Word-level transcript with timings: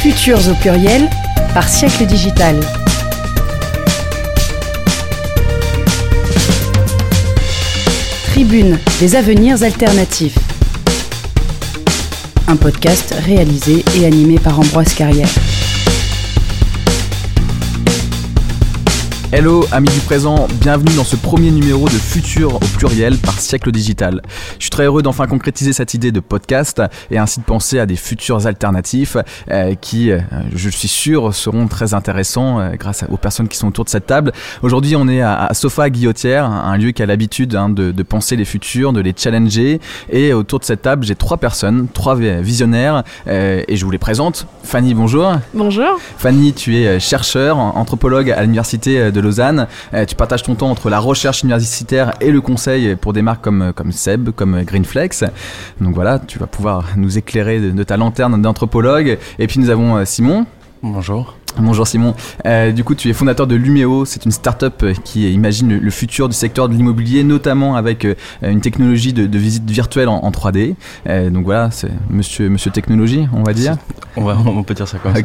Futurs 0.00 0.48
au 0.50 0.54
pluriel 0.60 1.08
par 1.54 1.66
siècle 1.68 2.04
digital. 2.04 2.54
Tribune 8.24 8.78
des 9.00 9.16
avenirs 9.16 9.62
alternatifs. 9.62 10.38
Un 12.46 12.56
podcast 12.56 13.14
réalisé 13.24 13.82
et 13.96 14.04
animé 14.04 14.38
par 14.38 14.60
Ambroise 14.60 14.92
Carrière. 14.92 15.28
Hello 19.30 19.66
amis 19.72 19.90
du 19.90 20.00
présent, 20.00 20.48
bienvenue 20.58 20.96
dans 20.96 21.04
ce 21.04 21.14
premier 21.14 21.50
numéro 21.50 21.84
de 21.84 21.90
Futur 21.90 22.54
au 22.54 22.58
pluriel 22.60 23.18
par 23.18 23.38
siècle 23.38 23.70
digital. 23.70 24.22
Je 24.58 24.64
suis 24.64 24.70
très 24.70 24.84
heureux 24.84 25.02
d'enfin 25.02 25.26
concrétiser 25.26 25.74
cette 25.74 25.92
idée 25.92 26.12
de 26.12 26.20
podcast 26.20 26.80
et 27.10 27.18
ainsi 27.18 27.40
de 27.40 27.44
penser 27.44 27.78
à 27.78 27.84
des 27.84 27.96
futurs 27.96 28.46
alternatifs 28.46 29.18
euh, 29.50 29.74
qui, 29.74 30.10
euh, 30.10 30.20
je 30.54 30.70
suis 30.70 30.88
sûr, 30.88 31.34
seront 31.34 31.68
très 31.68 31.92
intéressants 31.92 32.58
euh, 32.58 32.70
grâce 32.78 33.04
aux 33.10 33.18
personnes 33.18 33.48
qui 33.48 33.58
sont 33.58 33.68
autour 33.68 33.84
de 33.84 33.90
cette 33.90 34.06
table. 34.06 34.32
Aujourd'hui 34.62 34.96
on 34.96 35.06
est 35.08 35.20
à, 35.20 35.50
Sofa 35.52 35.90
Guillotière, 35.90 36.46
un 36.46 36.78
lieu 36.78 36.92
qui 36.92 37.02
a 37.02 37.06
l'habitude 37.06 37.54
hein, 37.54 37.68
de, 37.68 37.92
de, 37.92 38.02
penser 38.02 38.34
les 38.34 38.46
futurs, 38.46 38.94
de 38.94 39.00
les 39.00 39.12
challenger 39.14 39.78
et 40.08 40.32
autour 40.32 40.60
de 40.60 40.64
cette 40.64 40.80
table 40.80 41.04
j'ai 41.04 41.16
trois 41.16 41.36
personnes, 41.36 41.88
trois 41.92 42.14
visionnaires 42.16 43.02
et 43.26 43.76
je 43.76 43.84
vous 43.84 43.90
les 43.90 43.98
présente. 43.98 44.46
Fanny, 44.62 44.94
bonjour. 44.94 45.32
Bonjour. 45.52 45.98
Fanny, 46.16 46.54
tu 46.54 46.76
es 46.76 46.98
chercheur, 46.98 47.58
anthropologue 47.58 48.30
à 48.30 48.40
l'université 48.40 49.10
de 49.10 49.17
de 49.18 49.22
Lausanne. 49.22 49.66
Euh, 49.94 50.04
tu 50.04 50.14
partages 50.14 50.42
ton 50.42 50.54
temps 50.54 50.70
entre 50.70 50.90
la 50.90 51.00
recherche 51.00 51.42
universitaire 51.42 52.14
et 52.20 52.30
le 52.30 52.40
conseil 52.40 52.94
pour 52.96 53.12
des 53.12 53.22
marques 53.22 53.42
comme, 53.42 53.72
comme 53.74 53.92
Seb, 53.92 54.30
comme 54.30 54.62
Greenflex. 54.62 55.24
Donc 55.80 55.94
voilà, 55.94 56.18
tu 56.18 56.38
vas 56.38 56.46
pouvoir 56.46 56.84
nous 56.96 57.18
éclairer 57.18 57.60
de, 57.60 57.82
ta 57.82 57.96
lanterne 57.96 58.40
d'anthropologue. 58.40 59.18
Et 59.38 59.46
puis 59.46 59.60
nous 59.60 59.70
avons 59.70 59.96
euh, 59.96 60.04
Simon. 60.04 60.46
Bonjour. 60.82 61.37
Bonjour 61.56 61.86
Simon. 61.86 62.14
Euh, 62.46 62.70
du 62.72 62.84
coup, 62.84 62.94
tu 62.94 63.08
es 63.08 63.12
fondateur 63.12 63.46
de 63.46 63.56
Lumeo. 63.56 64.04
C'est 64.04 64.24
une 64.24 64.30
start-up 64.30 64.84
qui 65.04 65.32
imagine 65.32 65.76
le 65.78 65.90
futur 65.90 66.28
du 66.28 66.34
secteur 66.34 66.68
de 66.68 66.74
l'immobilier, 66.74 67.24
notamment 67.24 67.74
avec 67.74 68.04
euh, 68.04 68.14
une 68.42 68.60
technologie 68.60 69.12
de, 69.12 69.38
visite 69.38 69.68
virtuelle 69.68 70.08
en, 70.08 70.30
3D. 70.30 70.74
Euh, 71.08 71.30
donc 71.30 71.44
voilà, 71.44 71.70
c'est 71.70 71.90
monsieur, 72.10 72.48
monsieur 72.48 72.70
technologie, 72.70 73.26
on 73.32 73.42
va 73.42 73.52
dire. 73.52 73.76
On, 74.16 74.24
va, 74.24 74.36
on 74.46 74.62
peut 74.62 74.74
dire 74.74 74.86
ça 74.86 74.98
comme 74.98 75.14
ça. 75.14 75.20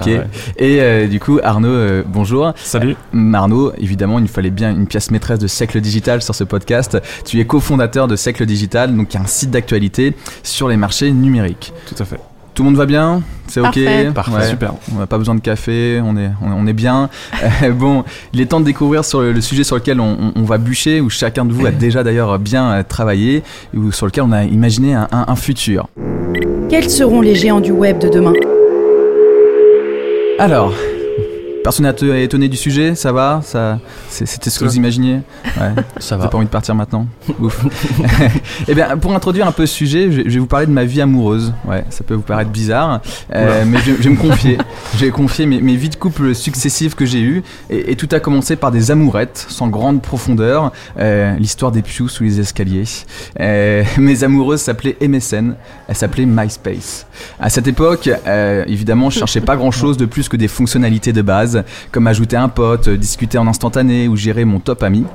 Et 0.58 1.08
du 1.08 1.20
coup, 1.20 1.40
Arnaud, 1.44 2.04
bonjour. 2.08 2.54
Salut. 2.56 2.96
Arnaud, 3.34 3.74
évidemment, 3.78 4.20
il 4.20 4.24
nous 4.24 4.28
fallait 4.28 4.50
bien 4.50 4.72
une 4.72 4.88
pièce 4.88 5.12
maîtresse 5.12 5.40
de 5.40 5.48
Siècle 5.48 5.82
Digital 5.82 6.22
sur 6.22 6.34
ce 6.34 6.44
podcast. 6.44 6.98
Tu 7.26 7.39
es 7.39 7.45
cofondateur 7.45 8.08
de 8.08 8.16
Siècle 8.16 8.45
Digital, 8.45 8.95
donc 8.95 9.16
un 9.16 9.26
site 9.26 9.52
d'actualité 9.52 10.16
sur 10.42 10.67
les 10.67 10.78
marchés 10.78 11.12
numériques. 11.12 11.73
Tout 11.88 12.02
à 12.02 12.06
fait. 12.06 12.20
Tout 12.53 12.61
le 12.61 12.69
monde 12.69 12.77
va 12.77 12.86
bien 12.86 13.23
C'est 13.47 13.59
ok 13.59 13.80
Parfait, 14.14 14.49
super. 14.49 14.73
On 14.93 14.99
n'a 14.99 15.08
pas 15.08 15.17
besoin 15.17 15.33
de 15.36 15.39
café, 15.39 15.99
on 16.03 16.15
est, 16.17 16.30
on, 16.41 16.67
est 16.67 16.73
bien. 16.73 17.09
Euh, 17.61 17.71
bon, 17.71 18.03
il 18.33 18.41
est 18.41 18.45
temps 18.47 18.59
de 18.59 18.65
découvrir 18.65 19.05
sur 19.05 19.21
le, 19.21 19.39
sujet 19.41 19.64
sur 19.64 19.75
lequel 19.75 19.99
on, 19.99 20.43
va 20.43 20.58
bûcher, 20.58 21.02
où 21.02 21.09
chacun 21.09 21.45
de 21.45 21.53
vous 21.53 21.65
a 21.65 21.71
déjà 21.71 22.03
d'ailleurs 22.03 22.39
bien 22.39 22.71
euh, 22.71 22.83
travaillé, 22.83 23.43
ou 23.75 23.91
sur 23.91 24.05
lequel 24.05 24.23
on 24.23 24.31
a 24.31 24.43
imaginé 24.43 24.93
un, 24.93 25.08
un 25.11 25.36
futur. 25.36 25.87
Quels 26.69 26.89
seront 26.89 27.21
les 27.21 27.36
géants 27.36 27.59
du 27.59 27.71
web 27.71 27.99
de 27.99 28.09
demain? 28.09 28.33
Alors, 30.39 30.73
Personne 31.64 31.92
n'est 32.02 32.24
étonné 32.24 32.50
du 32.50 32.58
sujet 32.58 32.94
Ça 32.94 33.14
va 33.14 33.40
ça, 33.44 33.80
C'était 34.10 34.50
ce 34.50 34.60
que 34.60 34.66
vous 34.66 34.76
imaginiez? 34.76 35.22
Ouais. 35.56 35.84
Ça 36.00 36.18
va. 36.18 36.30
pas 36.30 36.38
envie 36.38 36.48
de 36.48 36.52
partir 36.52 36.74
maintenant? 36.74 37.06
Ouf. 37.40 37.64
Eh 38.68 38.74
bien, 38.74 38.98
pour 38.98 39.14
introduire 39.14 39.48
un 39.48 39.52
peu 39.52 39.66
ce 39.66 39.76
sujet, 39.76 40.12
je 40.12 40.22
vais 40.30 40.40
vous 40.40 40.48
parler 40.48 40.66
de 40.66 40.72
ma 40.72 40.84
vie 40.84 41.00
amoureuse. 41.00 41.54
Ouais, 41.66 41.84
ça 41.90 42.04
peut 42.04 42.16
vous 42.16 42.22
paraître 42.22 42.50
bizarre, 42.50 43.02
euh, 43.34 43.64
mais 43.68 43.78
je, 43.86 43.92
vais 43.92 44.10
me 44.10 44.16
confier. 44.16 44.58
J'ai 44.98 45.12
confié 45.12 45.46
mes, 45.46 45.62
mes, 45.62 45.76
vies 45.76 45.90
de 45.90 45.96
couple 45.96 46.34
successives 46.34 46.96
que 46.96 47.06
j'ai 47.06 47.22
eues, 47.22 47.44
et, 47.70 47.95
tout 47.95 48.08
a 48.12 48.20
commencé 48.20 48.56
par 48.56 48.72
des 48.72 48.90
amourettes 48.90 49.45
sans 49.48 49.68
grande 49.68 50.02
profondeur. 50.02 50.72
Euh, 50.98 51.36
l'histoire 51.38 51.72
des 51.72 51.82
pious 51.82 52.08
sous 52.08 52.24
les 52.24 52.40
escaliers. 52.40 52.86
Euh, 53.40 53.84
mes 53.98 54.24
amoureuses 54.24 54.62
s'appelaient 54.62 54.98
MSN, 55.02 55.56
elles 55.88 55.95
s'appelaient 55.95 56.26
MySpace. 56.26 57.06
À 57.40 57.50
cette 57.50 57.68
époque, 57.68 58.10
évidemment, 58.68 59.10
je 59.10 59.20
cherchais 59.20 59.42
pas 59.42 59.56
grand-chose 59.56 59.98
de 59.98 60.06
plus 60.06 60.30
que 60.30 60.38
des 60.38 60.48
fonctionnalités 60.48 61.14
de 61.14 61.22
base 61.22 61.52
comme 61.91 62.08
ajouter 62.08 62.37
un 62.37 62.49
pote, 62.49 62.89
discuter 62.89 63.37
en 63.37 63.47
instantané 63.47 64.08
ou 64.08 64.15
gérer 64.15 64.45
mon 64.45 64.59
top 64.59 64.83
ami 64.83 65.05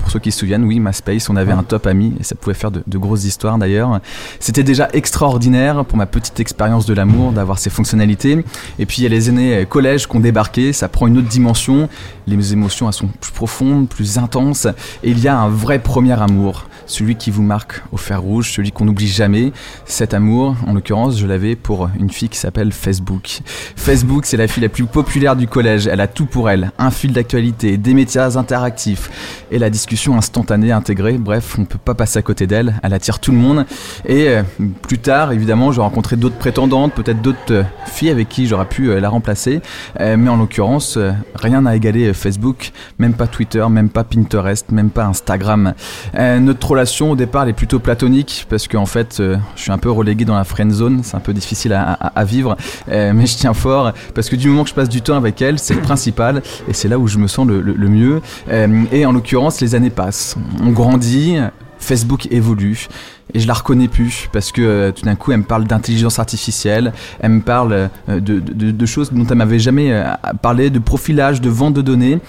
pour 0.00 0.10
ceux 0.10 0.18
qui 0.18 0.32
se 0.32 0.38
souviennent, 0.38 0.64
oui, 0.64 0.80
MySpace, 0.80 1.28
on 1.28 1.36
avait 1.36 1.52
un 1.52 1.62
top 1.62 1.86
ami 1.86 2.14
et 2.18 2.22
ça 2.22 2.34
pouvait 2.34 2.54
faire 2.54 2.70
de, 2.70 2.98
grosses 2.98 3.24
histoires 3.24 3.58
d'ailleurs. 3.58 4.00
C'était 4.38 4.62
déjà 4.62 4.88
extraordinaire 4.92 5.84
pour 5.84 5.98
ma 5.98 6.06
petite 6.06 6.40
expérience 6.40 6.86
de 6.86 6.94
l'amour 6.94 7.32
d'avoir 7.32 7.58
ces 7.58 7.70
fonctionnalités. 7.70 8.44
Et 8.78 8.86
puis 8.86 8.98
il 8.98 9.02
y 9.02 9.06
a 9.06 9.10
les 9.10 9.28
années 9.28 9.66
collège 9.68 10.08
qui 10.08 10.16
ont 10.16 10.20
débarqué, 10.20 10.72
ça 10.72 10.88
prend 10.88 11.06
une 11.06 11.18
autre 11.18 11.28
dimension. 11.28 11.88
Les 12.26 12.52
émotions 12.52 12.88
elles 12.88 12.94
sont 12.94 13.08
plus 13.08 13.32
profondes, 13.32 13.88
plus 13.88 14.18
intenses 14.18 14.66
et 15.02 15.10
il 15.10 15.20
y 15.20 15.28
a 15.28 15.38
un 15.38 15.48
vrai 15.48 15.78
premier 15.78 16.20
amour 16.20 16.66
celui 16.90 17.16
qui 17.16 17.30
vous 17.30 17.42
marque 17.42 17.82
au 17.92 17.96
fer 17.96 18.20
rouge, 18.20 18.52
celui 18.52 18.72
qu'on 18.72 18.84
n'oublie 18.84 19.08
jamais. 19.08 19.52
Cet 19.86 20.14
amour, 20.14 20.56
en 20.66 20.74
l'occurrence, 20.74 21.18
je 21.18 21.26
l'avais 21.26 21.56
pour 21.56 21.88
une 21.98 22.10
fille 22.10 22.28
qui 22.28 22.38
s'appelle 22.38 22.72
Facebook. 22.72 23.40
Facebook, 23.76 24.26
c'est 24.26 24.36
la 24.36 24.48
fille 24.48 24.62
la 24.62 24.68
plus 24.68 24.84
populaire 24.84 25.36
du 25.36 25.46
collège. 25.46 25.86
Elle 25.86 26.00
a 26.00 26.08
tout 26.08 26.26
pour 26.26 26.50
elle. 26.50 26.72
Un 26.78 26.90
fil 26.90 27.12
d'actualité, 27.12 27.76
des 27.76 27.94
médias 27.94 28.36
interactifs 28.36 29.10
et 29.50 29.58
la 29.58 29.70
discussion 29.70 30.16
instantanée 30.16 30.72
intégrée. 30.72 31.18
Bref, 31.18 31.54
on 31.58 31.62
ne 31.62 31.66
peut 31.66 31.78
pas 31.78 31.94
passer 31.94 32.18
à 32.18 32.22
côté 32.22 32.46
d'elle. 32.46 32.74
Elle 32.82 32.92
attire 32.92 33.20
tout 33.20 33.32
le 33.32 33.38
monde. 33.38 33.64
Et 34.06 34.28
euh, 34.28 34.42
plus 34.82 34.98
tard, 34.98 35.32
évidemment, 35.32 35.72
j'ai 35.72 35.80
rencontré 35.80 36.16
d'autres 36.16 36.38
prétendantes, 36.38 36.92
peut-être 36.92 37.22
d'autres 37.22 37.38
euh, 37.50 37.62
filles 37.86 38.10
avec 38.10 38.28
qui 38.28 38.46
j'aurais 38.46 38.66
pu 38.66 38.90
euh, 38.90 39.00
la 39.00 39.08
remplacer. 39.08 39.60
mais 39.98 40.28
en 40.28 40.36
l'occurrence, 40.36 40.98
rien 41.34 41.62
n'a 41.62 41.76
égalé 41.76 42.12
Facebook, 42.12 42.72
même 42.98 43.14
pas 43.14 43.26
Twitter, 43.26 43.64
même 43.70 43.88
pas 43.88 44.04
Pinterest, 44.04 44.70
même 44.72 44.90
pas 44.90 45.04
Instagram. 45.04 45.74
notre 46.14 46.60
au 47.00 47.16
départ 47.16 47.42
elle 47.42 47.50
est 47.50 47.54
plutôt 47.54 47.78
platonique 47.78 48.46
parce 48.48 48.66
qu'en 48.66 48.86
fait 48.86 49.18
euh, 49.20 49.36
je 49.56 49.62
suis 49.62 49.72
un 49.72 49.78
peu 49.78 49.90
relégué 49.90 50.24
dans 50.24 50.34
la 50.34 50.44
friend 50.44 50.72
zone, 50.72 51.00
c'est 51.02 51.16
un 51.16 51.20
peu 51.20 51.32
difficile 51.32 51.72
à, 51.72 52.24
vivre, 52.24 52.56
euh, 52.90 53.12
mais 53.14 53.26
je 53.26 53.36
tiens 53.36 53.54
fort 53.54 53.92
parce 54.14 54.28
que 54.28 54.36
du 54.36 54.48
moment 54.48 54.64
que 54.64 54.70
je 54.70 54.74
passe 54.74 54.88
du 54.88 55.02
temps 55.02 55.16
avec 55.16 55.42
elle, 55.42 55.58
c'est 55.58 55.74
le 55.74 55.82
principal 55.82 56.42
et 56.68 56.72
c'est 56.72 56.88
là 56.88 56.98
où 56.98 57.06
je 57.06 57.18
me 57.18 57.26
sens 57.26 57.46
le, 57.46 57.88
mieux. 57.88 58.20
Euh, 58.50 58.84
et 58.92 59.04
en 59.04 59.12
l'occurrence, 59.12 59.60
les 59.60 59.74
années 59.74 59.90
passent, 59.90 60.36
on 60.62 60.70
grandit, 60.70 61.36
Facebook 61.78 62.28
évolue 62.30 62.88
et 63.32 63.40
je 63.40 63.46
la 63.46 63.54
reconnais 63.54 63.88
plus 63.88 64.28
parce 64.32 64.52
que 64.52 64.90
tout 64.90 65.04
d'un 65.04 65.16
coup 65.16 65.32
elle 65.32 65.38
me 65.38 65.44
parle 65.44 65.64
d'intelligence 65.64 66.18
artificielle, 66.18 66.92
elle 67.20 67.30
me 67.30 67.40
parle 67.40 67.90
de, 68.08 68.86
choses 68.86 69.12
dont 69.12 69.26
elle 69.26 69.36
m'avait 69.36 69.58
jamais 69.58 70.02
parlé, 70.42 70.70
de 70.70 70.78
profilage, 70.78 71.40
de 71.40 71.50
vente 71.50 71.74
de 71.74 71.82
données 71.82 72.20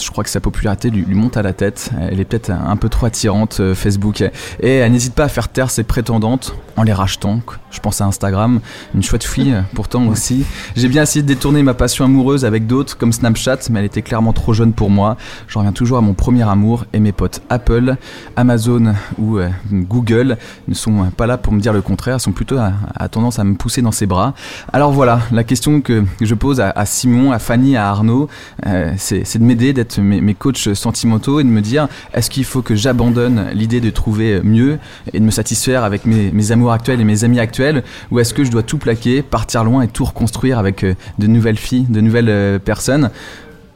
je 0.00 0.10
crois 0.10 0.24
que 0.24 0.30
sa 0.30 0.40
popularité 0.40 0.90
lui, 0.90 1.04
monte 1.14 1.36
à 1.36 1.42
la 1.42 1.52
tête. 1.52 1.90
Elle 2.10 2.20
est 2.20 2.24
peut-être 2.24 2.50
un 2.50 2.76
peu 2.76 2.88
trop 2.88 3.06
attirante, 3.06 3.58
euh, 3.60 3.74
Facebook. 3.74 4.22
Et 4.60 4.76
elle 4.76 4.92
n'hésite 4.92 5.14
pas 5.14 5.24
à 5.24 5.28
faire 5.28 5.48
taire 5.48 5.70
ses 5.70 5.84
prétendantes 5.84 6.54
en 6.76 6.82
les 6.82 6.92
rachetant. 6.92 7.40
Je 7.70 7.80
pense 7.80 8.00
à 8.00 8.06
Instagram, 8.06 8.60
une 8.94 9.02
chouette 9.02 9.24
fille 9.24 9.54
pourtant 9.74 10.06
aussi. 10.06 10.44
J'ai 10.76 10.88
bien 10.88 11.02
essayé 11.02 11.22
de 11.22 11.28
détourner 11.28 11.62
ma 11.62 11.74
passion 11.74 12.04
amoureuse 12.04 12.44
avec 12.44 12.66
d'autres 12.66 12.96
comme 12.96 13.12
Snapchat, 13.12 13.58
mais 13.70 13.80
elle 13.80 13.86
était 13.86 14.02
clairement 14.02 14.32
trop 14.32 14.52
jeune 14.52 14.72
pour 14.72 14.90
moi. 14.90 15.16
J'en 15.48 15.60
reviens 15.60 15.72
toujours 15.72 15.98
à 15.98 16.00
mon 16.00 16.14
premier 16.14 16.48
amour 16.48 16.86
et 16.92 17.00
mes 17.00 17.12
potes 17.12 17.42
Apple, 17.48 17.96
Amazon 18.36 18.94
ou 19.18 19.38
euh, 19.38 19.48
Google 19.70 20.38
ne 20.68 20.74
sont 20.74 21.10
pas 21.16 21.26
là 21.26 21.38
pour 21.38 21.52
me 21.52 21.60
dire 21.60 21.72
le 21.72 21.82
contraire, 21.82 22.20
sont 22.20 22.32
plutôt 22.32 22.58
à, 22.58 23.08
tendance 23.08 23.38
à 23.38 23.44
me 23.44 23.54
pousser 23.54 23.82
dans 23.82 23.92
ses 23.92 24.06
bras. 24.06 24.34
Alors 24.72 24.92
voilà, 24.92 25.20
la 25.32 25.44
question 25.44 25.80
que 25.80 26.04
je 26.20 26.34
pose 26.34 26.60
à, 26.60 26.86
Simon, 26.86 27.32
à 27.32 27.38
Fanny, 27.38 27.76
à 27.76 27.88
Arnaud, 27.88 28.28
euh, 28.66 28.92
c'est 28.96 29.38
de 29.38 29.44
m'aider 29.44 29.72
d'être 29.76 29.98
mes, 30.00 30.20
mes, 30.20 30.34
coachs 30.34 30.74
sentimentaux 30.74 31.40
et 31.40 31.44
de 31.44 31.48
me 31.48 31.60
dire 31.60 31.88
est-ce 32.12 32.30
qu'il 32.30 32.44
faut 32.44 32.62
que 32.62 32.74
j'abandonne 32.74 33.46
l'idée 33.52 33.80
de 33.80 33.90
trouver 33.90 34.40
mieux 34.42 34.78
et 35.12 35.20
de 35.20 35.24
me 35.24 35.30
satisfaire 35.30 35.84
avec 35.84 36.04
mes, 36.04 36.30
mes 36.32 36.52
amours 36.52 36.72
actuels 36.72 37.00
et 37.00 37.04
mes 37.04 37.24
amis 37.24 37.38
actuels 37.38 37.84
ou 38.10 38.18
est-ce 38.18 38.34
que 38.34 38.44
je 38.44 38.50
dois 38.50 38.62
tout 38.62 38.78
plaquer, 38.78 39.22
partir 39.22 39.62
loin 39.64 39.82
et 39.82 39.88
tout 39.88 40.04
reconstruire 40.04 40.58
avec 40.58 40.84
de 40.84 41.26
nouvelles 41.26 41.58
filles, 41.58 41.86
de 41.88 42.00
nouvelles 42.00 42.60
personnes? 42.60 43.10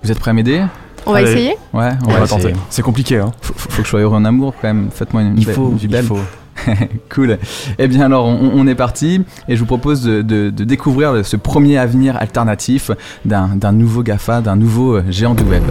Vous 0.03 0.11
êtes 0.11 0.19
prêts 0.19 0.31
à 0.31 0.35
m'aider? 0.35 0.63
On 1.07 1.13
va 1.13 1.23
essayer 1.23 1.57
Ouais, 1.73 1.91
on, 2.07 2.11
va, 2.11 2.27
tenter. 2.27 2.53
C'est 2.69 2.83
compliqué, 2.83 3.19
hein. 3.19 3.33
Faut, 3.41 3.55
faut, 3.57 3.69
que 3.69 3.85
je 3.85 3.89
sois 3.89 4.01
heureux 4.01 4.17
en 4.17 4.25
amour 4.25 4.55
quand 4.61 4.69
même. 4.69 4.91
Faites-moi 4.93 5.23
une, 5.23 5.43
faut, 5.43 5.69
vie 5.69 5.89
belle. 5.89 6.05
Il 6.05 6.09
faut. 6.09 6.21
cool. 7.15 7.39
Eh 7.79 7.89
bien 7.89 8.07
alors, 8.07 8.27
on, 8.27 8.67
est 8.67 8.75
parti 8.75 9.23
et 9.49 9.55
je 9.55 9.61
vous 9.61 9.67
propose 9.67 10.03
de, 10.05 10.51
découvrir 10.51 11.25
ce 11.25 11.37
premier 11.37 11.79
avenir 11.79 12.17
alternatif 12.17 12.91
d'un 13.25 13.73
nouveau 13.73 14.03
GAFA, 14.03 14.41
d'un 14.41 14.57
nouveau 14.57 14.97
euh, 14.97 15.03
géant 15.09 15.35
du 15.35 15.45
web. 15.45 15.63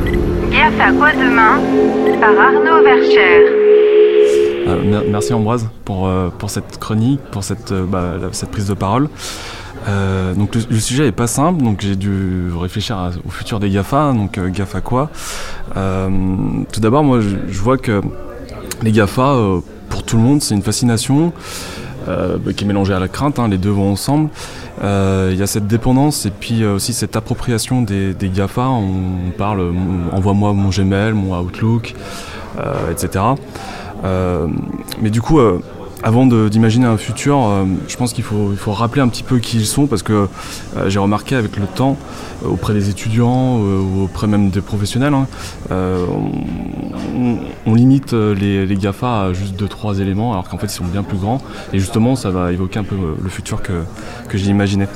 GAFA 0.51 0.91
quoi 0.93 1.11
demain? 1.11 1.59
Par 2.19 2.31
Arnaud 2.31 2.83
Vercher. 2.83 3.45
Euh, 4.67 5.01
merci 5.09 5.33
Ambroise 5.33 5.69
pour, 5.85 6.07
euh, 6.07 6.29
pour 6.37 6.49
cette 6.49 6.77
chronique, 6.79 7.21
pour 7.31 7.43
cette, 7.43 7.73
bah, 7.73 8.15
cette 8.31 8.51
prise 8.51 8.67
de 8.67 8.73
parole. 8.73 9.09
donc 10.35 10.55
le, 10.55 10.79
sujet 10.79 11.07
est 11.07 11.11
pas 11.11 11.27
simple, 11.27 11.63
donc 11.63 11.81
j'ai 11.81 11.95
dû 11.95 12.51
réfléchir 12.59 13.11
au 13.25 13.31
futur 13.31 13.59
des 13.59 13.69
GAFA, 13.69 14.13
donc 14.13 14.39
GAFA 14.39 14.81
quoi? 14.81 15.09
Tout 15.75 16.81
d'abord, 16.81 17.03
moi 17.03 17.19
je, 17.21 17.61
vois 17.61 17.77
que 17.77 18.01
les 18.83 18.91
GAFA, 18.91 19.35
tout 20.09 20.17
le 20.17 20.23
monde, 20.23 20.41
c'est 20.41 20.55
une 20.55 20.63
fascination 20.63 21.31
euh, 22.07 22.39
qui 22.55 22.63
est 22.63 22.67
mélangée 22.67 22.93
à 22.95 22.99
la 22.99 23.07
crainte, 23.07 23.37
hein, 23.37 23.47
les 23.47 23.59
deux 23.59 23.69
vont 23.69 23.91
ensemble. 23.91 24.29
Euh, 24.83 25.29
il 25.31 25.37
y 25.37 25.43
a 25.43 25.47
cette 25.47 25.67
dépendance 25.67 26.25
et 26.25 26.31
puis 26.31 26.63
euh, 26.63 26.73
aussi 26.73 26.93
cette 26.93 27.15
appropriation 27.15 27.83
des, 27.83 28.15
GAFA. 28.33 28.69
On, 28.69 29.29
parle, 29.37 29.71
envoie-moi 30.11 30.53
mon 30.53 30.69
Gmail, 30.69 31.13
mon 31.13 31.39
Outlook, 31.39 31.93
etc. 32.91 33.23
mais 34.99 35.11
du 35.11 35.21
coup, 35.21 35.39
avant 36.03 36.25
d'imaginer 36.25 36.85
un 36.85 36.97
futur, 36.97 37.37
euh, 37.37 37.65
je 37.87 37.97
pense 37.97 38.13
qu'il 38.13 38.23
faut, 38.23 38.55
rappeler 38.71 39.01
un 39.01 39.09
petit 39.09 39.23
peu 39.23 39.39
qui 39.39 39.57
ils 39.57 39.65
sont 39.65 39.87
parce 39.87 40.03
que 40.03 40.27
euh, 40.77 40.89
j'ai 40.89 40.99
remarqué 40.99 41.35
avec 41.35 41.57
le 41.57 41.65
temps, 41.65 41.97
euh, 42.43 42.47
auprès 42.47 42.73
des 42.73 42.89
étudiants 42.89 43.57
ou 43.57 44.03
auprès 44.03 44.27
même 44.27 44.49
des 44.49 44.61
professionnels, 44.61 45.13
hein, 45.13 45.27
on, 47.65 47.73
limite 47.73 48.13
les, 48.13 48.77
GAFA 48.79 49.23
à 49.23 49.33
juste 49.33 49.55
deux 49.55 49.67
trois 49.67 49.99
éléments 49.99 50.31
alors 50.31 50.47
qu'en 50.47 50.57
fait 50.57 50.67
ils 50.67 50.69
sont 50.69 50.85
bien 50.85 51.03
plus 51.03 51.17
grands 51.17 51.41
et 51.73 51.79
justement 51.79 52.15
ça 52.15 52.29
va 52.29 52.53
évoquer 52.53 52.79
un 52.79 52.83
peu 52.83 52.95
le 53.21 53.29
futur 53.29 53.61
que, 53.61 53.83
que 54.29 54.37
j'ai 54.37 54.49
imaginé. 54.49 54.87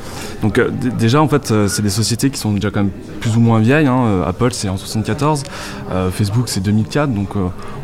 Donc 0.41 0.61
déjà 0.97 1.21
en 1.21 1.27
fait 1.27 1.53
c'est 1.67 1.81
des 1.81 1.89
sociétés 1.89 2.29
qui 2.29 2.39
sont 2.39 2.53
déjà 2.53 2.71
quand 2.71 2.81
même 2.81 2.91
plus 3.19 3.35
ou 3.35 3.39
moins 3.39 3.59
vieilles. 3.59 3.88
Hein. 3.88 4.23
Apple 4.25 4.51
c'est 4.51 4.69
en 4.69 4.77
74, 4.77 5.44
Facebook 6.11 6.47
c'est 6.47 6.61
2004 6.61 7.13
donc 7.13 7.29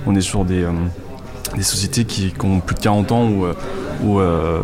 on 0.05 0.15
est 0.15 0.21
sur 0.21 0.45
des 0.45 0.65
des 1.55 1.63
sociétés 1.63 2.05
qui, 2.05 2.33
ont 2.43 2.59
plus 2.59 2.75
de 2.75 2.79
40 2.79 3.11
ans 3.11 3.27
ou, 3.27 3.45
euh, 3.45 3.53
euh, 4.03 4.61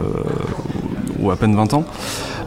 ou, 1.20 1.32
à 1.32 1.36
peine 1.36 1.56
20 1.56 1.74
ans. 1.74 1.86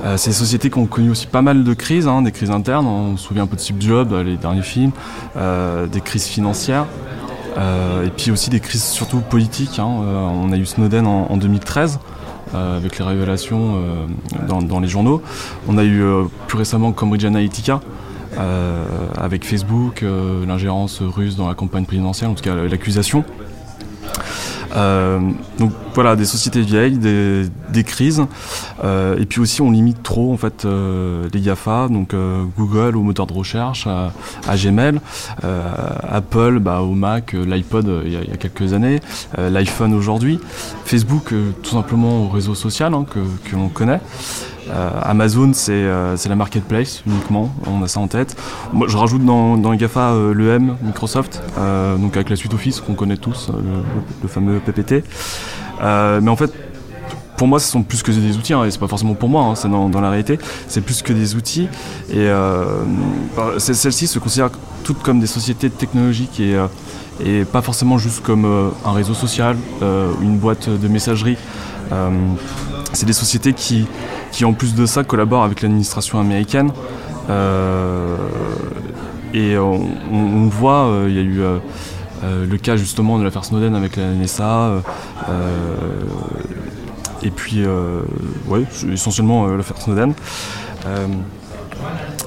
Euh, 0.05 0.17
c'est 0.17 0.31
des 0.31 0.37
sociétés 0.37 0.71
qui 0.71 0.79
ont 0.79 0.87
connu 0.87 1.11
aussi 1.11 1.27
pas 1.27 1.43
mal 1.43 1.65
de 1.65 1.75
crises, 1.75 2.07
hein, 2.07 2.23
des 2.23 2.33
crises 2.33 2.51
internes. 2.51 2.87
On 2.87 3.17
se 3.17 3.25
souvient 3.25 3.45
un 3.45 3.47
peu 3.47 3.57
de 3.57 3.61
Steve 3.61 3.81
Jobs, 3.81 4.13
les 4.25 4.37
derniers 4.37 4.63
films, 4.63 4.93
des 5.35 6.01
crises 6.01 6.27
financières. 6.27 6.87
et 7.57 8.11
puis 8.17 8.31
aussi 8.31 8.51
des 8.51 8.61
crises 8.61 8.85
surtout 8.85 9.21
politiques. 9.21 9.79
Hein. 9.79 9.89
on 9.89 10.53
a 10.53 10.57
eu 10.57 10.67
Snowden 10.67 11.07
en, 11.07 11.37
2013 11.37 11.99
avec 12.55 12.99
les 12.99 13.05
révélations 13.05 13.83
dans, 14.47 14.81
les 14.81 14.89
journaux. 14.89 15.21
On 15.69 15.77
a 15.79 15.85
eu 15.85 16.03
plus 16.47 16.59
récemment 16.59 16.93
Cambridge 16.93 17.25
Analytica 17.25 17.81
avec 19.17 19.45
Facebook, 19.45 20.05
l'ingérence 20.47 21.03
russe 21.03 21.35
dans 21.35 21.49
la 21.49 21.55
campagne 21.55 21.85
présidentielle, 21.85 22.31
en 22.31 22.35
tout 22.35 22.45
cas 22.45 22.55
l'accusation. 22.55 23.25
Euh, 24.77 25.19
donc 25.59 25.73
voilà, 25.95 26.17
des 26.17 26.25
sociétés 26.25 26.61
vieilles, 26.61 26.99
des, 26.99 27.85
crises, 27.85 28.25
euh, 28.85 29.17
et 29.19 29.25
puis 29.25 29.41
aussi 29.41 29.63
on 29.63 29.71
limite 29.71 30.03
trop 30.03 30.33
en 30.33 30.37
fait 30.37 30.65
euh, 30.65 31.29
les 31.33 31.41
GAFA, 31.41 31.89
donc 31.89 32.15
Google 32.57 32.97
au 32.97 33.03
moteur 33.03 33.27
de 33.27 33.33
recherche, 33.33 33.87
à, 33.87 34.13
Gmail, 34.57 35.01
Apple 35.43 36.59
bah, 36.61 36.81
au 36.81 36.93
Mac, 36.93 37.33
l'iPod 37.33 38.03
il, 38.05 38.13
y, 38.13 38.17
a 38.17 38.37
quelques 38.37 38.73
années, 38.73 39.01
l'iPhone 39.37 39.95
aujourd'hui, 39.95 40.39
Facebook 40.85 41.33
tout 41.63 41.71
simplement 41.71 42.25
au 42.25 42.29
réseau 42.29 42.55
social 42.55 42.95
hein, 42.95 43.07
que 43.09 43.57
l'on 43.57 43.69
connaît. 43.69 44.01
Euh, 44.71 44.91
Amazon, 45.03 45.53
euh, 45.69 46.17
c'est 46.17 46.29
la 46.29 46.37
marketplace 46.37 47.03
uniquement, 47.07 47.51
on 47.67 47.83
a 47.83 47.89
ça 47.89 48.01
en 48.01 48.09
tête. 48.09 48.37
Moi, 48.73 48.87
je 48.89 48.97
rajoute 48.97 49.25
dans, 49.25 49.57
les 49.71 49.79
GAFA 49.79 50.13
euh, 50.13 50.35
le 50.35 50.51
M, 50.51 50.77
Microsoft, 50.83 51.43
donc 51.99 52.17
avec 52.17 52.31
la 52.31 52.37
suite 52.37 52.55
Office 52.55 52.81
qu'on 52.81 52.95
connaît 52.95 53.17
tous, 53.17 53.51
le, 54.23 54.29
fameux 54.29 54.61
PPT. 54.61 55.05
mais 55.81 56.29
en 56.29 56.37
fait, 56.37 56.53
pour 57.37 57.47
moi, 57.47 57.61
ce 57.61 57.71
sont 57.71 57.83
plus 57.83 58.03
que 58.03 58.11
des 58.11 58.37
outils, 58.37 58.53
hein, 58.53 58.65
et 58.65 58.71
c'est 58.71 58.81
pas 58.81 58.89
forcément 58.89 59.15
pour 59.15 59.29
moi, 59.29 59.45
hein, 59.45 59.55
c'est 59.55 59.69
dans, 59.69 59.89
la 59.89 60.11
réalité, 60.11 60.39
c'est 60.67 60.81
plus 60.81 61.03
que 61.03 61.13
des 61.13 61.37
outils. 61.37 61.69
Et 62.11 62.29
celles-ci 63.59 64.07
se 64.07 64.19
considèrent 64.19 64.51
toutes 64.85 65.03
comme 65.03 65.21
des 65.21 65.27
sociétés 65.27 65.71
technologiques 65.71 66.41
et, 66.41 66.57
et 67.25 67.45
pas 67.45 67.63
forcément 67.63 67.99
juste 67.99 68.23
comme 68.23 68.73
un 68.85 68.93
réseau 68.93 69.15
social, 69.15 69.57
une 70.23 70.39
boîte 70.39 70.69
de 70.69 70.89
messagerie. 70.89 71.39
C'est 72.93 73.07
des 73.07 73.13
sociétés 73.13 73.53
qui, 73.53 73.87
qui 74.33 74.45
en 74.45 74.53
plus 74.53 74.75
de 74.75 74.87
ça 74.87 75.05
collabore 75.05 75.45
avec 75.45 75.63
l'administration 75.63 76.19
américaine. 76.19 76.73
Euh, 77.31 78.17
et 79.35 79.59
on, 79.59 80.49
voit, 80.49 80.87
euh, 80.87 81.07
il 81.09 81.15
y 81.15 81.19
a 81.19 81.23
eu 81.23 81.41
euh, 81.41 82.47
le 82.47 82.57
cas 82.57 82.77
justement 82.77 83.19
de 83.19 83.25
l'affaire 83.25 83.45
Snowden 83.45 83.75
avec 83.75 83.97
la 83.97 84.13
NSA. 84.13 84.83
et 87.23 87.31
puis, 87.31 87.65
ouais, 88.47 88.65
essentiellement 88.93 89.47
l'affaire 89.49 89.81
Snowden. 89.81 90.15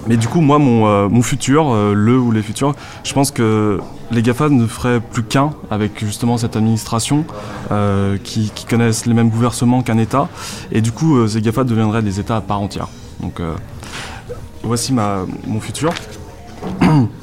Mais 0.07 0.17
du 0.17 0.27
coup, 0.27 0.41
moi, 0.41 0.57
mon, 0.59 1.21
futur, 1.21 1.73
le 1.73 2.17
ou 2.17 2.31
les 2.31 2.41
futurs, 2.41 2.73
je 3.03 3.13
pense 3.13 3.31
que 3.31 3.79
les 4.11 4.21
GAFA 4.21 4.49
ne 4.49 4.67
feraient 4.67 4.99
plus 4.99 5.23
qu'un 5.23 5.51
avec 5.69 6.03
justement 6.03 6.37
cette 6.37 6.55
administration 6.55 7.25
euh, 7.71 8.17
qui, 8.21 8.51
connaissent 8.69 9.05
les 9.05 9.13
mêmes 9.13 9.29
gouvernements 9.29 9.81
qu'un 9.81 9.97
État. 9.97 10.27
Et 10.71 10.81
du 10.81 10.91
coup, 10.91 11.17
euh, 11.17 11.27
ces 11.27 11.41
GAFA 11.41 11.63
deviendraient 11.63 12.01
des 12.01 12.19
États 12.19 12.37
à 12.37 12.41
part 12.41 12.61
entière. 12.61 12.87
Donc 13.21 13.39
euh, 13.39 13.53
voici 14.63 14.93
ma, 14.93 15.25
mon 15.47 15.59
futur. 15.59 15.93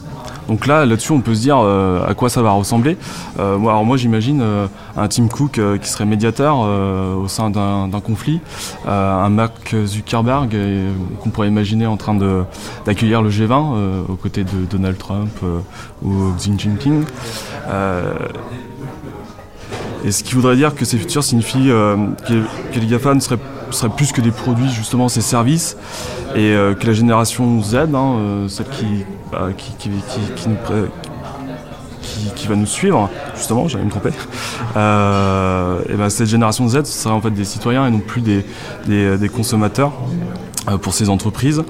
Donc 0.48 0.66
là, 0.66 0.86
là-dessus, 0.86 1.12
on 1.12 1.20
peut 1.20 1.34
se 1.34 1.40
dire 1.40 1.58
à 1.58 2.14
quoi 2.14 2.28
ça 2.28 2.42
va 2.42 2.50
ressembler. 2.52 2.96
alors 3.38 3.84
moi, 3.84 3.96
j'imagine 3.96 4.42
un 4.96 5.08
Tim 5.08 5.28
Cook 5.28 5.60
qui 5.80 5.88
serait 5.88 6.06
médiateur 6.06 6.58
au 6.58 7.28
sein 7.28 7.50
d'un 7.50 8.00
conflit, 8.00 8.40
un 8.86 9.28
Mark 9.28 9.76
Zuckerberg 9.84 10.56
qu'on 11.20 11.30
pourrait 11.30 11.48
imaginer 11.48 11.86
en 11.86 11.96
train 11.96 12.16
d'accueillir 12.86 13.22
le 13.22 13.30
G20 13.30 14.06
aux 14.08 14.16
côtés 14.16 14.44
de 14.44 14.64
Donald 14.70 14.96
Trump 14.98 15.30
ou 16.02 16.32
Xi 16.38 16.52
Jinping. 16.56 17.04
Et 20.04 20.12
ce 20.12 20.22
qui 20.22 20.34
voudrait 20.34 20.56
dire 20.56 20.74
que 20.74 20.84
ces 20.84 20.96
futurs 20.98 21.24
signifie 21.24 21.70
euh, 21.70 21.96
que, 22.26 22.78
les 22.78 22.86
GAFA 22.86 23.14
ne 23.14 23.20
seraient, 23.20 23.38
plus 23.96 24.12
que 24.12 24.20
des 24.20 24.30
produits, 24.30 24.70
justement, 24.70 25.08
ces 25.08 25.20
services, 25.20 25.76
et 26.34 26.52
euh, 26.52 26.74
que 26.74 26.86
la 26.86 26.92
génération 26.92 27.62
Z, 27.62 27.74
hein, 27.74 27.88
euh, 27.94 28.48
celle 28.48 28.66
bah, 29.30 29.48
qui, 29.56 29.72
qui, 29.72 29.90
qui, 32.34 32.46
va 32.46 32.56
nous 32.56 32.66
suivre, 32.66 33.10
justement, 33.34 33.68
j'allais 33.68 33.84
me 33.84 33.90
tromper, 33.90 34.10
et 34.10 35.96
ben, 35.96 36.08
cette 36.08 36.28
génération 36.28 36.66
Z, 36.68 36.84
ce 36.84 37.02
serait 37.02 37.14
en 37.14 37.20
fait 37.20 37.30
des 37.30 37.44
citoyens 37.44 37.86
et 37.86 37.90
non 37.90 38.00
plus 38.00 38.22
des, 38.22 38.44
des 38.86 39.28
consommateurs 39.28 39.92
pour 40.76 40.92
ces 40.92 41.08
entreprises. 41.08 41.64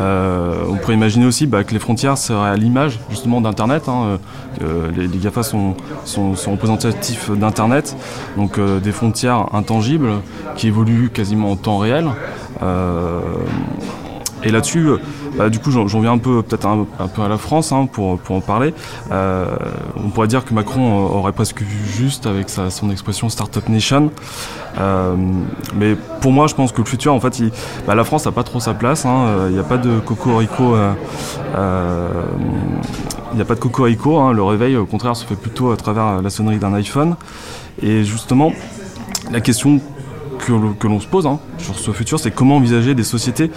Euh, 0.00 0.64
on 0.68 0.76
pourrait 0.76 0.94
imaginer 0.94 1.26
aussi 1.26 1.46
bah, 1.46 1.64
que 1.64 1.72
les 1.72 1.78
frontières 1.78 2.16
seraient 2.18 2.50
à 2.50 2.56
l'image 2.56 2.98
justement 3.10 3.40
d'Internet. 3.40 3.88
Hein, 3.88 4.18
euh, 4.62 4.90
les, 4.96 5.18
GAFA 5.18 5.42
sont, 5.42 5.74
représentatifs 6.46 7.30
d'Internet, 7.30 7.96
donc 8.36 8.58
euh, 8.58 8.80
des 8.80 8.92
frontières 8.92 9.54
intangibles 9.54 10.10
qui 10.56 10.66
évoluent 10.66 11.10
quasiment 11.10 11.50
en 11.50 11.56
temps 11.56 11.78
réel. 11.78 12.08
et 14.44 14.50
là-dessus, 14.50 14.88
bah, 15.36 15.48
du 15.48 15.58
coup, 15.58 15.70
j'en 15.70 16.00
viens 16.00 16.12
un 16.12 16.18
peu 16.18 16.42
peut-être 16.42 16.66
un, 16.66 16.86
peu 17.08 17.22
à 17.22 17.28
la 17.28 17.38
France 17.38 17.72
hein, 17.72 17.86
pour, 17.90 18.18
en 18.28 18.40
parler. 18.40 18.74
Euh, 19.10 19.46
on 19.96 20.10
pourrait 20.10 20.28
dire 20.28 20.44
que 20.44 20.52
Macron 20.52 21.06
aurait 21.06 21.32
presque 21.32 21.62
vu 21.62 21.86
juste 21.86 22.26
avec 22.26 22.48
son 22.50 22.90
expression 22.90 23.28
Startup 23.28 23.66
Nation. 23.68 24.10
Euh, 24.78 25.14
mais 25.74 25.96
pour 26.20 26.32
moi, 26.32 26.46
je 26.46 26.54
pense 26.54 26.72
que 26.72 26.80
le 26.82 26.86
futur, 26.86 27.14
en 27.14 27.20
fait, 27.20 27.42
bah, 27.86 27.94
la 27.94 28.04
France 28.04 28.26
n'a 28.26 28.32
pas 28.32 28.44
trop 28.44 28.60
sa 28.60 28.74
place. 28.74 29.06
Hein. 29.06 29.46
Il 29.48 29.54
n'y 29.54 29.60
a 29.60 29.64
pas 29.64 29.78
de 29.78 29.98
cocorico. 30.00 30.76
Euh, 30.76 30.92
il 33.32 33.36
n'y 33.36 33.42
a 33.42 33.46
pas 33.46 33.54
de 33.54 33.60
cocorico. 33.60 34.18
Hein. 34.18 34.32
Le 34.32 34.42
réveil, 34.42 34.76
au 34.76 34.86
contraire, 34.86 35.16
se 35.16 35.24
fait 35.24 35.36
plutôt 35.36 35.72
à 35.72 35.76
travers 35.76 36.20
la 36.20 36.30
sonnerie 36.30 36.58
d'un 36.58 36.74
iPhone. 36.74 37.16
Et 37.80 38.04
justement, 38.04 38.52
la 39.30 39.40
question 39.40 39.80
que, 40.44 40.86
l'on 40.86 41.00
se 41.00 41.06
pose 41.06 41.26
hein, 41.26 41.38
sur 41.58 41.76
ce 41.76 41.90
futur, 41.92 42.18
c'est 42.18 42.30
comment 42.30 42.56
envisager 42.56 42.94
des 42.94 43.04
sociétés 43.04 43.50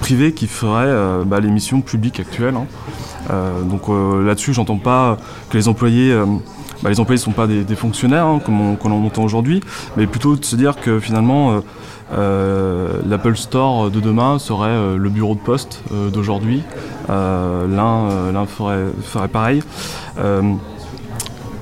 privées 0.00 0.32
qui 0.32 0.46
feraient 0.46 1.24
bah, 1.24 1.40
les 1.40 1.50
missions 1.50 1.80
publiques 1.80 2.20
actuelles. 2.20 2.54
Hein. 2.56 2.66
donc 3.64 3.82
là-dessus, 4.24 4.52
j'entends 4.52 4.78
pas 4.78 5.16
que 5.50 5.56
les 5.56 5.68
employés 5.68 6.14
bah, 6.82 6.88
les 6.88 6.98
employés 6.98 7.18
ne 7.18 7.24
sont 7.24 7.32
pas 7.32 7.46
des, 7.46 7.76
fonctionnaires, 7.76 8.26
hein, 8.26 8.40
comme 8.44 8.60
on, 8.60 8.76
comme 8.76 8.92
entend 8.92 9.22
aujourd'hui, 9.22 9.60
mais 9.96 10.06
plutôt 10.06 10.36
de 10.36 10.44
se 10.44 10.56
dire 10.56 10.80
que 10.80 10.98
finalement, 10.98 11.52
euh, 11.52 11.60
euh, 12.12 12.88
l'Apple 13.06 13.36
Store 13.36 13.90
de 13.90 14.00
demain 14.00 14.38
serait 14.38 14.70
euh, 14.70 14.96
le 14.96 15.10
bureau 15.10 15.34
de 15.34 15.40
poste 15.40 15.82
d'aujourd'hui. 16.12 16.62
L'un 17.08 18.46
ferait, 18.46 19.28
pareil 19.28 19.62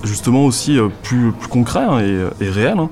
justement 0.05 0.45
aussi 0.45 0.79
plus, 1.03 1.33
plus 1.33 1.49
concret 1.49 1.81
hein, 1.81 1.99
et, 2.41 2.49
réel. 2.49 2.79
Hein. 2.79 2.89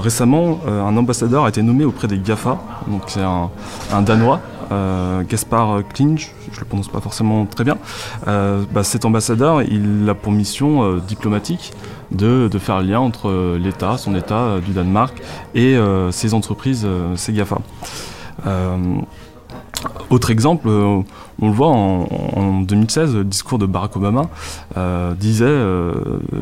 récemment, 0.00 0.60
un 0.66 0.96
ambassadeur 0.96 1.44
a 1.44 1.48
été 1.48 1.62
nommé 1.62 1.84
auprès 1.84 2.08
des 2.08 2.18
GAFA, 2.18 2.58
donc 2.86 3.02
c'est 3.06 3.22
un, 3.22 3.50
un, 3.92 4.02
Danois 4.02 4.40
euh, 4.72 5.22
Gaspard 5.28 5.82
Klinge, 5.92 6.32
je 6.50 6.56
ne 6.56 6.60
le 6.60 6.64
prononce 6.64 6.88
pas 6.88 7.00
forcément 7.00 7.44
très 7.44 7.64
bien, 7.64 7.76
euh, 8.26 8.62
bah, 8.72 8.84
cet 8.84 9.04
ambassadeur, 9.04 9.62
il 9.62 10.08
a 10.08 10.14
pour 10.14 10.32
mission 10.32 10.82
euh, 10.82 11.00
diplomatique 11.06 11.72
de, 12.10 12.48
faire 12.58 12.80
le 12.80 12.88
lien 12.88 13.00
entre 13.00 13.56
l'État, 13.56 13.98
son 13.98 14.14
État 14.14 14.58
du 14.64 14.72
Danemark, 14.72 15.22
et 15.54 15.78
ses 16.10 16.34
entreprises, 16.34 16.86
ses 17.16 17.32
GAFA. 17.32 17.56
Autre 20.10 20.30
exemple, 20.30 20.68
on 20.68 21.04
le 21.40 21.50
voit 21.52 21.68
en, 21.68 22.60
2016, 22.60 23.16
le 23.16 23.24
discours 23.24 23.58
de 23.58 23.66
Barack 23.66 23.96
Obama 23.96 24.28
disait, 25.18 25.46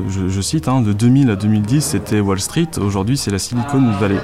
je, 0.09 0.41
cite, 0.41 0.69
hein, 0.69 0.81
de 0.81 0.93
2000 0.93 1.31
à 1.31 1.37
2010 1.37 1.81
c'était 1.81 2.21
Wall 2.21 2.41
Street, 2.41 2.69
aujourd'hui 2.81 3.17
c'est 3.17 3.31
la 3.31 3.39
Silicon 3.39 3.83
Valley. 4.01 4.19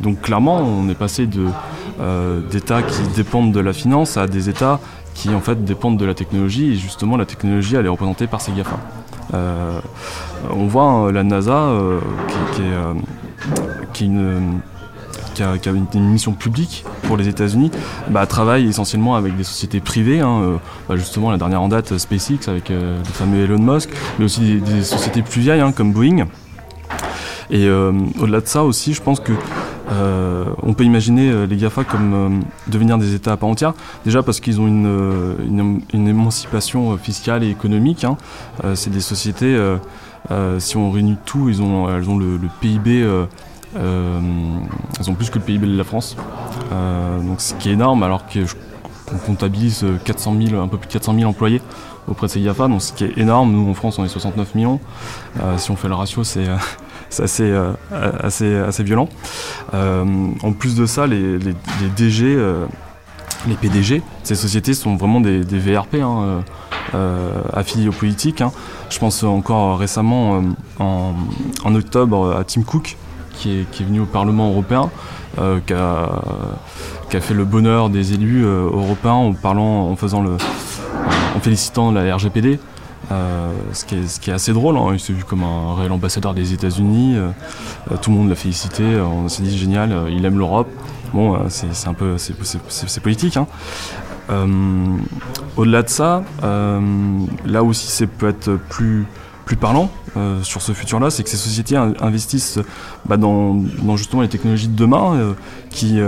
donc 0.00 0.20
clairement, 0.20 0.58
on 0.58 0.88
est 0.88 0.94
passé 0.94 1.26
euh, 2.00 2.40
d'États 2.48 2.82
qui 2.82 3.02
dépendent 3.16 3.50
de 3.50 3.58
la 3.58 3.72
finance 3.72 4.16
à 4.16 4.28
des 4.28 4.48
États 4.48 4.78
qui 5.14 5.30
en 5.30 5.40
fait 5.40 5.64
dépendent 5.64 5.96
de 5.96 6.04
la 6.04 6.14
technologie 6.14 6.70
et 6.70 6.74
justement 6.76 7.16
la 7.16 7.26
technologie 7.26 7.74
elle 7.74 7.86
est 7.86 7.88
représentée 7.88 8.28
par 8.28 8.40
ces 8.40 8.52
GAFA. 8.52 8.78
Euh, 9.34 9.80
on 10.50 10.66
voit 10.66 10.84
hein, 10.84 11.10
la 11.10 11.24
NASA 11.24 11.56
euh, 11.56 11.98
qui, 13.92 14.08
a, 15.42 15.56
une, 15.94 16.10
mission 16.10 16.32
publique 16.32 16.84
pour 17.02 17.16
les 17.16 17.28
États-Unis, 17.28 17.70
bah, 18.10 18.26
travaille 18.26 18.66
essentiellement 18.68 19.16
avec 19.16 19.36
des 19.36 19.44
sociétés 19.44 19.80
privées, 19.80 20.20
hein, 20.20 20.58
bah, 20.88 20.96
justement 20.96 21.30
la 21.30 21.38
dernière 21.38 21.62
en 21.62 21.68
date 21.68 21.96
SpaceX 21.98 22.48
avec 22.48 22.68
le 22.68 22.96
fameux 23.04 23.44
Elon 23.44 23.58
Musk, 23.58 23.90
mais 24.18 24.24
aussi 24.24 24.60
des, 24.60 24.82
sociétés 24.82 25.22
plus 25.22 25.40
vieilles 25.40 25.60
hein, 25.60 25.72
comme 25.72 25.92
Boeing. 25.92 26.26
Et 27.50 27.68
au-delà 27.70 28.40
de 28.40 28.46
ça 28.46 28.64
aussi, 28.64 28.94
je 28.94 29.02
pense 29.02 29.20
que 29.20 29.32
euh, 29.90 30.44
on 30.62 30.74
peut 30.74 30.84
imaginer 30.84 31.30
euh, 31.30 31.46
les 31.46 31.56
GAFA 31.56 31.84
comme 31.84 32.14
euh, 32.14 32.28
devenir 32.66 32.98
des 32.98 33.14
États 33.14 33.32
à 33.32 33.36
part 33.36 33.48
entière, 33.48 33.72
déjà 34.04 34.22
parce 34.22 34.40
qu'ils 34.40 34.60
ont 34.60 34.66
une, 34.66 35.80
émancipation 35.92 36.96
fiscale 36.98 37.42
et 37.44 37.50
économique. 37.50 38.04
Hein. 38.04 38.16
c'est 38.74 38.90
des 38.90 39.00
sociétés, 39.00 39.58
si 40.58 40.76
on 40.76 40.90
réunit 40.90 41.16
tout, 41.24 41.48
elles 41.48 41.62
ont 41.62 42.18
le, 42.18 42.38
PIB, 42.60 43.06
elles 43.76 45.10
ont 45.10 45.14
plus 45.14 45.30
que 45.30 45.38
le 45.38 45.44
PIB 45.44 45.66
de 45.66 45.76
la 45.76 45.84
France, 45.84 46.16
donc 46.70 47.40
ce 47.40 47.54
qui 47.54 47.70
est 47.70 47.72
énorme, 47.72 48.02
alors 48.02 48.24
qu'on 48.26 49.18
comptabilise 49.18 49.84
400 50.04 50.34
000, 50.40 50.62
un 50.62 50.68
peu 50.68 50.78
plus 50.78 50.88
de 50.88 50.92
400 50.92 51.14
000 51.14 51.28
employés 51.28 51.62
auprès 52.08 52.26
de 52.26 52.32
ces 52.32 52.40
GAFA, 52.40 52.68
donc 52.68 52.82
ce 52.82 52.92
qui 52.92 53.04
est 53.04 53.18
énorme. 53.18 53.52
Nous 53.52 53.70
en 53.70 53.74
France, 53.74 53.98
on 53.98 54.04
est 54.04 54.08
69 54.08 54.54
millions. 54.54 54.80
si 55.56 55.70
on 55.70 55.76
fait 55.76 55.88
le 55.88 55.94
ratio, 55.94 56.24
c'est 56.24 56.46
assez, 57.22 57.50
euh, 57.50 58.70
violent. 58.80 59.08
Euh, 59.74 60.04
en 60.42 60.52
plus 60.52 60.74
de 60.74 60.86
ça, 60.86 61.06
les, 61.06 61.38
DG, 61.96 62.26
euh, 62.26 62.66
les 63.46 63.54
PDG, 63.54 64.02
ces 64.22 64.34
sociétés 64.34 64.74
sont 64.74 64.96
vraiment 64.96 65.20
des, 65.20 65.42
VRP. 65.42 65.96
Hein, 65.96 66.42
affiliés 67.52 67.88
aux 67.88 67.92
politiques. 67.92 68.40
Hein. 68.40 68.50
Je 68.88 68.98
pense 68.98 69.22
encore 69.22 69.78
récemment 69.78 70.42
en, 70.78 71.14
en, 71.62 71.74
octobre 71.74 72.34
à 72.34 72.44
Tim 72.44 72.62
Cook 72.62 72.96
qui 73.38 73.60
est, 73.60 73.82
venu 73.82 74.00
au 74.00 74.06
Parlement 74.06 74.50
européen, 74.50 74.90
qui 75.36 75.72
a, 75.72 76.22
qui, 77.10 77.16
a, 77.16 77.20
fait 77.20 77.34
le 77.34 77.44
bonheur 77.44 77.90
des 77.90 78.14
élus 78.14 78.44
européens 78.44 79.12
en 79.12 79.32
parlant, 79.32 79.88
en 79.88 79.96
faisant 79.96 80.22
le, 80.22 80.36
en 81.36 81.40
félicitant 81.40 81.92
la 81.92 82.14
RGPD. 82.14 82.58
Euh, 83.10 83.52
ce, 83.72 83.86
qui 83.86 84.30
est, 84.30 84.34
assez 84.34 84.52
drôle, 84.52 84.76
hein. 84.76 84.90
il 84.92 85.00
s'est 85.00 85.14
vu 85.14 85.24
comme 85.24 85.42
un 85.42 85.74
réel 85.74 85.92
ambassadeur 85.92 86.34
des 86.34 86.52
États-Unis, 86.52 87.16
euh, 87.16 87.30
euh, 87.90 87.96
tout 87.96 88.10
le 88.10 88.18
monde 88.18 88.28
l'a 88.28 88.34
félicité, 88.34 88.84
on 89.00 89.28
s'est 89.28 89.42
dit 89.42 89.56
génial, 89.56 90.08
il 90.10 90.24
aime 90.26 90.36
l'Europe. 90.36 90.68
Bon, 91.14 91.38
c'est 91.48 91.88
un 91.88 91.94
peu, 91.94 92.16
c'est 92.18 93.00
politique. 93.00 93.38
Hein. 93.38 93.46
Au-delà 95.56 95.82
de 95.82 95.88
ça, 95.88 96.22
là 96.42 97.62
aussi, 97.62 97.86
c'est 97.86 98.06
peut 98.06 98.28
être 98.28 98.56
plus 98.68 99.06
plus 99.46 99.56
parlant 99.56 99.90
sur 100.42 100.62
ce 100.62 100.72
futur-là, 100.72 101.10
c'est 101.10 101.22
que 101.22 101.30
ces 101.30 101.36
sociétés 101.36 101.76
investissent 101.76 102.58
bah, 103.06 103.16
dans, 103.16 103.64
justement 103.96 104.22
les 104.22 104.28
technologies 104.28 104.68
de 104.68 104.76
demain 104.76 105.34
qui, 105.70 106.00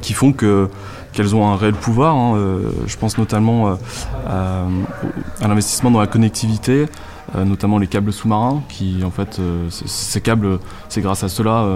qui 0.00 0.12
font 0.12 0.32
que 0.32 0.68
qu'elles 1.12 1.34
ont 1.34 1.46
un 1.46 1.56
réel 1.56 1.74
pouvoir. 1.74 2.16
Hein, 2.16 2.36
euh, 2.36 2.70
je 2.86 2.96
pense 2.96 3.18
notamment 3.18 3.68
euh, 3.68 3.74
à, 5.40 5.48
l'investissement 5.48 5.90
dans 5.90 6.00
la 6.00 6.06
connectivité, 6.06 6.86
euh, 7.36 7.44
notamment 7.44 7.78
les 7.78 7.86
câbles 7.86 8.12
sous-marins, 8.12 8.62
qui 8.68 9.02
en 9.04 9.10
fait, 9.10 9.40
ces 9.68 10.20
câbles, 10.20 10.58
c'est 10.88 11.00
grâce 11.00 11.22
à 11.22 11.28
cela 11.28 11.66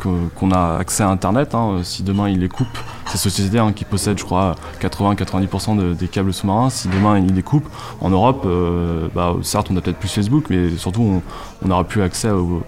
qu'on 0.00 0.50
a 0.50 0.78
accès 0.78 1.02
à 1.02 1.08
Internet. 1.08 1.54
Hein. 1.54 1.80
Si 1.82 2.02
demain 2.02 2.28
ils 2.28 2.40
les 2.40 2.48
coupent, 2.48 2.78
ces 3.06 3.18
sociétés 3.18 3.58
hein, 3.58 3.72
qui 3.72 3.84
possèdent, 3.84 4.18
je 4.18 4.24
crois, 4.24 4.54
80-90% 4.80 5.96
des 5.96 6.08
câbles 6.08 6.32
sous-marins, 6.32 6.70
si 6.70 6.88
demain 6.88 7.18
ils 7.18 7.34
les 7.34 7.42
coupent, 7.42 7.68
en 8.00 8.10
Europe, 8.10 8.42
euh, 8.44 9.08
bah, 9.14 9.34
certes 9.42 9.68
on 9.70 9.76
a 9.76 9.80
peut-être 9.80 9.98
plus 9.98 10.10
Facebook, 10.10 10.46
mais 10.50 10.70
surtout 10.76 11.02
on 11.02 11.57
n'aura 11.64 11.84
plus 11.84 12.02
accès 12.02 12.30
au, 12.30 12.62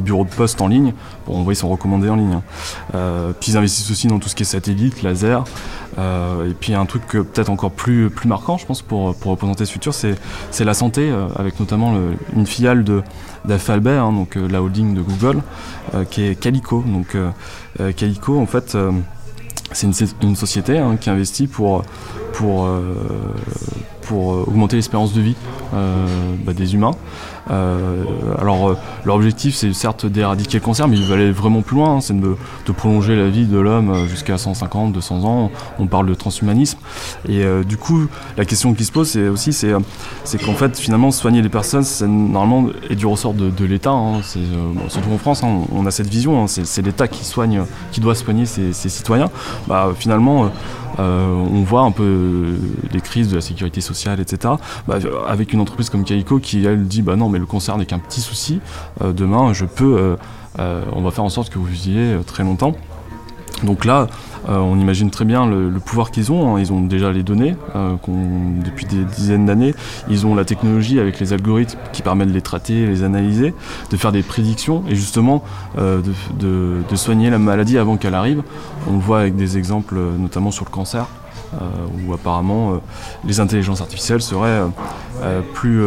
bureau 0.00 0.24
de 0.24 0.30
poste 0.30 0.60
en 0.60 0.68
ligne 0.68 0.92
pour 1.24 1.36
envoyer 1.36 1.54
son 1.54 1.68
recommandé 1.68 2.08
en 2.08 2.16
ligne. 2.16 2.34
Hein. 2.34 2.42
Euh, 2.94 3.32
puis 3.38 3.52
ils 3.52 3.56
investissent 3.56 3.90
aussi 3.90 4.08
dans 4.08 4.18
tout 4.18 4.28
ce 4.28 4.34
qui 4.34 4.42
est 4.42 4.46
satellite, 4.46 5.02
laser. 5.02 5.44
Euh, 5.98 6.50
et 6.50 6.54
puis 6.54 6.74
un 6.74 6.84
truc 6.86 7.06
peut-être 7.06 7.48
encore 7.48 7.70
plus, 7.70 8.10
plus 8.10 8.28
marquant, 8.28 8.58
je 8.58 8.66
pense, 8.66 8.82
pour, 8.82 9.14
pour 9.14 9.30
représenter 9.30 9.64
ce 9.64 9.72
futur, 9.72 9.94
c'est 9.94 10.64
la 10.64 10.74
santé, 10.74 11.12
avec 11.36 11.58
notamment 11.60 11.94
une 12.34 12.46
filiale 12.46 12.84
d'Alphabet, 13.44 13.90
hein, 13.90 14.12
donc 14.12 14.34
la 14.36 14.62
holding 14.62 14.94
de 14.94 15.00
Google, 15.00 15.42
qui 16.10 16.24
est 16.24 16.34
Calico. 16.34 16.84
Donc 16.86 17.16
Calico, 17.96 18.38
en 18.38 18.46
fait, 18.46 18.76
c'est 19.72 19.86
une, 20.22 20.36
société 20.36 20.78
hein, 20.78 20.96
qui 20.96 21.10
investit 21.10 21.46
pour, 21.46 21.82
pour, 22.32 22.66
euh, 22.66 22.94
pour 24.02 24.34
euh, 24.34 24.44
augmenter 24.46 24.76
l'espérance 24.76 25.12
de 25.12 25.20
vie 25.20 25.36
euh, 25.74 26.06
bah, 26.44 26.52
des 26.52 26.74
humains. 26.74 26.92
Alors 27.48 28.76
leur 29.04 29.16
objectif 29.16 29.54
c'est 29.54 29.72
certes 29.72 30.06
d'éradiquer 30.06 30.58
le 30.58 30.64
cancer, 30.64 30.88
mais 30.88 30.96
ils 30.96 31.04
veulent 31.04 31.20
aller 31.20 31.30
vraiment 31.30 31.62
plus 31.62 31.76
loin, 31.76 31.96
hein. 31.96 32.00
c'est 32.00 32.18
de, 32.18 32.36
prolonger 32.76 33.16
la 33.16 33.28
vie 33.28 33.46
de 33.46 33.58
l'homme 33.58 34.06
jusqu'à 34.08 34.36
150, 34.36 34.92
200 34.92 35.24
ans. 35.24 35.50
On 35.78 35.86
parle 35.86 36.06
de 36.06 36.14
transhumanisme. 36.14 36.78
Et 37.28 37.44
du 37.64 37.76
coup, 37.76 38.06
la 38.36 38.44
question 38.44 38.74
qui 38.74 38.84
se 38.84 38.92
pose 38.92 39.08
c'est 39.08 39.28
aussi 39.28 39.52
c'est, 39.52 39.72
qu'en 40.44 40.54
fait 40.54 40.78
finalement 40.78 41.10
soigner 41.10 41.42
les 41.42 41.48
personnes 41.48 41.84
c'est 41.84 42.06
normalement 42.06 42.70
est 42.90 42.96
du 42.96 43.06
ressort 43.06 43.34
de, 43.34 43.64
l'État. 43.64 43.90
Hein. 43.90 44.20
surtout 44.88 45.10
en 45.12 45.18
France, 45.18 45.42
on 45.42 45.86
a 45.86 45.90
cette 45.90 46.08
vision, 46.08 46.46
c'est, 46.46 46.82
l'État 46.82 47.08
qui 47.08 47.24
soigne, 47.24 47.62
qui 47.92 48.00
doit 48.00 48.14
soigner 48.14 48.46
ses, 48.46 48.72
citoyens. 48.72 49.30
Bah, 49.66 49.90
finalement 49.96 50.50
euh, 50.98 51.28
on 51.30 51.62
voit 51.62 51.82
un 51.82 51.90
peu 51.90 52.56
les 52.92 53.00
crises 53.00 53.28
de 53.28 53.36
la 53.36 53.40
sécurité 53.40 53.80
sociale, 53.80 54.20
etc. 54.20 54.54
Bah, 54.86 54.98
avec 55.28 55.52
une 55.52 55.60
entreprise 55.60 55.90
comme 55.90 56.04
Kaiko 56.04 56.38
qui, 56.38 56.64
elle, 56.64 56.86
dit 56.86 57.02
bah 57.02 57.16
non, 57.16 57.28
mais 57.28 57.35
le 57.38 57.46
concert 57.46 57.78
n'est 57.78 57.86
qu'un 57.86 57.98
petit 57.98 58.20
souci. 58.20 58.60
Euh, 59.02 59.12
demain, 59.12 59.52
je 59.52 59.64
peux, 59.64 60.16
euh, 60.58 60.84
on 60.92 61.02
va 61.02 61.10
faire 61.10 61.24
en 61.24 61.28
sorte 61.28 61.50
que 61.50 61.58
vous 61.58 61.66
viviez 61.66 62.18
très 62.26 62.42
longtemps. 62.42 62.74
Donc 63.62 63.84
là, 63.84 64.08
euh, 64.48 64.58
on 64.58 64.78
imagine 64.78 65.10
très 65.10 65.24
bien 65.24 65.46
le, 65.46 65.70
pouvoir 65.80 66.10
qu'ils 66.10 66.30
ont. 66.30 66.56
Hein. 66.56 66.60
Ils 66.60 66.72
ont 66.72 66.80
déjà 66.80 67.10
les 67.10 67.22
données 67.22 67.56
euh, 67.74 67.96
depuis 68.64 68.86
des 68.86 69.04
dizaines 69.04 69.46
d'années. 69.46 69.74
Ils 70.08 70.26
ont 70.26 70.34
la 70.34 70.44
technologie 70.44 71.00
avec 71.00 71.18
les 71.20 71.32
algorithmes 71.32 71.78
qui 71.92 72.02
permettent 72.02 72.28
de 72.28 72.34
les 72.34 72.42
traiter, 72.42 72.86
les 72.86 73.02
analyser, 73.02 73.54
de 73.90 73.96
faire 73.96 74.12
des 74.12 74.22
prédictions 74.22 74.84
et 74.88 74.94
justement 74.94 75.42
euh, 75.78 76.00
de, 76.38 76.96
soigner 76.96 77.28
la 77.28 77.38
maladie 77.38 77.78
avant 77.78 77.96
qu'elle 77.96 78.14
arrive. 78.14 78.42
On 78.88 78.94
le 78.94 79.00
voit 79.00 79.20
avec 79.20 79.36
des 79.36 79.58
exemples 79.58 79.96
notamment 80.18 80.50
sur 80.50 80.64
le 80.64 80.70
cancer. 80.70 81.06
où 81.98 82.14
apparemment 82.14 82.80
les 83.24 83.38
intelligences 83.38 83.80
artificielles 83.82 84.22
seraient 84.22 84.62
plus, 85.52 85.84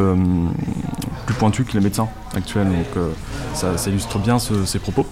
plus 1.29 1.38
pointues 1.38 1.63
que 1.63 1.74
les 1.74 1.79
médecins 1.79 2.07
actuels. 2.36 2.67
Donc 2.67 3.03
ça, 3.53 3.75
illustre 3.88 4.17
bien 4.17 4.39
ces 4.39 4.79
propos. 4.79 5.05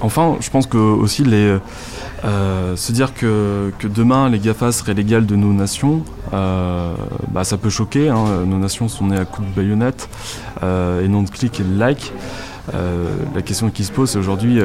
Enfin, 0.00 0.36
je 0.40 0.50
pense 0.50 0.66
que 0.66 0.76
aussi 0.76 1.24
les, 1.24 1.58
euh, 2.24 2.76
se 2.76 2.92
dire 2.92 3.14
que, 3.14 3.72
demain 3.82 4.28
les 4.28 4.38
GAFA 4.38 4.70
seraient 4.70 4.94
légales 4.94 5.26
de 5.26 5.34
nos 5.34 5.52
nations, 5.52 6.04
euh, 6.32 6.94
bah, 7.28 7.44
ça 7.44 7.56
peut 7.56 7.70
choquer. 7.70 8.08
Hein. 8.08 8.44
Nos 8.46 8.58
nations 8.58 8.88
sont 8.88 9.06
nées 9.06 9.18
à 9.18 9.24
coups 9.24 9.48
de 9.48 9.54
baïonnette 9.54 10.08
euh, 10.62 11.04
et 11.04 11.08
non 11.08 11.22
de 11.22 11.30
clics 11.30 11.58
et 11.60 11.64
de 11.64 11.78
like. 11.78 12.12
la 12.72 13.42
question 13.42 13.70
qui 13.70 13.84
se 13.84 13.92
pose, 13.92 14.10
c'est 14.10 14.18
aujourd'hui 14.18 14.60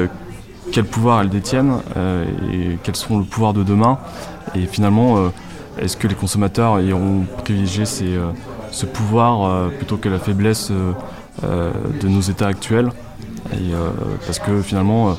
quel 0.70 0.84
pouvoir 0.84 1.20
elles 1.20 1.30
détiennent 1.30 1.78
et 2.52 2.78
quels 2.82 2.96
seront 2.96 3.18
le 3.18 3.24
pouvoir 3.24 3.54
de 3.54 3.64
demain? 3.64 3.98
Et 4.54 4.66
finalement, 4.66 5.30
est-ce 5.78 5.96
que 5.96 6.06
les 6.06 6.14
consommateurs 6.14 6.80
iront 6.80 7.24
privilégier 7.38 7.86
ce 8.78 8.86
pouvoir 8.86 9.70
plutôt 9.70 9.96
que 9.96 10.08
la 10.08 10.18
faiblesse 10.18 10.70
de 10.70 12.08
nos 12.08 12.20
États 12.20 12.46
actuels 12.46 12.90
et, 13.52 13.72
Parce 14.24 14.38
que 14.38 14.62
finalement, 14.62 15.16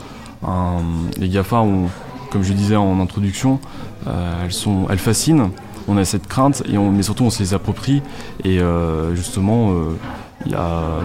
les 1.17 1.29
GAFA 1.29 1.57
ont, 1.57 1.89
comme 2.31 2.43
je 2.43 2.53
disais 2.53 2.75
en 2.75 2.99
introduction, 2.99 3.59
elles, 4.05 4.53
sont, 4.53 4.87
elles 4.89 4.97
fascinent 4.97 5.51
on 5.89 5.97
a 5.97 6.05
cette 6.05 6.27
crainte, 6.27 6.63
et 6.71 6.77
on, 6.77 6.91
mais 6.91 7.03
surtout 7.03 7.23
on 7.23 7.29
se 7.29 7.41
les 7.41 7.53
approprie. 7.53 8.01
Et 8.43 8.59
euh, 8.59 9.15
justement, 9.15 9.71
euh, 9.71 11.01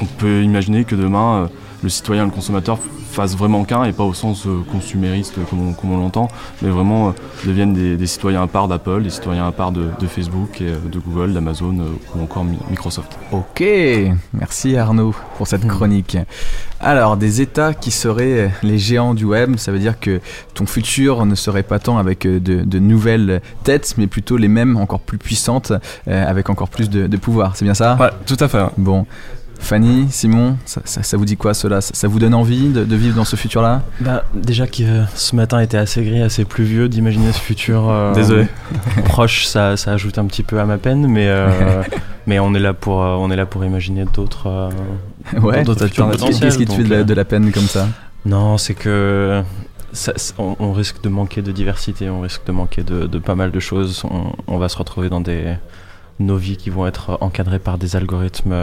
on 0.00 0.04
peut 0.04 0.42
imaginer 0.42 0.84
que 0.84 0.94
demain, 0.94 1.42
euh, 1.42 1.46
le 1.82 1.88
citoyen, 1.88 2.24
le 2.24 2.30
consommateur 2.30 2.78
fassent 3.16 3.36
vraiment 3.36 3.64
qu'un 3.64 3.84
et 3.84 3.92
pas 3.92 4.04
au 4.04 4.12
sens 4.12 4.46
euh, 4.46 4.60
consumériste 4.70 5.38
comme 5.48 5.74
on, 5.90 5.96
l'entend, 5.96 6.28
mais 6.60 6.68
vraiment 6.68 7.08
euh, 7.08 7.12
deviennent 7.46 7.72
des, 7.72 8.06
citoyens 8.06 8.42
à 8.42 8.46
part 8.46 8.68
d'Apple, 8.68 9.02
des 9.02 9.10
citoyens 9.10 9.46
à 9.46 9.52
part 9.52 9.72
de, 9.72 9.88
Facebook, 10.06 10.60
et, 10.60 10.68
euh, 10.68 10.76
de 10.92 10.98
Google, 10.98 11.32
d'Amazon 11.32 11.76
ou 12.14 12.22
encore 12.22 12.44
Microsoft. 12.44 13.16
Ok, 13.32 13.64
merci 14.34 14.76
Arnaud 14.76 15.14
pour 15.38 15.46
cette 15.46 15.64
hmm. 15.64 15.68
chronique. 15.68 16.18
Alors, 16.78 17.16
des 17.16 17.40
États 17.40 17.72
qui 17.72 17.90
seraient 17.90 18.50
les 18.62 18.76
géants 18.76 19.14
du 19.14 19.24
web, 19.24 19.56
ça 19.56 19.72
veut 19.72 19.78
dire 19.78 19.98
que 19.98 20.20
ton 20.52 20.66
futur 20.66 21.24
ne 21.24 21.34
serait 21.34 21.62
pas 21.62 21.78
tant 21.78 21.96
avec 21.96 22.26
de, 22.26 22.78
nouvelles 22.78 23.40
têtes, 23.64 23.94
mais 23.96 24.06
plutôt 24.06 24.36
les 24.36 24.48
mêmes, 24.48 24.76
encore 24.76 25.00
plus 25.00 25.16
puissantes, 25.16 25.72
avec 26.06 26.50
encore 26.50 26.68
plus 26.68 26.90
de, 26.90 27.16
pouvoir. 27.16 27.56
C'est 27.56 27.64
bien 27.64 27.72
ça? 27.72 27.96
Ouais, 27.98 28.10
tout 28.26 28.36
à 28.40 28.48
fait. 28.48 28.66
Bon. 28.76 29.06
Fanny, 29.58 30.06
Simon, 30.10 30.56
ça, 30.64 31.16
vous 31.16 31.24
dit 31.24 31.36
quoi 31.36 31.54
cela? 31.54 31.80
Ça, 31.80 32.08
vous 32.08 32.18
donne 32.18 32.34
envie 32.34 32.68
de, 32.68 32.96
vivre 32.96 33.16
dans 33.16 33.24
ce 33.24 33.36
futur-là? 33.36 33.82
Bah, 34.00 34.24
Déjà 34.34 34.66
que 34.66 34.82
euh, 34.82 35.04
ce 35.14 35.34
matin 35.34 35.60
était 35.60 35.76
assez 35.76 36.04
gris, 36.04 36.22
assez 36.22 36.44
pluvieux, 36.44 36.88
d'imaginer 36.88 37.32
ce 37.32 37.40
futur 37.40 37.88
euh, 37.90 38.12
Désolé. 38.14 38.46
proche, 39.06 39.46
ça, 39.46 39.74
ajoute 39.86 40.18
un 40.18 40.26
petit 40.26 40.42
peu 40.42 40.60
à 40.60 40.64
ma 40.64 40.78
peine, 40.78 41.06
mais, 41.06 41.26
euh, 41.28 41.82
mais 42.26 42.38
on, 42.38 42.54
est 42.54 42.60
là 42.60 42.74
pour, 42.74 42.98
on 42.98 43.30
est 43.30 43.36
là 43.36 43.46
pour 43.46 43.64
imaginer 43.64 44.04
d'autres 44.04 44.70
ouais, 45.42 45.64
Qu'est-ce 45.64 46.58
qui 46.58 46.66
te 46.66 46.72
fait 46.72 47.04
de 47.04 47.14
la, 47.14 47.24
peine 47.24 47.50
comme 47.50 47.66
ça? 47.66 47.88
Non, 48.24 48.58
c'est 48.58 48.74
que 48.74 49.42
on, 50.38 50.72
risque 50.72 51.02
de 51.02 51.08
manquer 51.08 51.42
de 51.42 51.52
diversité, 51.52 52.10
on 52.10 52.20
risque 52.20 52.44
de 52.46 52.52
manquer 52.52 52.82
de, 52.82 53.18
pas 53.18 53.34
mal 53.34 53.50
de 53.50 53.60
choses. 53.60 54.02
On, 54.04 54.32
on, 54.46 54.58
va 54.58 54.68
se 54.68 54.76
retrouver 54.76 55.08
dans 55.08 55.20
des 55.20 55.54
nos 56.18 56.36
vies 56.36 56.56
qui 56.56 56.70
vont 56.70 56.86
être 56.86 57.18
encadrées 57.20 57.58
par 57.58 57.78
des 57.78 57.96
algorithmes 57.96 58.54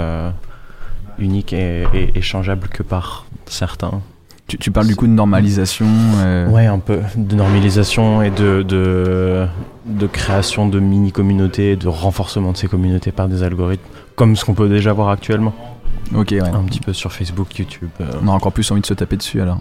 unique 1.20 1.54
et, 1.54 1.86
échangeable 2.16 2.68
que 2.68 2.84
par 2.84 3.26
certains. 3.46 4.02
Tu, 4.48 4.72
parles 4.72 4.88
du 4.88 4.96
coup 4.96 5.08
de 5.08 5.14
normalisation 5.14 5.88
euh... 6.18 6.48
Ouais, 6.50 6.68
un 6.68 6.78
peu 6.78 7.00
de 7.16 7.36
normalisation 7.36 8.22
et 8.22 8.30
de, 8.30 8.62
de, 8.62 9.48
de 9.86 10.06
création 10.06 10.68
de 10.68 10.80
mini-communautés, 10.80 11.76
de 11.76 11.88
renforcement 11.88 12.52
de 12.52 12.58
ces 12.58 12.68
communautés 12.68 13.12
par 13.12 13.30
des 13.30 13.42
algorithmes, 13.42 13.84
comme 14.16 14.36
ce 14.36 14.46
qu'on 14.46 14.54
peut 14.54 14.70
déjà 14.70 14.94
voir 14.94 15.10
actuellement. 15.10 15.56
Ok, 16.14 16.32
ouais. 16.32 16.42
Un 16.42 16.64
petit 16.66 16.82
peu 16.82 16.94
sur 16.94 17.12
Facebook, 17.12 17.58
YouTube. 17.58 17.90
Euh. 18.02 18.06
On 18.22 18.28
a 18.28 18.32
encore 18.32 18.52
plus 18.52 18.70
envie 18.72 18.82
de 18.82 18.86
se 18.86 18.94
taper 18.94 19.18
dessus 19.18 19.42
alors. 19.42 19.60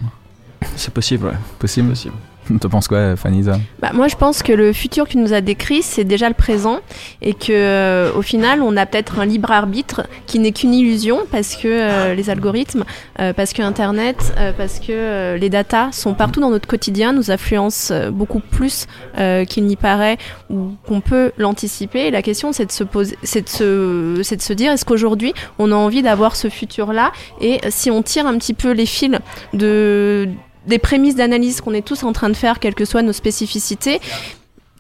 C'est 0.77 0.93
possible, 0.93 1.27
ouais. 1.27 1.35
Possible 1.59 1.91
Possible. 1.91 2.15
Tu 2.61 2.69
penses 2.69 2.89
quoi, 2.89 3.17
Fanny 3.17 3.45
bah, 3.81 3.91
Moi, 3.93 4.09
je 4.09 4.17
pense 4.17 4.43
que 4.43 4.53
le 4.53 4.73
futur 4.73 5.07
tu 5.09 5.19
nous 5.19 5.33
as 5.33 5.41
décrit, 5.41 5.83
c'est 5.83 6.05
déjà 6.05 6.29
le 6.29 6.35
présent. 6.35 6.81
Et 7.21 7.35
que 7.35 7.53
euh, 7.53 8.13
au 8.15 8.23
final, 8.23 8.63
on 8.63 8.77
a 8.77 8.87
peut-être 8.87 9.21
un 9.21 9.27
libre 9.27 9.51
arbitre 9.51 10.03
qui 10.27 10.39
n'est 10.39 10.53
qu'une 10.53 10.75
illusion 10.75 11.21
parce 11.31 11.57
que 11.57 11.69
euh, 11.69 12.15
les 12.15 12.31
algorithmes, 12.31 12.85
euh, 13.21 13.33
parce 13.33 13.53
que 13.53 13.63
Internet, 13.63 14.35
parce 14.57 14.81
que 14.81 15.37
les 15.37 15.51
datas 15.51 15.93
sont 15.93 16.15
partout 16.15 16.41
dans 16.41 16.51
notre 16.51 16.67
quotidien, 16.67 17.13
nous 17.13 17.31
influencent 17.31 17.93
beaucoup 18.11 18.41
plus 18.41 18.87
qu'il 19.49 19.65
n'y 19.65 19.77
paraît 19.77 20.19
ou 20.51 20.73
qu'on 20.87 21.01
peut 21.01 21.33
l'anticiper. 21.39 22.11
La 22.11 22.23
question, 22.23 22.53
c'est 22.53 22.67
de 22.67 22.73
se 22.73 22.85
poser, 22.85 23.17
c'est 23.23 23.43
de 23.43 24.43
se 24.43 24.53
dire, 24.53 24.73
est-ce 24.73 24.85
qu'aujourd'hui, 24.85 25.33
on 25.59 25.71
a 25.73 25.75
envie 25.75 26.03
d'avoir 26.03 26.37
ce 26.37 26.49
futur-là? 26.49 27.13
Et 27.41 27.61
si 27.71 27.91
on 27.91 28.03
tire 28.03 28.27
un 28.27 28.37
petit 28.39 28.55
peu 28.55 28.73
les 28.73 28.87
fils 28.87 29.19
de 29.53 30.29
des 30.67 30.79
prémices 30.79 31.17
d'analyse 31.17 31.61
qu'on 31.61 31.75
est 31.75 31.87
tous 31.87 32.03
en 32.05 32.13
train 32.13 32.29
de 32.29 32.37
faire, 32.37 32.59
quelles 32.59 32.75
que 32.75 32.85
soient 32.85 33.03
nos 33.03 33.13
spécificités, 33.13 34.01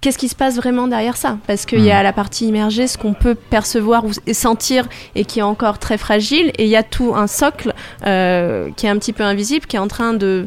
qu'est-ce 0.00 0.18
qui 0.18 0.28
se 0.28 0.34
passe 0.34 0.56
vraiment 0.56 0.88
derrière 0.88 1.16
ça? 1.16 1.38
Parce 1.46 1.64
qu'il 1.64 1.80
y 1.80 1.90
a 1.90 2.00
hmm. 2.00 2.04
la 2.04 2.12
partie 2.12 2.46
immergée, 2.46 2.86
ce 2.86 2.98
qu'on 2.98 3.14
peut 3.14 3.34
percevoir 3.34 4.04
et 4.26 4.34
sentir 4.34 4.88
et 5.14 5.24
qui 5.24 5.38
est 5.38 5.42
encore 5.42 5.78
très 5.78 5.96
fragile, 5.96 6.52
et 6.58 6.64
il 6.64 6.70
y 6.70 6.76
a 6.76 6.82
tout 6.82 7.14
un 7.14 7.26
socle 7.26 7.72
euh, 8.06 8.68
qui 8.76 8.86
est 8.86 8.90
un 8.90 8.98
petit 8.98 9.12
peu 9.12 9.22
invisible, 9.22 9.66
qui 9.66 9.76
est 9.76 9.80
en 9.80 9.88
train 9.88 10.12
de 10.12 10.46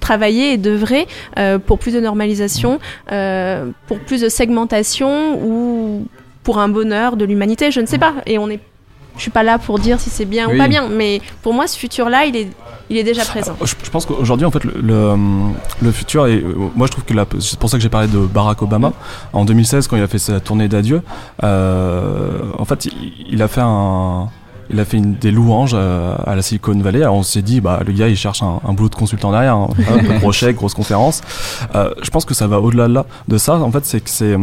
travailler 0.00 0.54
et 0.54 0.56
d'œuvrer 0.58 1.06
euh, 1.38 1.58
pour 1.58 1.78
plus 1.78 1.92
de 1.94 2.00
normalisation, 2.00 2.80
euh, 3.12 3.70
pour 3.86 4.00
plus 4.00 4.20
de 4.20 4.28
segmentation 4.28 5.38
ou 5.42 6.06
pour 6.42 6.58
un 6.58 6.68
bonheur 6.68 7.16
de 7.16 7.24
l'humanité, 7.24 7.70
je 7.70 7.80
ne 7.80 7.86
sais 7.86 7.98
pas. 7.98 8.14
Et 8.26 8.38
on 8.38 8.50
est 8.50 8.60
je 9.16 9.22
suis 9.22 9.30
pas 9.30 9.42
là 9.42 9.58
pour 9.58 9.78
dire 9.78 10.00
si 10.00 10.10
c'est 10.10 10.24
bien 10.24 10.48
ou 10.48 10.56
pas 10.56 10.68
bien, 10.68 10.88
mais 10.88 11.20
pour 11.42 11.54
moi, 11.54 11.66
ce 11.66 11.78
futur-là, 11.78 12.24
il 12.24 12.36
est, 12.36 12.48
il 12.90 12.96
est 12.96 13.04
déjà 13.04 13.24
présent. 13.24 13.56
Je, 13.62 13.90
pense 13.90 14.06
qu'aujourd'hui, 14.06 14.46
en 14.46 14.50
fait, 14.50 14.64
le, 14.64 15.16
le, 15.80 15.92
futur, 15.92 16.26
et 16.26 16.42
moi, 16.74 16.86
je 16.86 16.92
trouve 16.92 17.04
que 17.04 17.14
c'est 17.40 17.58
pour 17.58 17.70
ça 17.70 17.76
que 17.76 17.82
j'ai 17.82 17.88
parlé 17.88 18.08
de 18.08 18.18
Barack 18.18 18.62
Obama 18.62 18.92
en 19.32 19.44
2016 19.44 19.86
quand 19.86 19.96
il 19.96 20.02
a 20.02 20.08
fait 20.08 20.18
sa 20.18 20.40
tournée 20.40 20.68
d'adieu. 20.68 21.02
Euh, 21.42 22.40
en 22.58 22.64
fait, 22.64 22.88
il, 23.28 23.42
a 23.42 23.48
fait 23.48 23.62
un 23.62 24.28
il 24.70 24.80
a 24.80 24.84
fait 24.84 24.96
une, 24.96 25.14
des 25.14 25.30
louanges 25.30 25.74
à, 25.74 26.34
la 26.34 26.42
Silicon 26.42 26.78
Valley. 26.78 27.02
Alors 27.02 27.16
on 27.16 27.22
s'est 27.22 27.42
dit, 27.42 27.60
bah, 27.60 27.80
le 27.86 27.92
gars, 27.92 28.08
il 28.08 28.16
cherche 28.16 28.42
un, 28.42 28.72
boulot 28.72 28.88
de 28.88 28.94
consultant 28.94 29.30
derrière, 29.30 29.56
hein. 29.56 29.68
gros 30.20 30.32
chèque, 30.32 30.56
grosse 30.56 30.74
conférence. 30.74 31.20
Euh, 31.74 31.90
je 32.02 32.10
pense 32.10 32.24
que 32.24 32.34
ça 32.34 32.46
va 32.46 32.60
au-delà 32.60 32.88
de, 32.88 32.98
de 33.28 33.38
ça. 33.38 33.56
En 33.56 33.70
fait, 33.70 33.84
c'est 33.84 34.00
que 34.00 34.10
c'est 34.10 34.36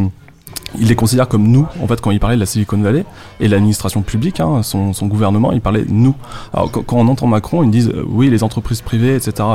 il 0.78 0.88
les 0.88 0.96
considère 0.96 1.28
comme 1.28 1.48
nous, 1.48 1.66
en 1.82 1.88
fait, 1.88 2.00
quand 2.00 2.12
il 2.12 2.20
parlait 2.20 2.36
de 2.36 2.40
la 2.40 2.46
Silicon 2.46 2.78
Valley 2.78 3.06
et 3.40 3.48
l'administration 3.48 4.02
publique, 4.02 4.40
hein, 4.40 4.62
son, 4.62 4.92
gouvernement, 5.08 5.52
il 5.52 5.62
parlait 5.62 5.86
nous. 5.88 6.16
Alors, 6.54 6.72
quand, 6.72 6.98
on 6.98 7.08
entend 7.08 7.28
Macron, 7.28 7.64
ils 7.64 7.72
disent 7.72 7.90
euh, 7.90 8.04
oui, 8.08 8.30
les 8.30 8.44
entreprises 8.44 8.82
privées, 8.82 9.16
etc. 9.16 9.48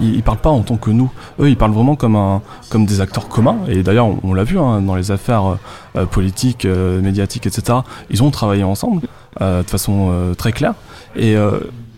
Ils, 0.00 0.14
ils, 0.14 0.22
parlent 0.22 0.38
pas 0.38 0.50
en 0.50 0.62
tant 0.62 0.76
que 0.76 0.90
nous. 0.90 1.10
Eux, 1.38 1.48
ils 1.48 1.56
parlent 1.56 1.72
vraiment 1.72 1.96
comme, 1.96 2.86
des 2.86 3.00
acteurs 3.00 3.28
communs. 3.28 3.58
Et 3.68 3.82
d'ailleurs, 3.82 4.08
on, 4.22 4.32
l'a 4.32 4.44
vu 4.44 4.58
hein, 4.58 4.80
dans 4.80 4.94
les 4.94 5.10
affaires 5.10 5.44
euh, 5.44 5.56
euh, 5.96 6.06
politiques, 6.06 6.64
médiatiques, 6.64 7.46
etc. 7.46 7.80
Ils 8.10 8.22
ont 8.22 8.30
travaillé 8.30 8.64
ensemble 8.64 9.02
de 9.40 9.62
façon 9.66 10.12
très 10.36 10.52
claire. 10.52 10.74
Et 11.16 11.36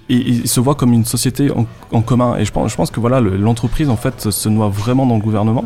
ils 0.08 0.48
se 0.48 0.60
voient 0.60 0.74
comme 0.74 0.92
une 0.92 1.04
société 1.04 1.50
en, 1.92 2.02
commun. 2.02 2.36
Et 2.36 2.44
je 2.44 2.52
pense, 2.52 2.70
je 2.70 2.76
pense 2.76 2.90
que 2.90 3.00
voilà, 3.00 3.20
l'entreprise 3.20 3.88
en 3.88 3.96
fait 3.96 4.30
se 4.30 4.48
noie 4.48 4.68
vraiment 4.68 5.06
dans 5.06 5.16
le 5.16 5.22
gouvernement 5.22 5.64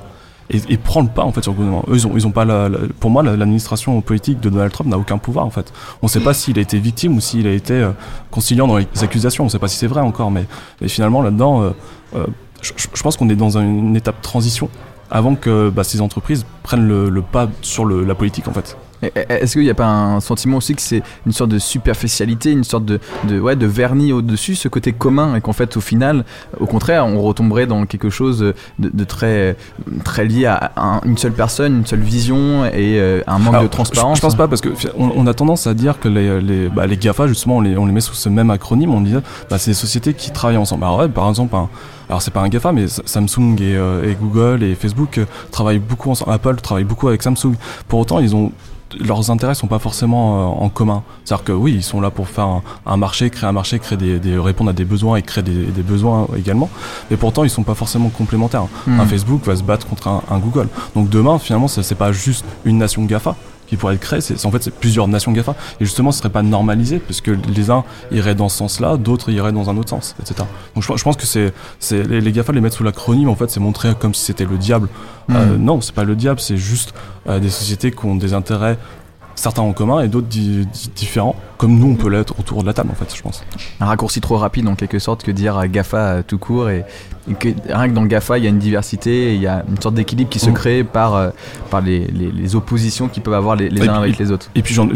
et, 0.51 0.61
et 0.69 0.77
prend 0.77 1.03
le 1.03 1.09
pas 1.09 1.25
en 1.25 1.33
fait 1.33 1.43
sur 1.43 1.53
le 1.53 1.57
gouvernement. 1.57 1.85
Eux, 1.89 1.97
ils 1.97 2.07
ont, 2.07 2.13
ils 2.15 2.27
ont 2.27 2.31
pas 2.31 2.45
la, 2.45 2.71
pour 3.01 3.11
moi, 3.11 3.23
l'administration 3.23 4.01
politique 4.01 4.41
de 4.41 4.49
Donald 4.49 4.73
Trump 4.73 4.89
n'a 4.91 4.99
aucun 4.99 5.19
pouvoir 5.19 5.45
en 5.45 5.51
fait. 5.51 5.73
On 6.03 6.07
ne 6.07 6.11
sait 6.11 6.21
pas 6.21 6.35
s'il 6.35 6.59
a 6.59 6.63
été 6.63 6.79
victime 6.79 7.17
ou 7.17 7.21
s'il 7.21 7.47
a 7.47 7.53
été 7.53 7.75
euh, 7.75 7.91
conciliant 8.31 8.67
dans 8.67 8.77
les 8.77 8.87
accusations. 9.03 9.45
On 9.45 9.47
ne 9.47 9.51
sait 9.51 9.59
pas 9.59 9.69
si 9.69 9.77
c'est 9.77 9.87
vrai 9.87 10.01
encore, 10.01 10.31
mais, 10.31 10.47
mais 10.81 10.89
finalement 10.89 11.23
là-dedans, 11.23 11.63
euh, 11.63 11.71
euh 12.17 12.27
je, 12.61 13.03
pense 13.05 13.17
qu'on 13.17 13.29
est 13.29 13.37
dans 13.37 13.57
une, 13.57 13.95
étape 13.95 14.21
transition 14.21 14.69
avant 15.13 15.37
que 15.37 15.71
bah, 15.71 15.85
ces 15.85 16.01
entreprises 16.01 16.45
prennent 16.65 16.89
le, 16.89 17.09
le 17.09 17.23
pas 17.23 17.49
sur 17.63 17.85
le, 17.85 18.03
la 18.03 18.17
politique 18.17 18.49
en 18.49 18.53
fait. 18.53 18.77
Est-ce 19.03 19.53
qu'il 19.53 19.63
n'y 19.63 19.71
a 19.71 19.75
pas 19.75 19.87
un 19.87 20.21
sentiment 20.21 20.59
aussi 20.59 20.75
que 20.75 20.83
c'est 20.83 21.03
une 21.27 21.33
sorte 21.33 21.51
de 21.51 21.59
superficialité, 21.59 22.51
une 22.51 22.65
sorte 22.65 22.85
de, 22.85 23.01
de, 23.29 23.39
ouais, 23.39 23.57
de 23.57 23.67
vernis 23.67 24.13
au-dessus, 24.13 24.57
ce 24.57 24.69
côté 24.69 24.93
commun, 24.93 25.37
et 25.37 25.41
qu'en 25.41 25.53
fait, 25.53 25.77
au 25.77 25.81
final, 25.81 26.25
au 26.59 26.67
contraire, 26.67 27.07
on 27.07 27.21
retomberait 27.23 27.67
dans 27.67 27.87
quelque 27.87 28.11
chose 28.11 28.39
de, 28.39 28.55
de 28.79 29.05
très, 29.05 29.57
très 30.05 30.25
lié 30.25 30.47
à 30.47 31.01
une 31.05 31.17
seule 31.17 31.33
personne, 31.33 31.79
une 31.79 31.87
seule 31.87 32.01
vision 32.01 32.65
et 32.67 32.99
euh, 32.99 33.23
un 33.27 33.39
manque 33.39 33.63
de 33.63 33.69
transparence 33.69 34.19
je, 34.19 34.23
pense 34.23 34.35
pas, 34.35 34.49
parce 34.49 34.61
qu'on 34.61 34.73
on 34.99 35.27
a 35.27 35.35
tendance 35.35 35.67
à 35.67 35.75
dire 35.75 36.01
que 36.01 36.09
les, 36.09 36.41
les, 36.41 36.69
bah, 36.69 36.87
les 36.87 36.97
GAFA, 36.97 37.27
justement, 37.27 37.59
on 37.59 37.61
les, 37.61 37.77
on 37.77 37.87
les 37.87 37.93
met 37.93 38.01
sous 38.01 38.15
ce 38.15 38.29
même 38.29 38.51
acronyme, 38.51 38.93
on 38.93 39.01
dit 39.01 39.15
bah, 39.51 39.59
c'est 39.59 39.71
des 39.71 39.75
sociétés 39.75 40.15
qui 40.15 40.31
travaillent 40.31 40.57
ensemble. 40.57 40.85
Alors, 40.85 40.99
ouais, 40.99 41.09
par 41.09 41.29
exemple, 41.29 41.55
un, 41.55 41.69
alors 42.09 42.23
c'est 42.23 42.31
pas 42.31 42.41
un 42.41 42.49
GAFA, 42.49 42.73
mais 42.73 42.87
Samsung 42.89 43.57
et, 43.61 43.77
euh, 43.77 44.11
et 44.11 44.15
Google 44.15 44.63
et 44.63 44.75
Facebook 44.75 45.19
euh, 45.19 45.27
travaillent 45.51 45.79
beaucoup 45.79 46.11
ensemble. 46.11 46.33
Apple 46.33 46.57
travaille 46.57 46.85
beaucoup 46.85 47.09
avec 47.09 47.23
Samsung. 47.23 47.55
Pour 47.87 48.01
autant, 48.01 48.19
ils 48.19 48.35
ont 48.35 48.53
leurs 48.99 49.31
intérêts 49.31 49.55
sont 49.55 49.67
pas 49.67 49.79
forcément 49.79 50.61
euh, 50.61 50.65
en 50.65 50.69
commun. 50.69 51.03
C'est-à-dire 51.25 51.45
que 51.45 51.53
oui, 51.53 51.75
ils 51.75 51.83
sont 51.83 52.01
là 52.01 52.11
pour 52.11 52.29
faire 52.29 52.63
un, 52.87 52.97
marché, 52.97 53.31
créer 53.31 53.49
un 53.49 53.53
marché, 53.53 53.79
créer 53.79 53.99
des, 53.99 54.39
répondre 54.39 54.71
à 54.71 54.73
des 54.73 54.85
besoins 54.85 55.17
et 55.17 55.23
créer 55.23 55.45
des, 55.45 55.83
besoins 55.83 56.27
également. 56.37 56.69
Mais 57.11 57.17
pourtant, 57.17 57.45
ils 57.45 57.51
sont 57.51 57.63
pas 57.63 57.75
forcément 57.75 58.09
complémentaires. 58.09 58.67
Hmm. 58.87 59.01
Un 59.01 59.07
Facebook 59.07 59.45
va 59.45 59.57
se 59.57 59.63
battre 59.63 59.87
contre 59.87 60.09
un, 60.09 60.39
Google. 60.39 60.69
Donc 60.95 61.09
demain, 61.09 61.39
finalement, 61.39 61.69
c'est 61.69 61.95
pas 61.95 62.13
juste 62.13 62.45
une 62.65 62.79
nation 62.79 63.05
GAFA 63.05 63.35
qui 63.69 63.77
pourrait 63.77 63.95
être 63.95 64.01
créée. 64.01 64.21
C'est, 64.21 64.45
en 64.47 64.51
fait, 64.51 64.63
c'est 64.63 64.75
plusieurs 64.75 65.09
nations 65.09 65.33
GAFA. 65.33 65.55
Et 65.81 65.85
justement, 65.85 66.13
ce 66.13 66.19
serait 66.19 66.31
pas 66.31 66.43
normalisé, 66.43 66.99
parce 66.99 67.21
que 67.21 67.31
les 67.31 67.71
uns 67.71 67.85
iraient 68.11 68.35
dans 68.35 68.49
ce 68.49 68.59
sens-là, 68.59 68.97
d'autres 68.97 69.31
iraient 69.31 69.53
dans 69.53 69.71
un 69.71 69.77
autre 69.77 69.91
sens, 69.91 70.15
etc. 70.21 70.45
Donc 70.75 70.85
je, 70.85 71.03
pense 71.03 71.17
que 71.17 71.27
c'est, 71.27 71.53
c'est 71.79 72.03
les, 72.05 72.33
GAFA, 72.33 72.53
les 72.53 72.61
mettre 72.61 72.77
sous 72.77 72.85
l'acronyme, 72.85 73.29
en 73.29 73.37
fait, 73.37 73.51
c'est 73.51 73.61
montrer 73.61 73.95
comme 73.99 74.15
si 74.15 74.25
c'était 74.25 74.47
le 74.47 74.57
diable. 74.57 74.89
Euh, 75.31 75.57
hmm. 75.57 75.63
non, 75.63 75.81
c'est 75.81 75.95
pas 75.95 76.05
le 76.05 76.17
diable, 76.17 76.41
c'est 76.41 76.57
juste 76.57 76.95
euh, 77.29 77.39
des 77.39 77.51
sociétés 77.51 77.91
qui 77.91 78.05
ont 78.07 78.17
des 78.17 78.33
intérêts 78.33 78.79
certains 79.39 79.63
en 79.63 79.73
commun 79.73 80.01
et 80.01 80.09
d'autres 80.09 80.27
di- 80.27 80.67
di- 80.67 80.91
différents, 80.95 81.37
comme 81.57 81.79
nous 81.79 81.89
on 81.89 81.95
peut 81.95 82.09
l'être 82.09 82.35
autour 82.39 82.63
de 82.63 82.67
la 82.67 82.73
table 82.75 82.91
en 82.93 82.95
fait, 82.95 83.15
je 83.15 83.23
pense. 83.23 83.43
Un 83.81 83.87
raccourci 83.87 84.21
trop 84.21 84.37
rapide 84.37 84.67
en 84.69 84.75
quelque 84.75 84.99
sorte 84.99 85.23
que 85.23 85.31
dire 85.31 85.67
GAFA 85.69 85.97
euh, 85.99 86.23
tout 86.27 86.39
court 86.39 86.71
et, 86.71 86.85
et 87.31 87.35
que 87.35 87.49
rien 87.69 87.89
que 87.89 87.95
dans 87.95 88.03
le 88.03 88.09
GAFA 88.09 88.39
il 88.39 88.45
y 88.45 88.47
a 88.47 88.51
une 88.51 88.59
diversité, 88.59 89.35
il 89.35 89.41
y 89.41 89.47
a 89.47 89.65
une 89.69 89.81
sorte 89.81 89.95
d'équilibre 89.95 90.29
qui 90.31 90.39
se 90.39 90.51
Mm. 90.51 90.55
crée 90.55 90.85
par, 90.85 91.15
euh, 91.15 91.31
par 91.71 91.81
les, 91.81 92.07
les- 92.07 92.33
les 92.33 92.57
oppositions 92.57 93.09
qui 93.09 93.21
peuvent 93.21 93.35
avoir 93.35 93.55
les, 93.57 93.67
uns 93.69 93.71
puis- 93.71 93.89
avec 93.89 94.19
les 94.19 94.31
autres. 94.33 94.51
Et 94.55 94.63
puis 94.63 94.75
j'en- 94.75 94.89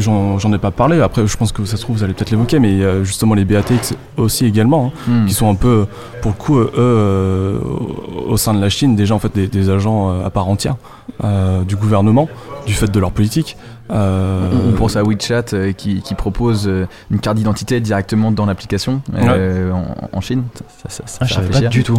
ai 0.53 0.59
pas 0.59 0.71
parlé, 0.71 1.01
après 1.01 1.27
je 1.27 1.37
pense 1.37 1.53
que 1.53 1.65
ça 1.65 1.77
se 1.77 1.83
trouve 1.83 1.97
vous 1.99 2.05
allez 2.05 2.15
peut-être 2.15 2.31
l'évoquer, 2.31 2.59
mais 2.59 2.73
il 2.73 2.79
y 2.79 2.85
a 2.85 3.03
justement 3.05 3.35
les 3.35 3.45
BATX 3.45 3.95
aussi 4.17 4.45
également, 4.47 4.93
hein, 5.09 5.11
Mm. 5.23 5.27
qui 5.27 5.35
sont 5.35 5.49
un 5.51 5.55
peu, 5.55 5.87
pour 6.21 6.33
le 6.33 6.37
coup, 6.37 6.59
euh, 6.59 6.65
eux, 6.67 6.71
euh, 6.79 7.59
au 8.29 8.37
sein 8.37 8.55
de 8.55 8.61
la 8.61 8.69
Chine, 8.69 8.97
déjà 8.97 9.15
en 9.15 9.19
fait 9.19 9.35
des, 9.35 9.47
des 9.47 9.71
agents 9.71 10.21
à 10.25 10.31
part 10.31 10.49
entière 10.49 10.77
euh, 11.25 11.63
du 11.65 11.77
gouvernement, 11.77 12.29
du 12.67 12.73
fait 12.75 12.91
de 12.91 12.99
leur 13.01 13.11
politique. 13.13 13.57
Euh, 13.93 14.49
On 14.69 14.73
pense 14.73 14.97
à 14.97 15.03
WeChat 15.05 15.45
euh, 15.53 15.73
qui, 15.73 16.01
qui 16.03 16.15
propose 16.15 16.67
euh, 16.67 16.87
une 17.11 17.19
carte 17.21 17.37
d'identité 17.37 17.81
directement 17.81 18.33
dans 18.33 18.47
l'application 18.47 19.03
euh, 19.15 19.71
en, 19.73 19.95
en 20.13 20.21
Chine. 20.21 20.45
Ça, 20.83 20.89
ça- 20.89 21.03
ça 21.07 21.19
Ah, 21.21 21.25
je 21.27 21.35
fait 21.35 21.41
savais 21.53 21.53
pas 21.65 21.69
du 21.69 21.83
tout. 21.85 21.99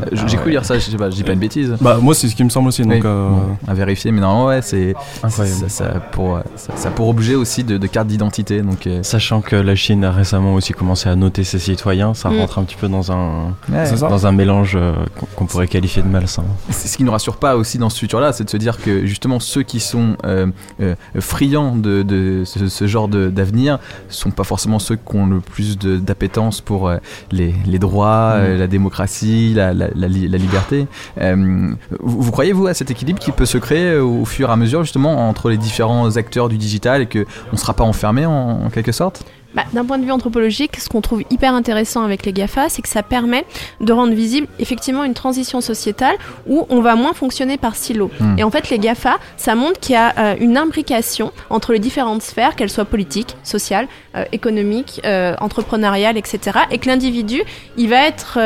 Euh, 0.00 0.04
J'ai 0.12 0.18
Ah 0.22 0.26
j'ai 0.26 0.36
ouais. 0.36 0.42
cru 0.42 0.50
lire 0.50 0.64
ça, 0.64 0.74
je 0.78 0.90
sais 0.90 0.96
pas, 0.96 1.10
je 1.10 1.14
dis 1.16 1.22
pas 1.24 1.32
une 1.32 1.38
bêtise. 1.38 1.76
Bah 1.80 1.98
moi 2.00 2.14
c'est 2.14 2.28
ce 2.28 2.34
qui 2.34 2.42
me 2.44 2.48
semble 2.48 2.68
aussi, 2.68 2.82
donc 2.82 2.92
Oui. 2.92 3.00
euh, 3.04 3.28
Bon, 3.28 3.56
à 3.68 3.74
vérifier, 3.74 4.10
mais 4.12 4.20
normalement 4.20 4.46
ouais, 4.46 4.62
c'est 4.62 4.94
Incroyable. 5.22 5.56
ça, 5.60 5.68
ça 5.68 5.84
a 5.86 6.00
pour 6.00 6.40
ça, 6.56 6.72
ça 6.76 6.88
a 6.88 6.90
pour 6.90 7.08
objet 7.08 7.34
aussi 7.34 7.62
de, 7.64 7.78
de 7.78 7.86
carte 7.86 8.08
d'identité. 8.08 8.60
Donc 8.62 8.86
euh, 8.86 9.02
Sachant 9.02 9.40
que 9.40 9.56
la 9.56 9.74
Chine 9.76 10.04
a 10.04 10.10
récemment 10.10 10.54
aussi 10.54 10.72
commencé 10.72 11.08
à 11.08 11.16
noter 11.16 11.44
ses 11.44 11.58
citoyens, 11.58 12.14
ça 12.14 12.28
Mm. 12.30 12.38
rentre 12.40 12.58
un 12.58 12.64
petit 12.64 12.76
peu 12.76 12.88
dans 12.88 13.12
un, 13.12 13.54
ouais. 13.70 13.84
dans 14.00 14.26
un 14.26 14.32
mélange 14.32 14.74
euh, 14.76 14.94
qu'on- 15.36 15.46
pourrait 15.46 15.68
qualifier 15.68 16.02
de 16.02 16.08
malsain. 16.08 16.44
C'est 16.70 16.88
ce 16.88 16.96
qui 16.96 17.04
nous 17.04 17.12
rassure 17.12 17.36
pas 17.36 17.56
aussi 17.56 17.78
dans 17.78 17.90
ce 17.90 17.98
futur-là, 17.98 18.32
c'est 18.32 18.44
de 18.44 18.50
se 18.50 18.56
dire 18.56 18.78
que 18.80 19.06
justement 19.06 19.38
ceux 19.40 19.62
qui 19.62 19.78
sont 19.80 20.16
euh, 20.24 20.46
euh, 20.80 20.94
friands 21.20 21.76
de, 21.76 22.02
de 22.02 22.42
ce, 22.44 22.68
ce 22.68 22.86
genre 22.86 23.08
de- 23.08 23.28
d'avenir 23.28 23.78
sont 24.08 24.30
pas 24.30 24.44
forcément 24.44 24.78
ceux 24.78 24.96
qui 24.96 25.16
ont 25.16 25.26
le 25.26 25.40
plus 25.40 25.78
d'appétence 25.78 26.60
pour 26.60 26.88
euh, 26.88 26.96
les, 27.30 27.54
les 27.66 27.78
droits, 27.78 28.32
euh, 28.36 28.56
la 28.58 28.66
démocratie, 28.66 29.52
la, 29.54 29.63
la- 29.72 29.88
la 29.94 30.08
li- 30.08 30.28
la 30.28 30.38
liberté. 30.38 30.86
Euh, 31.20 31.72
vous, 32.00 32.22
vous 32.22 32.30
croyez 32.32 32.52
vous 32.52 32.66
à 32.66 32.74
cet 32.74 32.90
équilibre 32.90 33.18
qui 33.18 33.32
peut 33.32 33.46
se 33.46 33.58
créer 33.58 33.86
euh, 33.92 34.02
au 34.04 34.24
fur 34.24 34.48
et 34.48 34.52
à 34.52 34.56
mesure 34.56 34.82
justement 34.82 35.28
entre 35.28 35.48
les 35.50 35.56
différents 35.56 36.16
acteurs 36.16 36.48
du 36.48 36.58
digital 36.58 37.02
et 37.02 37.06
que 37.06 37.24
on 37.52 37.56
sera 37.56 37.72
pas 37.74 37.84
enfermé 37.84 38.26
en, 38.26 38.32
en 38.66 38.70
quelque 38.70 38.92
sorte? 38.92 39.24
Bah, 39.54 39.64
D'un 39.72 39.84
point 39.84 39.98
de 39.98 40.04
vue 40.04 40.10
anthropologique, 40.10 40.76
ce 40.78 40.88
qu'on 40.88 41.00
trouve 41.00 41.22
hyper 41.30 41.54
intéressant 41.54 42.02
avec 42.02 42.26
les 42.26 42.32
GAFA, 42.32 42.68
c'est 42.68 42.82
que 42.82 42.88
ça 42.88 43.02
permet 43.02 43.44
de 43.80 43.92
rendre 43.92 44.12
visible 44.12 44.48
effectivement 44.58 45.04
une 45.04 45.14
transition 45.14 45.60
sociétale 45.60 46.16
où 46.46 46.66
on 46.70 46.80
va 46.80 46.96
moins 46.96 47.12
fonctionner 47.12 47.56
par 47.56 47.76
silo. 47.76 48.10
Hmm. 48.18 48.38
Et 48.38 48.44
en 48.44 48.50
fait, 48.50 48.70
les 48.70 48.78
GAFA, 48.78 49.18
ça 49.36 49.54
montre 49.54 49.78
qu'il 49.78 49.94
y 49.94 49.96
a 49.96 50.12
euh, 50.18 50.34
une 50.40 50.56
imbrication 50.56 51.32
entre 51.50 51.72
les 51.72 51.78
différentes 51.78 52.22
sphères, 52.22 52.56
qu'elles 52.56 52.70
soient 52.70 52.84
politiques, 52.84 53.36
sociales, 53.44 53.86
euh, 54.16 54.24
économiques, 54.32 55.00
euh, 55.04 55.34
entrepreneuriales, 55.40 56.16
etc. 56.16 56.58
Et 56.70 56.78
que 56.78 56.88
l'individu, 56.88 57.42
il 57.76 57.88
va 57.88 58.06
être 58.06 58.38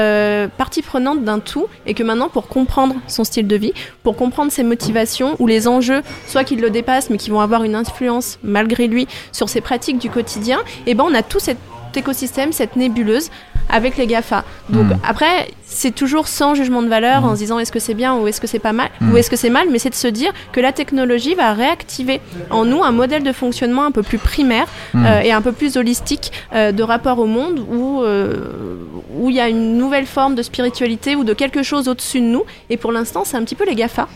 partie 0.56 0.82
prenante 0.82 1.24
d'un 1.24 1.38
tout 1.38 1.66
et 1.86 1.94
que 1.94 2.02
maintenant, 2.02 2.28
pour 2.28 2.48
comprendre 2.48 2.96
son 3.06 3.24
style 3.24 3.46
de 3.46 3.56
vie, 3.56 3.72
pour 4.02 4.16
comprendre 4.16 4.52
ses 4.52 4.62
motivations 4.62 5.36
ou 5.38 5.46
les 5.46 5.68
enjeux, 5.68 6.02
soit 6.26 6.44
qui 6.44 6.56
le 6.56 6.70
dépassent 6.70 7.10
mais 7.10 7.16
qui 7.16 7.30
vont 7.30 7.40
avoir 7.40 7.64
une 7.64 7.74
influence 7.74 8.38
malgré 8.42 8.86
lui 8.86 9.06
sur 9.32 9.48
ses 9.48 9.60
pratiques 9.60 9.98
du 9.98 10.10
quotidien, 10.10 10.58
et 10.86 10.94
ben 10.98 11.04
on 11.08 11.14
a 11.14 11.22
tout 11.22 11.38
cet 11.40 11.56
écosystème, 11.96 12.52
cette 12.52 12.76
nébuleuse 12.76 13.30
avec 13.70 13.96
les 13.96 14.06
GAFA. 14.06 14.44
Donc 14.70 14.86
Mm. 14.86 14.96
après, 15.06 15.50
c'est 15.64 15.94
toujours 15.94 16.26
sans 16.28 16.54
jugement 16.54 16.82
de 16.82 16.88
valeur 16.88 17.24
en 17.24 17.34
se 17.34 17.40
disant 17.40 17.58
est-ce 17.58 17.70
que 17.72 17.78
c'est 17.78 17.94
bien 17.94 18.16
ou 18.16 18.26
est-ce 18.26 18.40
que 18.40 18.46
c'est 18.46 18.58
pas 18.58 18.72
mal 18.72 18.88
ou 19.12 19.16
est-ce 19.16 19.28
que 19.28 19.36
c'est 19.36 19.50
mal, 19.50 19.66
mais 19.70 19.78
c'est 19.78 19.90
de 19.90 19.94
se 19.94 20.08
dire 20.08 20.32
que 20.52 20.60
la 20.60 20.72
technologie 20.72 21.34
va 21.34 21.52
réactiver 21.52 22.20
en 22.50 22.64
nous 22.64 22.82
un 22.82 22.92
modèle 22.92 23.22
de 23.22 23.32
fonctionnement 23.32 23.84
un 23.84 23.90
peu 23.90 24.02
plus 24.02 24.18
primaire 24.18 24.66
euh, 24.94 25.20
et 25.20 25.32
un 25.32 25.42
peu 25.42 25.52
plus 25.52 25.76
holistique 25.76 26.32
euh, 26.54 26.72
de 26.72 26.82
rapport 26.82 27.18
au 27.18 27.26
monde 27.26 27.58
où 27.70 28.02
euh, 28.02 28.76
où 29.14 29.28
il 29.28 29.36
y 29.36 29.40
a 29.40 29.48
une 29.48 29.76
nouvelle 29.76 30.06
forme 30.06 30.34
de 30.34 30.42
spiritualité 30.42 31.16
ou 31.16 31.24
de 31.24 31.34
quelque 31.34 31.62
chose 31.62 31.88
au-dessus 31.88 32.20
de 32.20 32.26
nous. 32.26 32.44
Et 32.70 32.76
pour 32.76 32.92
l'instant, 32.92 33.22
c'est 33.24 33.36
un 33.36 33.44
petit 33.44 33.54
peu 33.54 33.66
les 33.66 33.74
GAFA 33.74 34.08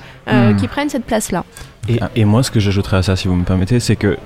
qui 0.59 0.68
prennent 0.68 0.88
cette 0.88 1.05
place-là. 1.05 1.45
Et, 1.88 1.99
et 2.14 2.25
moi, 2.25 2.42
ce 2.42 2.51
que 2.51 2.61
j'ajouterais 2.61 2.99
à 2.99 3.03
ça, 3.03 3.16
si 3.16 3.27
vous 3.29 3.35
me 3.35 3.45
permettez, 3.45 3.81
c'est 3.81 3.97
que 3.97 4.16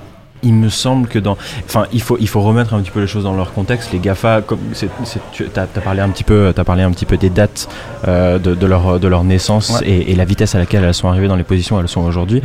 il 0.43 0.55
me 0.55 0.69
semble 0.69 1.09
que 1.09 1.19
dans, 1.19 1.37
enfin, 1.65 1.87
il 1.93 2.01
faut, 2.03 2.17
il 2.21 2.29
faut 2.29 2.41
remettre 2.43 2.75
un 2.75 2.81
petit 2.81 2.91
peu 2.91 3.01
les 3.01 3.07
choses 3.07 3.25
dans 3.25 3.35
leur 3.35 3.53
contexte. 3.53 3.93
Les 3.93 3.99
Gafa, 3.99 4.43
comme 4.43 4.59
c'est, 4.73 4.89
c'est- 5.05 5.21
tu 5.33 5.47
as, 5.57 5.67
parlé 5.81 6.01
un 6.03 6.09
petit 6.11 6.25
peu, 6.25 6.53
t'as 6.55 6.65
parlé 6.65 6.83
un 6.83 6.91
petit 6.91 7.07
peu 7.07 7.17
des 7.17 7.31
dates 7.31 7.69
euh, 8.07 8.39
de, 8.39 8.55
de 8.55 8.67
leur, 8.67 9.01
de 9.01 9.09
leur 9.09 9.25
naissance 9.25 9.71
Ouais. 9.81 9.89
et, 9.89 10.13
et 10.13 10.15
la 10.15 10.25
vitesse 10.25 10.55
à 10.55 10.59
laquelle 10.59 10.85
elles 10.85 10.95
sont 10.95 11.09
arrivées 11.09 11.29
dans 11.29 11.37
les 11.37 11.45
positions 11.45 11.77
où 11.77 11.81
elles 11.81 11.89
sont 11.89 12.03
aujourd'hui. 12.03 12.43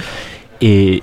Et 0.62 1.02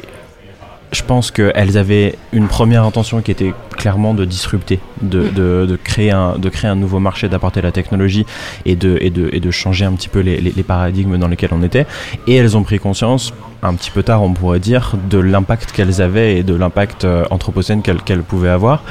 je 0.91 1.03
pense 1.03 1.31
qu'elles 1.31 1.77
avaient 1.77 2.15
une 2.33 2.49
première 2.49 2.85
intention 2.85 3.21
qui 3.21 3.31
était 3.31 3.53
clairement 3.77 4.15
de 4.15 4.25
disrupter, 4.25 4.81
de, 5.03 5.29
de, 5.29 5.67
de 5.67 5.77
créer, 5.77 6.11
un, 6.11 6.39
de 6.39 6.49
créer 6.49 6.71
un 6.71 6.77
nouveau 6.77 6.99
marché, 6.99 7.29
d'apporter 7.29 7.61
la 7.61 7.73
technologie 7.73 8.25
et 8.65 8.75
de, 8.75 8.97
et 9.01 9.11
de, 9.11 9.29
et 9.33 9.41
de 9.41 9.51
changer 9.51 9.85
un 9.85 9.93
petit 9.93 10.09
peu 10.09 10.21
les, 10.21 10.41
les- 10.41 10.53
les 10.57 10.63
paradigmes 10.63 11.19
dans 11.19 11.29
lesquels 11.29 11.51
on 11.53 11.63
était. 11.63 11.87
Et 12.27 12.35
elles 12.37 12.57
ont 12.57 12.63
pris 12.63 12.79
conscience, 12.79 13.35
un 13.63 13.75
petit 13.75 13.91
peu 13.91 14.03
tard 14.03 14.23
on 14.23 14.33
pourrait 14.33 14.61
dire, 14.61 14.95
de 15.11 15.19
l'impact 15.19 15.73
qu'elles 15.73 16.01
avaient 16.01 16.37
et 16.39 16.43
de 16.43 16.55
l'impact 16.55 17.05
euh, 17.05 17.25
anthropocène 17.31 17.83
qu'elles 17.83 18.03
qu'elles 18.03 18.23
pouvaient 18.23 18.49
avoir. 18.49 18.83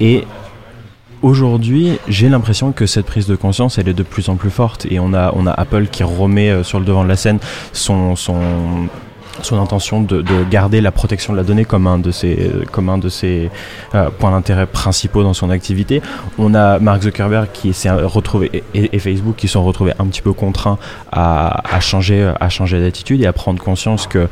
Et 0.00 0.24
aujourd'hui, 1.20 1.98
j'ai 2.08 2.28
l'impression 2.28 2.72
que 2.72 2.86
cette 2.86 3.06
prise 3.06 3.26
de 3.26 3.36
conscience, 3.36 3.78
elle 3.78 3.88
est 3.88 3.94
de 3.94 4.02
plus 4.02 4.28
en 4.28 4.36
plus 4.36 4.50
forte. 4.50 4.86
Et 4.90 4.98
on 4.98 5.12
a, 5.14 5.32
on 5.36 5.46
a 5.46 5.52
Apple 5.52 5.86
qui 5.86 6.02
remet 6.02 6.50
euh, 6.50 6.62
sur 6.64 6.78
le 6.80 6.84
devant 6.86 7.04
de 7.04 7.08
la 7.08 7.16
scène 7.16 7.38
son, 7.72 8.16
son, 8.16 8.40
son 9.44 9.60
intention 9.60 10.02
de, 10.02 10.22
de 10.22 10.44
garder 10.50 10.80
la 10.80 10.92
protection 10.92 11.32
de 11.32 11.38
la 11.38 11.44
donnée 11.44 11.64
comme 11.64 11.86
un 11.86 11.98
de 11.98 12.10
ses, 12.10 12.50
comme 12.70 12.88
un 12.88 12.98
de 12.98 13.08
ses 13.08 13.50
euh, 13.94 14.10
points 14.10 14.30
d'intérêt 14.30 14.66
principaux 14.66 15.22
dans 15.22 15.34
son 15.34 15.50
activité. 15.50 16.02
On 16.38 16.54
a 16.54 16.78
Mark 16.78 17.02
Zuckerberg 17.02 17.48
qui 17.52 17.72
s'est 17.72 17.90
retrouvé 17.90 18.62
et, 18.74 18.98
Facebook 18.98 19.36
qui 19.36 19.48
sont 19.48 19.64
retrouvés 19.64 19.92
un 19.98 20.06
petit 20.06 20.22
peu 20.22 20.32
contraints 20.32 20.78
à 21.10 21.80
changer, 21.80 22.32
à 22.40 22.48
changer 22.48 22.80
d'attitude 22.80 23.20
et 23.20 23.26
à 23.26 23.32
prendre 23.32 23.62
conscience 23.62 24.06
que 24.06 24.28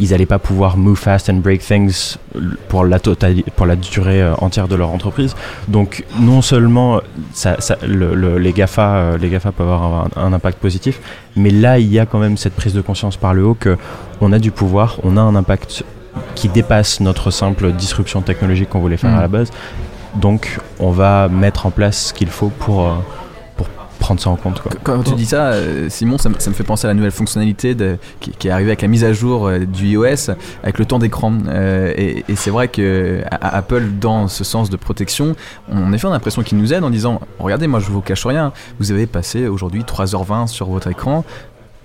ils 0.00 0.10
n'allaient 0.10 0.26
pas 0.26 0.38
pouvoir 0.40 0.76
move 0.76 0.96
fast 0.98 1.30
and 1.30 1.34
break 1.34 1.60
things 1.60 2.16
pour 2.68 2.84
la, 2.84 2.98
totali- 2.98 3.44
pour 3.56 3.64
la 3.66 3.76
durée 3.76 4.22
euh, 4.22 4.34
entière 4.38 4.66
de 4.68 4.74
leur 4.74 4.90
entreprise. 4.90 5.36
Donc 5.68 6.04
non 6.20 6.42
seulement 6.42 7.00
ça, 7.32 7.60
ça- 7.60 7.78
le- 7.86 8.14
le- 8.14 8.38
les, 8.38 8.52
GAFA, 8.52 8.94
euh, 8.96 9.18
les 9.18 9.28
GAFA 9.30 9.52
peuvent 9.52 9.68
avoir 9.70 10.06
un, 10.16 10.22
un 10.22 10.32
impact 10.32 10.58
positif, 10.58 11.00
mais 11.36 11.50
là 11.50 11.78
il 11.78 11.92
y 11.92 11.98
a 12.00 12.06
quand 12.06 12.18
même 12.18 12.36
cette 12.36 12.54
prise 12.54 12.74
de 12.74 12.80
conscience 12.80 13.16
par 13.16 13.34
le 13.34 13.44
haut 13.44 13.54
que 13.54 13.76
on 14.20 14.32
a 14.32 14.38
du 14.38 14.50
pouvoir, 14.50 14.98
on 15.04 15.16
a 15.16 15.20
un 15.20 15.36
impact 15.36 15.84
qui 16.34 16.48
dépasse 16.48 17.00
notre 17.00 17.30
simple 17.30 17.72
disruption 17.72 18.20
technologique 18.22 18.68
qu'on 18.70 18.80
voulait 18.80 18.96
faire 18.96 19.10
Mm. 19.10 19.18
à 19.18 19.22
la 19.22 19.28
base. 19.28 19.50
Donc 20.16 20.58
on 20.78 20.90
va 20.90 21.28
mettre 21.28 21.66
en 21.66 21.70
place 21.70 22.06
ce 22.08 22.14
qu'il 22.14 22.28
faut 22.28 22.48
pour, 22.50 22.86
euh, 22.86 22.92
pour 22.92 23.23
prendre 24.04 24.20
ça 24.20 24.28
en 24.28 24.36
compte. 24.36 24.60
Quand 24.82 25.02
tu 25.02 25.14
dis 25.14 25.24
ça, 25.24 25.52
euh, 25.52 25.88
Simon, 25.88 26.18
ça, 26.18 26.28
me- 26.28 26.34
fait 26.34 26.62
penser 26.62 26.86
à 26.86 26.88
la 26.88 26.94
nouvelle 26.94 27.10
fonctionnalité 27.10 27.74
qui, 28.20 28.48
est 28.48 28.50
arrivée 28.50 28.68
avec 28.68 28.82
la 28.82 28.88
mise 28.88 29.02
à 29.02 29.14
jour 29.14 29.46
euh, 29.46 29.60
du 29.60 29.86
iOS, 29.86 30.30
avec 30.62 30.78
le 30.78 30.84
temps 30.84 30.98
d'écran. 30.98 31.32
Euh, 31.48 31.92
et 31.96 32.22
c'est 32.36 32.50
vrai 32.50 32.68
que 32.68 33.22
Apple, 33.30 33.84
dans 33.98 34.28
ce 34.28 34.44
sens 34.44 34.68
de 34.68 34.76
protection, 34.76 35.34
on, 35.70 35.84
en 35.86 35.92
effet, 35.94 36.06
on 36.06 36.10
a 36.10 36.14
l'impression 36.14 36.42
qu'ils 36.42 36.58
nous 36.58 36.74
aident 36.74 36.84
en 36.84 36.90
disant 36.90 37.18
Regardez, 37.38 37.66
moi 37.66 37.80
je 37.80 37.90
vous 37.90 38.02
cache 38.02 38.26
rien, 38.26 38.52
vous 38.78 38.92
avez 38.92 39.06
passé 39.06 39.48
aujourd'hui 39.48 39.82
3h20 39.82 40.48
sur 40.48 40.68
votre 40.68 40.88
écran. 40.88 41.24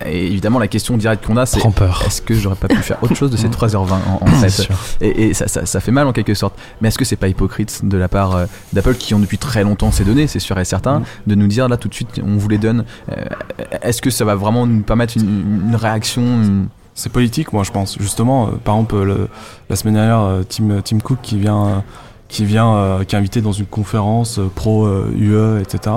Et 0.06 0.26
évidemment, 0.26 0.58
la 0.58 0.68
question 0.68 0.96
directe 0.96 1.26
qu'on 1.26 1.36
a, 1.36 1.46
c'est 1.46 1.60
est-ce 2.06 2.22
que 2.22 2.34
j'aurais 2.34 2.56
pas 2.56 2.68
pu 2.68 2.76
faire 2.76 2.96
autre 3.02 3.14
chose 3.14 3.30
de 3.30 3.36
ces 3.36 3.48
3h20 3.48 3.76
en, 3.92 4.18
en 4.22 4.26
fait 4.26 4.48
sûr. 4.48 4.74
et, 5.00 5.28
et 5.28 5.34
ça, 5.34 5.46
ça- 5.48 5.66
ça 5.66 5.80
fait 5.80 5.90
mal 5.92 6.06
en 6.06 6.12
quelque 6.12 6.34
sorte. 6.34 6.54
Mais 6.80 6.88
est-ce 6.88 6.98
que 6.98 7.04
c'est 7.04 7.16
pas 7.16 7.28
hypocrite 7.28 7.80
de 7.84 7.96
la 7.98 8.08
part 8.08 8.34
euh, 8.34 8.46
d'Apple 8.72 8.94
qui 8.94 9.12
ont 9.14 9.18
depuis 9.18 9.38
très 9.38 9.62
longtemps 9.62 9.90
ces 9.90 10.04
données, 10.04 10.26
c'est 10.26 10.38
sûr 10.38 10.58
et 10.58 10.64
certain, 10.64 11.00
Mm. 11.00 11.04
de 11.26 11.34
nous 11.34 11.46
dire 11.46 11.68
là 11.68 11.76
tout 11.76 11.88
de 11.88 11.94
suite 11.94 12.20
on 12.26 12.36
vous 12.36 12.48
les 12.48 12.58
donne 12.58 12.84
Euh, 13.10 13.24
Est-ce 13.82 14.00
que 14.02 14.10
ça 14.10 14.24
va 14.24 14.34
vraiment 14.34 14.66
nous 14.66 14.80
permettre 14.82 15.16
une, 15.16 15.68
une 15.68 15.76
réaction 15.76 16.22
une- 16.22 16.68
C'est 16.94 17.10
politique, 17.12 17.52
moi 17.52 17.62
je 17.64 17.70
pense. 17.70 17.96
Justement, 18.00 18.48
euh, 18.48 18.50
par 18.62 18.74
exemple, 18.74 19.02
le- 19.02 19.28
la 19.68 19.76
semaine 19.76 19.94
dernière, 19.94 20.40
Tim, 20.48 20.80
Tim 20.84 20.98
Cook 21.00 21.18
qui 21.22 21.38
vient, 21.38 21.66
euh, 21.66 21.78
qui 22.30 22.44
vient, 22.44 22.74
euh, 22.74 23.04
qui 23.04 23.14
est 23.14 23.18
invité 23.18 23.42
dans 23.42 23.52
une 23.52 23.66
conférence 23.66 24.38
euh, 24.38 24.48
pro 24.54 24.88
UE, 24.88 25.60
etc. 25.60 25.94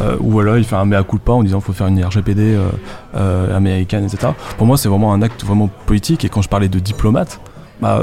Euh, 0.00 0.16
où 0.20 0.30
voilà, 0.30 0.58
il 0.58 0.64
fait 0.64 0.76
un 0.76 0.84
mea 0.84 1.02
culpa 1.04 1.32
en 1.32 1.42
disant 1.42 1.58
qu'il 1.58 1.66
faut 1.66 1.72
faire 1.72 1.86
une 1.86 2.02
RGPD 2.04 2.58
américaine, 3.14 4.04
etc. 4.04 4.32
Pour 4.58 4.66
moi, 4.66 4.76
c'est 4.76 4.88
vraiment 4.88 5.12
un 5.12 5.22
acte 5.22 5.44
vraiment 5.44 5.70
politique. 5.86 6.24
Et 6.24 6.28
quand 6.28 6.42
je 6.42 6.48
parlais 6.48 6.68
de 6.68 6.78
diplomate, 6.78 7.40
bah, 7.80 8.02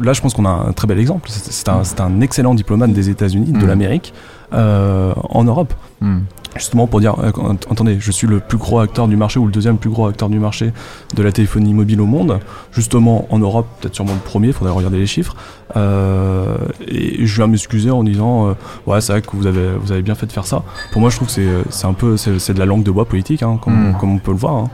là, 0.00 0.12
je 0.12 0.20
pense 0.20 0.32
qu'on 0.34 0.46
a 0.46 0.50
un 0.50 0.72
très 0.72 0.86
bel 0.86 0.98
exemple. 0.98 1.28
C'est 1.30 1.68
un, 1.68 1.82
un 1.98 2.20
excellent 2.20 2.54
diplomate 2.54 2.92
des 2.92 3.10
États-Unis, 3.10 3.52
de 3.52 3.64
Mm. 3.64 3.66
l'Amérique, 3.66 4.14
euh, 4.54 5.12
en 5.30 5.44
Europe 5.44 5.74
Hmm. 6.00 6.20
Justement 6.56 6.86
pour 6.86 7.00
dire 7.00 7.14
euh, 7.20 7.30
attendez 7.70 7.98
je 8.00 8.10
suis 8.10 8.26
le 8.26 8.40
plus 8.40 8.58
gros 8.58 8.80
acteur 8.80 9.06
du 9.08 9.16
marché 9.16 9.38
ou 9.38 9.46
le 9.46 9.52
deuxième 9.52 9.76
plus 9.78 9.90
gros 9.90 10.06
acteur 10.06 10.28
du 10.28 10.38
marché 10.38 10.72
de 11.14 11.22
la 11.22 11.30
téléphonie 11.32 11.74
mobile 11.74 12.00
au 12.00 12.06
monde 12.06 12.40
justement 12.72 13.26
en 13.30 13.38
Europe 13.38 13.66
peut-être 13.80 13.94
sûrement 13.94 14.14
le 14.14 14.20
premier 14.20 14.52
faudrait 14.52 14.72
regarder 14.72 14.98
les 14.98 15.06
chiffres 15.06 15.36
Euh, 15.76 16.56
et 16.86 17.26
je 17.26 17.34
viens 17.36 17.46
m'excuser 17.46 17.90
en 17.90 18.02
disant 18.02 18.48
euh, 18.48 18.52
ouais 18.86 19.00
c'est 19.02 19.12
vrai 19.12 19.20
que 19.22 19.36
vous 19.36 19.46
avez 19.46 19.68
vous 19.80 19.92
avez 19.92 20.00
bien 20.02 20.14
fait 20.14 20.26
de 20.26 20.32
faire 20.32 20.46
ça 20.46 20.62
pour 20.92 21.00
moi 21.02 21.10
je 21.10 21.16
trouve 21.16 21.28
que 21.28 21.62
c'est 21.68 21.86
un 21.86 21.92
peu 21.92 22.16
c'est 22.16 22.54
de 22.54 22.58
la 22.58 22.64
langue 22.66 22.82
de 22.84 22.90
bois 22.90 23.04
politique 23.04 23.42
hein, 23.42 23.58
comme, 23.62 23.90
Mm. 23.90 23.96
comme 24.00 24.14
on 24.14 24.18
peut 24.18 24.32
le 24.32 24.38
voir 24.38 24.54
hein. 24.56 24.70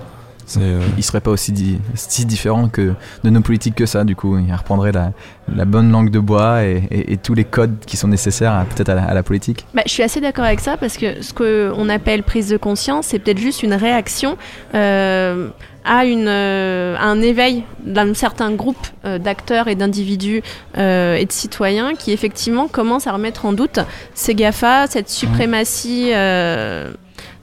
Euh, 0.59 0.81
Il 0.97 1.03
serait 1.03 1.21
pas 1.21 1.31
aussi 1.31 1.53
di- 1.53 1.79
si 1.95 2.27
différent 2.27 2.69
que 2.69 2.95
de 3.25 3.31
nos 3.31 3.41
politiques 3.41 3.75
que 3.75 3.87
ça, 3.87 4.05
du 4.05 4.15
coup. 4.17 4.39
Il 4.39 4.53
reprendrait 4.55 4.93
la, 4.93 5.13
la 5.55 5.65
bonne 5.65 5.91
langue 5.91 6.11
de 6.11 6.19
bois 6.19 6.65
et, 6.65 6.83
et- 6.91 7.13
et 7.13 7.17
tous 7.17 7.35
les 7.35 7.45
codes 7.45 7.77
qui 7.87 7.97
sont 7.97 8.09
nécessaires 8.09 8.53
à- 8.53 8.65
peut-être 8.65 8.89
à, 8.91 8.95
la- 8.95 9.05
à 9.05 9.15
la 9.15 9.23
politique. 9.23 9.65
Bah, 9.75 9.83
je 9.87 9.91
suis 9.93 10.03
assez 10.03 10.21
d'accord 10.21 10.45
avec 10.45 10.61
ça 10.61 10.77
parce 10.77 10.97
que 10.97 11.23
ce 11.23 11.33
qu'on 11.33 11.89
appelle 11.89 12.23
prise 12.23 12.49
de 12.49 12.57
conscience, 12.57 13.07
c'est 13.07 13.19
peut-être 13.19 13.39
juste 13.39 13.63
une 13.63 13.75
réaction 13.75 14.37
euh, 14.75 15.49
à, 15.85 16.05
une, 16.07 16.29
euh, 16.29 16.97
à 16.99 17.05
un 17.07 17.21
éveil 17.21 17.65
d'un 17.85 18.15
certain 18.15 18.51
groupe 18.53 18.87
euh, 19.05 19.19
d'acteurs 19.19 19.69
et 19.69 19.75
d'individus 19.75 20.43
euh, 20.79 21.17
et 21.17 21.27
de 21.27 21.33
citoyens 21.33 21.95
qui 21.95 22.13
effectivement 22.13 22.69
commencent 22.69 23.07
à 23.07 23.13
remettre 23.13 23.45
en 23.45 23.53
doute 23.53 23.81
ces 24.15 24.35
GAFA, 24.35 24.87
cette 24.87 25.11
suprématie 25.11 26.11
euh, 26.15 26.93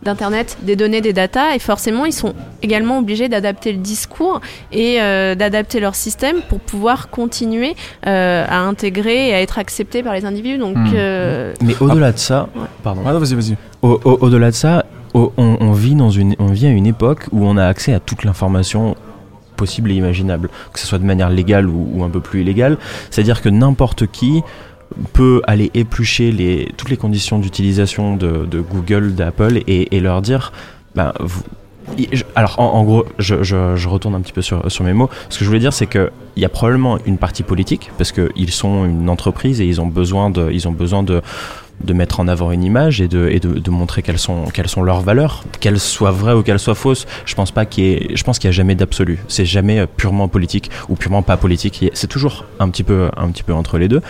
d'Internet, 0.03 0.57
des 0.63 0.75
données, 0.75 1.01
des 1.01 1.13
datas, 1.13 1.53
et 1.55 1.59
forcément 1.59 2.05
ils 2.05 2.13
sont 2.13 2.33
également 2.63 2.97
obligés 2.99 3.29
d'adapter 3.29 3.71
le 3.71 3.77
discours 3.77 4.41
et 4.71 5.01
euh, 5.01 5.35
d'adapter 5.35 5.79
leur 5.79 5.93
système 5.95 6.37
pour 6.49 6.59
pouvoir 6.59 7.09
continuer 7.09 7.75
euh, 8.07 8.45
à 8.49 8.59
intégrer 8.61 9.29
et 9.29 9.33
à 9.35 9.41
être 9.41 9.59
acceptés 9.59 10.01
par 10.03 10.13
les 10.13 10.25
individus. 10.25 10.57
Donc 10.57 10.77
euh, 10.93 11.53
Mais 11.61 11.75
au-delà 11.79 12.11
de 12.11 12.17
ça, 12.17 12.47
pardon. 12.83 13.01
ah 13.05 13.13
non, 13.13 13.19
vas-y, 13.19 13.35
vas-y. 13.35 13.55
Au- 13.81 13.99
au- 14.03 14.17
Au-delà 14.21 14.49
de 14.51 14.55
ça, 14.55 14.85
au- 15.13 15.31
on, 15.37 15.57
on 15.59 15.71
vit 15.71 15.95
dans 15.95 16.09
une, 16.09 16.35
on 16.39 16.47
vit 16.47 16.67
à 16.67 16.71
une 16.71 16.87
époque 16.87 17.27
où 17.31 17.45
on 17.45 17.57
a 17.57 17.65
accès 17.65 17.93
à 17.93 17.99
toute 17.99 18.23
l'information 18.23 18.95
possible 19.55 19.91
et 19.91 19.95
imaginable, 19.95 20.49
que 20.73 20.79
ce 20.79 20.87
soit 20.87 20.97
de 20.97 21.05
manière 21.05 21.29
légale 21.29 21.67
ou, 21.67 21.87
ou 21.93 22.03
un 22.03 22.09
peu 22.09 22.19
plus 22.21 22.41
illégale. 22.41 22.77
C'est-à-dire 23.11 23.41
que 23.43 23.49
n'importe 23.49 24.07
qui 24.07 24.41
peut 25.13 25.41
aller 25.45 25.71
éplucher 25.73 26.71
toutes 26.77 26.89
les 26.89 26.97
conditions 26.97 27.39
d'utilisation 27.39 28.15
de, 28.15 28.61
Google, 28.61 29.15
d'Apple 29.15 29.61
et, 29.67 29.99
leur 29.99 30.21
dire, 30.21 30.51
ben, 30.95 31.13
alors 32.35 32.59
en, 32.59 32.83
gros, 32.83 33.05
je, 33.19 33.87
retourne 33.87 34.15
un 34.15 34.21
petit 34.21 34.33
peu 34.33 34.41
sur, 34.41 34.71
sur 34.71 34.83
mes 34.83 34.93
mots. 34.93 35.09
Ce 35.29 35.39
que 35.39 35.45
je 35.45 35.49
voulais 35.49 35.59
dire, 35.59 35.73
c'est 35.73 35.87
qu'il 35.87 36.11
y 36.37 36.45
a 36.45 36.49
probablement 36.49 36.97
une 37.05 37.17
partie 37.17 37.43
politique 37.43 37.91
parce 37.97 38.11
qu'ils 38.11 38.51
sont 38.51 38.85
une 38.85 39.09
entreprise 39.09 39.61
et 39.61 39.65
ils 39.65 39.81
ont 39.81 39.87
besoin 39.87 40.29
de, 40.29 40.51
ils 40.51 40.67
ont 40.67 40.71
besoin 40.71 41.03
de 41.03 41.21
de 41.83 41.93
mettre 41.93 42.19
en 42.19 42.27
avant 42.27 42.51
une 42.51 42.63
image 42.63 43.01
et 43.01 43.07
de, 43.07 43.39
de, 43.39 43.71
montrer 43.71 44.01
quelles 44.01 44.19
sont, 44.19 44.45
quelles 44.53 44.67
sont 44.67 44.83
leurs 44.83 45.01
valeurs, 45.01 45.43
qu'elles 45.59 45.79
soient 45.79 46.11
vraies 46.11 46.33
ou 46.33 46.43
qu'elles 46.43 46.59
soient 46.59 46.75
fausses. 46.75 47.05
Je 47.25 47.35
pense 47.35 47.51
pas 47.51 47.65
qu'il 47.65 47.83
y 47.83 47.91
ait, 47.91 48.07
je 48.15 48.23
pense 48.23 48.39
qu'il 48.39 48.47
y 48.47 48.49
a 48.49 48.55
jamais 48.55 48.75
d'absolu. 48.75 49.19
C'est 49.27 49.45
jamais 49.45 49.79
euh, 49.79 49.85
purement 49.85 50.27
politique 50.27 50.69
ou 50.89 50.95
purement 50.95 51.21
pas 51.21 51.37
politique. 51.37 51.85
C'est 51.93 52.07
toujours 52.07 52.45
un 52.59 52.69
petit 52.69 52.83
peu, 52.83 53.09
un 53.15 53.29
petit 53.29 53.43
peu 53.43 53.53
entre 53.53 53.77
les 53.77 53.87
deux. 53.87 54.01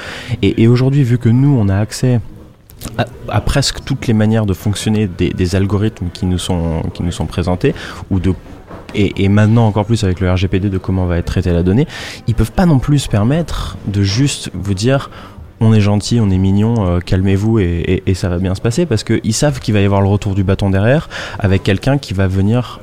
Et, 0.41 0.67
aujourd'hui, 0.67 1.03
vu 1.03 1.17
que 1.17 1.29
nous, 1.29 1.55
on 1.57 1.69
a 1.69 1.77
accès 1.77 2.19
à, 3.27 3.41
presque 3.41 3.84
toutes 3.84 4.07
les 4.07 4.13
manières 4.13 4.45
de 4.45 4.53
fonctionner 4.53 5.07
des, 5.07 5.55
algorithmes 5.55 6.07
qui 6.13 6.25
nous 6.25 6.38
sont, 6.38 6.81
qui 6.93 7.03
nous 7.03 7.12
sont 7.12 7.25
présentés 7.25 7.75
ou 8.10 8.19
de 8.19 8.34
et, 8.93 9.23
et 9.23 9.29
maintenant 9.29 9.67
encore 9.67 9.86
plus 9.86 10.03
avec 10.03 10.19
le 10.19 10.31
RGPD 10.31 10.69
de 10.69 10.77
comment 10.77 11.05
va 11.05 11.17
être 11.17 11.25
traitée 11.25 11.51
la 11.51 11.63
donnée, 11.63 11.88
ils 12.27 12.36
peuvent 12.36 12.51
pas 12.51 12.65
non 12.65 12.79
plus 12.79 12.99
se 12.99 13.10
permettre 13.10 13.77
de 13.88 14.01
juste 14.01 14.51
vous 14.53 14.73
dire 14.73 15.10
on 15.62 15.74
est 15.74 15.80
gentil, 15.82 16.19
on 16.19 16.30
est 16.30 16.38
mignon, 16.38 16.88
euh, 16.88 17.00
calmez-vous 17.00 17.60
et, 17.60 18.04
ça 18.15 18.28
va 18.30 18.39
bien 18.39 18.56
se 18.56 18.62
passer 18.62 18.86
parce 18.86 19.04
qu'ils 19.04 19.34
savent 19.34 19.60
qu'il 19.60 19.74
va 19.74 19.80
y 19.80 19.86
avoir 19.86 20.02
le 20.02 20.08
retour 20.08 20.36
du 20.36 20.43
bâton 20.43 20.69
derrière 20.69 21.08
avec 21.39 21.63
quelqu'un 21.63 21.97
qui 21.97 22.13
va 22.13 22.28
venir 22.28 22.80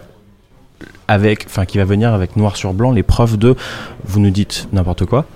avec, 1.08 1.44
enfin 1.46 1.64
qui 1.64 1.76
va 1.78 1.84
venir 1.84 2.14
avec 2.14 2.36
noir 2.36 2.56
sur 2.56 2.72
blanc 2.72 2.92
les 2.92 3.02
preuves 3.02 3.36
de 3.36 3.56
vous 4.04 4.20
nous 4.20 4.30
dites 4.30 4.68
n'importe 4.72 5.04
quoi, 5.04 5.26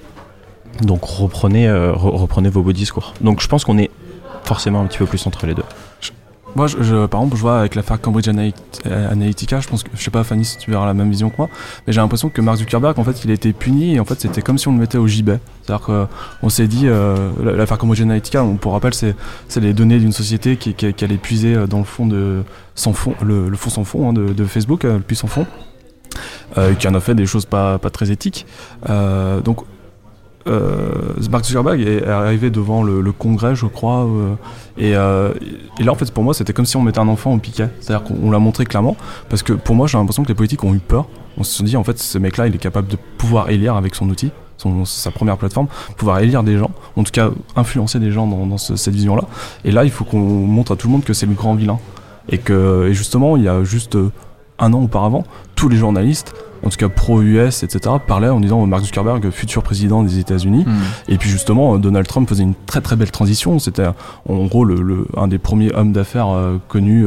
donc 0.80 1.04
reprenez, 1.04 1.68
euh, 1.68 1.92
re- 1.92 2.16
reprenez 2.16 2.48
vos 2.48 2.62
beaux 2.62 2.72
discours. 2.72 3.12
Donc 3.20 3.40
je 3.42 3.48
pense 3.48 3.64
qu'on 3.64 3.78
est 3.78 3.90
forcément 4.44 4.80
un 4.80 4.86
petit 4.86 4.98
peu 4.98 5.06
plus 5.06 5.26
entre 5.26 5.46
les 5.46 5.54
deux. 5.54 5.64
Moi, 6.54 6.66
je, 6.66 6.82
je- 6.82 7.06
par 7.06 7.20
exemple, 7.20 7.36
je 7.36 7.40
vois 7.40 7.60
avec 7.60 7.74
l'affaire 7.74 7.98
Cambridge 8.00 8.28
euh, 8.28 9.10
Analytica, 9.10 9.60
je 9.60 9.68
pense 9.68 9.82
que, 9.82 9.88
je 9.94 10.02
sais 10.02 10.10
pas, 10.10 10.22
Fanny, 10.22 10.44
si 10.44 10.58
tu 10.58 10.70
verras 10.70 10.84
la 10.84 10.92
même 10.92 11.08
vision 11.10 11.30
que 11.30 11.36
moi, 11.38 11.48
mais 11.86 11.92
j'ai 11.94 12.00
l'impression 12.00 12.28
que 12.28 12.40
Mark 12.42 12.58
Zuckerberg, 12.58 12.98
en 12.98 13.04
fait, 13.04 13.24
il 13.24 13.30
a 13.30 13.34
été 13.34 13.54
puni 13.54 13.94
et 13.94 14.00
en 14.00 14.04
fait, 14.04 14.20
c'était 14.20 14.42
comme 14.42 14.58
si 14.58 14.68
on 14.68 14.72
le 14.72 14.78
mettait 14.78 14.98
au 14.98 15.06
gibet. 15.06 15.40
C'est-à-dire 15.62 15.86
qu'on 15.86 16.48
s'est 16.50 16.66
dit, 16.66 16.88
euh, 16.88 17.30
l'affaire 17.42 17.78
Cambridge 17.78 18.02
Analytica, 18.02 18.44
on, 18.44 18.56
pour 18.56 18.72
rappel, 18.72 18.92
c'est, 18.92 19.14
les 19.56 19.72
données 19.72 19.98
d'une 19.98 20.12
société 20.12 20.56
qui, 20.56 20.74
qui, 20.74 20.92
qui 20.92 21.04
allait 21.04 21.16
puiser 21.16 21.54
euh, 21.54 21.66
dans 21.66 21.78
le 21.78 21.84
fond 21.84 22.06
de, 22.06 22.42
sans 22.74 22.92
fond, 22.92 23.14
le, 23.22 23.48
le 23.48 23.56
fond 23.56 23.70
sans 23.70 23.84
fond 23.84 24.10
hein, 24.10 24.12
de, 24.12 24.32
de 24.34 24.44
Facebook, 24.44 24.84
euh, 24.84 24.98
puits 24.98 25.16
sans 25.16 25.28
fond, 25.28 25.46
euh, 26.58 26.74
qui 26.74 26.86
en 26.86 26.94
a 26.94 27.00
fait 27.00 27.14
des 27.14 27.24
choses 27.24 27.46
pas, 27.46 27.78
pas 27.78 27.88
très 27.90 28.10
éthiques. 28.10 28.44
Euh, 28.90 29.40
donc, 29.40 29.60
euh, 30.46 30.90
Mark 31.30 31.44
Zuckerberg 31.44 31.80
est 31.80 32.06
arrivé 32.06 32.50
devant 32.50 32.82
le, 32.82 33.12
Congrès, 33.12 33.54
je 33.54 33.66
crois, 33.66 34.04
euh, 34.04 34.34
et, 34.78 34.96
euh, 34.96 35.32
et 35.78 35.84
là, 35.84 35.92
en 35.92 35.94
fait, 35.94 36.10
pour 36.12 36.24
moi, 36.24 36.34
c'était 36.34 36.52
comme 36.52 36.66
si 36.66 36.76
on 36.76 36.82
mettait 36.82 36.98
un 36.98 37.08
enfant 37.08 37.32
au 37.32 37.38
piquet. 37.38 37.68
C'est-à-dire 37.80 38.04
qu'on 38.06 38.16
on 38.22 38.30
l'a 38.30 38.38
montré 38.38 38.64
clairement, 38.64 38.96
parce 39.28 39.42
que 39.42 39.52
pour 39.52 39.74
moi, 39.74 39.86
j'ai 39.86 39.98
l'impression 39.98 40.22
que 40.22 40.28
les 40.28 40.34
politiques 40.34 40.64
ont 40.64 40.74
eu 40.74 40.78
peur. 40.78 41.06
On 41.38 41.44
se 41.44 41.62
dit, 41.62 41.76
en 41.76 41.84
fait, 41.84 41.98
ce 41.98 42.18
mec-là, 42.18 42.46
il 42.46 42.54
est 42.54 42.58
capable 42.58 42.88
de 42.88 42.96
pouvoir 43.18 43.50
élire 43.50 43.76
avec 43.76 43.94
son 43.94 44.08
outil, 44.08 44.30
sa 44.84 45.10
première 45.10 45.36
plateforme, 45.38 45.66
pouvoir 45.96 46.20
élire 46.20 46.42
des 46.44 46.56
gens, 46.56 46.70
en 46.96 47.02
tout 47.02 47.10
cas 47.10 47.30
influencer 47.56 47.98
des 47.98 48.12
gens 48.12 48.26
dans, 48.28 48.46
dans 48.46 48.58
ce- 48.58 48.76
cette 48.76 48.94
vision-là. 48.94 49.24
Et 49.64 49.72
là, 49.72 49.84
il 49.84 49.90
faut 49.90 50.04
qu'on 50.04 50.18
montre 50.20 50.72
à 50.72 50.76
tout 50.76 50.86
le 50.86 50.92
monde 50.92 51.04
que 51.04 51.12
c'est 51.14 51.26
le 51.26 51.34
grand 51.34 51.54
vilain. 51.54 51.78
Et 52.28 52.38
que, 52.38 52.88
justement, 52.92 53.36
il 53.36 53.42
y 53.42 53.48
a 53.48 53.64
juste 53.64 53.96
euh, 53.96 54.12
un 54.60 54.72
an 54.72 54.82
auparavant, 54.82 55.24
tous 55.56 55.68
les 55.68 55.76
journalistes, 55.76 56.32
en 56.64 56.68
tout 56.70 56.76
cas 56.76 56.88
pro-US, 56.88 57.62
etc., 57.62 57.96
parlaient 58.06 58.28
en 58.28 58.40
disant 58.40 58.64
Mark 58.66 58.84
Zuckerberg, 58.84 59.30
futur 59.30 59.62
président 59.62 60.02
des 60.02 60.18
États-Unis. 60.18 60.64
Et 61.08 61.18
puis 61.18 61.28
justement, 61.30 61.74
euh, 61.74 61.78
Donald 61.78 62.06
Trump 62.06 62.28
faisait 62.28 62.42
une 62.44 62.54
très 62.66 62.80
très 62.80 62.96
belle 62.96 63.10
transition. 63.10 63.58
C'était 63.58 63.86
en 64.28 64.44
gros 64.46 64.64
le, 64.64 64.76
le- 64.82 65.06
un 65.16 65.28
des 65.28 65.38
premiers 65.38 65.72
hommes 65.74 65.92
d'affaires 65.92 66.28
euh, 66.28 66.56
connus, 66.68 67.06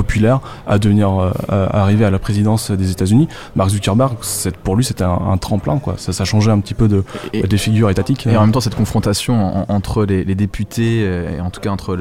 euh, 0.00 0.02
populaires, 0.02 0.40
à 0.66 0.78
devenir 0.78 1.10
euh, 1.20 1.30
à 1.48 1.82
arriver 1.82 2.04
à 2.04 2.10
la 2.10 2.18
présidence 2.18 2.70
des 2.70 2.90
États-Unis. 2.90 3.28
Mark 3.56 3.70
Zuckerberg, 3.70 4.14
pour 4.64 4.76
lui, 4.76 4.84
c'était 4.84 5.04
un, 5.04 5.18
un 5.30 5.36
tremplin. 5.36 5.78
Quoi. 5.78 5.94
Ça, 5.98 6.12
ça 6.12 6.24
changeait 6.24 6.50
un 6.50 6.60
petit 6.60 6.74
peu 6.74 6.88
de, 6.88 7.04
Et- 7.32 7.42
des 7.46 7.58
figures 7.58 7.90
étatiques. 7.90 8.26
Et 8.26 8.36
en 8.36 8.40
même 8.42 8.52
temps, 8.52 8.60
cette 8.60 8.74
confrontation 8.74 9.34
en- 9.60 9.66
entre 9.68 10.04
les, 10.04 10.24
les 10.24 10.34
députés, 10.34 11.02
euh, 11.04 11.36
et 11.36 11.40
en 11.40 11.50
tout 11.50 11.60
cas 11.60 11.70
entre 11.70 11.96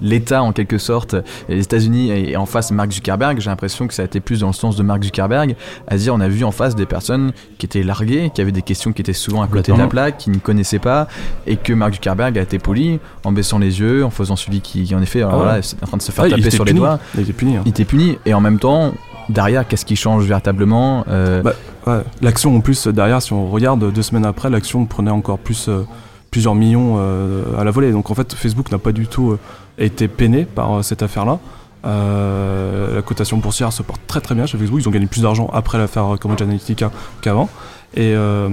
l'État 0.00 0.42
en 0.42 0.52
quelque 0.52 0.78
sorte, 0.78 1.14
et 1.48 1.54
les 1.54 1.62
États-Unis 1.62 2.10
et, 2.10 2.30
et 2.32 2.36
en 2.36 2.46
face 2.46 2.70
Mark 2.70 2.92
Zuckerberg, 2.92 3.40
j'ai 3.40 3.50
l'impression 3.50 3.86
que 3.86 3.94
ça 3.94 4.02
a 4.02 4.04
été 4.04 4.20
plus 4.20 4.40
dans 4.40 4.48
le 4.48 4.52
sens 4.52 4.76
de 4.76 4.82
Mark 4.82 5.02
Zuckerberg, 5.02 5.56
à 5.88 5.96
dire 5.96 6.14
on 6.14 6.20
a 6.20 6.28
vu 6.28 6.44
en 6.44 6.50
face 6.52 6.74
des 6.74 6.86
personnes 6.86 7.32
qui 7.58 7.66
étaient 7.66 7.82
larguées, 7.82 8.30
qui 8.34 8.40
avaient 8.40 8.52
des 8.52 8.62
questions 8.62 8.92
qui 8.92 9.02
étaient 9.02 9.12
souvent 9.12 9.42
à 9.42 9.46
côté 9.46 9.72
de 9.72 9.78
la 9.78 9.86
plaque, 9.86 10.18
qui 10.18 10.30
ne 10.30 10.38
connaissaient 10.38 10.78
pas, 10.78 11.08
et 11.46 11.56
que 11.56 11.72
Mark 11.72 11.94
Zuckerberg 11.94 12.38
a 12.38 12.42
été 12.42 12.58
poli 12.58 12.98
en 13.24 13.32
baissant 13.32 13.58
les 13.58 13.80
yeux, 13.80 14.04
en 14.04 14.10
faisant 14.10 14.36
celui 14.36 14.60
qui, 14.60 14.84
qui 14.84 14.94
en 14.94 15.02
effet, 15.02 15.20
alors 15.22 15.32
Ah 15.32 15.36
ouais. 15.36 15.42
voilà, 15.44 15.58
est 15.58 15.82
en 15.82 15.86
train 15.86 15.96
de 15.96 16.02
se 16.02 16.12
faire 16.12 16.24
Ah, 16.26 16.30
taper 16.30 16.50
sur 16.50 16.64
les 16.64 16.72
doigts. 16.72 16.98
Il 17.16 17.20
était 17.22 17.32
puni. 17.32 17.56
hein. 17.56 17.62
Il 17.64 17.70
était 17.70 17.84
puni, 17.84 18.18
et 18.26 18.34
en 18.34 18.40
même 18.40 18.58
temps, 18.58 18.92
derrière, 19.28 19.66
qu'est-ce 19.66 19.84
qui 19.84 19.96
change 19.96 20.24
véritablement 20.24 21.04
euh, 21.08 21.42
Bah, 21.42 21.52
Ouais, 21.86 22.00
L'action 22.22 22.56
en 22.56 22.60
plus 22.60 22.86
derrière, 22.88 23.20
si 23.20 23.32
on 23.34 23.48
regarde 23.50 23.92
deux 23.92 24.02
semaines 24.02 24.24
après, 24.24 24.48
l'action 24.50 24.86
prenait 24.86 25.10
encore 25.10 25.38
plus 25.38 25.68
euh, 25.68 25.84
plusieurs 26.30 26.54
millions 26.54 26.96
euh, 26.98 27.42
à 27.58 27.64
la 27.64 27.70
volée. 27.70 27.92
Donc 27.92 28.10
en 28.10 28.14
fait, 28.14 28.32
Facebook 28.34 28.72
n'a 28.72 28.78
pas 28.78 28.92
du 28.92 29.06
tout 29.06 29.32
euh, 29.32 29.38
été 29.76 30.08
peiné 30.08 30.46
par 30.46 30.78
euh, 30.78 30.82
cette 30.82 31.02
affaire-là. 31.02 31.38
Euh, 31.84 32.94
la 32.96 33.02
cotation 33.02 33.36
boursière 33.36 33.72
se 33.72 33.82
porte 33.82 34.00
très 34.06 34.20
très 34.22 34.34
bien 34.34 34.46
chez 34.46 34.56
Facebook. 34.56 34.80
Ils 34.82 34.88
ont 34.88 34.92
gagné 34.92 35.06
plus 35.06 35.20
d'argent 35.22 35.50
après 35.52 35.76
l'affaire 35.78 36.16
Cambridge 36.20 36.40
Analytica 36.42 36.90
qu'avant. 37.20 37.48
Et 37.94 38.14
euh, 38.14 38.48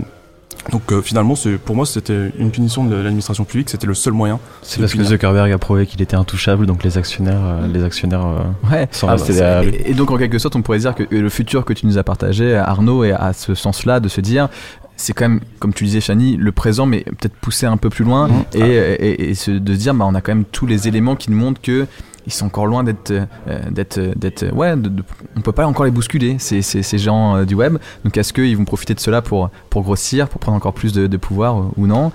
donc 0.71 0.91
euh, 0.91 1.01
finalement, 1.01 1.35
c'est- 1.35 1.57
pour 1.57 1.75
moi, 1.75 1.85
c'était 1.85 2.31
une 2.39 2.51
punition 2.51 2.85
de 2.85 2.95
l'administration 2.95 3.43
publique. 3.43 3.69
C'était 3.69 3.87
le 3.87 3.93
seul 3.93 4.13
moyen. 4.13 4.39
C'est 4.61 4.79
parce 4.79 4.93
que 4.93 5.03
Zuckerberg 5.03 5.51
a 5.51 5.57
prouvé 5.57 5.85
qu'il 5.85 6.01
était 6.01 6.15
intouchable, 6.15 6.65
donc 6.65 6.83
les 6.83 6.97
actionnaires, 6.97 7.41
euh, 7.43 7.67
les 7.67 7.83
actionnaires 7.83 8.25
euh, 8.25 8.69
Ouais. 8.71 8.87
sont 8.91 9.07
Ah, 9.07 9.13
restés 9.13 9.33
bah, 9.33 9.39
derrière 9.39 9.63
lui. 9.63 9.75
Et, 9.75 9.91
et 9.91 9.93
donc 9.93 10.11
en 10.11 10.17
quelque 10.17 10.39
sorte, 10.39 10.55
on 10.55 10.61
pourrait 10.61 10.79
dire 10.79 10.95
que 10.95 11.03
le 11.09 11.29
futur 11.29 11.65
que 11.65 11.73
tu 11.73 11.85
nous 11.85 11.97
as 11.97 12.03
partagé, 12.03 12.55
Arnaud, 12.55 13.03
est 13.03 13.11
à 13.11 13.33
ce 13.33 13.53
sens-là 13.55 13.99
de 13.99 14.07
se 14.07 14.21
dire, 14.21 14.49
c'est 14.95 15.13
quand 15.13 15.27
même, 15.27 15.39
comme 15.59 15.73
tu 15.73 15.83
disais, 15.85 15.99
Chani, 16.01 16.37
le 16.37 16.51
présent, 16.51 16.85
mais 16.85 16.99
peut-être 17.01 17.35
pousser 17.35 17.65
un 17.65 17.77
peu 17.77 17.89
plus 17.89 18.05
loin 18.05 18.27
Mhm. 18.27 18.33
et, 18.53 18.69
et- 18.69 19.29
et 19.31 19.35
se- 19.35 19.51
de 19.51 19.73
se 19.73 19.79
dire, 19.79 19.93
bah, 19.95 20.05
on 20.07 20.13
a 20.15 20.21
quand 20.21 20.33
même 20.33 20.45
tous 20.45 20.67
les 20.67 20.87
éléments 20.87 21.15
qui 21.15 21.31
nous 21.31 21.37
montrent 21.37 21.61
que 21.61 21.87
ils 22.25 22.33
sont 22.33 22.45
encore 22.45 22.67
loin 22.67 22.83
d'être, 22.83 23.11
euh, 23.11 23.25
d'être, 23.69 23.99
d'être, 24.17 24.53
ouais, 24.53 24.75
de- 24.75 24.89
de- 24.89 25.03
on 25.37 25.41
peut 25.41 25.51
pas 25.51 25.65
encore 25.65 25.85
les 25.85 25.91
bousculer 25.91 26.37
ces, 26.39 26.61
ces, 26.61 26.97
gens 26.97 27.37
euh, 27.37 27.45
du 27.45 27.55
web. 27.55 27.77
Donc 28.03 28.17
est-ce 28.17 28.33
qu'ils 28.33 28.55
vont 28.57 28.65
profiter 28.65 28.93
de 28.93 28.99
cela 28.99 29.21
pour 29.21 29.49
pour 29.69 29.83
grossir, 29.83 30.27
pour 30.27 30.39
prendre 30.39 30.57
encore 30.57 30.73
plus 30.73 30.93
de, 30.93 31.07
pouvoir 31.17 31.59
euh, 31.59 31.63
ou 31.77 31.87
non? 31.87 32.11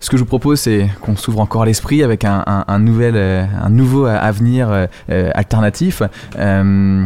Ce 0.00 0.10
que 0.10 0.16
je 0.16 0.22
vous 0.22 0.28
propose, 0.28 0.58
c'est 0.58 0.88
qu'on 1.00 1.14
s'ouvre 1.14 1.38
encore 1.38 1.64
l'esprit 1.64 2.02
avec 2.02 2.24
un, 2.24 2.78
nouvel, 2.80 3.14
euh, 3.16 3.44
un 3.62 3.70
nouveau 3.70 4.04
euh, 4.06 4.18
avenir 4.20 4.68
euh, 4.68 4.86
euh, 5.10 5.30
alternatif. 5.34 6.02
Euh, 6.38 7.04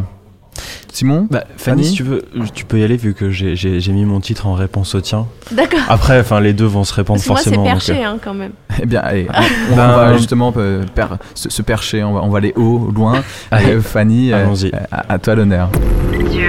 Simon 0.93 1.27
Bah, 1.31 1.45
Fanny, 1.57 1.83
Fanny 1.83 1.85
si 1.85 1.95
tu 1.95 2.03
veux, 2.03 2.23
tu 2.55 2.65
peux 2.65 2.79
y 2.79 2.83
aller 2.85 2.97
vu 2.97 3.13
que 3.15 3.31
j'ai- 3.31 3.55
mis 3.93 4.05
mon 4.05 4.21
titre 4.21 4.47
en 4.47 4.55
réponse 4.55 4.95
au 4.95 5.01
tien. 5.01 5.27
D'accord. 5.53 5.81
Après, 5.89 6.19
enfin, 6.21 6.41
les 6.41 6.53
deux 6.53 6.65
vont 6.67 6.85
se 6.85 6.93
répondre 6.95 7.19
Parce 7.19 7.27
que 7.27 7.31
moi, 7.31 7.39
c'est 7.39 7.51
forcément. 7.51 7.65
donc, 7.65 7.73
perché 7.73 8.05
euh, 8.05 8.09
hein, 8.09 8.19
quand 8.23 8.35
même. 8.35 8.53
Eh 8.83 8.87
bien, 8.87 9.01
allez, 9.01 9.27
on, 9.31 9.73
on 9.73 9.77
Ben, 9.77 9.87
va 9.89 9.99
euh, 10.09 10.17
justement 10.19 10.53
euh, 10.57 10.85
per- 10.95 11.17
se, 11.35 11.49
se 11.51 11.63
percher, 11.63 12.03
on 12.05 12.13
va, 12.15 12.21
on 12.23 12.29
va 12.31 12.39
aller 12.39 12.53
haut, 12.57 12.91
loin. 12.95 13.23
Allez, 13.51 13.73
Euh, 13.75 13.81
Fanny, 13.81 14.33
euh, 14.33 14.43
allons-y. 14.45 14.71
à, 14.91 15.13
à 15.15 15.19
toi 15.19 15.35
l'honneur. 15.35 15.71
Dieu, 16.31 16.43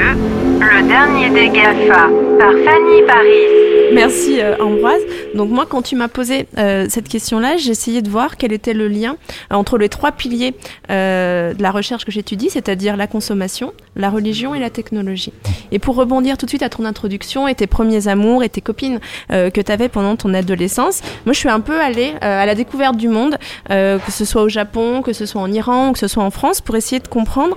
le 0.60 0.88
dernier 0.88 1.30
des 1.30 1.50
GAFA, 1.50 2.10
par 2.39 2.52
Fanny 2.52 3.02
Paris. 3.08 3.67
Merci 3.93 4.41
euh, 4.41 4.56
Ambroise. 4.60 5.02
Donc 5.34 5.50
moi, 5.50 5.65
quand 5.67 5.82
tu 5.82 5.96
m'as 5.96 6.08
posé 6.08 6.48
euh, 6.58 6.88
cette 6.89 7.08
question-là, 7.08 7.58
j'ai 7.58 7.72
essayé 7.72 8.02
de 8.02 8.10
voir 8.10 8.38
quel 8.38 8.52
était 8.52 8.74
le 8.74 8.88
lien 8.88 9.17
euh, 9.52 9.56
entre 9.56 9.78
les 9.78 9.88
trois 9.88 10.12
piliers 10.12 10.56
euh, 10.89 11.54
de 11.54 11.62
la 11.62 11.72
recherche 11.72 12.06
que 12.06 12.12
j'étudie, 12.12 12.50
c'est-à-dire 12.50 12.98
la 12.98 13.08
consommation, 13.08 13.74
la 13.96 14.10
religion 14.10 14.56
et 14.56 14.60
la 14.60 14.70
technologie. 14.70 15.32
Et 15.72 15.80
pour 15.80 15.96
rebondir 15.96 16.38
tout 16.38 16.46
de 16.46 16.50
suite 16.50 16.63
à 16.63 16.70
ton 16.70 16.86
introduction 16.86 17.48
et 17.48 17.56
tes 17.56 17.67
premiers 17.67 18.08
amours 18.08 18.43
et 18.43 18.50
tes 18.50 18.62
copines 18.62 19.00
euh, 19.32 19.50
que 19.50 19.62
tu 19.62 19.72
avais 19.72 19.89
pendant 19.89 20.15
ton 20.15 20.34
adolescence, 20.34 21.02
moi 21.26 21.34
je 21.34 21.39
suis 21.39 21.50
un 21.50 21.60
peu 21.60 21.80
allée 21.80 22.13
à 22.22 22.46
la 22.46 22.56
découverte 22.56 22.98
du 22.98 23.08
monde, 23.08 23.38
que 23.70 24.12
ce 24.12 24.26
soit 24.26 24.41
au 24.41 24.50
Japon, 24.50 25.02
que 25.02 25.13
ce 25.13 25.26
soit 25.26 25.41
en 25.41 25.52
Iran, 25.52 25.93
que 25.93 26.00
ce 26.00 26.08
soit 26.08 26.24
en 26.24 26.32
France, 26.32 26.62
pour 26.62 26.76
essayer 26.76 27.00
de 27.00 27.08
comprendre 27.08 27.56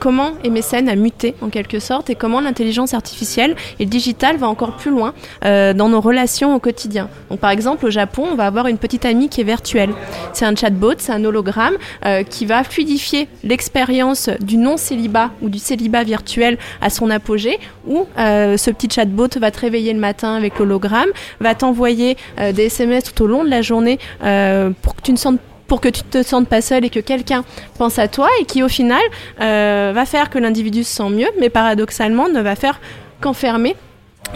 comment 0.00 0.32
MSN 0.44 0.88
a 0.88 0.96
muté 0.96 1.34
en 1.40 1.48
quelque 1.48 1.78
sorte 1.78 2.10
et 2.10 2.14
comment 2.24 2.40
l'intelligence 2.40 2.94
artificielle 2.94 3.54
et 3.78 3.84
le 3.84 3.90
digital 3.90 4.38
va 4.38 4.48
encore 4.48 4.78
plus 4.78 4.90
loin 4.90 5.12
euh, 5.44 5.74
dans 5.74 5.90
nos 5.90 6.00
relations 6.00 6.54
au 6.54 6.58
quotidien. 6.58 7.10
Donc 7.28 7.38
par 7.38 7.50
exemple 7.50 7.84
au 7.84 7.90
Japon, 7.90 8.24
on 8.32 8.34
va 8.34 8.46
avoir 8.46 8.66
une 8.66 8.78
petite 8.78 9.04
amie 9.04 9.28
qui 9.28 9.42
est 9.42 9.44
virtuelle. 9.44 9.90
C'est 10.32 10.46
un 10.46 10.56
chatbot, 10.56 10.94
c'est 10.96 11.12
un 11.12 11.22
hologramme 11.22 11.74
euh, 12.06 12.22
qui 12.22 12.46
va 12.46 12.64
fluidifier 12.64 13.28
l'expérience 13.42 14.30
du 14.40 14.56
non-célibat 14.56 15.32
ou 15.42 15.50
du 15.50 15.58
célibat 15.58 16.02
virtuel 16.02 16.56
à 16.80 16.88
son 16.88 17.10
apogée, 17.10 17.58
où 17.86 18.06
euh, 18.18 18.56
ce 18.56 18.70
petit 18.70 18.88
chatbot 18.88 19.28
va 19.38 19.50
te 19.50 19.60
réveiller 19.60 19.92
le 19.92 20.00
matin 20.00 20.34
avec 20.34 20.58
l'hologramme, 20.58 21.10
va 21.40 21.54
t'envoyer 21.54 22.16
des 22.54 22.64
SMS 22.64 23.04
tout 23.04 23.22
au 23.22 23.26
long 23.26 23.44
de 23.44 23.50
la 23.50 23.60
journée 23.60 23.98
pour 24.20 24.94
que 24.96 25.02
tu 25.02 25.12
ne 25.12 25.18
sentes 25.18 25.40
pour 25.66 25.80
que 25.80 25.88
tu 25.88 26.02
te 26.02 26.22
sentes 26.22 26.48
pas 26.48 26.60
seul 26.60 26.84
et 26.84 26.90
que 26.90 27.00
quelqu'un 27.00 27.44
pense 27.78 27.98
à 27.98 28.08
toi 28.08 28.28
et 28.40 28.44
qui 28.44 28.62
au 28.62 28.68
final 28.68 29.02
euh, 29.40 29.92
va 29.94 30.04
faire 30.04 30.30
que 30.30 30.38
l'individu 30.38 30.84
se 30.84 30.96
sent 30.96 31.10
mieux, 31.10 31.28
mais 31.40 31.50
paradoxalement 31.50 32.28
ne 32.28 32.40
va 32.40 32.56
faire 32.56 32.80
qu'enfermer 33.20 33.76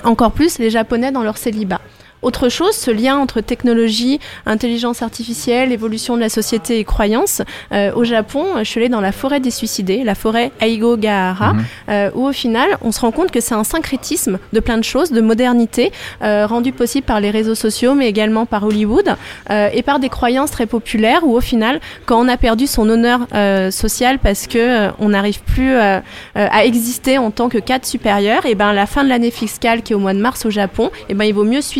encore 0.04 0.32
plus 0.32 0.58
les 0.58 0.70
Japonais 0.70 1.12
dans 1.12 1.22
leur 1.22 1.36
célibat. 1.36 1.80
Autre 2.22 2.48
chose, 2.48 2.72
ce 2.74 2.90
lien 2.90 3.16
entre 3.16 3.40
technologie, 3.40 4.18
intelligence 4.44 5.02
artificielle, 5.02 5.70
évolution 5.72 6.16
de 6.16 6.20
la 6.20 6.28
société 6.28 6.78
et 6.80 6.84
croyances. 6.84 7.42
Euh, 7.72 7.92
au 7.94 8.02
Japon, 8.04 8.44
je 8.58 8.64
suis 8.64 8.80
allée 8.80 8.88
dans 8.88 9.00
la 9.00 9.12
forêt 9.12 9.38
des 9.38 9.52
suicidés, 9.52 10.02
la 10.04 10.16
forêt 10.16 10.50
Aigogahara, 10.60 11.52
Mhm. 11.52 11.64
euh, 11.90 12.10
où 12.14 12.26
au 12.26 12.32
final, 12.32 12.68
on 12.82 12.90
se 12.90 13.00
rend 13.00 13.12
compte 13.12 13.30
que 13.30 13.40
c'est 13.40 13.54
un 13.54 13.62
syncrétisme 13.64 14.38
de 14.52 14.60
plein 14.60 14.78
de 14.78 14.84
choses, 14.84 15.12
de 15.12 15.20
modernité, 15.20 15.92
euh, 16.22 16.46
rendu 16.46 16.72
possible 16.72 17.04
par 17.06 17.20
les 17.20 17.30
réseaux 17.30 17.54
sociaux, 17.54 17.94
mais 17.94 18.08
également 18.08 18.46
par 18.46 18.64
Hollywood, 18.64 19.14
euh, 19.50 19.68
et 19.72 19.82
par 19.82 20.00
des 20.00 20.08
croyances 20.08 20.50
très 20.50 20.66
populaires, 20.66 21.20
où 21.24 21.36
au 21.36 21.40
final, 21.40 21.80
quand 22.06 22.20
on 22.20 22.28
a 22.28 22.36
perdu 22.36 22.66
son 22.66 22.88
honneur 22.88 23.20
euh, 23.34 23.70
social 23.70 24.18
parce 24.18 24.46
que 24.48 24.58
euh, 24.58 24.90
on 24.98 25.10
n'arrive 25.10 25.40
plus 25.42 25.72
à 25.74 26.64
exister 26.64 27.18
en 27.18 27.30
tant 27.30 27.48
que 27.48 27.58
cadre 27.58 27.86
supérieur, 27.86 28.44
et 28.46 28.54
ben 28.54 28.72
la 28.72 28.86
fin 28.86 29.04
de 29.04 29.08
l'année 29.08 29.30
fiscale 29.30 29.82
qui 29.82 29.92
est 29.92 29.96
au 29.96 29.98
mois 30.00 30.14
de 30.14 30.18
mars 30.18 30.44
au 30.46 30.50
Japon, 30.50 30.90
et 31.08 31.14
ben 31.14 31.24
il 31.24 31.34
vaut 31.34 31.44
mieux 31.44 31.60
se 31.60 31.72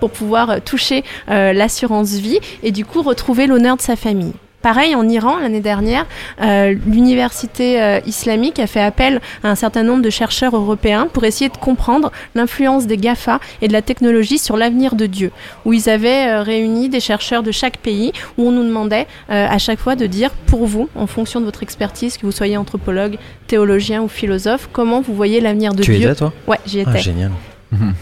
pour 0.00 0.10
pouvoir 0.10 0.50
euh, 0.50 0.58
toucher 0.64 1.04
euh, 1.30 1.52
l'assurance 1.52 2.10
vie 2.12 2.38
et 2.62 2.72
du 2.72 2.84
coup 2.84 3.02
retrouver 3.02 3.46
l'honneur 3.46 3.76
de 3.76 3.82
sa 3.82 3.96
famille. 3.96 4.32
Pareil, 4.62 4.94
en 4.94 5.08
Iran, 5.08 5.38
l'année 5.40 5.58
dernière, 5.58 6.06
euh, 6.40 6.76
l'université 6.86 7.82
euh, 7.82 7.98
islamique 8.06 8.60
a 8.60 8.68
fait 8.68 8.80
appel 8.80 9.20
à 9.42 9.48
un 9.50 9.56
certain 9.56 9.82
nombre 9.82 10.02
de 10.02 10.10
chercheurs 10.10 10.54
européens 10.54 11.08
pour 11.12 11.24
essayer 11.24 11.50
de 11.50 11.56
comprendre 11.56 12.12
l'influence 12.36 12.86
des 12.86 12.96
GAFA 12.96 13.40
et 13.60 13.66
de 13.66 13.72
la 13.72 13.82
technologie 13.82 14.38
sur 14.38 14.56
l'avenir 14.56 14.94
de 14.94 15.06
Dieu, 15.06 15.32
où 15.64 15.72
ils 15.72 15.90
avaient 15.90 16.28
euh, 16.28 16.42
réuni 16.42 16.88
des 16.88 17.00
chercheurs 17.00 17.42
de 17.42 17.50
chaque 17.50 17.78
pays, 17.78 18.12
où 18.38 18.46
on 18.46 18.52
nous 18.52 18.62
demandait 18.62 19.08
à 19.28 19.58
chaque 19.58 19.80
fois 19.80 19.96
de 19.96 20.06
dire, 20.06 20.30
pour 20.46 20.64
vous, 20.66 20.88
en 20.94 21.08
fonction 21.08 21.40
de 21.40 21.44
votre 21.44 21.64
expertise, 21.64 22.16
que 22.16 22.24
vous 22.24 22.30
soyez 22.30 22.56
anthropologue, 22.56 23.16
théologien 23.48 24.00
ou 24.00 24.06
philosophe, 24.06 24.68
comment 24.72 25.00
vous 25.00 25.14
voyez 25.14 25.40
l'avenir 25.40 25.74
de 25.74 25.82
Tu 25.82 25.96
Dieu. 25.96 26.06
étais, 26.08 26.14
toi? 26.14 26.32
Ouais, 26.46 26.60
j'y 26.66 26.78
étais. 26.78 26.90
Ah, 26.94 26.98
génial. 26.98 27.32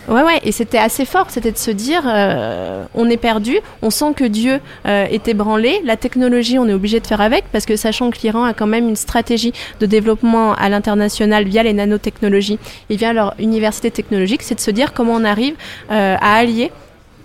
Ouais, 0.08 0.22
ouais, 0.22 0.40
et 0.42 0.52
c'était 0.52 0.78
assez 0.78 1.04
fort, 1.04 1.26
c'était 1.28 1.52
de 1.52 1.58
se 1.58 1.70
dire, 1.70 2.02
euh, 2.06 2.84
on 2.94 3.08
est 3.08 3.16
perdu, 3.16 3.58
on 3.82 3.90
sent 3.90 4.14
que 4.16 4.24
Dieu 4.24 4.60
euh, 4.86 5.06
est 5.06 5.28
ébranlé, 5.28 5.80
la 5.84 5.96
technologie, 5.96 6.58
on 6.58 6.66
est 6.68 6.72
obligé 6.72 7.00
de 7.00 7.06
faire 7.06 7.20
avec, 7.20 7.44
parce 7.52 7.66
que 7.66 7.76
sachant 7.76 8.10
que 8.10 8.18
l'Iran 8.22 8.44
a 8.44 8.52
quand 8.52 8.66
même 8.66 8.88
une 8.88 8.96
stratégie 8.96 9.52
de 9.78 9.86
développement 9.86 10.54
à 10.54 10.68
l'international 10.68 11.44
via 11.44 11.62
les 11.62 11.72
nanotechnologies 11.72 12.58
et 12.88 12.96
via 12.96 13.12
leur 13.12 13.34
université 13.38 13.90
technologique, 13.90 14.42
c'est 14.42 14.56
de 14.56 14.60
se 14.60 14.70
dire 14.70 14.92
comment 14.92 15.14
on 15.14 15.24
arrive 15.24 15.54
euh, 15.90 16.16
à 16.20 16.36
allier 16.36 16.72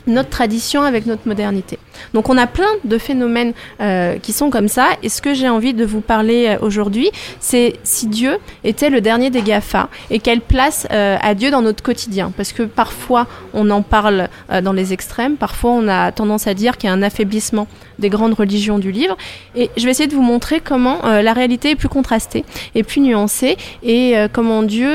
notre 0.08 0.30
tradition 0.30 0.82
avec 0.84 1.06
notre 1.06 1.28
modernité. 1.28 1.80
Donc 2.14 2.30
on 2.30 2.38
a 2.38 2.48
plein 2.48 2.68
de 2.84 2.98
phénomènes 2.98 3.54
euh, 3.80 4.18
qui 4.20 4.34
sont 4.34 4.50
comme 4.50 4.68
ça, 4.68 4.90
et 5.04 5.10
ce 5.10 5.22
que 5.22 5.34
j'ai 5.34 5.50
envie 5.50 5.74
de 5.74 5.86
vous 5.86 6.02
parler 6.02 6.48
euh, 6.48 6.58
aujourd'hui, 6.62 7.10
c'est 7.40 7.74
si 7.84 8.08
Dieu 8.08 8.38
était 8.64 8.90
le 8.90 9.02
dernier 9.02 9.30
des 9.30 9.42
GAFA, 9.42 9.90
et 10.10 10.20
quelle 10.20 10.42
place 10.42 10.88
euh, 10.92 11.18
a 11.22 11.34
Dieu 11.34 11.52
dans 11.52 11.62
notre 11.62 11.84
quotidien. 11.84 12.32
Parce 12.36 12.52
que 12.54 12.64
parfois 12.64 13.28
on 13.54 13.70
en 13.70 13.82
parle 13.82 14.28
euh, 14.52 14.62
dans 14.62 14.74
les 14.74 14.94
extrêmes, 14.94 15.38
parfois 15.38 15.72
on 15.72 15.88
a 15.88 16.12
tendance 16.12 16.48
à 16.48 16.54
dire 16.54 16.78
qu'il 16.78 16.90
y 16.90 16.92
a 16.92 16.94
un 16.94 17.02
affaiblissement 17.02 17.68
des 17.98 18.10
grandes 18.10 18.34
religions 18.34 18.78
du 18.78 18.92
livre, 18.92 19.18
et 19.56 19.70
je 19.78 19.86
vais 19.86 19.92
essayer 19.92 20.08
de 20.08 20.16
vous 20.16 20.22
montrer 20.22 20.60
comment 20.60 21.02
la 21.04 21.34
réalité 21.34 21.72
est 21.72 21.76
plus 21.76 21.88
contrastée 21.88 22.44
et 22.74 22.84
plus 22.84 23.00
nuancée, 23.00 23.58
et 23.84 24.16
comment 24.34 24.64
Dieu... 24.64 24.90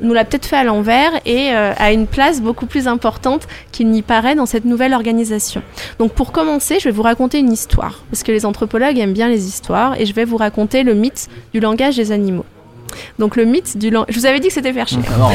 nous 0.00 0.12
l'a 0.12 0.24
peut-être 0.24 0.46
fait 0.46 0.56
à 0.56 0.64
l'envers 0.64 1.12
et 1.24 1.52
euh, 1.52 1.72
a 1.76 1.92
une 1.92 2.06
place 2.06 2.40
beaucoup 2.40 2.66
plus 2.66 2.88
importante 2.88 3.46
qu'il 3.72 3.88
n'y 3.90 4.02
paraît 4.02 4.34
dans 4.34 4.46
cette 4.46 4.64
nouvelle 4.64 4.94
organisation. 4.94 5.62
Donc 5.98 6.12
pour 6.12 6.32
commencer, 6.32 6.78
je 6.80 6.84
vais 6.84 6.94
vous 6.94 7.02
raconter 7.02 7.38
une 7.38 7.52
histoire, 7.52 8.02
parce 8.10 8.22
que 8.22 8.32
les 8.32 8.46
anthropologues 8.46 8.98
aiment 8.98 9.12
bien 9.12 9.28
les 9.28 9.46
histoires, 9.46 10.00
et 10.00 10.06
je 10.06 10.14
vais 10.14 10.24
vous 10.24 10.36
raconter 10.36 10.82
le 10.82 10.94
mythe 10.94 11.28
du 11.52 11.60
langage 11.60 11.96
des 11.96 12.12
animaux. 12.12 12.44
Donc 13.18 13.36
le 13.36 13.44
mythe 13.44 13.76
du 13.78 13.90
langage... 13.90 14.06
Je 14.14 14.18
vous 14.18 14.26
avais 14.26 14.40
dit 14.40 14.48
que 14.48 14.54
c'était 14.54 14.72
faire 14.72 14.88
chier. 14.88 14.98
Non, 15.18 15.28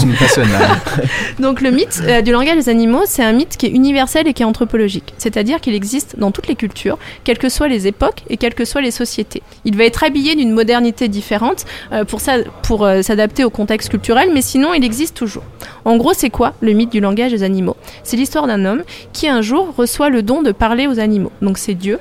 tu 0.00 0.06
nous 0.06 0.14
passionnes 0.14 0.50
là. 0.52 0.76
Donc 1.38 1.60
le 1.60 1.70
mythe 1.70 2.02
euh, 2.04 2.22
du 2.22 2.32
langage 2.32 2.56
des 2.56 2.68
animaux, 2.68 3.02
c'est 3.06 3.22
un 3.24 3.32
mythe 3.32 3.56
qui 3.56 3.66
est 3.66 3.70
universel 3.70 4.26
et 4.28 4.32
qui 4.34 4.42
est 4.42 4.46
anthropologique. 4.46 5.14
C'est-à-dire 5.18 5.60
qu'il 5.60 5.74
existe 5.74 6.18
dans 6.18 6.30
toutes 6.30 6.46
les 6.48 6.54
cultures, 6.56 6.98
quelles 7.24 7.38
que 7.38 7.48
soient 7.48 7.68
les 7.68 7.86
époques 7.86 8.22
et 8.28 8.36
quelles 8.36 8.54
que 8.54 8.64
soient 8.64 8.80
les 8.80 8.90
sociétés. 8.90 9.42
Il 9.64 9.76
va 9.76 9.84
être 9.84 10.04
habillé 10.04 10.34
d'une 10.34 10.52
modernité 10.52 11.08
différente 11.08 11.64
euh, 11.92 12.04
pour, 12.04 12.20
ça- 12.20 12.38
pour 12.62 12.84
euh, 12.84 13.02
s'adapter 13.02 13.44
au 13.44 13.50
contexte 13.50 13.88
culturel, 13.90 14.30
mais 14.32 14.42
sinon 14.42 14.74
il 14.74 14.84
existe 14.84 15.16
toujours. 15.16 15.44
En 15.84 15.96
gros, 15.96 16.12
c'est 16.14 16.30
quoi 16.30 16.54
le 16.60 16.72
mythe 16.72 16.90
du 16.92 17.00
langage 17.00 17.32
des 17.32 17.42
animaux? 17.42 17.76
C'est 18.02 18.16
l'histoire 18.16 18.46
d'un 18.46 18.64
homme 18.64 18.82
qui 19.12 19.28
un 19.28 19.42
jour 19.42 19.74
reçoit 19.76 20.08
le 20.10 20.22
don 20.22 20.42
de 20.42 20.52
parler 20.52 20.86
aux 20.86 20.98
animaux. 20.98 21.32
Donc 21.42 21.58
c'est 21.58 21.74
Dieu 21.74 21.98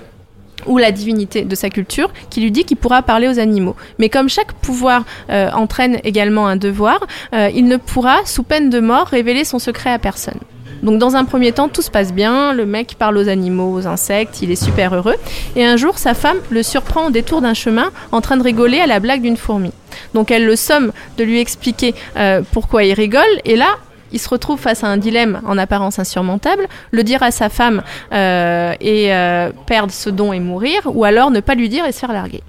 ou 0.65 0.78
la 0.78 0.91
divinité 0.91 1.43
de 1.43 1.56
sa 1.56 1.69
culture 1.69 2.12
qui 2.30 2.41
lui 2.41 2.52
dit 2.52 2.65
qu'il 2.65 2.78
pourra 2.78 3.02
parler 3.02 3.28
aux 3.28 3.39
animaux. 3.39 3.76
Mais 3.99 4.10
comme 4.10 4.30
chaque 4.30 4.54
pouvoir 4.54 5.06
euh, 5.30 5.49
entraîne 5.52 5.99
également 6.04 6.47
un 6.47 6.56
devoir, 6.56 6.99
euh, 7.34 7.49
il 7.54 7.67
ne 7.67 7.78
pourra, 7.78 8.17
sous 8.26 8.43
peine 8.43 8.69
de 8.69 8.80
mort, 8.80 9.08
révéler 9.08 9.43
son 9.43 9.60
secret 9.60 9.91
à 9.91 9.99
personne. 9.99 10.39
Donc 10.84 10.99
dans 10.99 11.15
un 11.15 11.23
premier 11.23 11.54
temps, 11.54 11.69
tout 11.69 11.82
se 11.82 11.89
passe 11.89 12.13
bien, 12.13 12.54
le 12.54 12.65
mec 12.65 12.95
parle 12.99 13.17
aux 13.17 13.30
animaux, 13.30 13.73
aux 13.73 13.88
insectes, 13.88 14.41
il 14.41 14.52
est 14.52 14.62
super 14.62 14.93
heureux. 14.93 15.15
Et 15.56 15.65
un 15.65 15.78
jour, 15.78 15.97
sa 15.97 16.13
femme 16.13 16.38
le 16.49 16.62
surprend 16.62 17.08
au 17.08 17.10
détour 17.10 17.41
d'un 17.41 17.54
chemin 17.54 17.89
en 18.12 18.19
train 18.19 18.36
de 18.36 18.43
rigoler 18.43 18.80
à 18.80 18.88
la 18.88 18.99
blague 18.99 19.21
d'une 19.21 19.38
fourmi. 19.38 19.71
Donc 20.13 20.30
elle 20.30 20.45
le 20.45 20.58
somme 20.58 20.91
de 21.17 21.23
lui 21.23 21.39
expliquer 21.39 21.95
euh, 22.17 22.41
pourquoi 22.52 22.84
il 22.84 22.93
rigole, 22.93 23.23
et 23.45 23.56
là, 23.56 23.78
il 24.13 24.19
se 24.19 24.30
retrouve 24.30 24.60
face 24.60 24.84
à 24.84 24.88
un 24.88 24.97
dilemme 24.97 25.41
en 25.45 25.58
apparence 25.58 25.99
insurmontable, 25.99 26.67
le 26.91 27.04
dire 27.04 27.23
à 27.23 27.32
sa 27.32 27.49
femme 27.49 27.84
euh, 28.13 28.73
et 28.80 29.13
euh, 29.13 29.52
perdre 29.65 29.91
ce 29.91 30.10
don 30.10 30.32
et 30.32 30.39
mourir, 30.39 30.82
ou 30.86 31.04
alors 31.04 31.32
ne 31.32 31.39
pas 31.39 31.56
lui 31.56 31.67
dire 31.67 31.86
et 31.86 31.91
se 31.91 31.99
faire 31.99 32.13
larguer. 32.13 32.41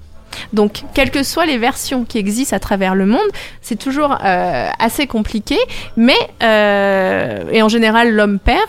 Donc, 0.53 0.83
quelles 0.93 1.11
que 1.11 1.23
soient 1.23 1.45
les 1.45 1.57
versions 1.57 2.05
qui 2.05 2.17
existent 2.17 2.55
à 2.55 2.59
travers 2.59 2.95
le 2.95 3.05
monde, 3.05 3.19
c'est 3.61 3.77
toujours 3.77 4.17
euh, 4.23 4.69
assez 4.79 5.07
compliqué, 5.07 5.57
mais 5.97 6.17
euh, 6.43 7.43
et 7.51 7.61
en 7.61 7.69
général 7.69 8.13
l'homme 8.13 8.39
perd 8.39 8.59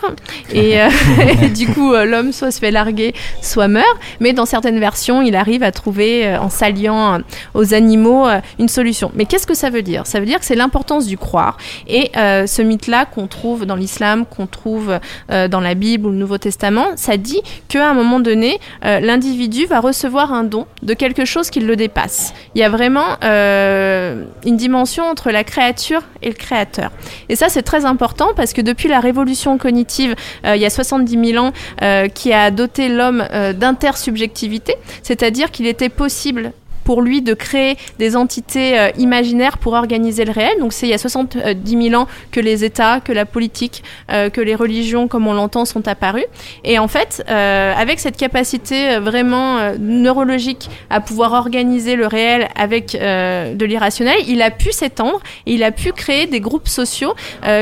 et, 0.51 0.81
euh, 0.81 0.89
et 1.43 1.49
du 1.49 1.67
coup 1.67 1.93
l'homme 1.93 2.31
soit 2.31 2.51
se 2.51 2.59
fait 2.59 2.71
larguer, 2.71 3.13
soit 3.41 3.67
meurt. 3.67 3.97
Mais 4.19 4.33
dans 4.33 4.45
certaines 4.45 4.79
versions, 4.79 5.21
il 5.21 5.35
arrive 5.35 5.63
à 5.63 5.71
trouver 5.71 6.35
en 6.37 6.49
s'alliant 6.49 7.19
aux 7.53 7.73
animaux 7.73 8.27
une 8.59 8.67
solution. 8.67 9.11
Mais 9.15 9.25
qu'est-ce 9.25 9.47
que 9.47 9.53
ça 9.53 9.69
veut 9.69 9.81
dire? 9.81 10.07
Ça 10.07 10.19
veut 10.19 10.25
dire 10.25 10.39
que 10.39 10.45
c'est 10.45 10.55
l'importance 10.55 11.05
du 11.05 11.17
croire 11.17 11.57
et 11.87 12.11
ce 12.15 12.61
mythe-là 12.61 13.05
qu'on 13.05 13.27
trouve 13.27 13.65
dans 13.65 13.75
l'islam, 13.75 14.25
qu'on 14.25 14.47
trouve 14.47 14.99
dans 15.29 15.59
la 15.59 15.73
Bible 15.73 16.07
ou 16.07 16.11
le 16.11 16.17
Nouveau 16.17 16.37
Testament, 16.37 16.87
ça 16.95 17.17
dit 17.17 17.41
qu'à 17.67 17.89
un 17.89 17.93
moment 17.93 18.19
donné, 18.19 18.59
l'individu 18.83 19.65
va 19.65 19.79
recevoir 19.79 20.33
un 20.33 20.43
don 20.43 20.65
de 20.83 20.93
quelque 20.93 21.25
chose 21.25 21.49
qui 21.49 21.56
le 21.65 21.75
dépasse. 21.75 22.33
Il 22.55 22.61
y 22.61 22.63
a 22.63 22.69
vraiment 22.69 23.17
euh, 23.23 24.25
une 24.45 24.57
dimension 24.57 25.05
entre 25.05 25.31
la 25.31 25.43
créature 25.43 26.01
et 26.21 26.29
le 26.29 26.35
créateur. 26.35 26.91
Et 27.29 27.35
ça, 27.35 27.49
c'est 27.49 27.63
très 27.63 27.85
important 27.85 28.29
parce 28.35 28.53
que 28.53 28.61
depuis 28.61 28.89
la 28.89 28.99
révolution 28.99 29.57
cognitive, 29.57 30.15
euh, 30.45 30.55
il 30.55 30.61
y 30.61 30.65
a 30.65 30.69
70 30.69 31.31
000 31.31 31.43
ans, 31.43 31.51
euh, 31.81 32.07
qui 32.07 32.33
a 32.33 32.51
doté 32.51 32.89
l'homme 32.89 33.25
d'intersubjectivité, 33.55 34.75
c'est-à-dire 35.03 35.51
qu'il 35.51 35.67
était 35.67 35.89
possible 35.89 36.51
pour 36.87 37.01
lui 37.01 37.21
de 37.21 37.33
créer 37.33 37.75
des 37.99 38.15
entités 38.15 38.79
euh, 38.79 38.91
imaginaires 38.97 39.57
pour 39.57 39.73
organiser 39.73 40.23
le 40.23 40.31
réel. 40.31 40.57
Donc 40.61 40.71
c'est 40.71 40.87
il 40.87 40.91
y 40.91 40.93
a 40.93 40.97
70 40.97 41.89
000 41.89 42.01
ans 42.01 42.07
que 42.31 42.39
les 42.39 42.63
États, 42.63 43.01
que 43.01 43.11
la 43.11 43.25
politique, 43.25 43.83
euh, 44.09 44.29
que 44.29 44.39
les 44.39 44.55
religions, 44.55 45.09
comme 45.09 45.27
on 45.27 45.33
l'entend, 45.33 45.65
sont 45.65 45.85
apparus. 45.89 46.23
Et 46.63 46.79
en 46.79 46.87
fait, 46.87 47.25
euh, 47.29 47.73
avec 47.75 47.99
cette 47.99 48.15
capacité 48.15 48.99
vraiment 48.99 49.73
neurologique 49.77 50.69
à 50.89 51.01
pouvoir 51.01 51.33
organiser 51.33 51.97
le 51.97 52.07
réel 52.07 52.47
avec 52.55 52.93
de 52.93 53.65
l'irrationnel, 53.65 54.15
il 54.25 54.41
a 54.41 54.49
pu 54.49 54.71
s'étendre 54.71 55.19
il 55.45 55.63
a 55.63 55.71
pu 55.71 55.91
créer 55.91 56.25
des 56.25 56.39
groupes 56.39 56.69
sociaux 56.69 57.13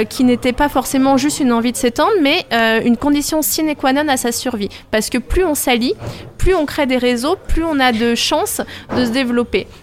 qui 0.09 0.23
n'étaient 0.23 0.53
pas 0.53 0.69
forcément 0.69 1.17
juste 1.17 1.39
une 1.39 1.51
envie 1.51 1.71
de 1.71 1.77
s'étendre, 1.77 2.11
mais 2.21 2.45
une 2.85 2.97
condition 2.97 3.41
sine 3.41 3.73
qua 3.75 3.93
non 3.93 4.07
à 4.07 4.17
sa 4.17 4.31
survie. 4.31 4.69
Parce 4.91 5.09
que 5.09 5.17
plus 5.17 5.45
on 5.45 5.55
s'allie, 5.55 5.95
plus 6.37 6.53
on 6.53 6.67
crée 6.67 6.85
des 6.85 6.97
réseaux, 6.97 7.37
plus 7.47 7.63
on 7.63 7.79
a 7.79 7.91
de 7.91 8.13
chances 8.13 8.61
de 8.95 9.05
se 9.05 9.09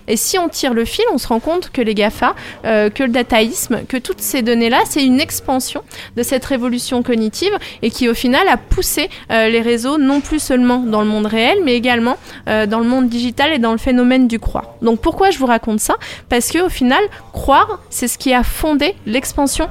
Et 0.09 0.17
si 0.17 0.39
on 0.39 0.49
tire 0.49 0.75
le 0.75 0.85
fil, 0.85 1.05
on 1.13 1.19
se 1.19 1.27
rend 1.27 1.41
compte 1.41 1.71
que 1.71 1.81
les 1.81 1.95
GAFA, 1.95 2.35
euh, 2.65 2.91
que 2.91 3.03
le 3.03 3.11
dataïsme, 3.11 3.85
que 3.89 3.97
toutes 3.97 4.21
ces 4.21 4.43
données-là, 4.43 4.83
c'est 4.89 5.05
une 5.05 5.21
expansion 5.21 5.83
de 6.17 6.23
cette 6.23 6.45
révolution 6.45 7.03
cognitive 7.03 7.53
et 7.83 7.91
qui 7.91 8.09
au 8.09 8.15
final 8.15 8.47
a 8.49 8.57
poussé 8.57 9.09
euh, 9.31 9.49
les 9.49 9.61
réseaux 9.61 9.99
non 9.99 10.21
plus 10.21 10.41
seulement 10.41 10.79
dans 10.79 11.01
le 11.01 11.09
monde 11.09 11.27
réel, 11.27 11.59
mais 11.65 11.75
également 11.75 12.17
euh, 12.49 12.67
dans 12.67 12.81
le 12.81 12.87
monde 12.87 13.09
digital 13.09 13.53
et 13.53 13.59
dans 13.59 13.73
le 13.73 13.79
phénomène 13.79 14.29
du 14.29 14.39
croire. 14.39 14.75
Donc 14.83 15.01
pourquoi 15.01 15.31
je 15.31 15.39
vous 15.39 15.47
raconte 15.47 15.81
ça? 15.81 15.97
Parce 16.29 16.51
que 16.51 16.59
au 16.59 16.69
final, 16.69 17.03
croire, 17.33 17.81
c'est 17.91 18.09
ce 18.09 18.19
qui 18.19 18.33
a 18.33 18.43
fondé 18.43 18.95
l'expansion 19.07 19.69